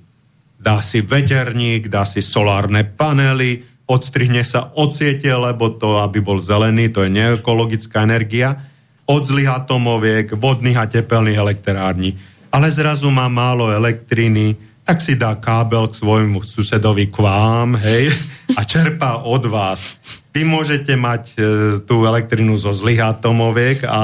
dá 0.54 0.78
si 0.78 1.02
veterník, 1.02 1.90
dá 1.90 2.06
si 2.06 2.22
solárne 2.22 2.86
panely, 2.86 3.66
odstrihne 3.90 4.46
sa 4.46 4.70
od 4.78 4.94
siete, 4.94 5.26
lebo 5.26 5.74
to, 5.74 5.98
aby 5.98 6.22
bol 6.22 6.38
zelený, 6.38 6.94
to 6.94 7.02
je 7.02 7.10
neekologická 7.10 8.06
energia, 8.06 8.54
od 9.02 9.26
zlých 9.26 9.66
atomoviek, 9.66 10.30
vodných 10.30 10.78
a 10.78 10.86
tepelných 10.86 11.42
elektrární. 11.42 12.14
Ale 12.54 12.70
zrazu 12.70 13.10
má 13.10 13.26
málo 13.26 13.74
elektriny, 13.74 14.67
tak 14.88 15.04
si 15.04 15.20
dá 15.20 15.36
kábel 15.36 15.84
k 15.92 16.00
svojmu 16.00 16.40
susedovi 16.40 17.12
k 17.12 17.20
vám, 17.20 17.76
hej, 17.76 18.08
a 18.56 18.64
čerpá 18.64 19.20
od 19.20 19.44
vás. 19.44 20.00
Vy 20.32 20.48
môžete 20.48 20.96
mať 20.96 21.36
e, 21.36 21.38
tú 21.84 22.08
elektrinu 22.08 22.56
zo 22.56 22.72
zlých 22.72 23.04
atomoviek 23.04 23.84
a 23.84 24.00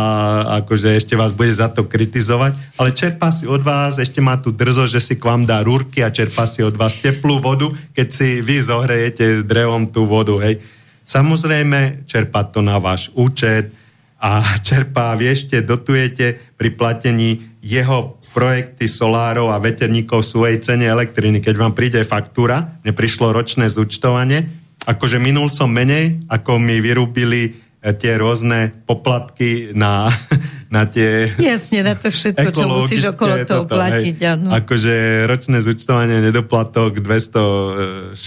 akože 0.61 0.93
ešte 0.93 1.17
vás 1.17 1.33
bude 1.33 1.57
za 1.57 1.73
to 1.73 1.89
kritizovať, 1.89 2.77
ale 2.77 2.93
čerpá 2.93 3.33
si 3.33 3.49
od 3.49 3.65
vás, 3.65 3.97
ešte 3.97 4.21
má 4.21 4.37
tú 4.37 4.53
drzo, 4.53 4.85
že 4.85 5.01
si 5.01 5.17
k 5.17 5.25
vám 5.25 5.49
dá 5.49 5.65
rúrky 5.65 6.05
a 6.05 6.13
čerpá 6.13 6.45
si 6.45 6.61
od 6.61 6.77
vás 6.77 7.01
teplú 7.01 7.41
vodu, 7.41 7.73
keď 7.97 8.09
si 8.13 8.45
vy 8.45 8.61
zohrejete 8.61 9.41
drevom 9.41 9.89
tú 9.89 10.05
vodu, 10.05 10.37
hej. 10.45 10.61
Samozrejme, 11.01 12.05
čerpá 12.05 12.45
to 12.45 12.61
na 12.61 12.77
váš 12.77 13.09
účet 13.17 13.73
a 14.21 14.45
čerpá, 14.69 15.17
viešte, 15.17 15.65
dotujete 15.65 16.37
pri 16.61 16.69
platení 16.77 17.57
jeho 17.65 18.21
projekty 18.35 18.91
solárov 18.91 19.55
a 19.55 19.63
veterníkov 19.63 20.27
svojej 20.27 20.59
cene 20.59 20.91
elektriny. 20.91 21.39
Keď 21.39 21.55
vám 21.55 21.73
príde 21.73 22.03
faktúra, 22.03 22.83
neprišlo 22.83 23.31
ročné 23.31 23.71
zúčtovanie, 23.71 24.51
akože 24.85 25.23
minul 25.23 25.47
som 25.47 25.71
menej, 25.71 26.27
ako 26.27 26.59
mi 26.59 26.83
vyrúbili 26.83 27.43
e, 27.47 27.51
tie 27.95 28.19
rôzne 28.19 28.75
poplatky 28.85 29.71
na, 29.73 30.11
na 30.75 30.91
tie... 30.91 31.31
Jasne, 31.39 31.87
na 31.87 31.95
to 31.95 32.11
všetko, 32.11 32.51
čo 32.51 32.67
musíš 32.67 33.15
okolo 33.15 33.47
toho 33.47 33.65
toto, 33.65 33.79
platiť. 33.79 34.17
Hej, 34.19 34.31
áno. 34.35 34.51
Akože 34.51 35.25
ročné 35.31 35.63
zúčtovanie, 35.63 36.19
nedoplatok 36.19 36.99
260 36.99 38.19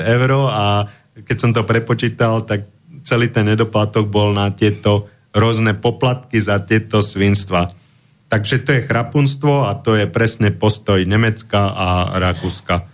eur 0.00 0.30
a 0.48 0.88
keď 1.20 1.36
som 1.36 1.50
to 1.52 1.68
prepočítal, 1.68 2.48
tak 2.48 2.64
celý 3.04 3.28
ten 3.28 3.44
nedoplatok 3.44 4.08
bol 4.08 4.32
na 4.32 4.48
tieto 4.56 5.12
rôzne 5.30 5.78
poplatky 5.78 6.42
za 6.42 6.58
tieto 6.64 7.04
svinstva. 7.04 7.70
Takže 8.30 8.62
to 8.62 8.70
je 8.78 8.86
chrapunstvo 8.86 9.66
a 9.66 9.74
to 9.74 9.98
je 9.98 10.06
presne 10.06 10.54
postoj 10.54 11.02
Nemecka 11.02 11.74
a 11.74 11.88
Rakúska. 12.14 12.86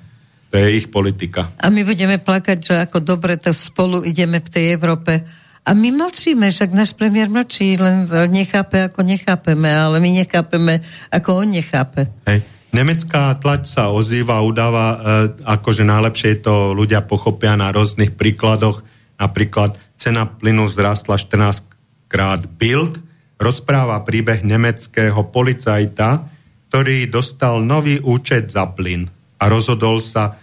To 0.48 0.54
je 0.56 0.80
ich 0.80 0.88
politika. 0.88 1.52
A 1.60 1.68
my 1.68 1.84
budeme 1.84 2.16
plakať, 2.16 2.58
že 2.64 2.74
ako 2.88 3.04
dobre 3.04 3.36
to 3.36 3.52
spolu 3.52 4.00
ideme 4.00 4.40
v 4.40 4.48
tej 4.48 4.64
Európe. 4.72 5.20
A 5.66 5.76
my 5.76 5.92
mlčíme, 5.92 6.48
však 6.48 6.72
náš 6.72 6.96
premiér 6.96 7.28
mlčí, 7.28 7.76
len 7.76 8.08
nechápe, 8.32 8.88
ako 8.88 9.04
nechápeme, 9.04 9.68
ale 9.68 10.00
my 10.00 10.24
nechápeme, 10.24 10.80
ako 11.12 11.44
on 11.44 11.52
nechápe. 11.52 12.08
Hej. 12.24 12.40
Nemecká 12.72 13.36
tlač 13.36 13.72
sa 13.72 13.92
ozýva, 13.92 14.40
udáva, 14.40 14.86
e, 14.88 14.96
akože 15.48 15.84
najlepšie 15.84 16.44
to 16.44 16.76
ľudia 16.76 17.04
pochopia 17.04 17.56
na 17.56 17.72
rôznych 17.72 18.16
príkladoch. 18.16 18.84
Napríklad 19.16 19.76
cena 20.00 20.28
plynu 20.28 20.68
vzrastla 20.68 21.16
14 21.20 21.64
krát. 22.08 22.44
Bild 22.44 23.00
rozpráva 23.36 24.00
príbeh 24.04 24.40
nemeckého 24.44 25.28
policajta, 25.28 26.28
ktorý 26.72 27.08
dostal 27.08 27.62
nový 27.62 28.00
účet 28.02 28.52
za 28.52 28.68
plyn 28.68 29.08
a 29.36 29.44
rozhodol 29.48 30.00
sa 30.00 30.40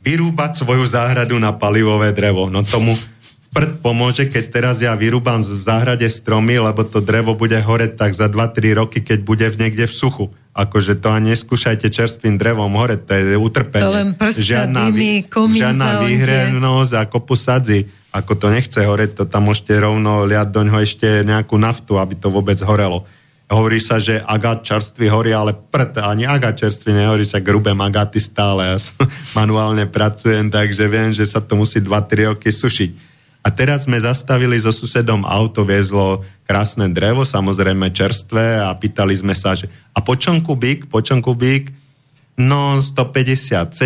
vyrúbať 0.00 0.64
svoju 0.64 0.84
záhradu 0.88 1.36
na 1.36 1.52
palivové 1.56 2.12
drevo. 2.16 2.48
No 2.48 2.64
tomu 2.64 2.96
prd 3.50 3.82
pomôže, 3.82 4.30
keď 4.30 4.44
teraz 4.50 4.76
ja 4.78 4.94
vyrúbam 4.94 5.42
v 5.42 5.62
záhrade 5.62 6.06
stromy, 6.06 6.62
lebo 6.62 6.86
to 6.86 7.02
drevo 7.02 7.34
bude 7.34 7.58
horeť 7.58 7.98
tak 7.98 8.14
za 8.14 8.30
2-3 8.30 8.78
roky, 8.78 8.98
keď 9.02 9.18
bude 9.26 9.46
v 9.50 9.56
niekde 9.66 9.90
v 9.90 9.94
suchu. 9.94 10.26
Akože 10.54 10.98
to 10.98 11.10
ani 11.10 11.34
neskúšajte 11.34 11.90
čerstvým 11.90 12.38
drevom 12.38 12.74
hore, 12.74 12.98
to 12.98 13.14
je 13.14 13.38
utrpenie. 13.38 13.86
To 13.86 13.94
len 13.94 14.08
žiadna, 14.18 14.90
dými, 14.90 15.26
žiadna 15.30 16.06
výhrenosť 16.06 16.92
a 16.98 17.02
kopu 17.06 17.34
sadzi. 17.38 17.86
Ako 18.10 18.34
to 18.34 18.50
nechce 18.50 18.78
horeť, 18.78 19.22
to 19.22 19.24
tam 19.30 19.46
môžete 19.46 19.70
rovno 19.78 20.26
liať 20.26 20.50
doňho 20.50 20.82
ešte 20.82 21.22
nejakú 21.22 21.54
naftu, 21.54 21.98
aby 22.02 22.18
to 22.18 22.30
vôbec 22.30 22.58
horelo 22.66 23.06
hovorí 23.50 23.82
sa, 23.82 23.98
že 23.98 24.22
agát 24.22 24.62
čerstvý 24.62 25.10
horí, 25.10 25.34
ale 25.34 25.50
prd, 25.52 25.98
ani 26.06 26.22
agát 26.22 26.54
čerstvý 26.54 26.94
nehorí, 26.94 27.26
však 27.26 27.42
grubé 27.42 27.74
agáty 27.74 28.22
stále. 28.22 28.62
Ja 28.62 28.78
manuálne 29.38 29.90
pracujem, 29.90 30.54
takže 30.54 30.86
viem, 30.86 31.10
že 31.10 31.26
sa 31.26 31.42
to 31.42 31.58
musí 31.58 31.82
2-3 31.82 32.30
roky 32.30 32.54
sušiť. 32.54 33.09
A 33.40 33.48
teraz 33.48 33.88
sme 33.88 33.96
zastavili 33.96 34.60
so 34.60 34.68
susedom 34.68 35.24
auto, 35.24 35.64
viezlo 35.64 36.20
krásne 36.44 36.92
drevo, 36.92 37.24
samozrejme 37.24 37.88
čerstvé 37.88 38.60
a 38.60 38.74
pýtali 38.76 39.16
sme 39.16 39.32
sa, 39.32 39.56
že 39.56 39.72
a 39.96 40.04
po 40.04 40.12
čom 40.18 40.44
kubík, 40.44 40.92
po 40.92 41.00
čom 41.00 41.24
kubík? 41.24 41.72
No 42.36 42.80
157 42.80 43.76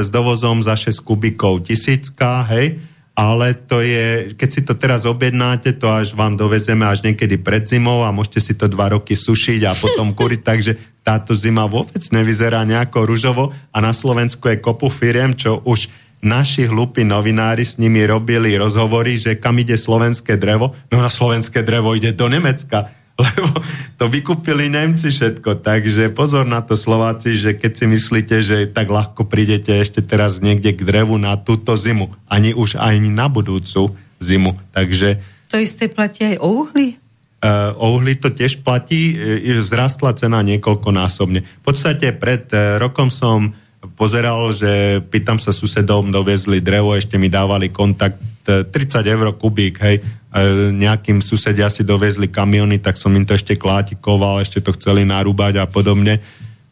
s 0.00 0.08
dovozom 0.08 0.64
za 0.64 0.76
6 0.76 1.00
kubíkov 1.04 1.68
tisícka, 1.68 2.44
hej 2.48 2.80
ale 3.16 3.56
to 3.56 3.80
je, 3.80 4.36
keď 4.36 4.48
si 4.52 4.60
to 4.60 4.76
teraz 4.76 5.08
objednáte, 5.08 5.72
to 5.80 5.88
až 5.88 6.12
vám 6.12 6.36
dovezeme 6.36 6.84
až 6.84 7.00
niekedy 7.00 7.40
pred 7.40 7.64
zimou 7.64 8.04
a 8.04 8.12
môžete 8.12 8.40
si 8.44 8.52
to 8.52 8.68
dva 8.68 8.92
roky 8.92 9.16
sušiť 9.16 9.60
a 9.64 9.72
potom 9.72 10.12
kuriť, 10.20 10.40
takže 10.44 10.72
táto 11.00 11.32
zima 11.32 11.64
vôbec 11.64 12.04
nevyzerá 12.12 12.60
nejako 12.68 13.08
ružovo 13.08 13.44
a 13.72 13.78
na 13.80 13.96
Slovensku 13.96 14.52
je 14.52 14.60
kopu 14.60 14.92
firiem, 14.92 15.32
čo 15.32 15.64
už 15.64 15.88
naši 16.24 16.68
hlupí 16.68 17.04
novinári 17.04 17.64
s 17.64 17.76
nimi 17.76 18.04
robili 18.04 18.56
rozhovory, 18.56 19.20
že 19.20 19.36
kam 19.36 19.60
ide 19.60 19.76
slovenské 19.76 20.40
drevo, 20.40 20.72
no 20.88 21.00
na 21.00 21.12
slovenské 21.12 21.62
drevo 21.62 21.92
ide 21.92 22.16
do 22.16 22.26
Nemecka 22.26 22.96
lebo 23.24 23.64
to 23.96 24.12
vykúpili 24.12 24.68
Nemci 24.68 25.08
všetko, 25.08 25.64
takže 25.64 26.12
pozor 26.12 26.44
na 26.44 26.60
to 26.60 26.76
Slováci, 26.76 27.32
že 27.32 27.56
keď 27.56 27.72
si 27.72 27.84
myslíte, 27.88 28.36
že 28.44 28.56
tak 28.68 28.92
ľahko 28.92 29.24
prídete 29.24 29.72
ešte 29.72 30.04
teraz 30.04 30.44
niekde 30.44 30.76
k 30.76 30.84
drevu 30.84 31.16
na 31.16 31.40
túto 31.40 31.72
zimu, 31.80 32.12
ani 32.28 32.52
už 32.52 32.76
ani 32.76 33.08
na 33.08 33.32
budúcu 33.32 33.96
zimu, 34.20 34.52
takže... 34.76 35.24
To 35.48 35.56
isté 35.56 35.88
platí 35.88 36.28
aj 36.28 36.36
o 36.44 36.48
uhli? 36.64 37.00
Uh, 37.40 37.72
o 37.80 37.96
uhli 37.96 38.20
to 38.20 38.28
tiež 38.28 38.60
platí, 38.60 39.16
uh, 39.16 39.64
zrastla 39.64 40.12
cena 40.12 40.44
niekoľkonásobne. 40.44 41.40
V 41.40 41.62
podstate 41.64 42.12
pred 42.12 42.44
uh, 42.52 42.76
rokom 42.76 43.08
som 43.08 43.56
pozeral, 43.94 44.50
že 44.50 44.98
pýtam 45.06 45.38
sa 45.38 45.54
susedom, 45.54 46.10
dovezli 46.10 46.58
drevo, 46.64 46.96
ešte 46.96 47.20
mi 47.20 47.30
dávali 47.30 47.70
kontakt 47.70 48.18
30 48.46 48.70
eur 49.06 49.34
kubík, 49.34 49.78
hej, 49.82 50.02
nejakým 50.72 51.24
susedia 51.24 51.66
si 51.72 51.82
dovezli 51.82 52.30
kamiony, 52.30 52.78
tak 52.78 52.94
som 53.00 53.14
im 53.16 53.26
to 53.26 53.34
ešte 53.34 53.58
klátikoval, 53.58 54.42
ešte 54.42 54.62
to 54.62 54.74
chceli 54.76 55.02
narúbať 55.02 55.62
a 55.62 55.66
podobne. 55.66 56.20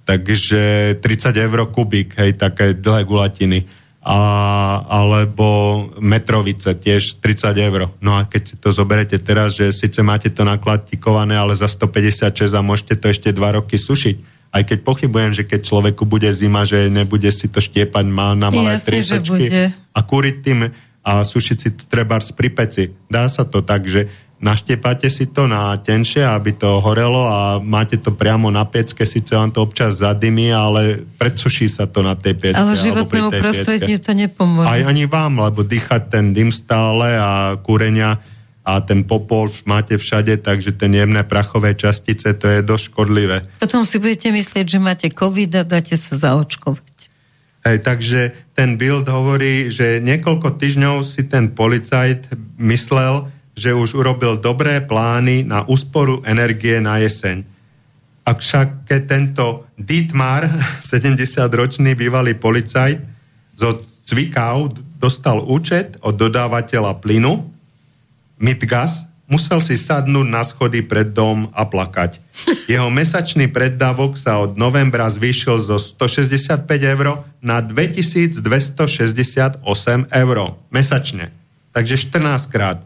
Takže 0.04 0.96
30 1.00 1.34
eur 1.34 1.58
kubík, 1.72 2.14
hej, 2.20 2.36
také 2.36 2.76
dlhé 2.76 3.02
gulatiny. 3.08 3.64
A, 4.04 4.20
alebo 4.84 5.88
metrovice 5.96 6.76
tiež 6.76 7.24
30 7.24 7.56
eur. 7.56 7.88
No 8.04 8.20
a 8.20 8.28
keď 8.28 8.42
si 8.44 8.54
to 8.60 8.68
zoberete 8.68 9.16
teraz, 9.16 9.56
že 9.56 9.72
síce 9.72 10.04
máte 10.04 10.28
to 10.28 10.44
nakladikované, 10.44 11.32
ale 11.32 11.56
za 11.56 11.64
156 11.64 12.52
a 12.52 12.60
môžete 12.60 13.00
to 13.00 13.08
ešte 13.08 13.32
2 13.32 13.56
roky 13.56 13.80
sušiť. 13.80 14.33
Aj 14.54 14.62
keď 14.62 14.86
pochybujem, 14.86 15.34
že 15.34 15.42
keď 15.42 15.66
človeku 15.66 16.06
bude 16.06 16.30
zima, 16.30 16.62
že 16.62 16.86
nebude 16.86 17.26
si 17.34 17.50
to 17.50 17.58
štiepať 17.58 18.06
na 18.06 18.48
malé 18.54 18.78
trisačky 18.78 19.74
a 19.90 19.98
kúriť 19.98 20.36
tým 20.46 20.70
a 21.02 21.12
sušiť 21.26 21.56
si 21.58 21.68
to 21.74 21.82
treba 21.90 22.22
pri 22.22 22.48
peci. 22.54 22.94
Dá 23.10 23.26
sa 23.26 23.42
to 23.42 23.66
tak, 23.66 23.90
že 23.90 24.06
naštepáte 24.44 25.08
si 25.08 25.26
to 25.32 25.48
na 25.48 25.72
tenšie, 25.74 26.20
aby 26.20 26.52
to 26.54 26.78
horelo 26.84 27.24
a 27.24 27.58
máte 27.58 27.96
to 27.96 28.12
priamo 28.12 28.52
na 28.52 28.68
pecke, 28.68 29.08
síce 29.08 29.32
vám 29.32 29.50
to 29.50 29.64
občas 29.64 30.04
zadymí, 30.04 30.52
ale 30.52 31.02
predsuší 31.16 31.66
sa 31.66 31.88
to 31.88 32.04
na 32.04 32.12
tej 32.12 32.36
pecke. 32.36 32.60
Ale 32.60 32.76
životnému 32.76 33.30
prostrediu 33.40 33.96
to 33.98 34.12
nepomôže. 34.12 34.68
Aj 34.68 34.80
ani 34.84 35.08
vám, 35.08 35.40
lebo 35.40 35.64
dýchať 35.64 36.12
ten 36.12 36.36
dym 36.36 36.52
stále 36.52 37.16
a 37.16 37.56
kúrenia 37.58 38.20
a 38.64 38.80
ten 38.80 39.04
popol 39.04 39.52
máte 39.68 40.00
všade, 40.00 40.40
takže 40.40 40.72
ten 40.72 40.96
jemné 40.96 41.20
prachové 41.28 41.76
častice, 41.76 42.32
to 42.32 42.48
je 42.48 42.64
dosť 42.64 42.84
škodlivé. 42.90 43.44
Potom 43.60 43.84
si 43.84 44.00
budete 44.00 44.32
myslieť, 44.32 44.64
že 44.64 44.78
máte 44.80 45.08
COVID 45.12 45.60
a 45.60 45.62
dáte 45.68 45.92
sa 46.00 46.16
zaočkovať. 46.16 47.12
Hej, 47.64 47.78
takže 47.84 48.20
ten 48.56 48.80
Bild 48.80 49.08
hovorí, 49.08 49.68
že 49.68 50.00
niekoľko 50.00 50.56
týždňov 50.56 51.04
si 51.04 51.28
ten 51.28 51.52
policajt 51.52 52.32
myslel, 52.60 53.28
že 53.52 53.76
už 53.76 54.00
urobil 54.00 54.40
dobré 54.40 54.80
plány 54.80 55.44
na 55.44 55.64
úsporu 55.68 56.24
energie 56.24 56.80
na 56.80 57.00
jeseň. 57.00 57.44
A 58.24 58.32
však 58.32 58.88
keď 58.88 59.00
tento 59.04 59.44
Dietmar, 59.76 60.48
70-ročný 60.84 61.92
bývalý 61.92 62.32
policajt 62.32 63.00
zo 63.56 63.84
Cvikau 64.04 64.68
dostal 65.00 65.40
účet 65.40 65.96
od 66.04 66.16
dodávateľa 66.16 67.00
plynu 67.00 67.53
Midgas, 68.38 69.06
musel 69.24 69.62
si 69.64 69.78
sadnúť 69.78 70.26
na 70.28 70.42
schody 70.44 70.84
pred 70.84 71.10
dom 71.14 71.48
a 71.56 71.64
plakať. 71.64 72.20
Jeho 72.72 72.90
mesačný 72.92 73.48
preddavok 73.48 74.18
sa 74.18 74.42
od 74.42 74.58
novembra 74.58 75.08
zvýšil 75.08 75.62
zo 75.62 75.80
165 75.80 76.66
eur 76.68 77.24
na 77.40 77.62
2268 77.62 78.42
eur 80.10 80.38
mesačne. 80.68 81.32
Takže 81.74 81.94
14 82.10 82.54
krát. 82.54 82.78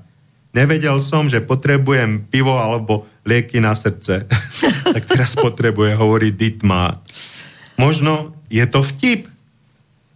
Nevedel 0.57 0.97
som, 1.01 1.29
že 1.29 1.45
potrebujem 1.45 2.25
pivo 2.25 2.57
alebo 2.57 3.05
lieky 3.29 3.61
na 3.61 3.77
srdce. 3.77 4.25
tak 4.95 5.05
teraz 5.05 5.37
potrebuje, 5.37 5.93
hovorí 5.97 6.33
Dietmar. 6.33 7.01
Možno 7.77 8.33
je 8.49 8.65
to 8.65 8.81
vtip, 8.81 9.29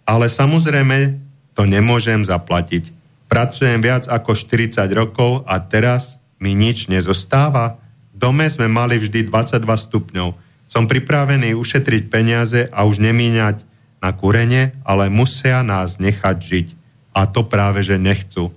ale 0.09 0.33
samozrejme 0.33 1.21
to 1.53 1.69
nemôžem 1.69 2.25
zaplatiť. 2.25 2.89
Pracujem 3.33 3.81
viac 3.81 4.13
ako 4.13 4.37
40 4.37 4.93
rokov 4.93 5.41
a 5.49 5.57
teraz 5.57 6.21
mi 6.37 6.53
nič 6.53 6.93
nezostáva? 6.93 7.81
V 8.13 8.21
dome 8.21 8.45
sme 8.53 8.69
mali 8.69 9.01
vždy 9.01 9.25
22 9.25 9.65
stupňov. 9.65 10.37
Som 10.69 10.85
pripravený 10.85 11.57
ušetriť 11.57 12.13
peniaze 12.13 12.69
a 12.69 12.85
už 12.85 13.01
nemíňať 13.01 13.65
na 14.05 14.13
kúrenie, 14.13 14.77
ale 14.85 15.09
musia 15.09 15.65
nás 15.65 15.97
nechať 15.97 16.37
žiť. 16.45 16.69
A 17.17 17.25
to 17.25 17.49
práve, 17.49 17.81
že 17.81 17.97
nechcú. 17.97 18.53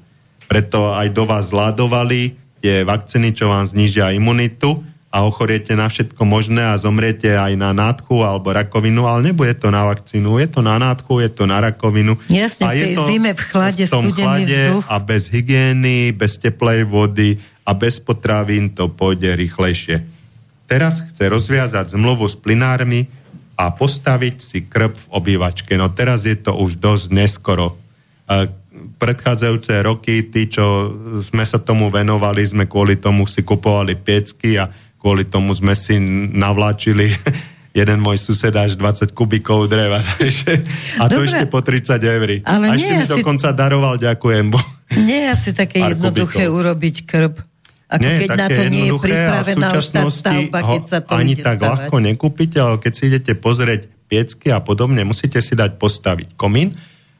Preto 0.51 0.91
aj 0.91 1.07
do 1.15 1.23
vás 1.23 1.55
zladovali 1.55 2.35
tie 2.59 2.83
vakcíny, 2.83 3.31
čo 3.31 3.47
vám 3.47 3.63
znižia 3.71 4.11
imunitu 4.11 4.83
a 5.15 5.23
ochoriete 5.23 5.71
na 5.79 5.87
všetko 5.87 6.27
možné 6.27 6.67
a 6.67 6.75
zomriete 6.75 7.31
aj 7.31 7.55
na 7.55 7.71
nádchu 7.71 8.19
alebo 8.19 8.51
rakovinu, 8.51 9.07
ale 9.07 9.31
nebude 9.31 9.55
to 9.55 9.71
na 9.71 9.87
vakcínu, 9.87 10.43
je 10.43 10.47
to 10.51 10.59
na 10.59 10.75
nádchu, 10.75 11.23
je 11.23 11.31
to 11.31 11.47
na 11.47 11.63
rakovinu. 11.63 12.19
Jasne, 12.27 12.67
a 12.67 12.75
v 12.75 12.75
tej 12.75 12.83
je 12.83 12.99
to 12.99 13.03
zime 13.07 13.31
v 13.31 13.41
chlade, 13.47 13.83
v 13.87 13.93
tom 13.95 14.11
chlade 14.11 14.51
vzduch. 14.51 14.83
a 14.91 14.95
bez 14.99 15.31
hygieny, 15.31 16.11
bez 16.11 16.35
teplej 16.35 16.83
vody 16.83 17.39
a 17.63 17.71
bez 17.71 18.03
potravín 18.03 18.75
to 18.75 18.91
pôjde 18.91 19.31
rýchlejšie. 19.39 20.03
Teraz 20.67 20.99
chce 20.99 21.31
rozviazať 21.31 21.95
zmluvu 21.95 22.27
s 22.27 22.35
plinármi 22.35 23.07
a 23.55 23.71
postaviť 23.71 24.35
si 24.43 24.67
krb 24.67 24.99
v 24.99 25.05
obývačke. 25.15 25.79
No 25.79 25.95
teraz 25.95 26.27
je 26.27 26.35
to 26.35 26.59
už 26.59 26.75
dosť 26.75 27.05
neskoro. 27.15 27.79
Predchádzajúce 28.99 29.79
roky, 29.79 30.27
tí, 30.27 30.51
čo 30.51 30.91
sme 31.23 31.47
sa 31.47 31.55
tomu 31.55 31.87
venovali, 31.87 32.43
sme 32.43 32.67
kvôli 32.67 32.99
tomu 32.99 33.23
si 33.31 33.47
kupovali 33.47 33.95
piecky 33.95 34.59
a 34.59 34.67
kvôli 35.05 35.29
tomu 35.29 35.53
sme 35.53 35.77
si 35.77 36.01
navláčili 36.33 37.13
jeden 37.77 38.01
môj 38.01 38.17
sused 38.17 38.49
až 38.57 38.73
20 38.73 39.13
kubikov 39.13 39.69
dreva. 39.69 40.01
a 41.01 41.05
to 41.05 41.21
Dobre. 41.21 41.29
ešte 41.29 41.45
po 41.45 41.61
30 41.61 42.01
eur. 42.01 42.29
Ale 42.41 42.65
a 42.65 42.73
ešte 42.73 42.89
mi 42.97 43.05
asi- 43.05 43.13
dokonca 43.21 43.53
daroval, 43.53 44.01
ďakujem. 44.01 44.49
Bo... 44.49 44.57
Nie 44.97 45.29
je 45.29 45.37
asi 45.37 45.49
také 45.53 45.77
jednoduché 45.85 46.49
kubikov. 46.49 46.57
urobiť 46.57 46.95
krb. 47.05 47.35
Ako 47.85 48.01
Nie 48.01 48.17
keď 48.17 48.29
na 48.33 48.47
to 48.49 48.63
nie 48.65 48.89
je 48.89 48.91
a 48.91 48.97
pripravená 48.97 49.67
už 49.77 49.87
tá 49.93 50.01
stavba, 50.09 50.59
keď 50.73 50.83
sa 50.89 50.99
to 51.05 51.11
ani 51.13 51.37
tak 51.37 51.61
stavať. 51.61 51.69
ľahko 51.69 51.95
nekúpite, 52.01 52.57
ale 52.57 52.81
keď 52.81 52.91
si 52.97 53.03
idete 53.13 53.37
pozrieť 53.37 53.85
piecky 54.09 54.49
a 54.49 54.57
podobne, 54.57 55.05
musíte 55.05 55.37
si 55.37 55.53
dať 55.53 55.77
postaviť 55.77 56.33
komín 56.33 56.73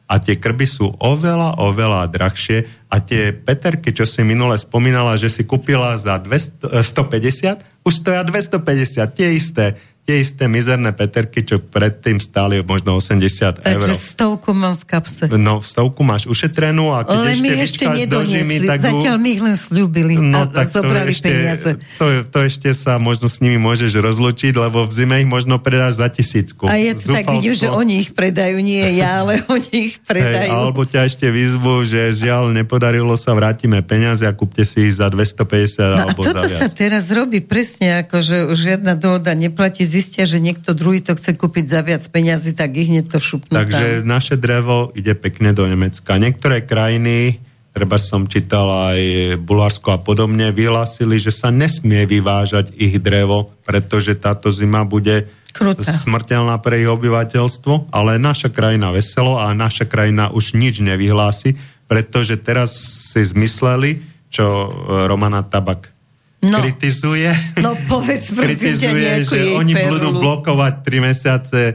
a 0.06 0.22
tie 0.22 0.38
krby 0.38 0.66
sú 0.66 0.94
oveľa, 1.02 1.58
oveľa 1.58 2.06
drahšie. 2.06 2.86
A 2.86 3.02
tie 3.02 3.34
peterky, 3.34 3.90
čo 3.90 4.06
si 4.06 4.22
minule 4.22 4.54
spomínala, 4.54 5.18
že 5.18 5.26
si 5.26 5.42
kúpila 5.42 5.98
za 5.98 6.22
200, 6.22 6.70
eh, 6.70 6.82
150, 6.82 7.66
už 7.82 7.92
stoja 8.02 8.22
250, 8.22 9.14
tie 9.14 9.34
isté, 9.34 9.74
tie 10.06 10.22
isté 10.22 10.46
mizerné 10.46 10.94
peterky, 10.94 11.42
čo 11.42 11.58
predtým 11.58 12.16
stáli 12.16 12.62
možno 12.62 12.94
80 12.94 13.18
eur. 13.18 13.82
Takže 13.82 13.92
stovku 13.92 14.54
mám 14.54 14.78
v 14.78 14.86
kapse. 14.86 15.26
No, 15.28 15.58
stovku 15.58 16.06
máš 16.06 16.30
ušetrenú 16.30 16.94
a 16.94 17.02
keď 17.02 17.16
Ale 17.16 17.28
ešte 17.28 17.42
mi 17.42 17.50
ešte 17.58 17.84
nedoniesli. 17.90 18.64
tak 18.64 18.78
Zatiaľ 18.78 19.16
mi 19.18 19.34
ich 19.34 19.42
len 19.42 19.58
slúbili 19.58 20.14
No 20.14 20.46
a, 20.46 20.46
a 20.46 20.62
tak 20.62 20.70
to 20.70 20.78
zobrali 20.78 21.10
ešte, 21.10 21.26
peniaze. 21.26 21.70
To, 21.98 22.06
to 22.22 22.38
ešte 22.40 22.70
sa 22.70 23.02
možno 23.02 23.26
s 23.26 23.42
nimi 23.42 23.58
môžeš 23.58 23.98
rozlučiť, 23.98 24.54
lebo 24.54 24.86
v 24.86 24.92
zime 24.94 25.18
ich 25.18 25.26
možno 25.26 25.58
predáš 25.58 25.98
za 25.98 26.06
tisícku. 26.06 26.70
A 26.70 26.78
ja 26.78 26.94
to 26.94 27.10
tak 27.10 27.26
vidím, 27.26 27.58
že 27.58 27.66
oni 27.66 27.98
ich 27.98 28.14
predajú, 28.14 28.62
nie 28.62 28.86
ja, 28.94 29.26
ale 29.26 29.42
oni 29.50 29.90
ich 29.90 29.98
Hej, 29.98 30.06
predajú. 30.06 30.50
alebo 30.54 30.86
ťa 30.86 31.02
ešte 31.02 31.26
výzvu, 31.26 31.82
že 31.82 32.14
žiaľ 32.14 32.54
nepodarilo 32.54 33.18
sa, 33.18 33.34
vrátime 33.34 33.82
peniaze 33.82 34.22
a 34.22 34.30
kúpte 34.30 34.62
si 34.62 34.86
ich 34.86 34.94
za 34.94 35.10
250 35.10 35.82
No 35.82 35.98
a 35.98 36.02
alebo 36.06 36.22
toto 36.22 36.46
za 36.46 36.62
sa 36.62 36.66
viac. 36.70 36.78
teraz 36.78 37.10
robí 37.10 37.42
presne 37.42 38.06
ako, 38.06 38.16
že 38.22 38.36
už 38.46 38.56
žiadna 38.56 38.94
dohoda 38.94 39.34
neplatí, 39.34 39.82
zistia, 39.96 40.28
že 40.28 40.36
niekto 40.36 40.76
druhý 40.76 41.00
to 41.00 41.16
chce 41.16 41.32
kúpiť 41.40 41.64
za 41.64 41.80
viac 41.80 42.04
peňazí, 42.04 42.52
tak 42.52 42.76
ich 42.76 42.92
hneď 42.92 43.08
to 43.08 43.16
šupnú 43.16 43.56
Takže 43.56 44.04
tam. 44.04 44.12
naše 44.12 44.36
drevo 44.36 44.92
ide 44.92 45.16
pekne 45.16 45.56
do 45.56 45.64
Nemecka. 45.64 46.20
Niektoré 46.20 46.68
krajiny, 46.68 47.40
treba 47.72 47.96
som 47.96 48.28
čítal 48.28 48.92
aj 48.92 49.00
Bulharsko 49.40 49.96
a 49.96 49.98
podobne, 49.98 50.52
vyhlásili, 50.52 51.16
že 51.16 51.32
sa 51.32 51.48
nesmie 51.48 52.04
vyvážať 52.04 52.76
ich 52.76 53.00
drevo, 53.00 53.48
pretože 53.64 54.12
táto 54.20 54.52
zima 54.52 54.84
bude 54.84 55.32
Krutá. 55.56 55.80
smrteľná 55.80 56.60
pre 56.60 56.84
ich 56.84 56.88
obyvateľstvo, 56.92 57.88
ale 57.88 58.20
naša 58.20 58.52
krajina 58.52 58.92
veselo 58.92 59.40
a 59.40 59.56
naša 59.56 59.88
krajina 59.88 60.28
už 60.28 60.52
nič 60.52 60.84
nevyhlási, 60.84 61.56
pretože 61.88 62.36
teraz 62.36 62.76
si 63.08 63.24
zmysleli, 63.24 64.04
čo 64.28 64.44
e, 64.44 64.68
Romana 65.08 65.40
Tabak 65.40 65.95
No. 66.46 66.62
kritizuje. 66.62 67.30
No 67.60 67.74
povedz 67.90 68.30
kritizuje, 68.30 69.26
že 69.26 69.52
oni 69.52 69.74
perlu. 69.74 69.98
budú 69.98 70.08
blokovať 70.16 70.86
3 70.86 71.08
mesiace 71.08 71.60
e, 71.70 71.74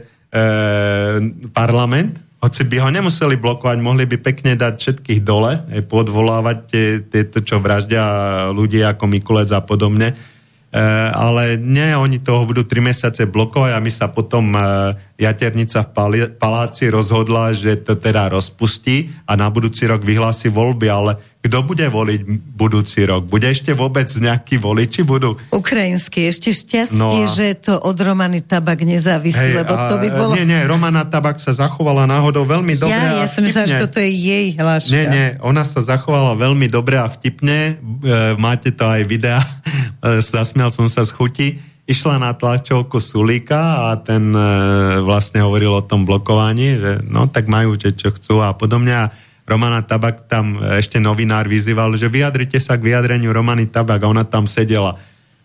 parlament, 1.52 2.18
hoci 2.41 2.65
by 2.65 2.77
ho 2.81 2.89
nemuseli 2.89 3.38
blokovať, 3.38 3.77
mohli 3.77 4.10
by 4.10 4.18
pekne 4.18 4.57
dať 4.57 4.73
všetkých 4.73 5.22
dole, 5.22 5.61
aj 5.61 5.85
podvolávať 5.85 6.57
tie, 6.65 6.88
tieto, 7.06 7.45
čo 7.45 7.61
vraždia 7.61 8.02
ľudí 8.49 8.81
ako 8.81 9.06
Mikulec 9.06 9.53
a 9.53 9.61
podobne. 9.61 10.18
E, 10.72 10.80
ale 11.14 11.61
nie, 11.61 11.93
oni 11.93 12.18
toho 12.18 12.49
budú 12.49 12.65
3 12.65 12.81
mesiace 12.81 13.30
blokovať 13.30 13.77
a 13.77 13.84
my 13.84 13.91
sa 13.93 14.10
potom 14.10 14.57
e, 14.57 14.60
Jaternica 15.22 15.85
v 15.85 15.89
pali, 15.93 16.18
paláci 16.34 16.89
rozhodla, 16.89 17.53
že 17.53 17.77
to 17.77 17.93
teda 17.93 18.34
rozpustí 18.34 19.14
a 19.30 19.38
na 19.38 19.45
budúci 19.53 19.85
rok 19.85 20.02
vyhlási 20.02 20.49
voľby, 20.49 20.88
ale 20.89 21.22
kto 21.41 21.57
bude 21.65 21.89
voliť 21.89 22.22
budúci 22.53 23.01
rok? 23.01 23.26
Bude 23.26 23.49
ešte 23.49 23.73
vôbec 23.73 24.05
nejakí 24.05 24.61
voliči? 24.61 25.01
Budú 25.01 25.41
Ukrajinský, 25.49 26.30
ešte 26.30 26.53
šťastie, 26.53 27.01
No 27.01 27.26
a- 27.26 27.34
že 27.34 27.57
to 27.57 27.81
od 27.81 27.97
Romany 27.97 28.45
Tabak 28.45 28.85
nezávisí, 28.85 29.57
lebo 29.57 29.73
to 29.73 29.97
by 29.97 30.07
a- 30.07 30.18
bolo... 30.22 30.34
Nie, 30.38 30.45
nie, 30.45 30.61
Romana 30.69 31.01
Tabak 31.01 31.41
sa 31.41 31.49
zachovala 31.49 32.05
náhodou 32.05 32.45
veľmi 32.45 32.77
dobre 32.77 32.93
ja, 32.93 33.26
ja 33.26 33.27
som 33.27 33.41
myslela, 33.41 33.65
že 33.65 33.81
toto 33.81 33.97
je 33.97 34.13
jej 34.13 34.53
hláška. 34.53 34.93
Nie, 34.93 35.05
nie, 35.09 35.27
ona 35.41 35.65
sa 35.65 35.81
zachovala 35.81 36.38
veľmi 36.38 36.69
dobre 36.69 37.01
a 37.01 37.09
vtipne. 37.09 37.81
E, 38.05 38.38
máte 38.38 38.69
to 38.69 38.85
aj 38.85 39.01
videa. 39.09 39.41
E, 40.01 40.22
zasmial 40.22 40.69
som 40.69 40.85
sa 40.85 41.01
z 41.01 41.11
chuti. 41.13 41.47
Išla 41.89 42.22
na 42.22 42.38
tlačovku 42.38 43.01
Sulíka 43.01 43.89
a 43.89 43.97
ten 43.97 44.30
e, 44.30 44.41
vlastne 45.01 45.41
hovoril 45.41 45.73
o 45.73 45.81
tom 45.81 46.05
blokovaní, 46.05 46.77
že 46.77 46.91
no 47.05 47.26
tak 47.26 47.49
majú, 47.49 47.77
že 47.77 47.97
čo 47.97 48.13
chcú 48.13 48.45
a 48.45 48.53
podobne. 48.53 48.93
A 48.93 49.05
Romana 49.51 49.83
Tabak 49.83 50.31
tam 50.31 50.55
e, 50.55 50.79
ešte 50.79 50.95
novinár 51.03 51.51
vyzýval, 51.51 51.99
že 51.99 52.07
vyjadrite 52.07 52.63
sa 52.63 52.79
k 52.79 52.87
vyjadreniu 52.87 53.35
Romany 53.35 53.67
Tabak 53.67 53.99
a 53.99 54.07
ona 54.07 54.23
tam 54.23 54.47
sedela. 54.47 54.95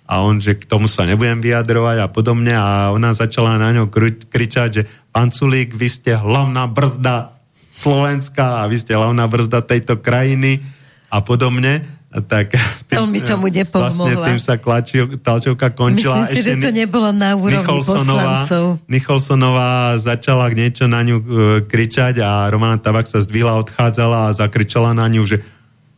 A 0.07 0.23
on, 0.23 0.39
že 0.39 0.55
k 0.55 0.71
tomu 0.71 0.87
sa 0.87 1.03
nebudem 1.03 1.43
vyjadrovať 1.43 1.99
a 1.99 2.07
podobne 2.07 2.55
a 2.55 2.95
ona 2.95 3.11
začala 3.11 3.59
na 3.59 3.75
ňo 3.75 3.91
kri- 3.91 4.23
kričať, 4.23 4.69
že 4.71 4.83
pán 5.11 5.35
Sulík, 5.35 5.75
vy 5.75 5.91
ste 5.91 6.15
hlavná 6.15 6.71
brzda 6.71 7.35
Slovenska 7.75 8.63
a 8.63 8.71
vy 8.71 8.79
ste 8.79 8.95
hlavná 8.95 9.27
brzda 9.27 9.67
tejto 9.67 9.99
krajiny 9.99 10.63
a 11.11 11.19
podobne. 11.27 11.96
Tak, 12.07 12.55
Veľmi 12.89 13.21
tomu 13.21 13.53
nepomohla. 13.53 13.93
Vlastne 13.93 14.15
tým 14.25 14.41
sa 14.41 14.55
klačil, 14.57 15.05
talčovka 15.21 15.69
končila. 15.75 16.25
Myslím 16.25 16.33
si, 16.33 16.41
že 16.41 16.55
to 16.57 16.73
nebolo 16.73 17.13
na 17.13 17.37
úrovni 17.37 17.83
poslancov. 17.85 18.81
Nicholsonová 18.89 20.01
začala 20.01 20.49
niečo 20.49 20.89
na 20.89 21.05
ňu 21.05 21.17
e, 21.19 21.25
kričať 21.67 22.23
a 22.25 22.49
Romana 22.49 22.81
Tabak 22.81 23.05
sa 23.05 23.21
zdvihla, 23.21 23.61
odchádzala 23.61 24.31
a 24.31 24.35
zakričala 24.39 24.97
na 24.97 25.05
ňu, 25.13 25.29
že 25.29 25.45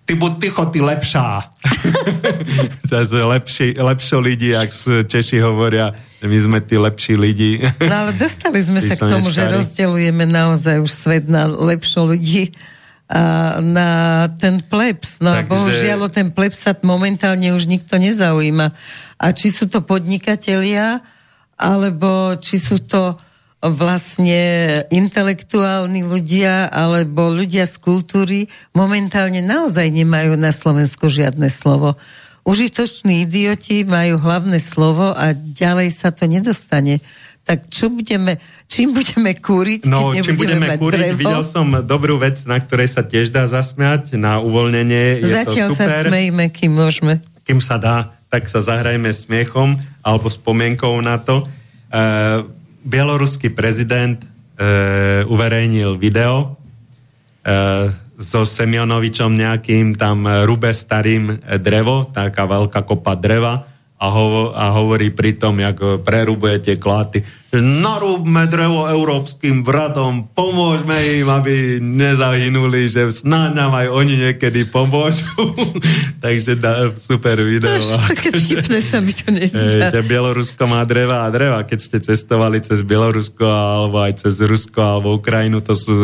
ty 0.09 0.16
buď 0.16 0.32
ticho, 0.40 0.64
ty 0.72 0.80
lepšá. 0.80 1.44
to 2.89 2.93
je 2.97 3.05
lepší, 3.28 3.68
lepšie 3.76 4.16
lidi, 4.18 4.51
ak 4.56 4.72
Češi 5.05 5.44
hovoria, 5.44 5.93
že 6.18 6.26
my 6.26 6.39
sme 6.40 6.59
tí 6.64 6.80
lepší 6.80 7.14
lidi. 7.20 7.62
No 7.78 8.09
ale 8.09 8.16
dostali 8.16 8.59
sme 8.64 8.80
sa 8.80 8.97
k 8.97 9.06
tomu, 9.06 9.28
že 9.28 9.44
slnečkári. 9.44 9.55
rozdeľujeme 9.60 10.24
naozaj 10.24 10.76
už 10.82 10.90
svet 10.90 11.28
na 11.28 11.47
lepšie 11.47 12.01
ľudí 12.01 12.43
na 13.64 13.90
ten 14.36 14.60
plebs. 14.60 15.24
No 15.24 15.32
a 15.32 15.40
Takže- 15.40 15.48
bohužiaľ 15.48 15.98
o 16.06 16.12
ten 16.12 16.28
plebs 16.28 16.60
sa 16.60 16.76
momentálne 16.85 17.56
už 17.56 17.64
nikto 17.64 17.97
nezaujíma. 17.97 18.76
A 19.18 19.26
či 19.32 19.48
sú 19.48 19.66
to 19.66 19.80
podnikatelia, 19.80 21.01
alebo 21.59 22.36
či 22.39 22.60
sú 22.60 22.78
to 22.85 23.16
vlastne 23.59 24.39
intelektuálni 24.94 26.06
ľudia 26.06 26.70
alebo 26.70 27.26
ľudia 27.35 27.66
z 27.66 27.74
kultúry 27.82 28.47
momentálne 28.70 29.43
naozaj 29.43 29.90
nemajú 29.90 30.39
na 30.39 30.55
Slovensku 30.55 31.10
žiadne 31.10 31.51
slovo. 31.51 31.98
Užitoční 32.47 33.26
idioti 33.26 33.82
majú 33.82 34.22
hlavné 34.22 34.62
slovo 34.62 35.10
a 35.10 35.35
ďalej 35.35 35.90
sa 35.90 36.14
to 36.14 36.30
nedostane. 36.30 37.02
Tak 37.49 37.73
čo 37.73 37.89
budeme, 37.89 38.37
čím 38.69 38.93
budeme 38.93 39.33
kúriť, 39.33 39.89
No, 39.89 40.12
čím 40.12 40.37
budeme 40.37 40.77
kúriť, 40.77 41.16
drevo? 41.16 41.16
videl 41.16 41.41
som 41.41 41.65
dobrú 41.81 42.20
vec, 42.20 42.45
na 42.45 42.61
ktorej 42.61 42.93
sa 42.93 43.01
tiež 43.01 43.33
dá 43.33 43.49
zasmiať, 43.49 44.20
na 44.20 44.37
uvoľnenie. 44.37 45.25
Je 45.25 45.33
Zatiaľ 45.33 45.73
to 45.73 45.81
sa 45.81 45.87
super. 45.89 46.12
smejme, 46.12 46.45
kým 46.53 46.77
môžeme. 46.77 47.25
kým 47.49 47.65
sa 47.65 47.81
dá, 47.81 48.12
tak 48.29 48.45
sa 48.53 48.61
zahrajme 48.61 49.09
smiechom 49.09 49.81
alebo 50.05 50.29
spomienkou 50.29 50.93
na 51.01 51.16
to. 51.16 51.49
E, 51.89 52.45
bieloruský 52.85 53.49
prezident 53.49 54.20
e, 54.20 54.27
uverejnil 55.25 55.97
video 55.97 56.61
e, 57.41 57.89
so 58.20 58.45
Semionovičom 58.45 59.33
nejakým, 59.33 59.97
tam 59.97 60.29
rube 60.45 60.69
starým 60.69 61.41
drevo, 61.65 62.12
taká 62.12 62.45
veľká 62.45 62.85
kopa 62.85 63.16
dreva 63.16 63.68
a, 63.99 64.07
hovo, 64.15 64.55
a 64.55 64.70
hovorí 64.79 65.11
pritom, 65.11 65.59
jak 65.59 65.77
e, 65.83 65.99
prerubuje 65.99 66.62
tie 66.62 66.77
kláty, 66.79 67.27
narúbme 67.51 68.45
drevo 68.47 68.87
európskym 68.87 69.65
bratom, 69.65 70.31
pomôžme 70.37 70.95
im, 71.19 71.27
aby 71.27 71.83
nezahynuli, 71.83 72.87
že 72.93 73.11
snáď 73.11 73.51
nám 73.57 73.73
aj 73.75 73.87
oni 73.89 74.15
niekedy 74.29 74.69
pomôžu. 74.69 75.27
Takže 76.25 76.61
dá, 76.61 76.93
super 76.95 77.41
video. 77.41 77.81
Až 77.81 78.05
také 78.05 78.31
vtipné 78.39 78.79
sa 78.85 79.03
mi 79.03 79.11
to 79.16 79.33
nezdá. 79.33 79.91
že 79.91 80.05
Bielorusko 80.05 80.62
má 80.69 80.85
dreva 80.85 81.25
a 81.25 81.33
dreva. 81.33 81.65
Keď 81.65 81.79
ste 81.81 81.99
cestovali 81.99 82.61
cez 82.61 82.85
Bielorusko 82.85 83.49
alebo 83.49 83.99
aj 84.05 84.29
cez 84.29 84.39
Rusko 84.45 84.79
alebo 84.79 85.16
Ukrajinu, 85.16 85.65
to 85.65 85.73
sú, 85.73 85.95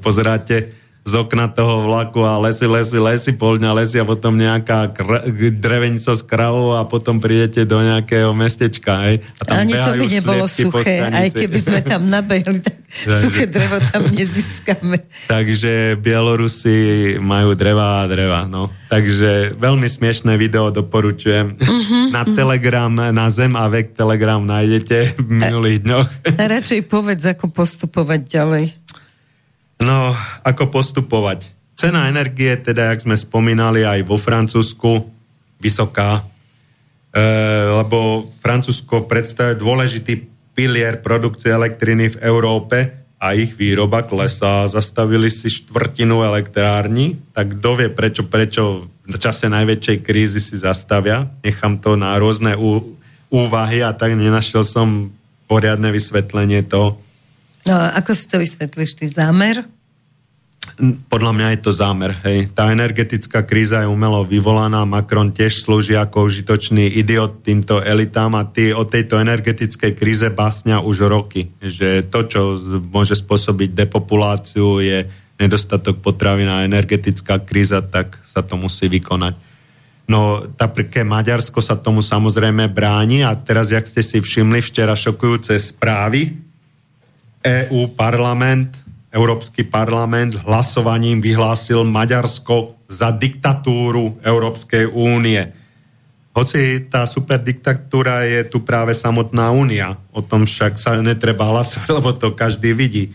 pozeráte 0.00 0.83
z 1.04 1.12
okna 1.20 1.52
toho 1.52 1.84
vlaku 1.84 2.24
a 2.24 2.40
lesy, 2.40 2.64
lesy, 2.64 2.96
lesy, 2.96 3.36
polňa 3.36 3.76
lesy 3.76 4.00
a 4.00 4.08
potom 4.08 4.40
nejaká 4.40 4.88
kr- 4.88 5.28
drevenica 5.52 6.16
s 6.16 6.24
kravou 6.24 6.72
a 6.72 6.88
potom 6.88 7.20
prídete 7.20 7.68
do 7.68 7.76
nejakého 7.76 8.32
mestečka. 8.32 9.04
Hej, 9.04 9.20
a 9.36 9.42
tam 9.44 9.56
Ani 9.60 9.76
to 9.76 9.92
by 10.00 10.06
nebolo 10.08 10.44
suché, 10.48 11.04
aj 11.04 11.28
keby 11.36 11.58
sme 11.60 11.80
tam 11.84 12.08
nabehli, 12.08 12.64
tak 12.64 12.80
suché 13.20 13.44
drevo 13.44 13.84
tam 13.92 14.08
nezískame. 14.16 15.04
Takže 15.28 16.00
Bielorusi 16.00 16.76
majú 17.20 17.52
dreva 17.52 18.00
a 18.00 18.08
dreva. 18.08 18.48
No. 18.48 18.72
Takže 18.88 19.60
veľmi 19.60 19.84
smiešné 19.84 20.40
video 20.40 20.72
doporučujem. 20.72 21.60
Uh-huh, 21.60 22.08
na 22.16 22.24
uh-huh. 22.24 22.32
Telegram, 22.32 22.88
na 22.88 23.28
Zem 23.28 23.52
a 23.60 23.68
Vek 23.68 23.92
Telegram 23.92 24.40
nájdete 24.40 25.20
v 25.20 25.28
minulých 25.28 25.84
dňoch. 25.84 26.06
Radšej 26.32 26.80
povedz, 26.88 27.28
ako 27.28 27.52
postupovať 27.52 28.20
ďalej. 28.24 28.83
No, 29.84 30.16
ako 30.40 30.72
postupovať? 30.72 31.44
Cena 31.76 32.08
energie, 32.08 32.56
teda, 32.56 32.96
jak 32.96 33.04
sme 33.04 33.20
spomínali, 33.20 33.84
aj 33.84 34.00
vo 34.08 34.16
Francúzsku, 34.16 35.04
vysoká, 35.60 36.24
e, 37.12 37.22
lebo 37.68 38.32
Francúzsko 38.40 39.04
predstavuje 39.04 39.60
dôležitý 39.60 40.14
pilier 40.56 41.04
produkcie 41.04 41.52
elektriny 41.52 42.16
v 42.16 42.20
Európe 42.24 42.78
a 43.20 43.36
ich 43.36 43.52
výroba 43.56 44.06
klesá. 44.06 44.64
Zastavili 44.70 45.28
si 45.28 45.52
štvrtinu 45.52 46.24
elektrární, 46.24 47.20
tak 47.36 47.58
kto 47.58 47.70
vie, 47.80 47.88
prečo, 47.92 48.22
prečo 48.24 48.88
v 49.04 49.16
čase 49.20 49.52
najväčšej 49.52 49.98
krízy 50.00 50.40
si 50.40 50.56
zastavia. 50.56 51.28
Nechám 51.44 51.76
to 51.80 51.96
na 51.96 52.16
rôzne 52.16 52.56
ú, 52.56 52.96
úvahy 53.28 53.84
a 53.84 53.92
tak 53.92 54.16
nenašiel 54.16 54.64
som 54.64 55.12
poriadne 55.50 55.92
vysvetlenie 55.92 56.64
toho. 56.64 57.00
No 57.64 57.80
a 57.80 57.96
ako 57.96 58.12
si 58.12 58.24
to 58.28 58.36
vysvetlíš, 58.40 59.00
ty 59.00 59.08
zámer? 59.08 59.64
Podľa 60.82 61.32
mňa 61.38 61.48
je 61.54 61.60
to 61.62 61.70
zámer. 61.70 62.18
Hej. 62.26 62.50
Tá 62.50 62.74
energetická 62.74 63.46
kríza 63.46 63.86
je 63.86 63.88
umelo 63.90 64.26
vyvolaná. 64.26 64.82
Macron 64.82 65.30
tiež 65.30 65.62
slúži 65.62 65.94
ako 65.94 66.26
užitočný 66.26 66.90
idiot 66.98 67.46
týmto 67.46 67.78
elitám 67.78 68.34
a 68.34 68.42
tí 68.42 68.74
o 68.74 68.82
tejto 68.82 69.22
energetickej 69.22 69.92
kríze 69.94 70.26
básňa 70.34 70.82
už 70.82 71.06
roky. 71.06 71.54
Že 71.62 72.10
to, 72.10 72.20
čo 72.26 72.40
môže 72.90 73.14
spôsobiť 73.14 73.70
depopuláciu, 73.70 74.82
je 74.82 75.06
nedostatok 75.38 76.02
potravy 76.02 76.46
a 76.46 76.66
energetická 76.66 77.42
kríza, 77.42 77.82
tak 77.82 78.18
sa 78.26 78.42
to 78.42 78.58
musí 78.58 78.90
vykonať. 78.90 79.34
No, 80.04 80.44
také 80.52 81.00
Maďarsko 81.00 81.64
sa 81.64 81.80
tomu 81.80 82.04
samozrejme 82.04 82.68
bráni 82.68 83.24
a 83.24 83.32
teraz, 83.32 83.72
jak 83.72 83.88
ste 83.88 84.04
si 84.04 84.20
všimli 84.20 84.60
včera 84.60 84.92
šokujúce 84.92 85.56
správy, 85.56 86.28
EU 87.44 87.88
parlament, 87.96 88.83
Európsky 89.14 89.62
parlament 89.62 90.34
hlasovaním 90.42 91.22
vyhlásil 91.22 91.86
Maďarsko 91.86 92.74
za 92.90 93.14
diktatúru 93.14 94.18
Európskej 94.26 94.90
únie. 94.90 95.54
Hoci 96.34 96.90
tá 96.90 97.06
superdiktatúra 97.06 98.26
je 98.26 98.42
tu 98.50 98.66
práve 98.66 98.90
samotná 98.90 99.54
únia, 99.54 99.94
o 100.10 100.18
tom 100.18 100.50
však 100.50 100.74
sa 100.74 100.98
netreba 100.98 101.46
hlasovať, 101.46 101.90
lebo 102.02 102.10
to 102.18 102.34
každý 102.34 102.74
vidí. 102.74 103.14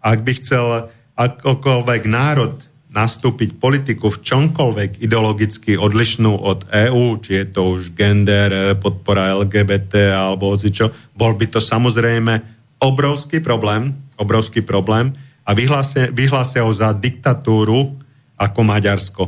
Ak 0.00 0.24
by 0.24 0.32
chcel 0.40 0.88
akokoľvek 1.12 2.02
národ 2.08 2.64
nastúpiť 2.88 3.60
politiku 3.60 4.08
v 4.08 4.24
čomkoľvek 4.24 5.04
ideologicky 5.04 5.76
odlišnú 5.76 6.40
od 6.40 6.64
EÚ, 6.72 7.20
či 7.20 7.44
je 7.44 7.46
to 7.52 7.76
už 7.76 7.92
gender, 7.92 8.80
podpora 8.80 9.36
LGBT 9.44 10.16
alebo 10.16 10.56
čo, 10.56 10.88
bol 11.12 11.36
by 11.36 11.52
to 11.52 11.60
samozrejme 11.60 12.57
obrovský 12.78 13.42
problém, 13.42 13.94
obrovský 14.18 14.62
problém 14.62 15.14
a 15.46 15.54
vyhlásia, 15.54 16.62
ho 16.62 16.72
za 16.74 16.94
diktatúru 16.94 17.96
ako 18.38 18.60
Maďarsko. 18.62 19.24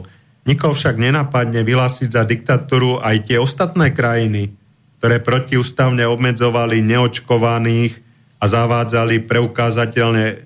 Nikoho 0.47 0.73
však 0.73 0.97
nenapadne 0.97 1.61
vyhlásiť 1.63 2.09
za 2.11 2.23
diktatúru 2.25 3.03
aj 3.03 3.29
tie 3.29 3.37
ostatné 3.37 3.93
krajiny, 3.93 4.55
ktoré 5.01 5.21
protiústavne 5.21 6.05
obmedzovali 6.09 6.81
neočkovaných 6.85 7.93
a 8.41 8.45
zavádzali 8.49 9.29
preukázateľne 9.29 10.27
e, 10.33 10.37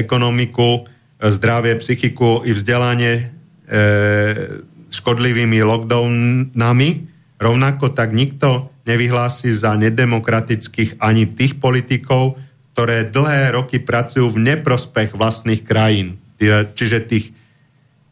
ekonomiku, 0.00 0.82
e, 1.20 1.32
zdravie, 1.32 1.76
psychiku 1.80 2.44
i 2.48 2.52
vzdelanie 2.56 3.12
e, 3.12 3.22
škodlivými 4.88 5.60
lockdownami. 5.64 6.90
Rovnako 7.40 7.92
tak 7.92 8.12
nikto 8.16 8.72
nevyhlási 8.90 9.54
za 9.54 9.78
nedemokratických 9.78 10.98
ani 10.98 11.30
tých 11.30 11.62
politikov, 11.62 12.34
ktoré 12.74 13.06
dlhé 13.06 13.54
roky 13.54 13.78
pracujú 13.78 14.34
v 14.34 14.42
neprospech 14.50 15.14
vlastných 15.14 15.62
krajín. 15.62 16.18
Čiže 16.40 16.98
tých 17.06 17.30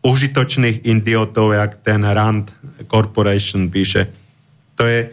užitočných 0.05 0.87
idiotov, 0.87 1.57
jak 1.59 1.83
ten 1.83 2.07
Rand 2.07 2.47
Corporation 2.87 3.67
píše. 3.67 4.07
To 4.79 4.87
je 4.87 5.11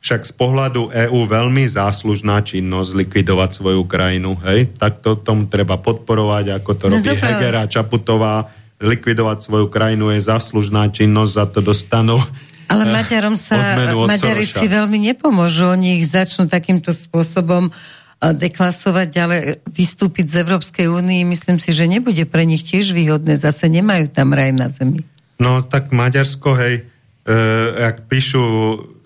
však 0.00 0.22
z 0.24 0.32
pohľadu 0.32 0.88
EÚ 0.88 1.18
veľmi 1.28 1.68
záslužná 1.68 2.40
činnosť 2.40 2.90
likvidovať 3.04 3.50
svoju 3.52 3.84
krajinu. 3.84 4.38
Hej? 4.46 4.72
Tak 4.80 5.04
to 5.04 5.18
tomu 5.18 5.44
treba 5.50 5.76
podporovať, 5.76 6.62
ako 6.62 6.70
to 6.72 6.84
no 6.88 6.92
robí 6.96 7.10
dobré. 7.10 7.20
Heger 7.20 7.54
a 7.60 7.64
Čaputová. 7.68 8.48
Likvidovať 8.80 9.44
svoju 9.44 9.68
krajinu 9.68 10.08
je 10.08 10.24
záslužná 10.24 10.88
činnosť, 10.88 11.32
za 11.36 11.44
to 11.52 11.60
dostanú 11.60 12.16
ale 12.70 12.86
Maďarom 12.86 13.34
sa, 13.34 13.74
Maďari 13.98 14.46
si 14.46 14.70
veľmi 14.70 15.02
nepomôžu. 15.10 15.74
Oni 15.74 15.98
ich 15.98 16.06
začnú 16.06 16.46
takýmto 16.46 16.94
spôsobom 16.94 17.66
eh, 17.66 17.74
deklasovať, 18.30 19.10
ale 19.18 19.36
vystúpiť 19.66 20.30
z 20.30 20.34
Európskej 20.46 20.86
únie, 20.86 21.26
myslím 21.26 21.58
si, 21.58 21.74
že 21.74 21.90
nebude 21.90 22.22
pre 22.30 22.46
nich 22.46 22.62
tiež 22.62 22.94
výhodné. 22.94 23.34
Zase 23.34 23.66
nemajú 23.66 24.06
tam 24.14 24.30
raj 24.30 24.54
na 24.54 24.70
zemi. 24.70 25.02
No 25.42 25.66
tak 25.66 25.90
Maďarsko, 25.90 26.52
hej, 26.52 26.74
e, 27.24 27.32
ak 27.80 28.12
píšu, 28.12 28.44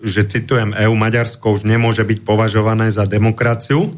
že 0.03 0.27
citujem 0.27 0.75
EU, 0.75 0.91
Maďarsko 0.91 1.55
už 1.55 1.63
nemôže 1.63 2.03
byť 2.03 2.27
považované 2.27 2.91
za 2.91 3.07
demokraciu. 3.07 3.95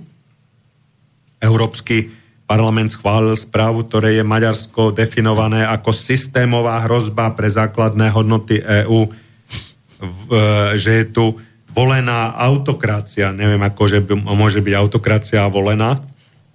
Európsky 1.42 2.14
parlament 2.46 2.94
schválil 2.94 3.34
správu, 3.34 3.90
ktoré 3.90 4.22
je 4.22 4.24
Maďarsko 4.24 4.94
definované 4.94 5.66
ako 5.66 5.90
systémová 5.90 6.86
hrozba 6.86 7.34
pre 7.34 7.50
základné 7.50 8.14
hodnoty 8.14 8.62
EÚ 8.62 9.10
E, 9.10 9.27
že 10.78 10.92
je 11.04 11.06
tu 11.10 11.26
volená 11.72 12.34
autokracia. 12.34 13.34
Neviem, 13.34 13.62
ako 13.62 13.84
že 13.86 14.00
môže 14.18 14.62
byť 14.66 14.74
autokracia 14.74 15.46
volená. 15.46 16.02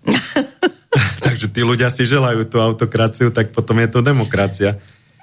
Takže 1.27 1.47
tí 1.48 1.62
ľudia 1.62 1.89
si 1.89 2.05
želajú 2.05 2.47
tú 2.51 2.59
autokraciu, 2.59 3.31
tak 3.31 3.55
potom 3.55 3.78
je 3.78 3.89
to 3.89 4.02
demokracia. 4.02 4.82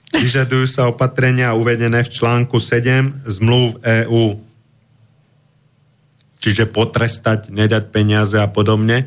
Vyžadujú 0.09 0.65
sa 0.65 0.89
opatrenia 0.89 1.53
uvedené 1.53 2.01
v 2.01 2.09
článku 2.09 2.57
7 2.57 3.29
zmluv 3.29 3.77
EÚ. 3.83 4.41
Čiže 6.39 6.71
potrestať, 6.71 7.51
nedať 7.51 7.91
peniaze 7.91 8.39
a 8.39 8.47
podobne. 8.47 9.05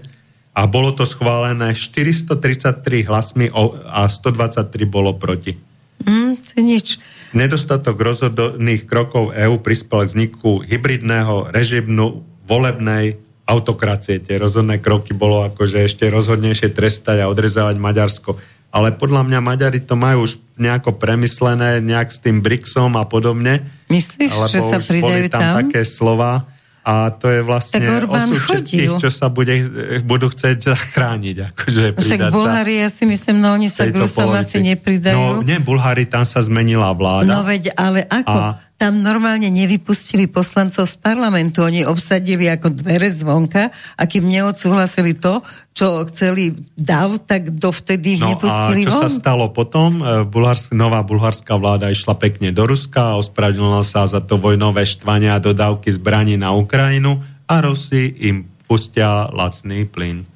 A 0.53 0.69
bolo 0.69 0.93
to 0.93 1.09
schválené 1.09 1.73
433 1.73 3.09
hlasmi 3.09 3.49
a 3.89 4.05
123 4.05 4.69
bolo 4.85 5.17
proti. 5.17 5.57
Mm, 6.05 6.37
to 6.45 6.61
nič. 6.61 7.01
Nedostatok 7.33 7.97
rozhodných 7.97 8.85
krokov 8.85 9.33
EÚ 9.33 9.65
prispel 9.65 10.05
k 10.05 10.09
vzniku 10.13 10.61
hybridného 10.61 11.49
režimu 11.49 12.25
volebnej 12.45 13.17
autokracie. 13.49 14.21
Tie 14.21 14.37
rozhodné 14.37 14.79
kroky 14.85 15.17
bolo 15.17 15.41
akože 15.49 15.81
ešte 15.81 16.13
rozhodnejšie 16.13 16.71
trestať 16.77 17.25
a 17.25 17.31
odrezávať 17.33 17.77
Maďarsko. 17.81 18.37
Ale 18.73 18.97
podľa 18.97 19.29
mňa 19.29 19.39
Maďari 19.45 19.81
to 19.85 19.97
majú 19.97 20.25
už 20.25 20.41
nejako 20.57 20.97
premyslené, 20.97 21.81
nejak 21.85 22.09
s 22.09 22.21
tým 22.21 22.41
BRICSom 22.41 22.97
a 22.97 23.05
podobne. 23.05 23.69
Myslíš, 23.93 24.33
že 24.49 24.61
sa 24.65 24.81
pridajú 24.81 25.29
tam? 25.29 25.41
tam 25.41 25.45
také 25.69 25.85
slova, 25.85 26.49
a 26.83 27.15
to 27.15 27.31
je 27.31 27.47
vlastne 27.47 27.79
osud 27.87 28.43
všetkých, 28.43 28.99
čo 28.99 29.07
sa 29.15 29.31
bude, 29.31 29.55
budú 30.03 30.27
chcieť 30.35 30.75
zachrániť. 30.75 31.37
Akože 31.55 31.83
Však 31.95 32.35
Bulhári, 32.35 32.83
ja 32.83 32.91
si 32.91 33.07
myslím, 33.07 33.39
no 33.39 33.55
oni 33.55 33.71
sa 33.71 33.87
k 33.87 33.95
Rusom 33.95 34.35
asi 34.35 34.59
nepridajú. 34.59 35.15
No 35.15 35.47
nie, 35.47 35.63
Bulhári, 35.63 36.11
tam 36.11 36.27
sa 36.27 36.43
zmenila 36.43 36.91
vláda. 36.91 37.31
No 37.31 37.47
veď, 37.47 37.71
ale 37.79 38.03
ako? 38.11 38.35
A 38.35 38.59
tam 38.83 38.99
normálne 38.99 39.47
nevypustili 39.47 40.27
poslancov 40.27 40.91
z 40.91 40.99
parlamentu. 40.99 41.63
Oni 41.63 41.87
obsadili 41.87 42.51
ako 42.51 42.75
dvere 42.75 43.15
zvonka 43.15 43.71
a 43.71 44.03
kým 44.11 44.27
neodsúhlasili 44.27 45.15
to, 45.23 45.39
čo 45.71 46.03
chceli 46.11 46.51
dav, 46.75 47.23
tak 47.23 47.55
dovtedy 47.55 48.19
ich 48.19 48.23
no 48.27 48.35
nepustili 48.35 48.83
a 48.83 48.87
čo 48.91 48.93
von. 48.99 49.03
sa 49.07 49.11
stalo 49.15 49.55
potom? 49.55 50.03
E, 50.03 50.27
Bulharsk, 50.27 50.75
nová 50.75 50.99
bulharská 51.07 51.55
vláda 51.55 51.95
išla 51.95 52.19
pekne 52.19 52.51
do 52.51 52.67
Ruska 52.67 53.15
a 53.15 53.19
ospravedlnila 53.23 53.87
sa 53.87 54.03
za 54.11 54.19
to 54.19 54.43
vojnové 54.43 54.83
štvanie 54.83 55.31
a 55.31 55.39
dodávky 55.39 55.87
zbraní 55.95 56.35
na 56.35 56.51
Ukrajinu 56.51 57.23
a 57.47 57.63
Rusi 57.63 58.11
im 58.19 58.51
pustia 58.67 59.31
lacný 59.31 59.87
plyn. 59.87 60.27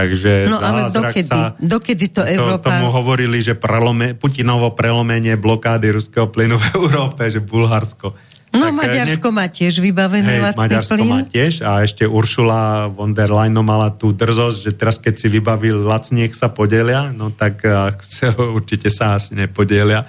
Takže 0.00 0.32
no 0.48 0.56
ale 0.56 0.88
dokedy, 0.88 1.28
sa, 1.28 1.52
dokedy 1.60 2.06
to 2.08 2.22
Európa... 2.24 2.64
To, 2.64 2.72
tomu 2.72 2.88
hovorili, 2.88 3.44
že 3.44 3.52
prelome, 3.52 4.16
Putinovo 4.16 4.72
prelomenie 4.72 5.36
blokády 5.36 5.92
ruského 5.92 6.32
plynu 6.32 6.56
v 6.56 6.66
Európe, 6.80 7.28
že 7.28 7.44
Bulharsko. 7.44 8.16
No 8.50 8.66
tak, 8.66 8.82
Maďarsko 8.82 9.28
ne... 9.30 9.34
má 9.36 9.46
tiež 9.46 9.78
vybavený 9.78 10.26
hej, 10.26 10.42
lacný 10.42 10.60
Maďarsko 10.66 10.94
plyn. 10.98 11.06
má 11.06 11.20
tiež 11.22 11.52
a 11.62 11.86
ešte 11.86 12.02
Uršula 12.02 12.90
von 12.90 13.14
der 13.14 13.30
Leyen 13.30 13.54
mala 13.62 13.94
tú 13.94 14.10
drzosť, 14.10 14.58
že 14.58 14.72
teraz 14.74 14.98
keď 14.98 15.14
si 15.22 15.26
vybavil 15.30 15.86
lacniek 15.86 16.34
sa 16.34 16.50
podelia, 16.50 17.14
no 17.14 17.30
tak 17.30 17.62
určite 18.58 18.90
sa 18.90 19.20
asi 19.20 19.38
nepodelia 19.38 20.02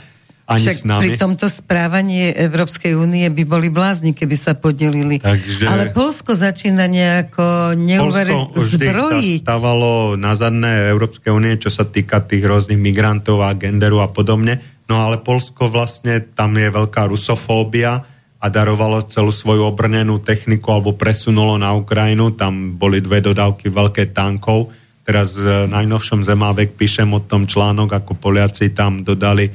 ani 0.51 0.65
Však 0.67 0.75
s 0.75 0.83
nami. 0.83 1.01
pri 1.01 1.09
tomto 1.15 1.47
správaní 1.47 2.27
Európskej 2.35 2.99
únie 2.99 3.23
by 3.31 3.43
boli 3.47 3.71
blázni, 3.71 4.11
keby 4.11 4.35
sa 4.35 4.51
podelili. 4.53 5.23
Takže... 5.23 5.71
Ale 5.71 5.95
Polsko 5.95 6.35
začína 6.35 6.91
nejako 6.91 7.77
neuveriť 7.79 8.39
zbrojiť. 8.53 9.39
sa 9.41 9.55
stávalo 9.55 10.19
na 10.19 10.35
zadné 10.35 10.91
Európskej 10.91 11.31
únie, 11.31 11.55
čo 11.55 11.71
sa 11.71 11.87
týka 11.87 12.19
tých 12.21 12.43
rôznych 12.43 12.77
migrantov 12.77 13.39
a 13.41 13.55
genderu 13.55 14.03
a 14.03 14.11
podobne. 14.11 14.59
No 14.91 14.99
ale 14.99 15.23
Polsko 15.23 15.71
vlastne, 15.71 16.19
tam 16.19 16.59
je 16.59 16.67
veľká 16.67 17.07
rusofóbia, 17.07 18.03
a 18.41 18.49
darovalo 18.49 19.05
celú 19.05 19.29
svoju 19.29 19.69
obrnenú 19.69 20.17
techniku 20.17 20.73
alebo 20.73 20.97
presunulo 20.97 21.61
na 21.61 21.77
Ukrajinu. 21.77 22.33
Tam 22.33 22.73
boli 22.73 22.97
dve 22.97 23.21
dodávky 23.21 23.69
veľké 23.69 24.17
tankov. 24.17 24.73
Teraz 25.05 25.37
v 25.37 25.69
najnovšom 25.69 26.25
Zemávek 26.25 26.73
píšem 26.73 27.09
o 27.13 27.21
tom 27.21 27.45
článok, 27.45 28.01
ako 28.01 28.17
Poliaci 28.17 28.73
tam 28.73 29.05
dodali 29.05 29.49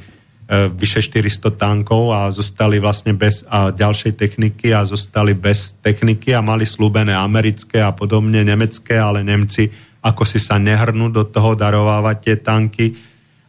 vyše 0.47 1.03
400 1.03 1.59
tankov 1.59 2.15
a 2.15 2.31
zostali 2.31 2.79
vlastne 2.79 3.11
bez 3.11 3.43
a 3.51 3.67
ďalšej 3.67 4.15
techniky 4.15 4.71
a 4.71 4.87
zostali 4.87 5.35
bez 5.35 5.75
techniky 5.83 6.31
a 6.31 6.39
mali 6.39 6.63
slúbené 6.63 7.11
americké 7.11 7.83
a 7.83 7.91
podobne 7.91 8.47
nemecké, 8.47 8.95
ale 8.95 9.27
Nemci 9.27 9.67
ako 10.07 10.23
si 10.23 10.39
sa 10.39 10.55
nehrnú 10.55 11.11
do 11.11 11.27
toho 11.27 11.57
darovávať 11.57 12.17
tie 12.23 12.35
tanky. 12.39 12.95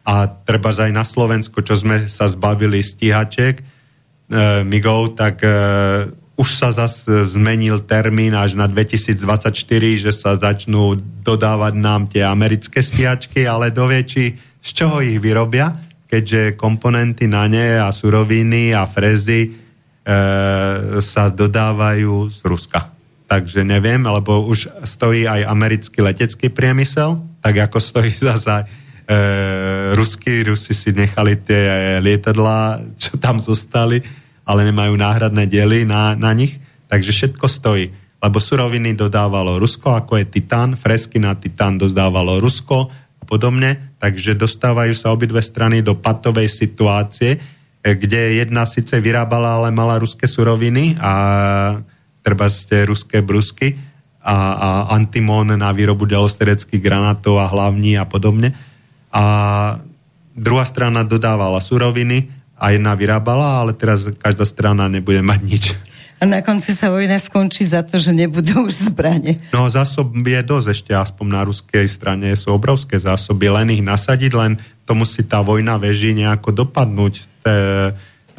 A 0.03 0.27
treba 0.27 0.73
aj 0.73 0.91
na 0.91 1.05
Slovensko, 1.05 1.61
čo 1.61 1.77
sme 1.77 2.09
sa 2.09 2.25
zbavili 2.25 2.81
stíhaček, 2.81 3.61
e, 3.61 3.63
migov, 4.65 5.13
tak 5.13 5.45
e, 5.45 5.51
už 6.39 6.49
sa 6.49 6.73
zase 6.73 7.29
zmenil 7.29 7.85
termín 7.85 8.33
až 8.33 8.57
na 8.57 8.65
2024, 8.65 9.53
že 10.01 10.11
sa 10.11 10.39
začnú 10.39 10.97
dodávať 11.21 11.73
nám 11.77 12.09
tie 12.09 12.25
americké 12.25 12.81
stiačky, 12.81 13.45
ale 13.45 13.69
dovie, 13.69 14.01
či 14.07 14.23
z 14.59 14.69
čoho 14.73 15.03
ich 15.03 15.19
vyrobia, 15.21 15.71
keďže 16.09 16.57
komponenty 16.57 17.29
na 17.29 17.45
ne 17.45 17.77
a 17.77 17.93
suroviny 17.93 18.73
a 18.73 18.89
frezy 18.89 19.45
e, 19.45 19.49
sa 20.99 21.29
dodávajú 21.29 22.33
z 22.33 22.39
Ruska. 22.49 22.89
Takže 23.29 23.61
neviem, 23.61 24.01
lebo 24.01 24.41
už 24.49 24.73
stojí 24.89 25.29
aj 25.29 25.45
americký 25.45 26.01
letecký 26.01 26.49
priemysel, 26.49 27.21
tak 27.45 27.69
ako 27.69 27.77
stojí 27.77 28.09
zase 28.33 28.65
e, 28.65 28.67
ruskí, 29.93 30.41
Rusi 30.49 30.73
si 30.73 30.89
nechali 30.97 31.37
tie 31.45 32.01
lietadla, 32.01 32.81
čo 32.97 33.21
tam 33.21 33.37
zostali, 33.37 34.01
ale 34.49 34.65
nemajú 34.65 34.97
náhradné 34.97 35.45
diely 35.45 35.85
na, 35.85 36.17
na 36.17 36.33
nich, 36.33 36.57
takže 36.89 37.13
všetko 37.13 37.45
stojí. 37.45 37.93
Lebo 38.19 38.41
suroviny 38.41 38.97
dodávalo 38.97 39.61
Rusko, 39.61 39.93
ako 39.93 40.17
je 40.19 40.25
titán, 40.25 40.73
fresky 40.73 41.21
na 41.21 41.37
titán 41.37 41.77
dodávalo 41.77 42.41
Rusko 42.41 42.89
a 43.21 43.23
podobne, 43.29 43.88
takže 43.99 44.33
dostávajú 44.33 44.95
sa 44.95 45.11
obidve 45.11 45.43
strany 45.43 45.83
do 45.83 45.93
patovej 45.93 46.47
situácie, 46.47 47.37
eh, 47.37 47.93
kde 47.93 48.41
jedna 48.41 48.63
síce 48.63 48.95
vyrábala, 48.97 49.59
ale 49.59 49.69
mala 49.75 49.99
ruské 49.99 50.25
suroviny 50.25 50.95
a 50.97 51.13
treba 52.23 52.47
ste 52.47 52.87
ruské 52.87 53.19
brusky 53.19 53.75
a, 54.19 54.35
a 54.35 54.69
antimón 54.95 55.51
na 55.55 55.69
výrobu 55.71 56.07
delostereckých 56.07 56.83
granátov 56.83 57.39
a 57.39 57.47
hlavní 57.47 57.95
a 57.95 58.03
podobne. 58.07 58.55
A 59.09 59.23
druhá 60.35 60.65
strana 60.67 61.03
dodávala 61.03 61.59
suroviny 61.63 62.29
a 62.59 62.75
jedna 62.75 62.91
vyrábala, 62.93 63.63
ale 63.63 63.71
teraz 63.73 64.03
každá 64.19 64.43
strana 64.43 64.91
nebude 64.91 65.23
mať 65.23 65.39
nič. 65.43 65.63
A 66.19 66.27
na 66.27 66.43
konci 66.43 66.75
sa 66.75 66.91
vojna 66.91 67.15
skončí 67.15 67.63
za 67.63 67.79
to, 67.79 67.95
že 67.95 68.11
nebudú 68.11 68.67
už 68.67 68.91
zbranie. 68.91 69.39
No 69.55 69.71
zásob 69.71 70.11
je 70.11 70.41
dosť 70.43 70.67
ešte, 70.75 70.91
aspoň 70.91 71.25
na 71.31 71.41
ruskej 71.47 71.87
strane 71.87 72.27
sú 72.35 72.51
obrovské 72.51 72.99
zásoby, 72.99 73.47
len 73.47 73.71
ich 73.71 73.83
nasadiť, 73.83 74.31
len 74.35 74.59
to 74.83 74.99
musí 74.99 75.23
tá 75.23 75.39
vojna 75.39 75.79
veží 75.79 76.11
nejako 76.11 76.51
dopadnúť 76.51 77.13
te, 77.39 77.55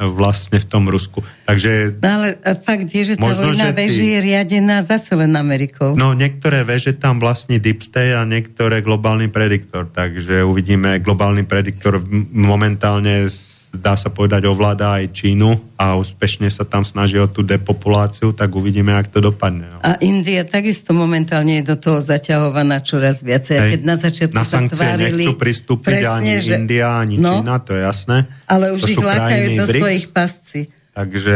vlastne 0.01 0.57
v 0.57 0.65
tom 0.65 0.89
Rusku. 0.89 1.21
Takže... 1.45 2.01
No 2.01 2.09
ale 2.21 2.27
fakt 2.65 2.89
je, 2.89 3.13
že 3.13 3.15
tá 3.17 3.21
možno, 3.21 3.53
vojna 3.53 3.69
veží 3.69 4.17
je 4.17 4.19
riadená 4.19 4.81
zase 4.81 5.13
len 5.13 5.29
Amerikou. 5.37 5.93
No 5.93 6.17
niektoré 6.17 6.65
veže 6.65 6.97
tam 6.97 7.21
vlastní 7.21 7.61
Deep 7.61 7.85
State 7.85 8.17
a 8.17 8.25
niektoré 8.25 8.81
globálny 8.81 9.29
prediktor, 9.29 9.85
takže 9.93 10.41
uvidíme 10.41 10.97
globálny 11.05 11.45
prediktor 11.45 12.01
momentálne 12.33 13.29
dá 13.71 13.95
sa 13.95 14.11
povedať, 14.11 14.43
ovláda 14.51 14.99
aj 14.99 15.15
Čínu 15.15 15.55
a 15.79 15.95
úspešne 15.95 16.51
sa 16.51 16.67
tam 16.67 16.83
snaží 16.83 17.15
o 17.15 17.25
tú 17.31 17.39
depopuláciu, 17.39 18.35
tak 18.35 18.51
uvidíme, 18.51 18.91
ak 18.91 19.07
to 19.07 19.23
dopadne. 19.23 19.63
No. 19.71 19.79
A 19.79 19.95
India 20.03 20.43
takisto 20.43 20.91
momentálne 20.91 21.63
je 21.63 21.71
do 21.71 21.75
toho 21.79 22.03
zaťahovaná 22.03 22.83
čoraz 22.83 23.23
viacej. 23.23 23.55
Hej. 23.57 23.69
Keď 23.71 23.81
na 23.87 23.95
začiatku 23.95 24.35
na 24.35 24.45
sankcie 24.45 24.83
tvárili, 24.83 25.23
nechcú 25.23 25.33
pristúpiť 25.39 26.03
presne, 26.03 26.11
ani 26.11 26.31
že... 26.43 26.53
India, 26.59 26.87
ani 26.99 27.15
no, 27.15 27.31
Čína, 27.39 27.55
to 27.63 27.71
je 27.71 27.81
jasné. 27.81 28.17
Ale 28.45 28.65
už 28.75 28.81
to 28.83 28.91
ich 28.91 28.99
lákajú 28.99 29.45
do 29.55 29.65
BRICS, 29.65 29.79
svojich 29.79 30.05
pasci. 30.11 30.61
Takže... 30.91 31.35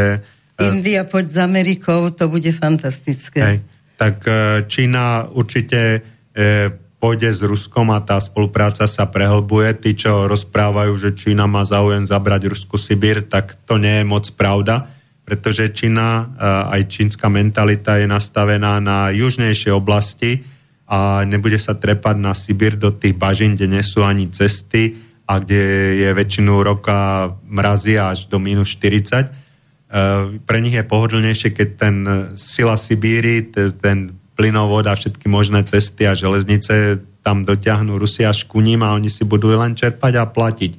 E, 0.60 0.64
India 0.68 1.02
poď 1.07 1.26
s 1.32 1.38
Amerikou, 1.40 2.12
to 2.12 2.28
bude 2.28 2.52
fantastické. 2.52 3.40
Hej. 3.40 3.57
Tak 3.95 4.16
e, 4.28 4.32
Čína 4.68 5.32
určite 5.32 5.80
e, 6.36 6.85
pôjde 7.06 7.30
s 7.30 7.45
Ruskom 7.45 7.94
a 7.94 8.02
tá 8.02 8.18
spolupráca 8.18 8.90
sa 8.90 9.06
prehlbuje. 9.06 9.77
Tí, 9.77 9.94
čo 9.94 10.26
rozprávajú, 10.26 10.98
že 10.98 11.14
Čína 11.14 11.45
má 11.45 11.61
záujem 11.61 12.02
zabrať 12.02 12.49
Rusku 12.49 12.82
Sibír, 12.82 13.22
tak 13.22 13.61
to 13.69 13.77
nie 13.77 14.02
je 14.02 14.10
moc 14.10 14.26
pravda, 14.34 14.90
pretože 15.22 15.69
Čína, 15.69 16.34
aj 16.73 16.90
čínska 16.90 17.30
mentalita 17.30 18.02
je 18.02 18.10
nastavená 18.10 18.82
na 18.82 19.14
južnejšie 19.14 19.69
oblasti 19.69 20.41
a 20.90 21.22
nebude 21.30 21.61
sa 21.61 21.77
trepať 21.77 22.18
na 22.18 22.34
Sibír 22.34 22.73
do 22.73 22.90
tých 22.90 23.14
bažín, 23.14 23.53
kde 23.53 23.77
nie 23.77 23.86
sú 23.86 24.02
ani 24.02 24.26
cesty 24.34 24.98
a 25.30 25.38
kde 25.38 26.02
je 26.02 26.10
väčšinu 26.10 26.57
roka 26.65 27.30
mrazí 27.45 28.02
až 28.02 28.34
do 28.34 28.41
minus 28.41 28.73
40. 28.82 30.41
Pre 30.41 30.57
nich 30.57 30.73
je 30.73 30.90
pohodlnejšie, 30.90 31.53
keď 31.53 31.69
ten 31.77 31.95
sila 32.34 32.82
Sibíry, 32.82 33.45
ten 33.53 34.24
plynovod 34.36 34.86
a 34.86 34.94
všetky 34.94 35.32
možné 35.32 35.64
cesty 35.64 36.03
a 36.06 36.14
železnice 36.14 36.99
tam 37.26 37.41
dotiahnu 37.41 37.98
Rusia 37.98 38.30
až 38.30 38.45
ku 38.45 38.62
ním 38.62 38.86
a 38.86 38.94
oni 38.94 39.10
si 39.10 39.26
budú 39.26 39.49
len 39.49 39.74
čerpať 39.74 40.14
a 40.22 40.30
platiť. 40.30 40.74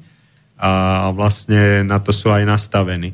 A, 0.62 0.70
vlastne 1.10 1.82
na 1.82 1.98
to 1.98 2.14
sú 2.14 2.30
aj 2.30 2.46
nastavení. 2.46 3.10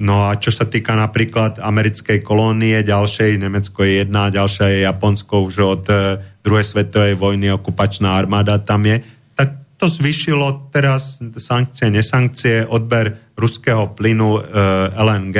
No 0.00 0.26
a 0.26 0.34
čo 0.40 0.50
sa 0.50 0.66
týka 0.66 0.96
napríklad 0.96 1.62
americkej 1.62 2.24
kolónie, 2.24 2.82
ďalšej, 2.82 3.38
Nemecko 3.38 3.86
je 3.86 4.02
jedna, 4.02 4.32
ďalšia 4.32 4.66
je 4.74 4.78
Japonsko 4.82 5.46
už 5.46 5.54
od 5.62 5.84
e, 5.86 6.18
druhej 6.42 6.66
svetovej 6.66 7.14
vojny, 7.14 7.54
okupačná 7.54 8.18
armáda 8.18 8.58
tam 8.58 8.90
je, 8.90 9.06
tak 9.38 9.54
to 9.78 9.86
zvyšilo 9.86 10.66
teraz 10.74 11.22
sankcie, 11.38 11.94
nesankcie, 11.94 12.66
odber 12.66 13.38
ruského 13.38 13.94
plynu 13.94 14.34
e, 14.34 14.40
LNG 14.98 15.38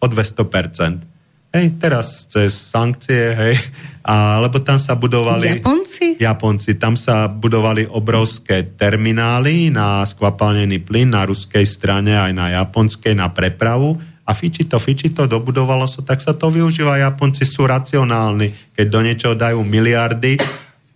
o 0.00 0.06
200%. 0.08 1.09
Hej, 1.50 1.82
teraz 1.82 2.30
cez 2.30 2.54
sankcie, 2.54 3.34
hej, 3.34 3.58
a, 4.06 4.38
lebo 4.38 4.62
tam 4.62 4.78
sa 4.78 4.94
budovali... 4.94 5.58
Japonci? 5.58 6.14
Japonci, 6.14 6.78
tam 6.78 6.94
sa 6.94 7.26
budovali 7.26 7.90
obrovské 7.90 8.70
terminály 8.78 9.66
na 9.66 10.06
skvapalnený 10.06 10.78
plyn 10.86 11.10
na 11.10 11.26
ruskej 11.26 11.66
strane 11.66 12.14
aj 12.14 12.30
na 12.30 12.54
japonskej 12.54 13.18
na 13.18 13.34
prepravu. 13.34 13.98
A 14.22 14.30
fiči 14.30 14.70
to, 14.70 14.78
fiči 14.78 15.10
to, 15.10 15.26
dobudovalo 15.26 15.90
sa, 15.90 16.06
tak 16.06 16.22
sa 16.22 16.38
to 16.38 16.54
využíva. 16.54 17.02
Japonci 17.02 17.42
sú 17.42 17.66
racionálni, 17.66 18.54
keď 18.78 18.86
do 18.86 19.00
niečoho 19.02 19.34
dajú 19.34 19.66
miliardy, 19.66 20.38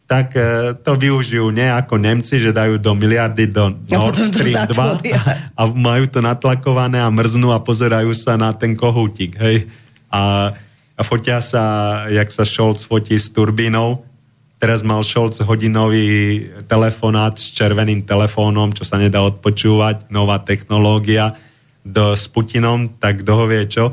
tak 0.07 0.39
e, 0.39 0.79
to 0.87 0.95
využijú 0.95 1.51
nie 1.51 1.67
ako 1.67 1.99
Nemci, 1.99 2.39
že 2.39 2.55
dajú 2.55 2.79
do 2.79 2.95
miliardy 2.95 3.51
do 3.51 3.75
Nord 3.91 4.23
Stream 4.23 4.71
2 4.71 4.71
a 5.59 5.63
majú 5.67 6.05
to 6.07 6.23
natlakované 6.23 7.03
a 7.03 7.11
mrznú 7.11 7.51
a 7.51 7.59
pozerajú 7.59 8.15
sa 8.15 8.39
na 8.39 8.55
ten 8.55 8.79
kohútik, 8.79 9.35
hej 9.35 9.67
a, 10.15 10.55
a 10.95 11.03
fotia 11.03 11.43
sa, 11.43 11.65
jak 12.07 12.31
sa 12.31 12.47
Scholz 12.47 12.87
fotí 12.87 13.19
s 13.19 13.35
turbínou. 13.35 14.07
Teraz 14.63 14.87
mal 14.87 15.03
Scholz 15.03 15.43
hodinový 15.43 16.47
telefonát 16.71 17.35
s 17.35 17.51
červeným 17.51 18.07
telefónom, 18.07 18.71
čo 18.71 18.87
sa 18.87 19.03
nedá 19.03 19.27
odpočúvať, 19.27 20.09
nová 20.15 20.39
technológia 20.47 21.35
do, 21.83 22.15
s 22.15 22.31
Putinom, 22.31 22.97
tak 22.97 23.27
kto 23.27 23.33
ho 23.35 23.45
vie 23.51 23.67
čo, 23.69 23.93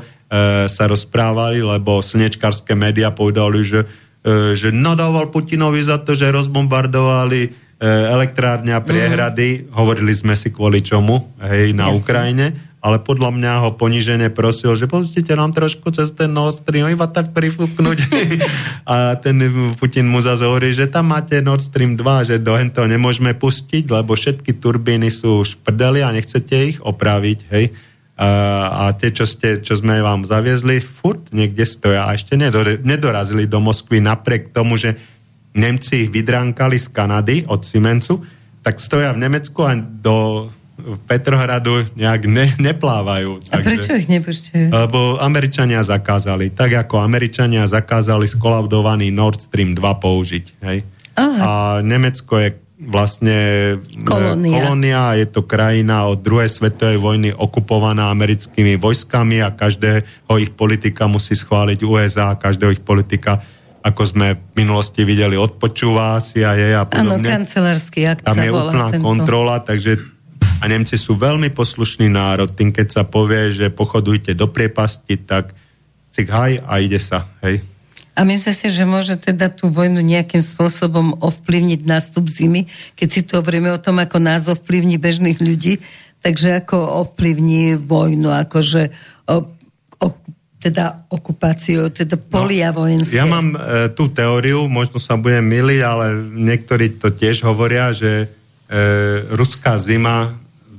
sa 0.70 0.84
rozprávali, 0.88 1.60
lebo 1.60 2.00
slnečkarské 2.00 2.72
médiá 2.72 3.12
povedali, 3.12 3.60
že, 3.66 3.84
e, 4.24 4.56
že 4.56 4.72
nadával 4.72 5.28
Putinovi 5.28 5.84
za 5.84 6.00
to, 6.00 6.16
že 6.16 6.32
rozbombardovali 6.32 7.40
e, 7.44 7.48
elektrárne 7.84 8.72
a 8.72 8.80
priehrady. 8.80 9.68
Mm. 9.68 9.76
Hovorili 9.76 10.14
sme 10.16 10.32
si 10.38 10.48
kvôli 10.48 10.80
čomu, 10.80 11.36
hej, 11.44 11.76
na 11.76 11.92
Jasne. 11.92 11.98
Ukrajine 12.00 12.46
ale 12.82 12.98
podľa 12.98 13.30
mňa 13.30 13.52
ho 13.62 13.70
ponižene 13.78 14.26
prosil, 14.34 14.74
že 14.74 14.90
pustite 14.90 15.30
nám 15.38 15.54
trošku 15.54 15.94
cez 15.94 16.10
ten 16.18 16.34
Nord 16.34 16.58
Stream, 16.58 16.90
iba 16.90 17.06
tak 17.06 17.30
prifúknuť. 17.30 17.98
a 18.90 19.14
ten 19.22 19.38
Putin 19.78 20.10
mu 20.10 20.18
zase 20.18 20.42
hovorí, 20.42 20.74
že 20.74 20.90
tam 20.90 21.14
máte 21.14 21.38
Nord 21.38 21.62
Stream 21.62 21.94
2, 21.94 22.26
že 22.26 22.36
do 22.42 22.58
to 22.74 22.82
nemôžeme 22.90 23.38
pustiť, 23.38 23.86
lebo 23.86 24.18
všetky 24.18 24.58
turbíny 24.58 25.14
sú 25.14 25.46
už 25.46 25.62
prdeli 25.62 26.02
a 26.02 26.10
nechcete 26.10 26.74
ich 26.74 26.78
opraviť, 26.82 27.38
hej. 27.54 27.70
a 28.18 28.90
tie, 28.98 29.14
čo, 29.14 29.30
ste, 29.30 29.62
čo 29.62 29.78
sme 29.78 30.02
vám 30.02 30.26
zaviezli, 30.26 30.82
furt 30.82 31.30
niekde 31.30 31.62
stoja 31.62 32.10
a 32.10 32.18
ešte 32.18 32.34
nedorazili 32.82 33.46
do 33.46 33.62
Moskvy 33.62 34.02
napriek 34.02 34.50
tomu, 34.50 34.74
že 34.74 34.98
Nemci 35.54 36.08
ich 36.08 36.10
vydránkali 36.10 36.82
z 36.82 36.90
Kanady 36.90 37.36
od 37.46 37.62
Siemensu, 37.62 38.24
tak 38.66 38.82
stoja 38.82 39.14
v 39.14 39.22
Nemecku 39.22 39.62
a 39.62 39.78
do 39.78 40.48
Petrohradu 41.06 41.86
nejak 41.94 42.22
ne, 42.26 42.52
neplávajú. 42.58 43.42
A 43.50 43.58
takže, 43.58 43.66
prečo 43.66 43.90
ich 43.96 44.08
nepúšťajú? 44.10 44.68
Lebo 44.70 45.18
Američania 45.22 45.80
zakázali. 45.86 46.50
Tak 46.50 46.88
ako 46.88 47.00
Američania 47.00 47.64
zakázali 47.64 48.26
skolaudovaný 48.26 49.14
Nord 49.14 49.46
Stream 49.46 49.74
2 49.74 49.80
použiť. 49.80 50.44
Hej? 50.66 50.78
Aha. 51.16 51.38
A 51.38 51.50
Nemecko 51.80 52.40
je 52.40 52.58
vlastne 52.82 53.38
e, 53.78 54.02
kolónia. 54.02 54.58
kolónia, 54.58 55.02
je 55.14 55.26
to 55.30 55.46
krajina 55.46 56.10
od 56.10 56.18
druhej 56.18 56.50
svetovej 56.50 56.98
vojny 56.98 57.30
okupovaná 57.30 58.10
americkými 58.10 58.74
vojskami 58.74 59.38
a 59.38 59.54
každého 59.54 60.34
ich 60.42 60.50
politika 60.50 61.06
musí 61.06 61.38
schváliť 61.38 61.78
USA, 61.86 62.34
každého 62.34 62.74
ich 62.74 62.82
politika 62.82 63.38
ako 63.82 64.02
sme 64.06 64.38
v 64.38 64.62
minulosti 64.62 65.02
videli, 65.02 65.34
odpočúva 65.34 66.14
si 66.22 66.46
a 66.46 66.54
je 66.54 66.70
a 66.70 66.86
podobne. 66.86 67.18
Áno, 67.18 67.42
kancelársky 67.42 68.06
akt 68.06 68.22
Tam 68.22 68.38
je 68.38 68.50
úplná 68.54 68.94
tento. 68.94 69.02
kontrola, 69.02 69.58
takže 69.58 69.98
a 70.60 70.64
Nemci 70.68 70.94
sú 70.98 71.18
veľmi 71.18 71.50
poslušný 71.50 72.06
národ, 72.10 72.50
tým 72.52 72.70
keď 72.70 72.86
sa 72.90 73.02
povie, 73.02 73.54
že 73.54 73.72
pochodujte 73.72 74.36
do 74.36 74.46
priepasti, 74.46 75.18
tak 75.22 75.54
cik 76.12 76.28
haj 76.28 76.52
a 76.62 76.72
ide 76.78 77.00
sa, 77.00 77.26
hej. 77.42 77.64
A 78.12 78.28
myslíte 78.28 78.52
si, 78.52 78.68
že 78.68 78.84
môže 78.84 79.16
teda 79.16 79.48
tú 79.48 79.72
vojnu 79.72 80.04
nejakým 80.04 80.44
spôsobom 80.44 81.16
ovplyvniť 81.24 81.80
nástup 81.88 82.28
zimy, 82.28 82.68
keď 82.92 83.08
si 83.08 83.20
to 83.24 83.40
hovoríme 83.40 83.72
o 83.72 83.80
tom, 83.80 84.04
ako 84.04 84.20
nás 84.20 84.52
ovplyvní 84.52 85.00
bežných 85.00 85.40
ľudí, 85.40 85.80
takže 86.20 86.60
ako 86.60 87.08
ovplyvní 87.08 87.80
vojnu, 87.80 88.28
akože 88.28 88.92
o, 89.32 89.48
o, 90.04 90.06
teda 90.60 91.08
okupáciu, 91.08 91.88
teda 91.88 92.20
polia 92.20 92.68
no, 92.70 92.84
vojenské. 92.84 93.16
Ja 93.16 93.24
mám 93.24 93.56
e, 93.56 93.88
tú 93.96 94.12
teóriu, 94.12 94.68
možno 94.68 95.00
sa 95.00 95.16
budem 95.16 95.48
miliť, 95.48 95.80
ale 95.80 96.06
niektorí 96.36 97.00
to 97.00 97.16
tiež 97.16 97.42
hovoria, 97.48 97.96
že 97.96 98.28
ruská 99.36 99.76
zima 99.76 100.32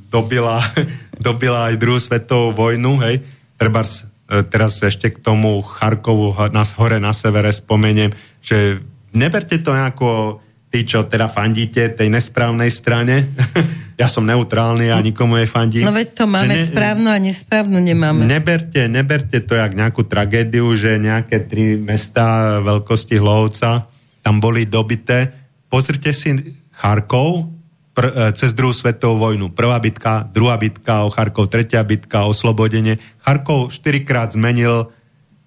dobila, 0.09 0.61
dobila 1.21 1.69
aj 1.69 1.75
druhú 1.77 2.01
svetovú 2.01 2.49
vojnu, 2.57 2.97
hej, 3.05 3.21
trebárs 3.61 4.09
E, 4.33 4.41
teraz 4.47 4.81
ešte 4.81 5.13
k 5.13 5.21
tomu 5.21 5.61
Charkovu 5.61 6.33
nás 6.49 6.73
hore 6.73 6.97
na 6.97 7.13
severe 7.13 7.53
spomeniem, 7.53 8.09
že 8.41 8.81
neberte 9.13 9.61
to 9.61 9.75
ako 9.75 10.41
tí, 10.73 10.89
čo 10.89 11.05
teda 11.05 11.29
fandíte 11.29 11.93
tej 11.93 12.09
nesprávnej 12.09 12.73
strane. 12.73 13.29
ja 14.01 14.09
som 14.09 14.25
neutrálny 14.25 14.89
a 14.89 14.97
nikomu 15.05 15.37
fandím. 15.45 15.85
No 15.85 15.93
veď 15.93 16.17
to 16.17 16.25
máme 16.25 16.57
ne, 16.57 16.65
správnu 16.65 17.13
a 17.13 17.21
nesprávnu 17.21 17.77
nemáme. 17.77 18.25
Neberte, 18.25 18.89
neberte 18.89 19.37
to 19.45 19.53
jak 19.53 19.77
nejakú 19.77 20.01
tragédiu, 20.09 20.73
že 20.73 20.97
nejaké 20.97 21.45
tri 21.45 21.77
mesta 21.77 22.57
veľkosti 22.65 23.21
Hlovca 23.21 23.85
tam 24.25 24.41
boli 24.41 24.65
dobité. 24.65 25.29
Pozrite 25.69 26.09
si 26.09 26.57
Charkov, 26.73 27.52
pr- 27.93 28.13
e, 28.13 28.33
cez 28.33 28.51
druhú 28.51 28.73
svetovú 28.73 29.21
vojnu. 29.21 29.53
Prvá 29.53 29.77
bitka, 29.77 30.25
druhá 30.33 30.57
bitka 30.57 31.05
o 31.05 31.13
Charkov, 31.13 31.53
tretia 31.53 31.85
bitka 31.85 32.25
o 32.25 32.33
oslobodenie. 32.33 32.97
Charkov 33.21 33.69
štyrikrát 33.71 34.33
zmenil 34.33 34.89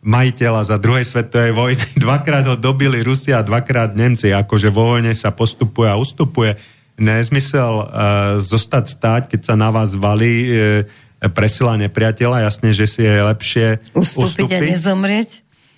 majiteľa 0.06 0.62
za 0.62 0.76
druhej 0.78 1.02
svetovej 1.02 1.52
vojny. 1.52 1.84
Dvakrát 2.06 2.46
ho 2.46 2.54
dobili 2.54 3.02
Rusia, 3.02 3.42
dvakrát 3.42 3.98
Nemci. 3.98 4.30
Akože 4.30 4.70
vo 4.70 4.94
vojne 4.94 5.12
sa 5.18 5.34
postupuje 5.34 5.90
a 5.90 5.98
ustupuje. 5.98 6.54
Nezmysel 6.96 7.74
uh, 7.76 7.86
zostať 8.40 8.84
stáť, 8.88 9.22
keď 9.34 9.40
sa 9.52 9.54
na 9.58 9.68
vás 9.68 9.92
valí 9.92 10.48
uh, 10.48 10.88
presila 11.34 11.76
nepriateľa. 11.76 12.46
Jasne, 12.46 12.72
že 12.72 12.86
si 12.88 13.04
je 13.04 13.20
lepšie 13.20 13.66
ustúpiť, 13.92 14.48
ustúpiť 14.48 14.56
a 14.56 14.60
nezomrieť. 14.72 15.30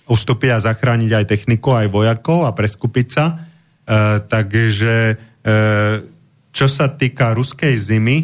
Ustúpiť 0.07 0.49
a 0.55 0.63
zachrániť 0.63 1.11
aj 1.11 1.25
techniku, 1.27 1.75
aj 1.75 1.91
vojakov 1.91 2.47
a 2.47 2.55
preskupiť 2.55 3.07
sa. 3.11 3.25
Uh, 3.83 4.21
takže 4.29 5.17
uh, 5.17 6.18
čo 6.49 6.65
sa 6.65 6.89
týka 6.89 7.33
ruskej 7.33 7.75
zimy, 7.77 8.17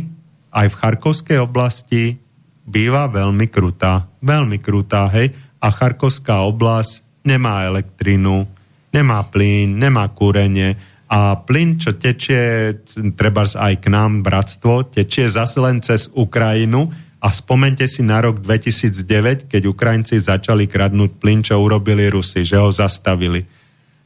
aj 0.55 0.67
v 0.71 0.79
Charkovskej 0.79 1.39
oblasti 1.43 2.17
býva 2.65 3.05
veľmi 3.11 3.51
krutá. 3.51 4.07
Veľmi 4.23 4.57
krutá, 4.63 5.11
hej. 5.13 5.35
A 5.61 5.69
Charkovská 5.69 6.45
oblasť 6.47 7.03
nemá 7.25 7.65
elektrinu, 7.65 8.47
nemá 8.93 9.25
plyn, 9.27 9.75
nemá 9.75 10.07
kúrenie 10.13 10.77
a 11.05 11.37
plyn, 11.37 11.77
čo 11.77 11.93
tečie 11.93 12.73
treba 13.13 13.45
aj 13.45 13.73
k 13.77 13.85
nám, 13.93 14.25
bratstvo, 14.25 14.89
tečie 14.89 15.29
zase 15.29 15.61
len 15.61 15.77
cez 15.85 16.09
Ukrajinu 16.17 16.89
a 17.21 17.29
spomente 17.29 17.85
si 17.85 18.01
na 18.01 18.21
rok 18.21 18.41
2009, 18.41 19.45
keď 19.49 19.63
Ukrajinci 19.69 20.17
začali 20.17 20.65
kradnúť 20.65 21.17
plyn, 21.21 21.45
čo 21.45 21.61
urobili 21.61 22.09
Rusi, 22.09 22.41
že 22.41 22.57
ho 22.57 22.73
zastavili. 22.73 23.45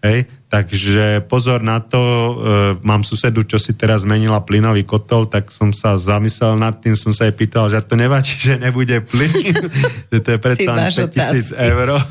Hej? 0.03 0.27
Takže 0.49 1.29
pozor 1.29 1.61
na 1.61 1.77
to, 1.77 2.01
e, 2.01 2.33
mám 2.81 3.05
susedu, 3.05 3.45
čo 3.45 3.61
si 3.61 3.77
teraz 3.77 4.01
zmenila 4.01 4.41
plynový 4.41 4.81
kotol, 4.81 5.29
tak 5.29 5.53
som 5.53 5.69
sa 5.69 5.93
zamyslel 5.93 6.57
nad 6.57 6.73
tým, 6.81 6.97
som 6.97 7.13
sa 7.13 7.29
jej 7.29 7.37
pýtal, 7.37 7.69
že 7.69 7.77
to 7.85 7.93
nevadí, 7.93 8.33
že 8.33 8.57
nebude 8.57 8.97
plyn, 9.05 9.29
že 10.09 10.17
to 10.17 10.29
je 10.33 10.39
predsa 10.41 10.89
5000 10.89 11.53
eur. 11.53 12.01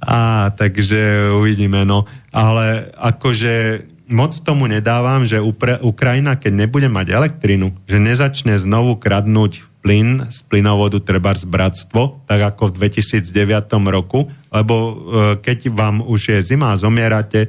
A 0.00 0.48
takže 0.56 1.36
uvidíme, 1.36 1.84
no. 1.84 2.08
Ale 2.32 2.96
akože 2.96 3.84
moc 4.08 4.34
tomu 4.40 4.64
nedávam, 4.64 5.28
že 5.28 5.38
Ukrajina, 5.84 6.40
keď 6.40 6.66
nebude 6.66 6.88
mať 6.88 7.12
elektrinu, 7.12 7.76
že 7.84 8.00
nezačne 8.00 8.58
znovu 8.58 8.96
kradnúť 8.96 9.69
plyn 9.80 10.28
z 10.28 10.40
plynovodu 10.44 11.00
treba 11.00 11.32
z 11.32 11.48
bratstvo, 11.48 12.24
tak 12.28 12.54
ako 12.54 12.70
v 12.70 12.92
2009 12.92 13.24
roku, 13.88 14.28
lebo 14.52 14.74
e, 14.76 14.92
keď 15.40 15.72
vám 15.72 16.04
už 16.04 16.36
je 16.36 16.38
zima 16.54 16.72
a 16.72 16.80
zomierate, 16.80 17.48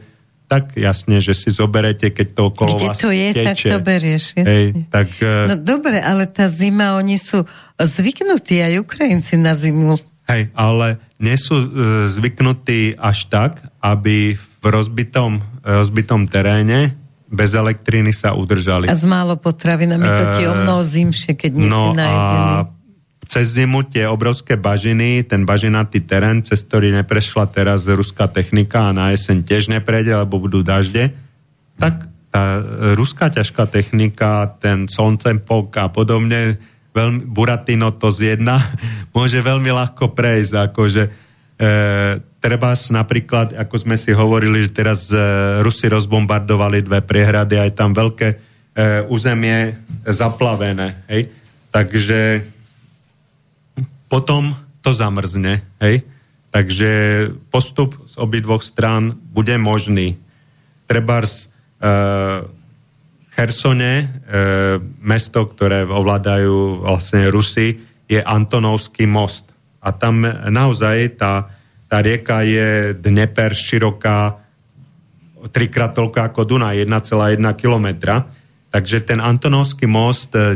tak 0.52 0.76
jasne, 0.76 1.24
že 1.24 1.32
si 1.32 1.48
zoberete, 1.48 2.12
keď 2.12 2.28
to 2.36 2.42
okolo 2.52 2.76
Kde 2.76 2.88
vás 2.92 3.00
to 3.00 3.12
je, 3.12 3.28
teče. 3.32 3.48
tak 3.48 3.56
to 3.72 3.80
berieš. 3.80 4.24
Hej, 4.36 4.66
tak, 4.92 5.08
e, 5.24 5.48
no 5.48 5.56
dobre, 5.60 6.00
ale 6.00 6.28
tá 6.28 6.48
zima, 6.52 7.00
oni 7.00 7.16
sú 7.16 7.48
zvyknutí 7.80 8.60
aj 8.60 8.84
Ukrajinci 8.84 9.40
na 9.40 9.56
zimu. 9.56 9.96
Hej, 10.28 10.52
ale 10.56 11.00
nie 11.20 11.36
sú 11.36 11.60
uh, 11.60 11.68
zvyknutí 12.08 12.96
až 12.96 13.28
tak, 13.28 13.60
aby 13.84 14.40
v 14.40 14.64
rozbitom, 14.64 15.44
rozbitom 15.66 16.30
teréne 16.30 16.96
bez 17.32 17.56
elektriny 17.56 18.12
sa 18.12 18.36
udržali. 18.36 18.92
A 18.92 18.94
z 18.94 19.08
málo 19.08 19.40
potravinami 19.40 20.04
to 20.04 20.24
ti 20.36 20.44
o 20.46 20.54
mnoho 20.54 20.84
zimšie, 20.84 21.40
keď 21.40 21.52
nie 21.56 21.72
no 21.72 21.96
si 21.96 22.04
najedený. 22.04 22.52
a 22.68 22.82
cez 23.32 23.56
zimu 23.56 23.88
tie 23.88 24.12
obrovské 24.12 24.60
bažiny, 24.60 25.24
ten 25.24 25.48
bažinatý 25.48 26.04
terén, 26.04 26.44
cez 26.44 26.68
ktorý 26.68 26.92
neprešla 27.00 27.48
teraz 27.48 27.88
ruská 27.88 28.28
technika 28.28 28.92
a 28.92 28.96
na 28.96 29.16
jeseň 29.16 29.48
tiež 29.48 29.72
neprejde, 29.72 30.12
lebo 30.12 30.36
budú 30.36 30.60
dažde, 30.60 31.16
tak 31.80 32.12
tá 32.28 32.60
ruská 33.00 33.32
ťažká 33.32 33.72
technika, 33.72 34.52
ten 34.60 34.92
Soncempok 34.92 35.72
a 35.80 35.88
podobne, 35.88 36.60
veľmi, 36.92 37.24
Buratino 37.24 37.96
to 37.96 38.12
z 38.12 38.36
jedna, 38.36 38.60
môže 39.16 39.40
veľmi 39.40 39.72
ľahko 39.72 40.12
prejsť, 40.12 40.54
akože 40.68 41.04
e, 41.08 41.12
treba 42.42 42.74
napríklad, 42.74 43.54
ako 43.54 43.76
sme 43.86 43.96
si 43.96 44.12
hovorili, 44.12 44.66
že 44.66 44.74
teraz 44.74 45.08
e, 45.14 45.16
Rusi 45.62 45.86
rozbombardovali 45.86 46.82
dve 46.82 47.00
priehrady, 47.06 47.62
aj 47.62 47.72
tam 47.78 47.94
veľké 47.94 48.28
e, 48.34 48.38
územie 49.08 49.78
zaplavené, 50.10 51.06
hej. 51.06 51.30
Takže 51.70 52.42
potom 54.10 54.58
to 54.82 54.92
zamrzne, 54.92 55.62
hej. 55.80 56.02
Takže 56.52 56.92
postup 57.54 57.96
z 58.10 58.20
obidvoch 58.20 58.66
strán 58.66 59.16
bude 59.32 59.56
možný. 59.56 60.18
Treba 60.90 61.24
z 61.24 61.48
e, 61.80 61.94
Chersone, 63.32 63.94
e, 64.02 64.06
mesto, 65.00 65.46
ktoré 65.46 65.86
ovládajú 65.88 66.84
vlastne 66.84 67.30
Rusy, 67.32 67.80
je 68.10 68.20
Antonovský 68.20 69.08
most. 69.08 69.48
A 69.80 69.96
tam 69.96 70.26
naozaj 70.28 71.16
tá 71.16 71.61
tá 71.92 72.00
rieka 72.00 72.48
je 72.48 72.96
Dneper 72.96 73.52
široká 73.52 74.40
trikrát 75.52 75.92
toľko 75.92 76.24
ako 76.24 76.48
Dunaj, 76.48 76.88
1,1 76.88 77.44
kilometra. 77.60 78.32
Takže 78.72 79.04
ten 79.04 79.20
Antonovský 79.20 79.92
most 79.92 80.32
eh, 80.40 80.56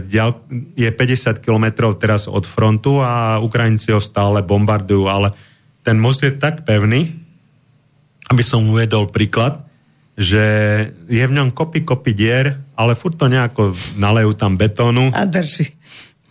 je 0.79 0.87
50 0.87 1.43
kilometrov 1.43 1.99
teraz 1.99 2.31
od 2.31 2.47
frontu 2.47 3.03
a 3.03 3.43
Ukrajinci 3.43 3.91
ho 3.91 3.99
stále 3.99 4.39
bombardujú, 4.47 5.11
ale 5.11 5.35
ten 5.83 5.99
most 5.99 6.23
je 6.23 6.31
tak 6.31 6.63
pevný, 6.63 7.11
aby 8.31 8.39
som 8.39 8.63
uvedol 8.71 9.11
príklad, 9.11 9.59
že 10.15 10.39
je 11.11 11.25
v 11.27 11.35
ňom 11.35 11.51
kopy, 11.51 11.83
kopy 11.83 12.15
dier, 12.15 12.63
ale 12.79 12.95
furt 12.95 13.19
to 13.19 13.27
nejako 13.27 13.75
nalejú 13.99 14.31
tam 14.39 14.55
betónu. 14.55 15.11
A 15.11 15.27
drží 15.27 15.75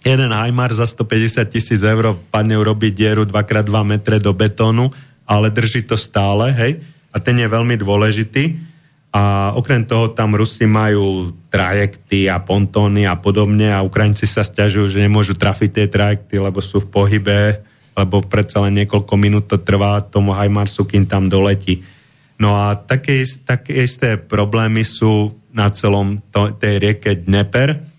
jeden 0.05 0.31
Hajmar 0.31 0.71
za 0.77 0.85
150 0.85 1.49
tisíc 1.49 1.81
eur 1.81 2.13
padne 2.29 2.61
urobiť 2.61 2.93
dieru 2.93 3.25
2x2 3.25 3.73
metre 3.83 4.21
do 4.21 4.37
betónu, 4.37 4.93
ale 5.25 5.49
drží 5.49 5.89
to 5.89 5.97
stále, 5.97 6.53
hej, 6.53 6.85
a 7.09 7.17
ten 7.17 7.41
je 7.41 7.49
veľmi 7.49 7.81
dôležitý. 7.81 8.75
a 9.15 9.55
okrem 9.55 9.87
toho 9.87 10.11
tam 10.11 10.35
Rusi 10.35 10.67
majú 10.67 11.31
trajekty 11.47 12.27
a 12.27 12.43
pontóny 12.43 13.07
a 13.07 13.15
podobne 13.15 13.71
a 13.71 13.87
Ukrajinci 13.87 14.27
sa 14.27 14.43
stiažujú, 14.43 14.91
že 14.91 14.99
nemôžu 14.99 15.39
trafiť 15.39 15.71
tie 15.71 15.87
trajekty, 15.87 16.43
lebo 16.43 16.59
sú 16.59 16.83
v 16.83 16.91
pohybe, 16.91 17.63
lebo 17.95 18.27
predsa 18.27 18.67
len 18.67 18.75
niekoľko 18.83 19.15
minút 19.15 19.47
to 19.47 19.63
trvá 19.63 20.03
tomu 20.03 20.35
Hajmarsu, 20.35 20.83
kým 20.83 21.07
tam 21.07 21.31
doletí. 21.31 21.87
No 22.43 22.59
a 22.59 22.75
také, 22.75 23.23
také 23.47 23.87
isté 23.87 24.19
problémy 24.19 24.83
sú 24.83 25.31
na 25.55 25.71
celom 25.71 26.19
to, 26.35 26.51
tej 26.51 26.83
rieke 26.83 27.15
Dneper. 27.15 27.94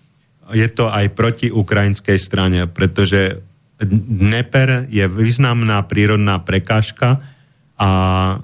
Je 0.54 0.68
to 0.70 0.86
aj 0.86 1.14
proti 1.16 1.50
ukrajinskej 1.50 2.18
strane, 2.22 2.70
pretože 2.70 3.42
Dneper 3.84 4.88
je 4.88 5.04
významná 5.04 5.84
prírodná 5.84 6.40
prekážka 6.40 7.20
a 7.76 7.90
e, 7.92 8.34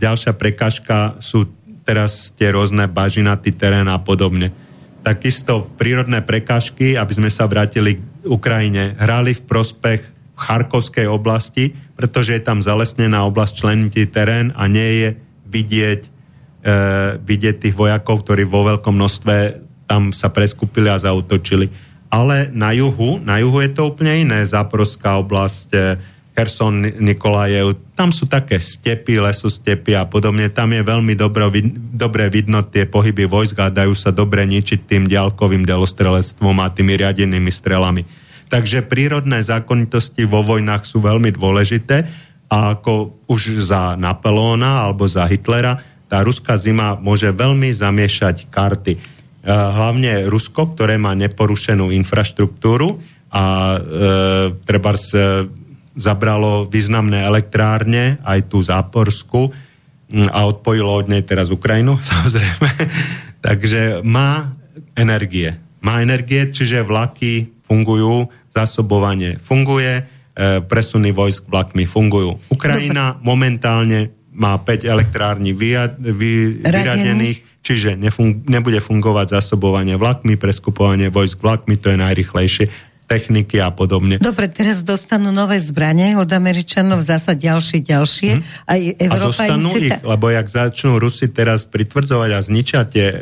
ďalšia 0.00 0.32
prekážka 0.40 1.20
sú 1.20 1.52
teraz 1.84 2.32
tie 2.32 2.48
rôzne 2.48 2.88
bažinaty, 2.88 3.52
terén 3.52 3.84
a 3.92 4.00
podobne. 4.00 4.56
Takisto 5.04 5.68
prírodné 5.76 6.24
prekážky, 6.24 6.96
aby 6.96 7.12
sme 7.12 7.28
sa 7.28 7.44
vrátili 7.44 8.00
k 8.00 8.24
Ukrajine, 8.24 8.96
hrali 8.96 9.36
v 9.36 9.44
prospech 9.44 10.00
Charkovskej 10.32 11.12
oblasti, 11.12 11.76
pretože 11.92 12.32
je 12.32 12.40
tam 12.40 12.64
zalesnená 12.64 13.20
oblasť 13.28 13.52
členitý 13.60 14.08
terén 14.08 14.48
a 14.56 14.64
nie 14.64 14.90
je 15.04 15.08
vidieť, 15.44 16.00
e, 16.00 16.10
vidieť 17.20 17.68
tých 17.68 17.76
vojakov, 17.76 18.24
ktorí 18.24 18.48
vo 18.48 18.64
veľkom 18.64 18.96
množstve 18.96 19.63
tam 19.84 20.10
sa 20.10 20.32
preskupili 20.32 20.88
a 20.88 21.00
zautočili. 21.00 21.68
Ale 22.08 22.48
na 22.54 22.70
juhu, 22.70 23.18
na 23.20 23.42
juhu 23.42 23.58
je 23.64 23.70
to 23.74 23.90
úplne 23.90 24.28
iné. 24.28 24.46
Záporská 24.46 25.18
oblasť, 25.18 25.68
e, 25.74 25.78
Kherson, 26.34 26.98
Nikolajev, 26.98 27.78
tam 27.94 28.10
sú 28.10 28.26
také 28.26 28.58
stepy, 28.58 29.22
lesostepy 29.22 29.94
a 29.94 30.02
podobne. 30.02 30.50
Tam 30.50 30.70
je 30.74 30.82
veľmi 30.82 31.14
dobro, 31.14 31.46
dobre 31.94 32.26
vidno 32.26 32.66
tie 32.66 32.90
pohyby 32.90 33.30
vojsk 33.30 33.56
a 33.62 33.70
dajú 33.70 33.94
sa 33.94 34.10
dobre 34.10 34.42
ničiť 34.42 34.82
tým 34.82 35.06
ďalkovým 35.06 35.62
delostrelectvom 35.62 36.58
a 36.58 36.74
tými 36.74 36.98
riadenými 36.98 37.50
strelami. 37.54 38.02
Takže 38.50 38.82
prírodné 38.82 39.46
zákonitosti 39.46 40.26
vo 40.26 40.42
vojnách 40.42 40.82
sú 40.86 41.02
veľmi 41.02 41.30
dôležité 41.34 42.06
a 42.50 42.78
ako 42.78 43.24
už 43.30 43.62
za 43.62 43.94
Napoleona 43.94 44.86
alebo 44.86 45.06
za 45.06 45.26
Hitlera 45.30 45.94
tá 46.14 46.22
ruská 46.22 46.54
zima 46.54 46.94
môže 46.94 47.26
veľmi 47.26 47.74
zamiešať 47.74 48.46
karty. 48.46 49.13
Hlavne 49.44 50.24
Rusko, 50.24 50.72
ktoré 50.72 50.96
má 50.96 51.12
neporušenú 51.12 51.92
infraštruktúru 51.92 52.96
a 53.28 53.76
e, 53.76 53.78
treba 54.64 54.96
zabralo 55.94 56.64
významné 56.64 57.28
elektrárne, 57.28 58.16
aj 58.24 58.48
tú 58.48 58.64
Záporsku 58.64 59.52
a 60.32 60.48
odpojilo 60.48 60.88
od 60.88 61.12
nej 61.12 61.20
teraz 61.28 61.52
Ukrajinu, 61.52 62.00
samozrejme. 62.12 62.68
Takže 63.44 64.00
má 64.00 64.56
energie. 64.96 65.60
Má 65.84 66.00
energie, 66.00 66.48
čiže 66.48 66.80
vlaky 66.80 67.60
fungujú, 67.68 68.32
zásobovanie 68.48 69.36
funguje, 69.36 70.00
e, 70.00 70.02
presuny 70.64 71.12
vojsk 71.12 71.52
vlakmi 71.52 71.84
fungujú. 71.84 72.40
Ukrajina 72.48 73.20
momentálne 73.20 74.24
má 74.34 74.58
5 74.58 74.88
elektrární 74.88 75.54
vyradených, 75.54 77.53
čiže 77.64 77.96
nefung- 77.96 78.44
nebude 78.44 78.78
fungovať 78.78 79.40
zásobovanie 79.40 79.96
vlakmi, 79.96 80.36
preskupovanie 80.36 81.08
vojsk 81.08 81.40
vlakmi, 81.40 81.80
to 81.80 81.90
je 81.90 81.98
najrychlejšie 81.98 82.66
techniky 83.04 83.60
a 83.60 83.68
podobne. 83.68 84.16
Dobre, 84.16 84.48
teraz 84.48 84.80
dostanú 84.80 85.28
nové 85.28 85.60
zbranie 85.60 86.16
od 86.16 86.28
Američanov, 86.28 87.04
zasa 87.04 87.36
ďalšie, 87.36 87.84
ďalšie. 87.84 88.30
Hmm. 88.40 88.44
Aj 88.64 88.80
Európa 88.96 89.44
a 89.44 89.52
dostanú 89.52 89.70
ich, 89.76 89.92
ich, 89.92 90.00
lebo 90.00 90.32
jak 90.32 90.46
začnú 90.48 90.96
Rusi 90.96 91.28
teraz 91.28 91.68
pritvrdzovať 91.68 92.30
a 92.32 92.40
zničia 92.40 92.80
tie 92.88 93.06
e, 93.12 93.18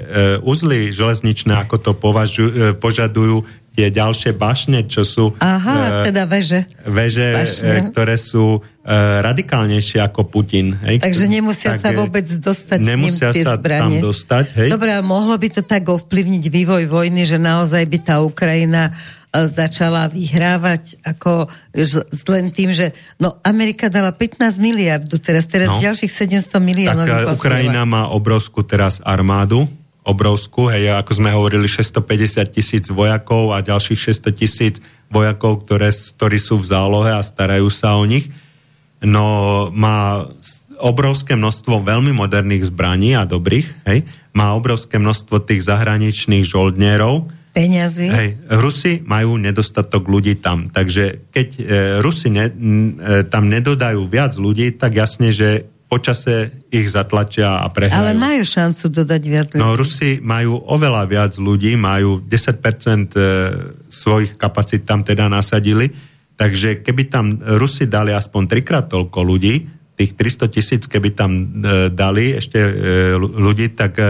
uzly 0.46 0.94
železničné, 0.94 1.66
ako 1.66 1.76
to 1.82 1.92
považujú, 1.98 2.48
e, 2.50 2.56
požadujú 2.78 3.42
tie 3.72 3.88
ďalšie 3.88 4.36
bašne, 4.36 4.84
čo 4.84 5.02
sú... 5.02 5.24
Aha, 5.40 6.04
e, 6.04 6.12
teda 6.12 6.28
veže. 6.28 6.68
Veže, 6.84 7.40
e, 7.64 7.88
ktoré 7.88 8.20
sú 8.20 8.60
e, 8.60 8.90
radikálnejšie 9.24 10.04
ako 10.04 10.28
Putin. 10.28 10.76
Hej? 10.84 11.00
Takže 11.00 11.24
nemusia 11.24 11.76
tak, 11.76 11.80
sa 11.80 11.90
vôbec 11.96 12.28
dostať 12.28 12.78
nemusia 12.84 13.32
tie 13.32 13.44
sa 13.48 13.56
zbranie. 13.56 14.04
tam 14.04 14.12
dostať. 14.12 14.44
Hej? 14.60 14.68
Dobre, 14.68 14.92
ale 14.92 15.04
mohlo 15.04 15.32
by 15.32 15.48
to 15.48 15.62
tak 15.64 15.88
ovplyvniť 15.88 16.44
vývoj 16.52 16.84
vojny, 16.84 17.24
že 17.24 17.40
naozaj 17.40 17.82
by 17.88 17.98
tá 18.04 18.20
Ukrajina 18.20 18.92
začala 19.32 20.12
vyhrávať 20.12 21.00
ako 21.00 21.48
len 22.28 22.52
tým, 22.52 22.68
že 22.68 22.92
no 23.16 23.40
Amerika 23.40 23.88
dala 23.88 24.12
15 24.12 24.60
miliardu 24.60 25.16
teraz, 25.16 25.48
teraz 25.48 25.72
no, 25.72 25.80
ďalších 25.80 26.12
700 26.12 26.60
miliónov. 26.60 27.08
Tak 27.08 27.40
Ukrajina 27.40 27.88
má 27.88 28.12
obrovskú 28.12 28.60
teraz 28.60 29.00
armádu, 29.00 29.64
obrovskú, 30.02 30.66
hej, 30.66 30.98
ako 30.98 31.12
sme 31.22 31.30
hovorili, 31.30 31.70
650 31.70 32.54
tisíc 32.54 32.84
vojakov 32.90 33.54
a 33.54 33.62
ďalších 33.62 34.18
600 34.18 34.34
tisíc 34.34 34.74
vojakov, 35.12 35.62
ktoré, 35.62 35.94
ktorí 35.94 36.38
sú 36.42 36.58
v 36.58 36.68
zálohe 36.68 37.10
a 37.14 37.22
starajú 37.22 37.70
sa 37.70 37.94
o 37.94 38.04
nich. 38.06 38.30
No 39.02 39.68
má 39.70 40.26
obrovské 40.82 41.38
množstvo 41.38 41.86
veľmi 41.86 42.10
moderných 42.10 42.66
zbraní 42.66 43.14
a 43.14 43.22
dobrých, 43.22 43.68
hej, 43.86 44.02
má 44.34 44.58
obrovské 44.58 44.98
množstvo 44.98 45.46
tých 45.46 45.62
zahraničných 45.62 46.42
žoldnierov, 46.42 47.30
peňazí. 47.52 48.08
Hej, 48.08 48.28
Rusi 48.48 49.04
majú 49.04 49.36
nedostatok 49.36 50.08
ľudí 50.08 50.40
tam, 50.40 50.72
takže 50.72 51.28
keď 51.28 51.48
e, 51.52 51.62
Rusi 52.00 52.32
ne, 52.32 52.48
e, 52.48 52.52
tam 53.28 53.52
nedodajú 53.52 54.08
viac 54.08 54.32
ľudí, 54.40 54.72
tak 54.72 54.96
jasne, 54.96 55.30
že 55.30 55.68
počase 55.92 56.64
ich 56.72 56.88
zatlačia 56.88 57.60
a 57.60 57.68
prehrajú. 57.68 58.00
Ale 58.00 58.16
majú 58.16 58.40
šancu 58.40 58.88
dodať 58.88 59.22
viac 59.28 59.48
ľudí. 59.52 59.60
No 59.60 59.76
Rusi 59.76 60.24
majú 60.24 60.64
oveľa 60.64 61.04
viac 61.04 61.32
ľudí, 61.36 61.76
majú 61.76 62.24
10% 62.24 63.12
e, 63.12 63.20
svojich 63.92 64.40
kapacít 64.40 64.88
tam 64.88 65.04
teda 65.04 65.28
nasadili, 65.28 65.92
takže 66.40 66.80
keby 66.80 67.12
tam 67.12 67.36
Rusi 67.60 67.84
dali 67.92 68.16
aspoň 68.16 68.42
trikrát 68.48 68.88
toľko 68.88 69.20
ľudí, 69.20 69.68
tých 69.92 70.16
300 70.16 70.48
tisíc, 70.48 70.82
keby 70.88 71.12
tam 71.12 71.60
e, 71.60 71.92
dali 71.92 72.40
ešte 72.40 72.56
e, 72.56 72.72
ľudí, 73.20 73.76
tak 73.76 74.00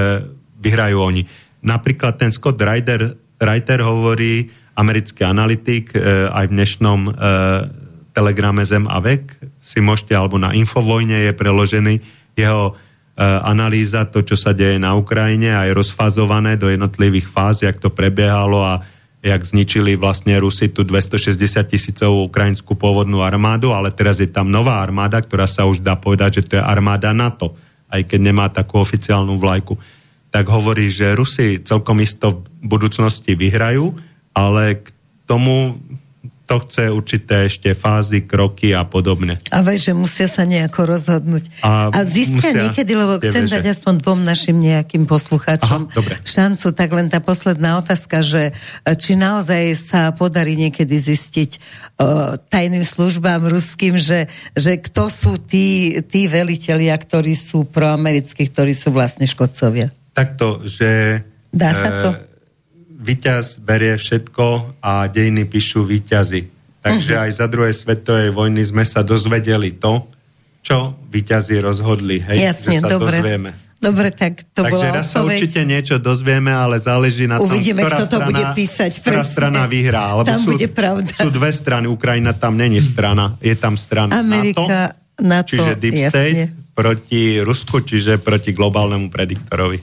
vyhrajú 0.63 1.03
oni. 1.03 1.27
Napríklad 1.67 2.15
ten 2.15 2.31
Scott 2.31 2.63
Ryder 2.63 3.19
Reiter 3.43 3.83
hovorí, 3.83 4.47
americký 4.79 5.27
analytik, 5.27 5.99
aj 6.31 6.47
v 6.47 6.55
dnešnom 6.55 7.11
telegrame 8.15 8.63
Zem 8.63 8.87
a 8.87 9.03
vek, 9.03 9.52
si 9.63 9.79
môžete, 9.79 10.19
alebo 10.19 10.43
na 10.43 10.51
Infovojne 10.59 11.31
je 11.31 11.33
preložený 11.33 11.95
jeho 12.35 12.75
e, 12.75 13.23
analýza, 13.47 14.11
to, 14.11 14.27
čo 14.27 14.35
sa 14.35 14.51
deje 14.51 14.83
na 14.83 14.99
Ukrajine, 14.99 15.55
aj 15.55 15.71
rozfazované 15.71 16.59
do 16.59 16.67
jednotlivých 16.67 17.31
fáz, 17.31 17.63
jak 17.63 17.79
to 17.79 17.95
prebiehalo 17.95 18.59
a 18.59 18.83
jak 19.23 19.39
zničili 19.39 19.95
vlastne 19.95 20.35
Rusi 20.43 20.67
tú 20.75 20.83
260 20.83 21.39
tisícovú 21.71 22.27
ukrajinskú 22.27 22.75
pôvodnú 22.75 23.23
armádu, 23.23 23.71
ale 23.71 23.95
teraz 23.95 24.19
je 24.19 24.27
tam 24.27 24.51
nová 24.51 24.83
armáda, 24.83 25.23
ktorá 25.23 25.47
sa 25.47 25.63
už 25.63 25.79
dá 25.79 25.95
povedať, 25.95 26.43
že 26.43 26.47
to 26.51 26.53
je 26.59 26.63
armáda 26.63 27.15
NATO, 27.15 27.55
aj 27.87 28.03
keď 28.11 28.19
nemá 28.19 28.51
takú 28.51 28.83
oficiálnu 28.83 29.39
vlajku. 29.39 29.79
Tak 30.35 30.51
hovorí, 30.51 30.91
že 30.91 31.15
Rusi 31.15 31.63
celkom 31.63 32.03
isto 32.03 32.43
v 32.59 32.67
budúcnosti 32.67 33.39
vyhrajú, 33.39 33.95
ale 34.35 34.83
k 34.83 34.91
tomu 35.23 35.79
to 36.53 36.61
chce 36.69 36.85
určité 36.93 37.49
ešte 37.49 37.73
fázy, 37.73 38.29
kroky 38.29 38.77
a 38.77 38.85
podobne. 38.85 39.41
A 39.49 39.65
vieš, 39.65 39.89
že 39.89 39.93
musia 39.97 40.29
sa 40.29 40.45
nejako 40.45 40.85
rozhodnúť. 40.85 41.49
A, 41.65 41.89
a 41.89 42.01
zistia 42.05 42.53
niekedy, 42.53 42.93
lebo 42.93 43.17
chcem 43.25 43.49
dať 43.49 43.73
aspoň 43.73 44.05
dvom 44.05 44.21
našim 44.21 44.61
nejakým 44.61 45.09
poslucháčom 45.09 45.89
Aha, 45.89 46.21
šancu, 46.29 46.77
tak 46.77 46.93
len 46.93 47.09
tá 47.09 47.25
posledná 47.25 47.81
otázka, 47.81 48.21
že 48.21 48.53
e, 48.53 48.93
či 48.93 49.17
naozaj 49.17 49.63
sa 49.81 50.13
podarí 50.13 50.55
niekedy 50.61 50.93
zistiť 50.93 51.51
uh, 51.57 52.37
tajným 52.53 52.85
službám 52.85 53.49
ruským, 53.49 53.97
že, 53.97 54.29
že 54.53 54.77
kto 54.77 55.09
sú 55.09 55.41
tí, 55.41 55.99
tí 56.05 56.29
velitelia, 56.29 56.93
ktorí 56.93 57.33
sú 57.33 57.65
proamerickí, 57.65 58.53
ktorí 58.53 58.77
sú 58.77 58.93
vlastne 58.93 59.25
škodcovia 59.25 59.89
takto, 60.13 60.61
že 60.69 61.21
Dá 61.53 61.77
sa 61.77 61.89
to? 62.01 62.09
E, 62.17 62.32
víťaz 63.03 63.59
berie 63.59 63.99
všetko 63.99 64.79
a 64.79 65.11
dejiny 65.11 65.45
píšu 65.51 65.83
víťazy. 65.83 66.47
Takže 66.83 67.13
uh-huh. 67.15 67.25
aj 67.27 67.31
za 67.35 67.47
druhej 67.51 67.75
svetovej 67.75 68.31
vojny 68.31 68.63
sme 68.63 68.87
sa 68.87 69.03
dozvedeli 69.03 69.75
to, 69.75 70.07
čo 70.63 70.95
víťazi 71.11 71.59
rozhodli. 71.59 72.23
Hej, 72.23 72.39
Jasne, 72.55 72.79
že 72.79 72.83
sa 72.83 72.89
dobre. 72.95 73.19
dozvieme. 73.19 73.51
Dobre, 73.83 74.15
tak 74.15 74.47
to 74.55 74.63
Takže 74.63 74.79
bola 74.79 74.95
raz 75.03 75.11
sa 75.11 75.27
určite 75.27 75.59
niečo 75.67 75.99
dozvieme, 75.99 76.55
ale 76.55 76.79
záleží 76.79 77.27
na 77.27 77.43
Uvidíme, 77.43 77.83
tom, 77.83 77.91
ktorá 77.91 77.99
kto 77.99 78.07
to 78.07 78.15
strana, 78.15 78.29
bude 78.31 78.45
písať. 78.55 78.93
Ktorá 79.03 79.19
presne. 79.19 79.33
strana 79.35 79.63
vyhrá. 79.67 80.03
Lebo 80.15 80.31
tam 80.31 80.39
sú, 80.39 80.51
bude 80.55 80.69
pravda. 80.71 81.13
Sú 81.19 81.31
dve 81.35 81.51
strany. 81.51 81.87
Ukrajina 81.91 82.31
tam 82.31 82.55
není 82.55 82.79
strana. 82.79 83.35
Je 83.43 83.59
tam 83.59 83.75
strana 83.75 84.23
Amerika, 84.23 84.95
NATO, 85.19 85.27
NATO 85.27 85.51
čiže 85.51 85.71
Deep 85.83 85.99
jasne. 85.99 86.11
State 86.15 86.63
proti 86.73 87.43
Rusku, 87.45 87.85
čiže 87.85 88.17
proti 88.17 88.57
globálnemu 88.57 89.13
prediktorovi. 89.13 89.79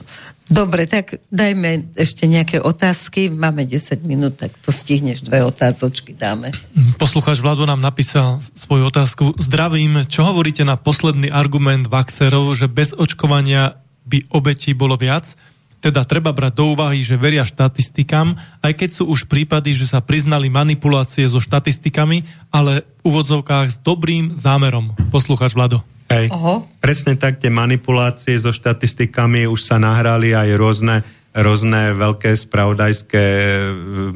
Dobre, 0.50 0.82
tak 0.90 1.22
dajme 1.30 1.94
ešte 1.94 2.26
nejaké 2.26 2.58
otázky. 2.58 3.30
Máme 3.30 3.62
10 3.62 4.02
minút, 4.02 4.34
tak 4.42 4.50
to 4.58 4.74
stihneš, 4.74 5.22
dve 5.22 5.46
otázočky 5.46 6.10
dáme. 6.10 6.50
Poslucháč 6.98 7.38
Vlado 7.38 7.62
nám 7.70 7.78
napísal 7.78 8.42
svoju 8.58 8.90
otázku. 8.90 9.38
Zdravím, 9.38 10.02
čo 10.10 10.26
hovoríte 10.26 10.66
na 10.66 10.74
posledný 10.74 11.30
argument 11.30 11.86
Vaxerov, 11.86 12.58
že 12.58 12.66
bez 12.66 12.90
očkovania 12.90 13.78
by 14.10 14.26
obetí 14.34 14.74
bolo 14.74 14.98
viac. 14.98 15.38
Teda 15.80 16.04
treba 16.04 16.28
brať 16.30 16.52
do 16.60 16.76
úvahy, 16.76 17.00
že 17.00 17.16
veria 17.16 17.40
štatistikám, 17.40 18.36
aj 18.60 18.72
keď 18.76 18.90
sú 18.92 19.08
už 19.08 19.24
prípady, 19.24 19.72
že 19.72 19.88
sa 19.88 20.04
priznali 20.04 20.52
manipulácie 20.52 21.24
so 21.24 21.40
štatistikami, 21.40 22.22
ale 22.52 22.84
v 23.00 23.08
úvodzovkách 23.08 23.66
s 23.72 23.76
dobrým 23.80 24.36
zámerom. 24.36 24.92
Poslúchač 25.08 25.56
Vlado. 25.56 25.80
Hej. 26.12 26.28
Oho. 26.36 26.68
Presne 26.84 27.16
tak, 27.16 27.40
tie 27.40 27.48
manipulácie 27.48 28.36
so 28.36 28.52
štatistikami 28.52 29.48
už 29.48 29.60
sa 29.64 29.80
nahrali 29.80 30.36
aj 30.36 30.48
rôzne 30.60 30.96
rôzne 31.30 31.94
veľké 31.94 32.34
spravodajské 32.34 33.24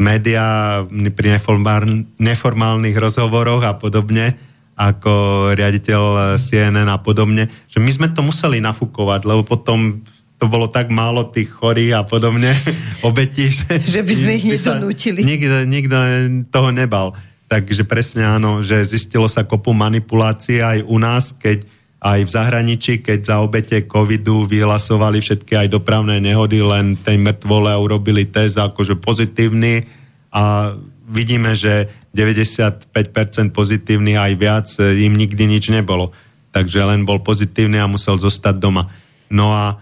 médiá 0.02 0.82
pri 1.14 1.38
neformálnych 2.18 2.96
rozhovoroch 2.98 3.62
a 3.62 3.78
podobne, 3.78 4.34
ako 4.74 5.46
riaditeľ 5.54 6.34
CNN 6.34 6.90
a 6.90 6.98
podobne, 6.98 7.46
že 7.70 7.78
my 7.78 7.90
sme 7.94 8.08
to 8.10 8.26
museli 8.26 8.58
nafúkovať, 8.58 9.30
lebo 9.30 9.46
potom 9.46 10.02
to 10.44 10.52
bolo 10.52 10.68
tak 10.68 10.92
málo 10.92 11.32
tých 11.32 11.48
chorých 11.48 11.96
a 11.96 12.02
podobne 12.04 12.52
obetí, 13.08 13.48
že, 13.48 13.80
že 13.80 14.04
by 14.04 14.12
sme 14.12 14.32
ich 14.36 14.44
nedonútili. 14.44 15.24
Nikto, 15.24 15.64
nikto 15.64 15.96
toho 16.52 16.68
nebal. 16.68 17.16
Takže 17.48 17.88
presne 17.88 18.28
áno, 18.28 18.60
že 18.60 18.84
zistilo 18.84 19.24
sa 19.24 19.48
kopu 19.48 19.72
manipulácií 19.72 20.60
aj 20.60 20.84
u 20.84 21.00
nás, 21.00 21.32
keď 21.32 21.64
aj 22.04 22.20
v 22.28 22.30
zahraničí, 22.36 22.92
keď 23.00 23.18
za 23.24 23.36
obete 23.40 23.88
covidu 23.88 24.44
vyhlasovali 24.44 25.24
všetky 25.24 25.56
aj 25.56 25.72
dopravné 25.72 26.20
nehody, 26.20 26.60
len 26.60 27.00
tej 27.00 27.16
mŕtvole 27.16 27.72
urobili 27.80 28.28
test 28.28 28.60
akože 28.60 29.00
pozitívny 29.00 29.88
a 30.28 30.76
vidíme, 31.08 31.56
že 31.56 31.88
95% 32.12 32.92
pozitívnych 33.56 34.20
aj 34.20 34.32
viac 34.36 34.68
e, 34.76 35.08
im 35.08 35.16
nikdy 35.16 35.48
nič 35.48 35.72
nebolo. 35.72 36.12
Takže 36.52 36.84
len 36.84 37.08
bol 37.08 37.24
pozitívny 37.24 37.80
a 37.80 37.88
musel 37.88 38.20
zostať 38.20 38.60
doma. 38.60 38.92
No 39.32 39.56
a 39.56 39.80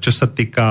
čo 0.00 0.10
sa 0.14 0.26
týka 0.32 0.68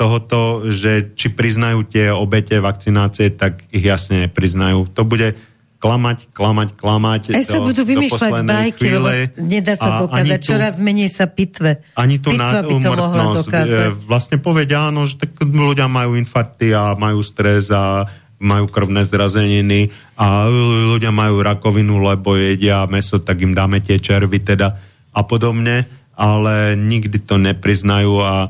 tohoto, 0.00 0.64
že 0.72 1.12
či 1.12 1.28
priznajú 1.28 1.84
tie 1.84 2.08
obete 2.08 2.56
vakcinácie, 2.56 3.36
tak 3.36 3.68
ich 3.68 3.84
jasne 3.84 4.24
nepriznajú. 4.24 4.88
To 4.96 5.04
bude 5.04 5.36
klamať, 5.80 6.32
klamať, 6.32 6.68
klamať. 6.76 7.20
Aj 7.32 7.44
sa 7.44 7.60
budú 7.60 7.84
vymýšľať 7.88 8.32
bajky, 8.44 8.80
chvíle. 8.80 9.00
lebo 9.00 9.44
nedá 9.44 9.76
sa 9.76 10.04
dokázať. 10.04 10.40
Tu, 10.40 10.48
Čoraz 10.52 10.76
menej 10.76 11.08
sa 11.08 11.28
pitve. 11.28 11.80
Ani 11.96 12.20
tu 12.20 12.32
Pitva 12.32 12.60
na 12.60 12.68
by 12.68 12.74
to 12.80 12.90
mohla 12.92 13.24
e, 13.24 13.34
dokázať. 13.40 13.88
Vlastne 14.04 14.36
povedia, 14.40 14.88
áno, 14.92 15.08
že 15.08 15.20
tak 15.20 15.40
ľudia 15.40 15.88
majú 15.88 16.16
infarkty 16.20 16.76
a 16.76 16.96
majú 16.96 17.24
stres 17.24 17.72
a 17.72 18.04
majú 18.40 18.72
krvné 18.72 19.04
zrazeniny 19.04 19.92
a 20.16 20.48
ľudia 20.96 21.12
majú 21.12 21.44
rakovinu, 21.44 22.00
lebo 22.00 22.40
jedia 22.40 22.88
meso, 22.88 23.20
tak 23.20 23.40
im 23.44 23.52
dáme 23.52 23.84
tie 23.84 24.00
červy 24.00 24.40
teda 24.40 24.80
a 25.12 25.20
podobne, 25.28 25.99
ale 26.20 26.76
nikdy 26.76 27.24
to 27.24 27.40
nepriznajú 27.40 28.20
a 28.20 28.36
e, 28.44 28.48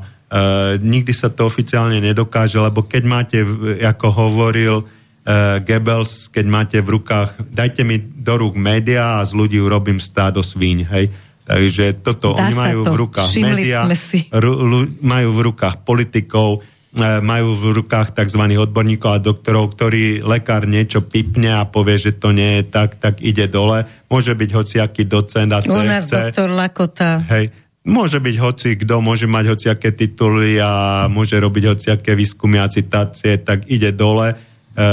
nikdy 0.83 1.15
sa 1.15 1.31
to 1.31 1.47
oficiálne 1.47 2.03
nedokáže, 2.03 2.59
lebo 2.59 2.83
keď 2.83 3.03
máte, 3.07 3.39
ako 3.79 4.07
hovoril 4.11 4.83
uh, 5.25 5.61
Goebbels, 5.61 6.29
keď 6.29 6.45
máte 6.45 6.77
v 6.81 6.97
rukách, 6.97 7.41
dajte 7.49 7.81
mi 7.85 8.01
do 8.01 8.33
rúk 8.37 8.57
média 8.57 9.21
a 9.21 9.25
z 9.25 9.37
ľudí 9.37 9.57
urobím 9.61 10.01
stádo 10.01 10.41
svíň, 10.41 10.77
hej. 10.89 11.05
Takže 11.41 11.99
toto, 11.99 12.37
Dá 12.37 12.47
oni 12.47 12.53
majú 12.55 12.79
to. 12.85 12.91
v 12.93 12.97
rukách 13.07 13.29
média, 13.43 13.81
majú 15.01 15.29
v 15.35 15.39
rukách 15.51 15.75
politikov, 15.83 16.61
uh, 16.61 17.19
majú 17.19 17.53
v 17.57 17.63
rukách 17.81 18.15
tzv. 18.15 18.43
odborníkov 18.55 19.09
a 19.11 19.19
doktorov, 19.19 19.75
ktorý 19.75 20.23
lekár 20.23 20.65
niečo 20.65 21.03
pipne 21.03 21.59
a 21.59 21.67
povie, 21.67 21.97
že 21.99 22.15
to 22.15 22.31
nie 22.31 22.61
je 22.61 22.63
tak, 22.71 22.97
tak 23.01 23.19
ide 23.19 23.51
dole. 23.51 23.83
Môže 24.07 24.33
byť 24.37 24.49
hociaký 24.53 25.03
docent 25.05 25.51
a 25.51 25.59
CFC. 25.59 25.75
U 25.75 25.81
nás 25.83 26.05
doktor 26.07 26.47
Lakota. 26.51 27.19
Hej, 27.27 27.51
Môže 27.81 28.21
byť 28.21 28.35
hoci 28.37 28.69
kto, 28.77 29.01
môže 29.01 29.25
mať 29.25 29.57
hociaké 29.57 29.89
tituly 29.89 30.61
a 30.61 31.05
môže 31.09 31.33
robiť 31.33 31.63
hociaké 31.73 32.13
výskumy 32.13 32.61
a 32.61 32.69
citácie, 32.69 33.41
tak 33.41 33.65
ide 33.65 33.89
dole 33.89 34.37
E, 34.71 34.87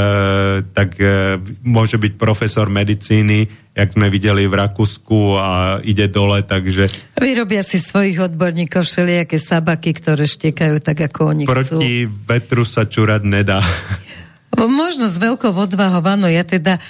tak 0.75 0.99
e, 0.99 1.39
môže 1.63 2.03
byť 2.03 2.19
profesor 2.19 2.67
medicíny, 2.67 3.47
jak 3.79 3.95
sme 3.95 4.11
videli 4.11 4.51
v 4.51 4.59
Rakúsku 4.59 5.39
a 5.39 5.79
ide 5.87 6.11
dole, 6.11 6.43
takže... 6.43 6.91
Vyrobia 7.15 7.63
si 7.63 7.79
svojich 7.79 8.19
odborníkov 8.19 8.83
všelijaké 8.83 9.39
sabaky, 9.39 9.95
ktoré 9.95 10.27
štekajú 10.27 10.83
tak, 10.83 11.07
ako 11.07 11.31
oni 11.31 11.47
Proti 11.47 12.11
chcú. 12.11 12.11
Vetru 12.27 12.67
sa 12.67 12.91
čurať 12.91 13.23
nedá. 13.23 13.63
Možno 14.57 15.13
s 15.13 15.21
veľkou 15.21 15.53
odvahou, 15.53 16.01
áno, 16.03 16.27
ja 16.27 16.43
teda 16.43 16.81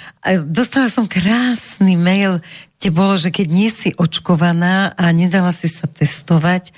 dostala 0.47 0.87
som 0.87 1.05
krásny 1.05 1.99
mail, 1.99 2.39
kde 2.79 2.89
bolo, 2.95 3.19
že 3.19 3.29
keď 3.29 3.47
nie 3.51 3.67
si 3.67 3.91
očkovaná 3.93 4.95
a 4.95 5.11
nedala 5.11 5.51
si 5.51 5.67
sa 5.67 5.85
testovať, 5.85 6.71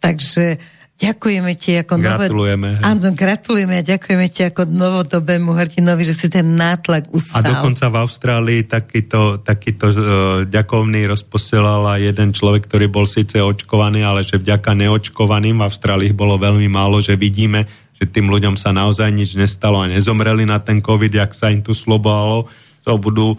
takže 0.00 0.62
Ďakujeme 1.02 1.52
ti 1.58 1.74
ako 1.74 1.98
gratulujeme, 1.98 2.78
nové... 2.78 2.86
Áno, 2.86 3.10
gratulujeme 3.10 3.74
a 3.74 3.82
ďakujeme 3.82 4.26
ti 4.30 4.46
ako 4.46 4.70
novodobému 4.70 5.50
hrdinovi, 5.50 6.06
že 6.06 6.14
si 6.14 6.30
ten 6.30 6.54
nátlak 6.54 7.10
ustal. 7.10 7.42
A 7.42 7.58
dokonca 7.58 7.90
v 7.90 7.96
Austrálii 7.98 8.60
takýto, 8.70 9.42
takýto 9.42 9.90
uh, 9.90 9.96
ďakovný 10.46 11.10
rozposielal 11.10 11.98
jeden 11.98 12.30
človek, 12.30 12.70
ktorý 12.70 12.86
bol 12.86 13.10
síce 13.10 13.42
očkovaný, 13.42 14.06
ale 14.06 14.22
že 14.22 14.38
vďaka 14.38 14.78
neočkovaným 14.78 15.58
v 15.58 15.66
Austrálii 15.66 16.14
bolo 16.14 16.38
veľmi 16.38 16.70
málo, 16.70 17.02
že 17.02 17.18
vidíme, 17.18 17.66
že 18.02 18.10
tým 18.10 18.26
ľuďom 18.26 18.58
sa 18.58 18.74
naozaj 18.74 19.14
nič 19.14 19.38
nestalo 19.38 19.78
a 19.78 19.86
nezomreli 19.86 20.42
na 20.42 20.58
ten 20.58 20.82
COVID, 20.82 21.14
jak 21.14 21.30
sa 21.38 21.54
im 21.54 21.62
tu 21.62 21.70
slobovalo. 21.70 22.50
To 22.82 22.98
budú 22.98 23.38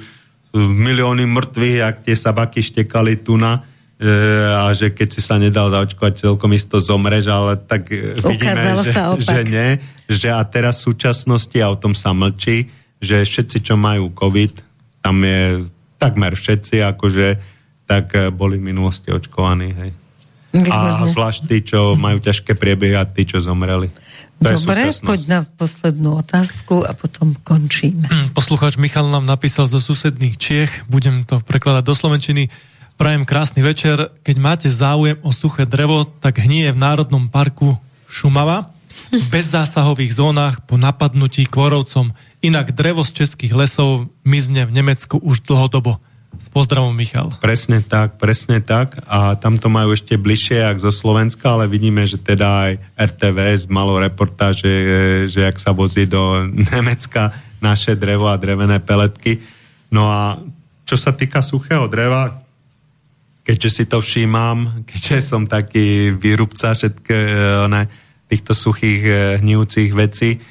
milióny 0.55 1.27
mŕtvych, 1.27 1.77
jak 1.83 1.95
tie 2.07 2.15
sabaky 2.15 2.63
štekali 2.63 3.19
tu 3.19 3.35
na 3.35 3.67
E, 4.03 4.09
a 4.51 4.67
že 4.75 4.91
keď 4.91 5.07
si 5.15 5.21
sa 5.23 5.39
nedal 5.39 5.71
zaočkovať, 5.71 6.27
celkom 6.27 6.51
isto 6.51 6.75
zomreš, 6.81 7.31
ale 7.31 7.55
tak 7.55 7.87
e, 7.87 8.19
vidíme, 8.19 8.83
že, 8.83 8.91
že 9.21 9.41
nie. 9.47 9.79
Že 10.11 10.29
a 10.33 10.43
teraz 10.43 10.83
v 10.83 10.91
súčasnosti, 10.91 11.55
a 11.63 11.71
o 11.71 11.79
tom 11.79 11.95
sa 11.95 12.11
mlčí, 12.11 12.67
že 12.99 13.23
všetci, 13.23 13.63
čo 13.63 13.79
majú 13.79 14.11
COVID, 14.11 14.59
tam 14.99 15.23
je 15.23 15.63
takmer 16.01 16.35
všetci, 16.35 16.83
akože 16.83 17.27
tak 17.87 18.11
e, 18.11 18.27
boli 18.27 18.59
v 18.59 18.75
minulosti 18.75 19.07
očkovaní. 19.07 19.71
Hej. 19.71 19.91
A 20.67 21.07
zvlášť 21.07 21.41
tí, 21.47 21.63
čo 21.63 21.95
majú 21.95 22.19
ťažké 22.19 22.59
priebehy 22.59 22.99
a 22.99 23.07
tí, 23.07 23.23
čo 23.23 23.39
zomreli. 23.39 23.87
To 24.41 24.49
Dobre, 24.49 24.89
poď 24.91 25.21
na 25.29 25.39
poslednú 25.45 26.19
otázku 26.19 26.83
a 26.83 26.91
potom 26.97 27.37
končíme. 27.37 28.09
Hm, 28.09 28.27
poslucháč 28.33 28.75
Michal 28.81 29.07
nám 29.07 29.23
napísal 29.23 29.69
zo 29.69 29.77
susedných 29.79 30.35
Čiech, 30.35 30.71
budem 30.89 31.23
to 31.23 31.39
prekladať 31.43 31.83
do 31.85 31.95
Slovenčiny. 31.95 32.43
Prajem 32.97 33.25
krásny 33.25 33.65
večer. 33.65 34.13
Keď 34.21 34.35
máte 34.37 34.67
záujem 34.69 35.17
o 35.25 35.33
suché 35.33 35.65
drevo, 35.65 36.05
tak 36.05 36.43
hnie 36.43 36.69
v 36.73 36.77
Národnom 36.77 37.29
parku 37.29 37.77
Šumava 38.05 38.73
v 39.09 39.25
bezzásahových 39.29 40.13
zónach 40.13 40.61
po 40.65 40.77
napadnutí 40.77 41.49
kvorovcom. 41.49 42.13
Inak 42.45 42.73
drevo 42.73 43.01
z 43.01 43.25
českých 43.25 43.53
lesov 43.53 44.09
mizne 44.21 44.69
v 44.69 44.75
Nemecku 44.81 45.17
už 45.17 45.41
dlhodobo. 45.45 45.97
S 46.39 46.49
pozdravom, 46.49 46.93
Michal. 46.93 47.29
Presne 47.37 47.85
tak, 47.85 48.17
presne 48.17 48.57
tak. 48.57 48.97
A 49.05 49.37
tam 49.37 49.57
to 49.57 49.69
majú 49.69 49.93
ešte 49.93 50.17
bližšie, 50.17 50.65
jak 50.65 50.81
zo 50.81 50.89
Slovenska, 50.89 51.53
ale 51.53 51.69
vidíme, 51.69 52.01
že 52.09 52.17
teda 52.17 52.69
aj 52.69 52.71
RTVS 52.97 53.69
malo 53.69 54.01
reportáž, 54.01 54.65
že, 54.65 55.29
jak 55.29 55.57
sa 55.61 55.73
vozí 55.73 56.09
do 56.09 56.49
Nemecka 56.73 57.33
naše 57.61 57.93
drevo 57.93 58.27
a 58.27 58.39
drevené 58.41 58.81
peletky. 58.81 59.39
No 59.93 60.09
a 60.09 60.41
čo 60.83 60.97
sa 60.97 61.13
týka 61.13 61.45
suchého 61.45 61.85
dreva, 61.87 62.43
keďže 63.45 63.69
si 63.69 63.83
to 63.85 64.01
všímam, 64.01 64.57
keďže 64.89 65.17
som 65.21 65.45
taký 65.45 66.11
výrubca 66.17 66.73
všetké 66.73 67.17
eh, 67.69 67.85
týchto 68.27 68.57
suchých 68.57 69.01
eh, 69.05 69.17
hnijúcich 69.37 69.93
vecí, 69.93 70.41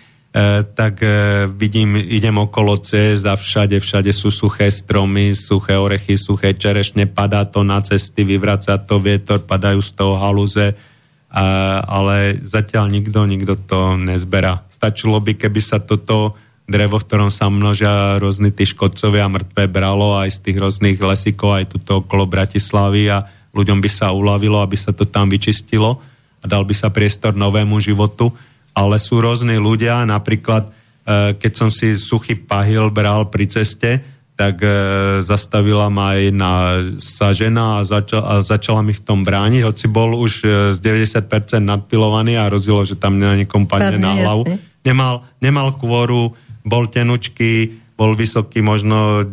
tak 0.73 1.05
e, 1.05 1.45
vidím, 1.45 2.01
idem 2.01 2.33
okolo 2.41 2.81
cest 2.81 3.29
a 3.29 3.37
všade, 3.37 3.77
všade 3.77 4.17
sú 4.17 4.33
suché 4.33 4.73
stromy, 4.73 5.37
suché 5.37 5.77
orechy, 5.77 6.17
suché 6.17 6.57
čerešne, 6.57 7.05
padá 7.05 7.45
to 7.45 7.61
na 7.61 7.85
cesty, 7.85 8.25
vyvraca 8.25 8.81
to 8.81 8.97
vietor, 8.97 9.45
padajú 9.45 9.85
z 9.85 9.93
toho 9.93 10.17
haluze, 10.17 10.73
ale 11.85 12.41
zatiaľ 12.45 12.89
nikto, 12.89 13.25
nikto 13.29 13.61
to 13.61 14.01
nezberá. 14.01 14.65
Stačilo 14.73 15.21
by, 15.21 15.37
keby 15.37 15.61
sa 15.61 15.81
toto 15.81 16.37
drevo, 16.65 16.97
v 16.97 17.07
ktorom 17.09 17.29
sa 17.29 17.53
množia 17.53 18.17
rôzni 18.17 18.53
tí 18.53 18.65
škodcovia 18.65 19.29
mŕtve 19.29 19.69
bralo 19.69 20.17
aj 20.17 20.33
z 20.33 20.39
tých 20.49 20.57
rôznych 20.61 20.97
lesikov, 20.97 21.61
aj 21.61 21.77
tuto 21.77 22.01
okolo 22.05 22.25
Bratislavy 22.25 23.13
a 23.13 23.29
ľuďom 23.53 23.85
by 23.85 23.91
sa 23.93 24.17
uľavilo, 24.17 24.65
aby 24.65 24.77
sa 24.81 24.97
to 24.97 25.05
tam 25.05 25.29
vyčistilo 25.29 26.01
a 26.41 26.45
dal 26.49 26.65
by 26.65 26.73
sa 26.73 26.89
priestor 26.89 27.37
novému 27.37 27.77
životu. 27.85 28.33
Ale 28.73 28.97
sú 28.97 29.21
rôzni 29.21 29.61
ľudia, 29.61 30.09
napríklad 30.09 30.69
e, 30.69 30.71
keď 31.37 31.53
som 31.53 31.69
si 31.69 31.93
suchý 31.97 32.37
pahil 32.37 32.89
bral 32.89 33.29
pri 33.29 33.45
ceste, 33.49 34.01
tak 34.33 34.65
e, 34.65 34.73
zastavila 35.21 35.93
ma 35.93 36.17
jedna 36.17 36.81
sa 36.97 37.37
žena 37.37 37.81
a, 37.81 37.85
začal, 37.85 38.23
a 38.25 38.35
začala 38.41 38.81
mi 38.81 38.97
v 38.97 39.03
tom 39.05 39.23
brániť, 39.23 39.63
hoci 39.69 39.87
bol 39.93 40.17
už 40.17 40.33
e, 40.43 40.47
z 40.73 40.79
90% 40.81 41.61
nadpilovaný 41.61 42.41
a 42.41 42.49
rozilo, 42.49 42.81
že 42.83 42.97
tam 42.97 43.21
na 43.21 43.37
niekom 43.37 43.69
padne 43.69 44.01
na 44.01 44.17
hlavu. 44.17 44.49
Nemal, 44.83 45.23
nemal 45.39 45.77
kvoru, 45.77 46.33
bol 46.65 46.85
tenučký, 46.89 47.79
bol 47.95 48.17
vysoký 48.17 48.65
možno 48.65 49.29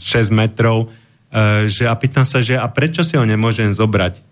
6 0.00 0.32
metrov, 0.32 0.88
že 1.66 1.84
a 1.84 1.92
pýtam 1.98 2.22
sa, 2.22 2.40
že 2.40 2.54
a 2.54 2.64
prečo 2.70 3.02
si 3.02 3.18
ho 3.18 3.26
nemôžem 3.26 3.74
zobrať? 3.74 4.22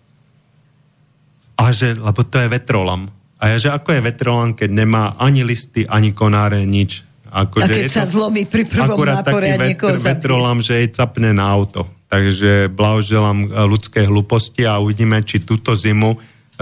A 1.59 1.63
A 1.63 1.71
že, 1.71 1.95
lebo 1.95 2.27
to 2.27 2.43
je 2.43 2.49
vetrolam. 2.49 3.13
A 3.43 3.51
ja, 3.51 3.57
že 3.59 3.75
ako 3.75 3.91
je 3.91 4.07
vetrolam, 4.07 4.55
keď 4.55 4.71
nemá 4.71 5.19
ani 5.19 5.43
listy, 5.43 5.83
ani 5.83 6.15
konáre, 6.15 6.63
nič. 6.63 7.03
Ako, 7.27 7.59
a 7.59 7.67
keď 7.67 7.91
sa 7.91 8.07
to, 8.07 8.15
zlomí 8.15 8.47
pri 8.47 8.71
prvom 8.71 9.03
nápore 9.03 9.51
a 9.51 9.59
niekoho 9.59 9.99
vetr, 9.99 10.21
vetrolam, 10.23 10.63
že 10.63 10.79
jej 10.79 10.89
capne 10.95 11.35
na 11.35 11.51
auto. 11.51 11.91
Takže 12.07 12.71
blahoželám 12.71 13.39
e, 13.43 13.47
ľudské 13.67 14.05
hlúposti 14.05 14.69
a 14.69 14.79
uvidíme, 14.79 15.25
či 15.27 15.43
túto 15.43 15.73
zimu 15.75 16.13
e, 16.15 16.19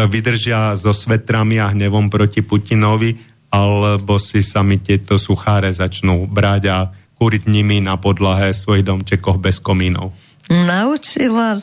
vydržia 0.07 0.73
so 0.79 0.95
svetrami 0.95 1.61
a 1.61 1.75
hnevom 1.75 2.07
proti 2.09 2.41
Putinovi, 2.41 3.19
alebo 3.51 4.17
si 4.23 4.41
sami 4.41 4.79
tieto 4.79 5.19
sucháre 5.19 5.69
začnú 5.75 6.25
brať 6.31 6.63
a 6.71 6.79
kúriť 7.19 7.51
nimi 7.51 7.83
na 7.83 7.99
podlahe 7.99 8.55
svojich 8.55 8.87
domčekoch 8.87 9.43
bez 9.43 9.59
komínov. 9.61 10.15
Naučila 10.49 11.61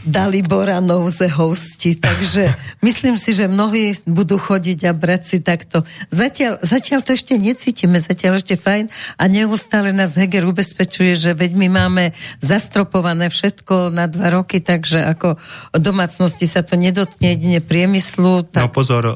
Dalibora 0.00 0.80
nouze 0.80 1.28
hosti, 1.28 1.92
takže 2.00 2.56
myslím 2.86 3.20
si, 3.20 3.36
že 3.36 3.52
mnohí 3.52 4.00
budú 4.08 4.40
chodiť 4.40 4.88
a 4.88 4.92
brať 4.96 5.22
si 5.28 5.38
takto. 5.44 5.84
Zatiaľ, 6.08 6.56
zatiaľ 6.64 7.04
to 7.04 7.12
ešte 7.12 7.36
necítime, 7.36 8.00
zatiaľ 8.00 8.40
ešte 8.40 8.56
fajn 8.56 8.88
a 9.20 9.24
neustále 9.28 9.92
nás 9.92 10.16
Heger 10.16 10.48
ubezpečuje, 10.48 11.12
že 11.20 11.36
veď 11.36 11.52
my 11.52 11.68
máme 11.68 12.04
zastropované 12.40 13.28
všetko 13.28 13.92
na 13.92 14.08
dva 14.08 14.32
roky, 14.32 14.64
takže 14.64 15.04
ako 15.04 15.36
domácnosti 15.76 16.48
sa 16.48 16.64
to 16.64 16.80
nedotkne 16.80 17.36
jedine 17.36 17.60
priemyslu. 17.60 18.48
Tak... 18.48 18.64
No 18.64 18.72
pozor, 18.72 19.04
e, 19.04 19.14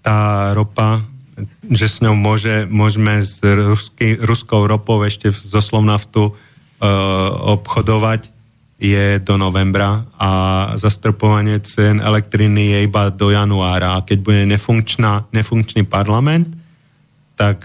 tá 0.00 0.50
ropa 0.56 1.04
že 1.72 1.86
s 1.88 2.04
ňou 2.04 2.12
môže, 2.12 2.68
môžeme 2.68 3.24
s 3.24 3.40
rusky, 3.40 4.20
ruskou 4.20 4.68
ropou 4.68 5.00
ešte 5.02 5.32
zo 5.32 5.64
Slovnaftu 5.64 6.32
uh, 6.32 6.34
obchodovať 7.56 8.31
je 8.82 9.22
do 9.22 9.38
novembra 9.38 10.02
a 10.18 10.30
zastrpovanie 10.74 11.62
cien 11.62 12.02
elektriny 12.02 12.74
je 12.74 12.78
iba 12.90 13.14
do 13.14 13.30
januára. 13.30 14.02
A 14.02 14.02
keď 14.02 14.18
bude 14.18 14.42
nefunkčná, 14.50 15.30
nefunkčný 15.30 15.86
parlament, 15.86 16.50
tak 17.38 17.62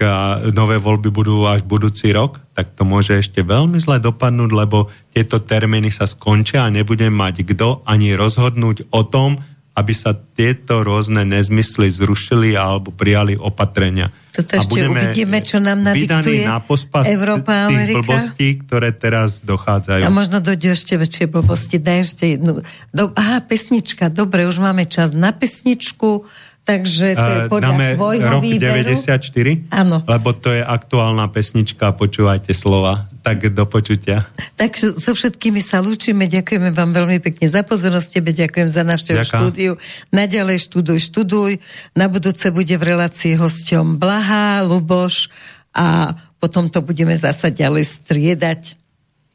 nové 0.53 0.77
voľby 0.77 1.09
budú 1.09 1.49
až 1.49 1.65
budúci 1.65 2.13
rok, 2.13 2.37
tak 2.53 2.77
to 2.77 2.85
môže 2.85 3.17
ešte 3.17 3.41
veľmi 3.41 3.81
zle 3.81 3.97
dopadnúť, 3.97 4.51
lebo 4.53 4.93
tieto 5.09 5.41
termíny 5.41 5.89
sa 5.89 6.05
skončia 6.05 6.65
a 6.65 6.73
nebude 6.73 7.09
mať 7.09 7.45
kto 7.45 7.81
ani 7.85 8.13
rozhodnúť 8.13 8.93
o 8.93 9.01
tom, 9.05 9.41
aby 9.77 9.93
sa 9.93 10.13
tieto 10.13 10.81
rôzne 10.81 11.25
nezmysly 11.25 11.93
zrušili 11.93 12.57
alebo 12.57 12.89
prijali 12.89 13.37
opatrenia. 13.37 14.09
Toto 14.37 14.53
ešte 14.53 14.85
uvidíme, 14.85 15.41
čo 15.41 15.57
nám 15.57 15.81
nadiktuje 15.81 16.45
na 16.45 16.61
pospas 16.61 17.09
Európa, 17.09 17.73
tých 17.73 17.73
Amerika. 17.73 18.05
blbostí, 18.05 18.47
ktoré 18.61 18.93
teraz 18.93 19.41
dochádzajú. 19.41 20.05
A 20.05 20.13
možno 20.13 20.37
dojde 20.37 20.77
ešte 20.77 20.93
väčšie 20.93 21.25
blbosti. 21.25 21.81
Daj 21.81 21.99
ešte 22.05 22.37
jednu. 22.37 22.61
Do, 22.93 23.09
aha, 23.17 23.41
pesnička. 23.41 24.13
Dobre, 24.13 24.45
už 24.45 24.61
máme 24.61 24.85
čas 24.85 25.17
na 25.17 25.33
pesničku. 25.33 26.29
Takže 26.67 27.15
to 27.15 27.31
je 27.31 27.39
podľa 27.47 27.95
Dáme 27.95 27.95
rok 28.27 28.43
94? 28.43 29.71
Áno. 29.71 30.03
Lebo 30.03 30.35
to 30.35 30.51
je 30.51 30.59
aktuálna 30.59 31.31
pesnička, 31.31 31.95
počúvajte 31.95 32.51
slova. 32.51 33.07
Tak 33.23 33.55
do 33.55 33.63
počutia. 33.63 34.27
Tak 34.59 34.75
so 34.75 35.15
všetkými 35.15 35.63
sa 35.63 35.79
lúčime, 35.79 36.27
ďakujeme 36.27 36.75
vám 36.75 36.91
veľmi 36.91 37.23
pekne 37.23 37.47
za 37.47 37.63
pozornosť, 37.63 38.19
tebe 38.19 38.35
ďakujem 38.35 38.67
za 38.67 38.83
návštevu 38.83 39.23
štúdiu. 39.23 39.71
Naďalej 40.11 40.67
študuj, 40.67 40.99
študuj. 41.07 41.63
Na 41.95 42.11
budúce 42.11 42.51
bude 42.51 42.75
v 42.75 42.83
relácii 42.83 43.39
hosťom 43.39 43.95
Blaha, 43.95 44.67
Luboš 44.67 45.31
a 45.71 46.19
potom 46.43 46.67
to 46.67 46.83
budeme 46.83 47.15
zasa 47.15 47.47
ďalej 47.47 47.87
striedať. 47.87 48.75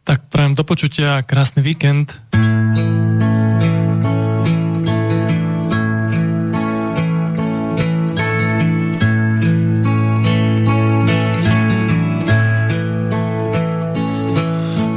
Tak 0.05 0.29
prajem 0.29 0.53
do 0.53 0.69
počutia, 0.69 1.25
krásny 1.25 1.65
víkend. 1.65 2.13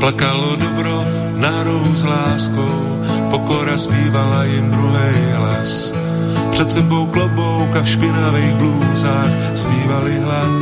Plakalo 0.05 0.53
dobro 0.55 1.01
nárou 1.33 1.81
s 1.97 2.05
láskou, 2.05 3.01
pokora 3.29 3.77
zpívala 3.77 4.43
jim 4.43 4.69
druhý 4.69 5.33
hlas. 5.33 5.93
Před 6.51 6.71
sebou 6.71 7.05
klobouk 7.05 7.75
a 7.75 7.81
v 7.81 7.89
špinavých 7.89 8.53
blúzách 8.53 9.57
zpívali 9.57 10.13
hlad. 10.21 10.55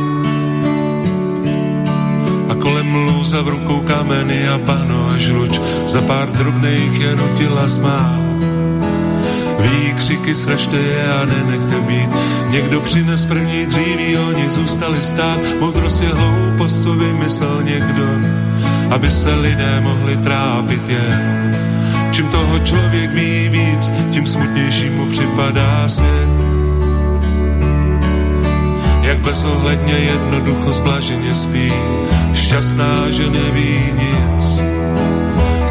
A 2.48 2.54
kolem 2.56 2.88
lúza 2.94 3.44
v 3.44 3.60
rukou 3.60 3.84
kameny 3.84 4.48
a 4.48 4.56
pano 4.64 5.12
a 5.12 5.20
žluč, 5.20 5.60
za 5.84 6.00
pár 6.00 6.32
drobných 6.32 7.00
je 7.00 7.12
nutila 7.16 7.68
smál. 7.68 8.24
Výkřiky 9.60 10.34
sražte 10.34 10.76
je 10.76 11.04
a 11.20 11.24
nenechte 11.24 11.80
být. 11.80 12.10
Někdo 12.48 12.80
přines 12.80 13.26
první 13.26 13.66
dříví, 13.66 14.16
oni 14.16 14.48
zůstali 14.48 15.04
stát. 15.04 15.38
Moudrost 15.60 16.02
je 16.02 16.08
hloupost, 16.08 16.82
co 16.82 16.94
vymyslel 16.94 17.62
někdo 17.62 18.04
aby 18.90 19.10
se 19.10 19.34
lidé 19.34 19.80
mohli 19.80 20.16
trápit 20.16 20.88
jen. 20.88 21.56
Čím 22.12 22.28
toho 22.28 22.58
člověk 22.58 23.10
ví 23.10 23.48
víc, 23.48 23.92
tím 24.10 24.26
smutnější 24.26 24.90
mu 24.90 25.06
připadá 25.06 25.88
svět. 25.88 26.30
Jak 29.02 29.18
bezohledně 29.18 29.94
jednoducho 29.94 30.72
zblaženě 30.72 31.34
spí, 31.34 31.72
šťastná, 32.32 33.10
že 33.10 33.30
neví 33.30 33.92
nic. 33.92 34.62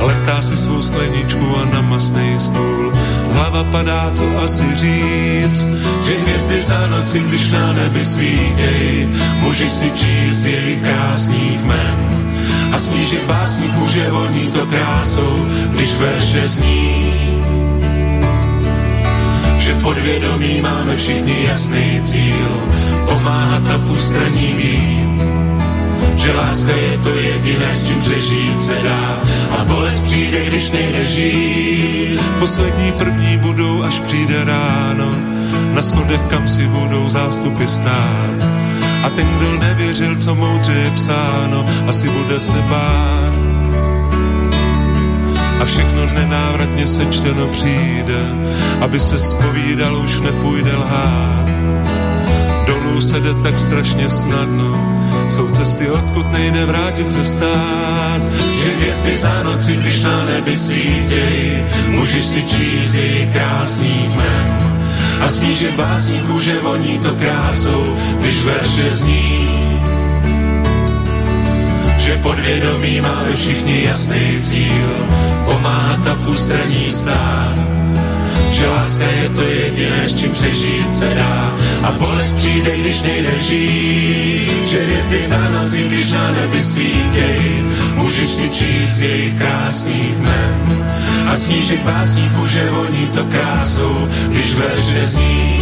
Letá 0.02 0.42
si 0.42 0.58
svou 0.58 0.82
skleničku 0.82 1.58
a 1.62 1.76
na 1.76 1.82
masný 1.82 2.36
stůl, 2.40 2.94
hlava 3.34 3.64
padá, 3.64 4.12
co 4.14 4.24
asi 4.44 4.64
říct, 4.76 5.68
že 6.06 6.20
hvězdy 6.22 6.62
za 6.62 6.88
noci, 6.88 7.20
když 7.20 7.52
na 7.52 7.74
nebi 7.74 8.06
svítěj, 8.06 9.10
můžeš 9.40 9.72
si 9.72 9.92
číst 9.92 10.46
jejich 10.46 10.84
krásných 10.84 11.64
men 11.66 12.23
a 12.72 12.80
snížit 12.80 13.26
básníků, 13.26 13.88
že 13.88 14.12
voní 14.12 14.48
to 14.48 14.66
krásou, 14.66 15.46
když 15.70 15.96
verše 15.96 16.48
zní. 16.48 17.14
Že 19.58 19.74
v 19.74 19.82
podvědomí 19.82 20.62
máme 20.62 20.98
všichni 20.98 21.44
jasný 21.44 22.02
cíl, 22.06 22.52
pomáhat 23.10 23.64
a 23.74 23.78
v 23.78 23.92
ústraní 23.92 24.54
vím. 24.58 25.22
Že 26.16 26.34
láska 26.34 26.72
je 26.72 26.98
to 26.98 27.10
jediné, 27.10 27.76
s 27.76 27.88
čím 27.88 28.00
přežít 28.00 28.62
se 28.62 28.76
dá 28.84 29.20
a 29.60 29.64
bolest 29.64 30.04
přijde, 30.04 30.46
když 30.46 30.72
nejde 30.72 31.06
žít. 31.06 32.20
Poslední 32.40 32.92
první 32.92 33.38
budou, 33.38 33.84
až 33.84 34.00
přijde 34.00 34.44
ráno, 34.44 35.16
na 35.74 35.82
schodech 35.82 36.22
kam 36.30 36.48
si 36.48 36.68
budou 36.68 37.10
zástupy 37.10 37.68
stát 37.68 38.63
a 39.04 39.10
ten, 39.10 39.28
kdo 39.38 39.58
nevěřil, 39.58 40.16
co 40.16 40.36
moudře 40.36 40.72
je 40.72 40.92
psáno, 40.96 41.66
asi 41.88 42.10
bude 42.10 42.40
se 42.40 42.62
bát. 42.70 43.34
A 45.62 45.66
všechno 45.66 46.06
nenávratně 46.06 46.88
sečteno 46.88 47.48
přijde, 47.48 48.30
aby 48.82 49.00
se 49.00 49.20
spovídal, 49.20 49.96
už 49.98 50.22
nepůjde 50.22 50.76
lhát. 50.76 51.50
Dolů 52.68 53.02
se 53.02 53.20
jde 53.20 53.34
tak 53.34 53.60
strašně 53.60 54.10
snadno, 54.10 55.00
jsou 55.30 55.50
cesty, 55.50 55.90
odkud 55.90 56.32
nejde 56.32 56.66
vrátit 56.66 57.12
se 57.12 57.24
vstát. 57.24 58.22
Že 58.64 58.76
hvězdy 58.76 59.18
za 59.18 59.44
noci, 59.44 59.76
když 59.76 60.04
na 60.04 60.26
nebi 60.26 60.58
svítěj, 60.58 61.64
můžeš 61.88 62.26
si 62.26 62.44
číst 62.44 62.94
jejich 62.94 63.34
krásných 63.34 64.16
men 64.16 64.73
a 65.24 65.28
snížit 65.28 65.76
básníků, 65.76 66.40
že 66.40 66.60
voní 66.60 67.00
to 67.00 67.16
krásou, 67.16 67.96
když 68.20 68.44
verše 68.46 68.90
zní. 68.90 69.50
Že 71.98 72.18
podvědomí 72.18 73.02
máme 73.02 73.36
všichni 73.36 73.84
jasný 73.84 74.42
cíl, 74.42 75.08
pomáhat 75.46 76.08
a 76.08 76.14
v 76.14 76.28
ústraní 76.30 76.92
stát. 76.92 77.56
Že 78.52 78.68
láska 78.68 79.04
je 79.04 79.30
to 79.30 79.42
jediné, 79.42 80.10
s 80.10 80.20
čím 80.20 80.32
přežít 80.32 80.96
se 80.96 81.14
dá 81.16 81.56
a 81.84 81.92
bolest 81.92 82.36
přijde, 82.36 82.78
když 82.78 83.02
nejde 83.02 83.44
žít. 83.44 84.68
Že 84.68 84.84
hvězdy 84.84 85.22
za 85.22 85.50
noci, 85.50 85.84
když 85.88 86.12
na 86.12 86.32
nebi 86.32 86.64
svítěj, 86.64 87.64
můžeš 87.96 88.28
si 88.28 88.50
číst 88.50 88.98
jejich 88.98 89.38
krásných 89.38 90.20
men 90.20 90.86
a 91.28 91.38
snížit 91.38 91.82
básníku, 91.82 92.48
že 92.48 92.72
voní 92.72 93.08
to 93.08 93.24
krásou, 93.24 94.08
když 94.28 94.56
verše 94.56 95.02
zní. 95.02 95.62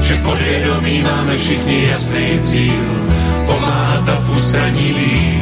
Že 0.00 0.16
podvědomí 0.16 1.02
máme 1.02 1.38
všichni 1.38 1.86
jasný 1.86 2.38
cíl, 2.40 3.08
pomáhat 3.46 4.08
a 4.08 4.16
v 4.16 4.36
ústraní 4.36 4.92
být. 4.92 5.35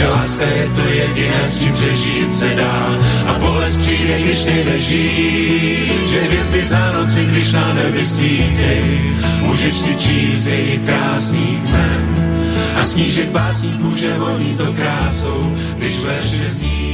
Že 0.00 0.08
láska 0.08 0.44
je 0.44 0.68
to 0.76 0.80
jediné, 0.80 1.42
s 1.50 1.60
čím 1.60 1.72
přežít 1.72 2.36
se 2.36 2.54
dá 2.54 2.88
a 3.26 3.38
bolest 3.38 3.76
přijde, 3.76 4.20
když 4.20 4.44
nejde 4.44 4.80
žít. 4.80 6.08
Že 6.08 6.20
hvězdy 6.20 6.64
za 6.64 6.92
noci, 6.92 7.24
když 7.24 7.52
na 7.52 7.74
nebi 7.74 8.06
svítěj, 8.06 9.12
můžeš 9.40 9.74
si 9.74 9.96
číst 9.96 10.46
jejich 10.46 10.82
krásných 10.82 11.62
men 11.72 12.32
a 12.76 12.84
snížit 12.84 13.28
básníků, 13.28 13.96
že 13.96 14.18
voní 14.18 14.56
to 14.56 14.72
krásou, 14.72 15.56
když 15.76 16.04
verše 16.04 16.44
zní. 16.44 16.89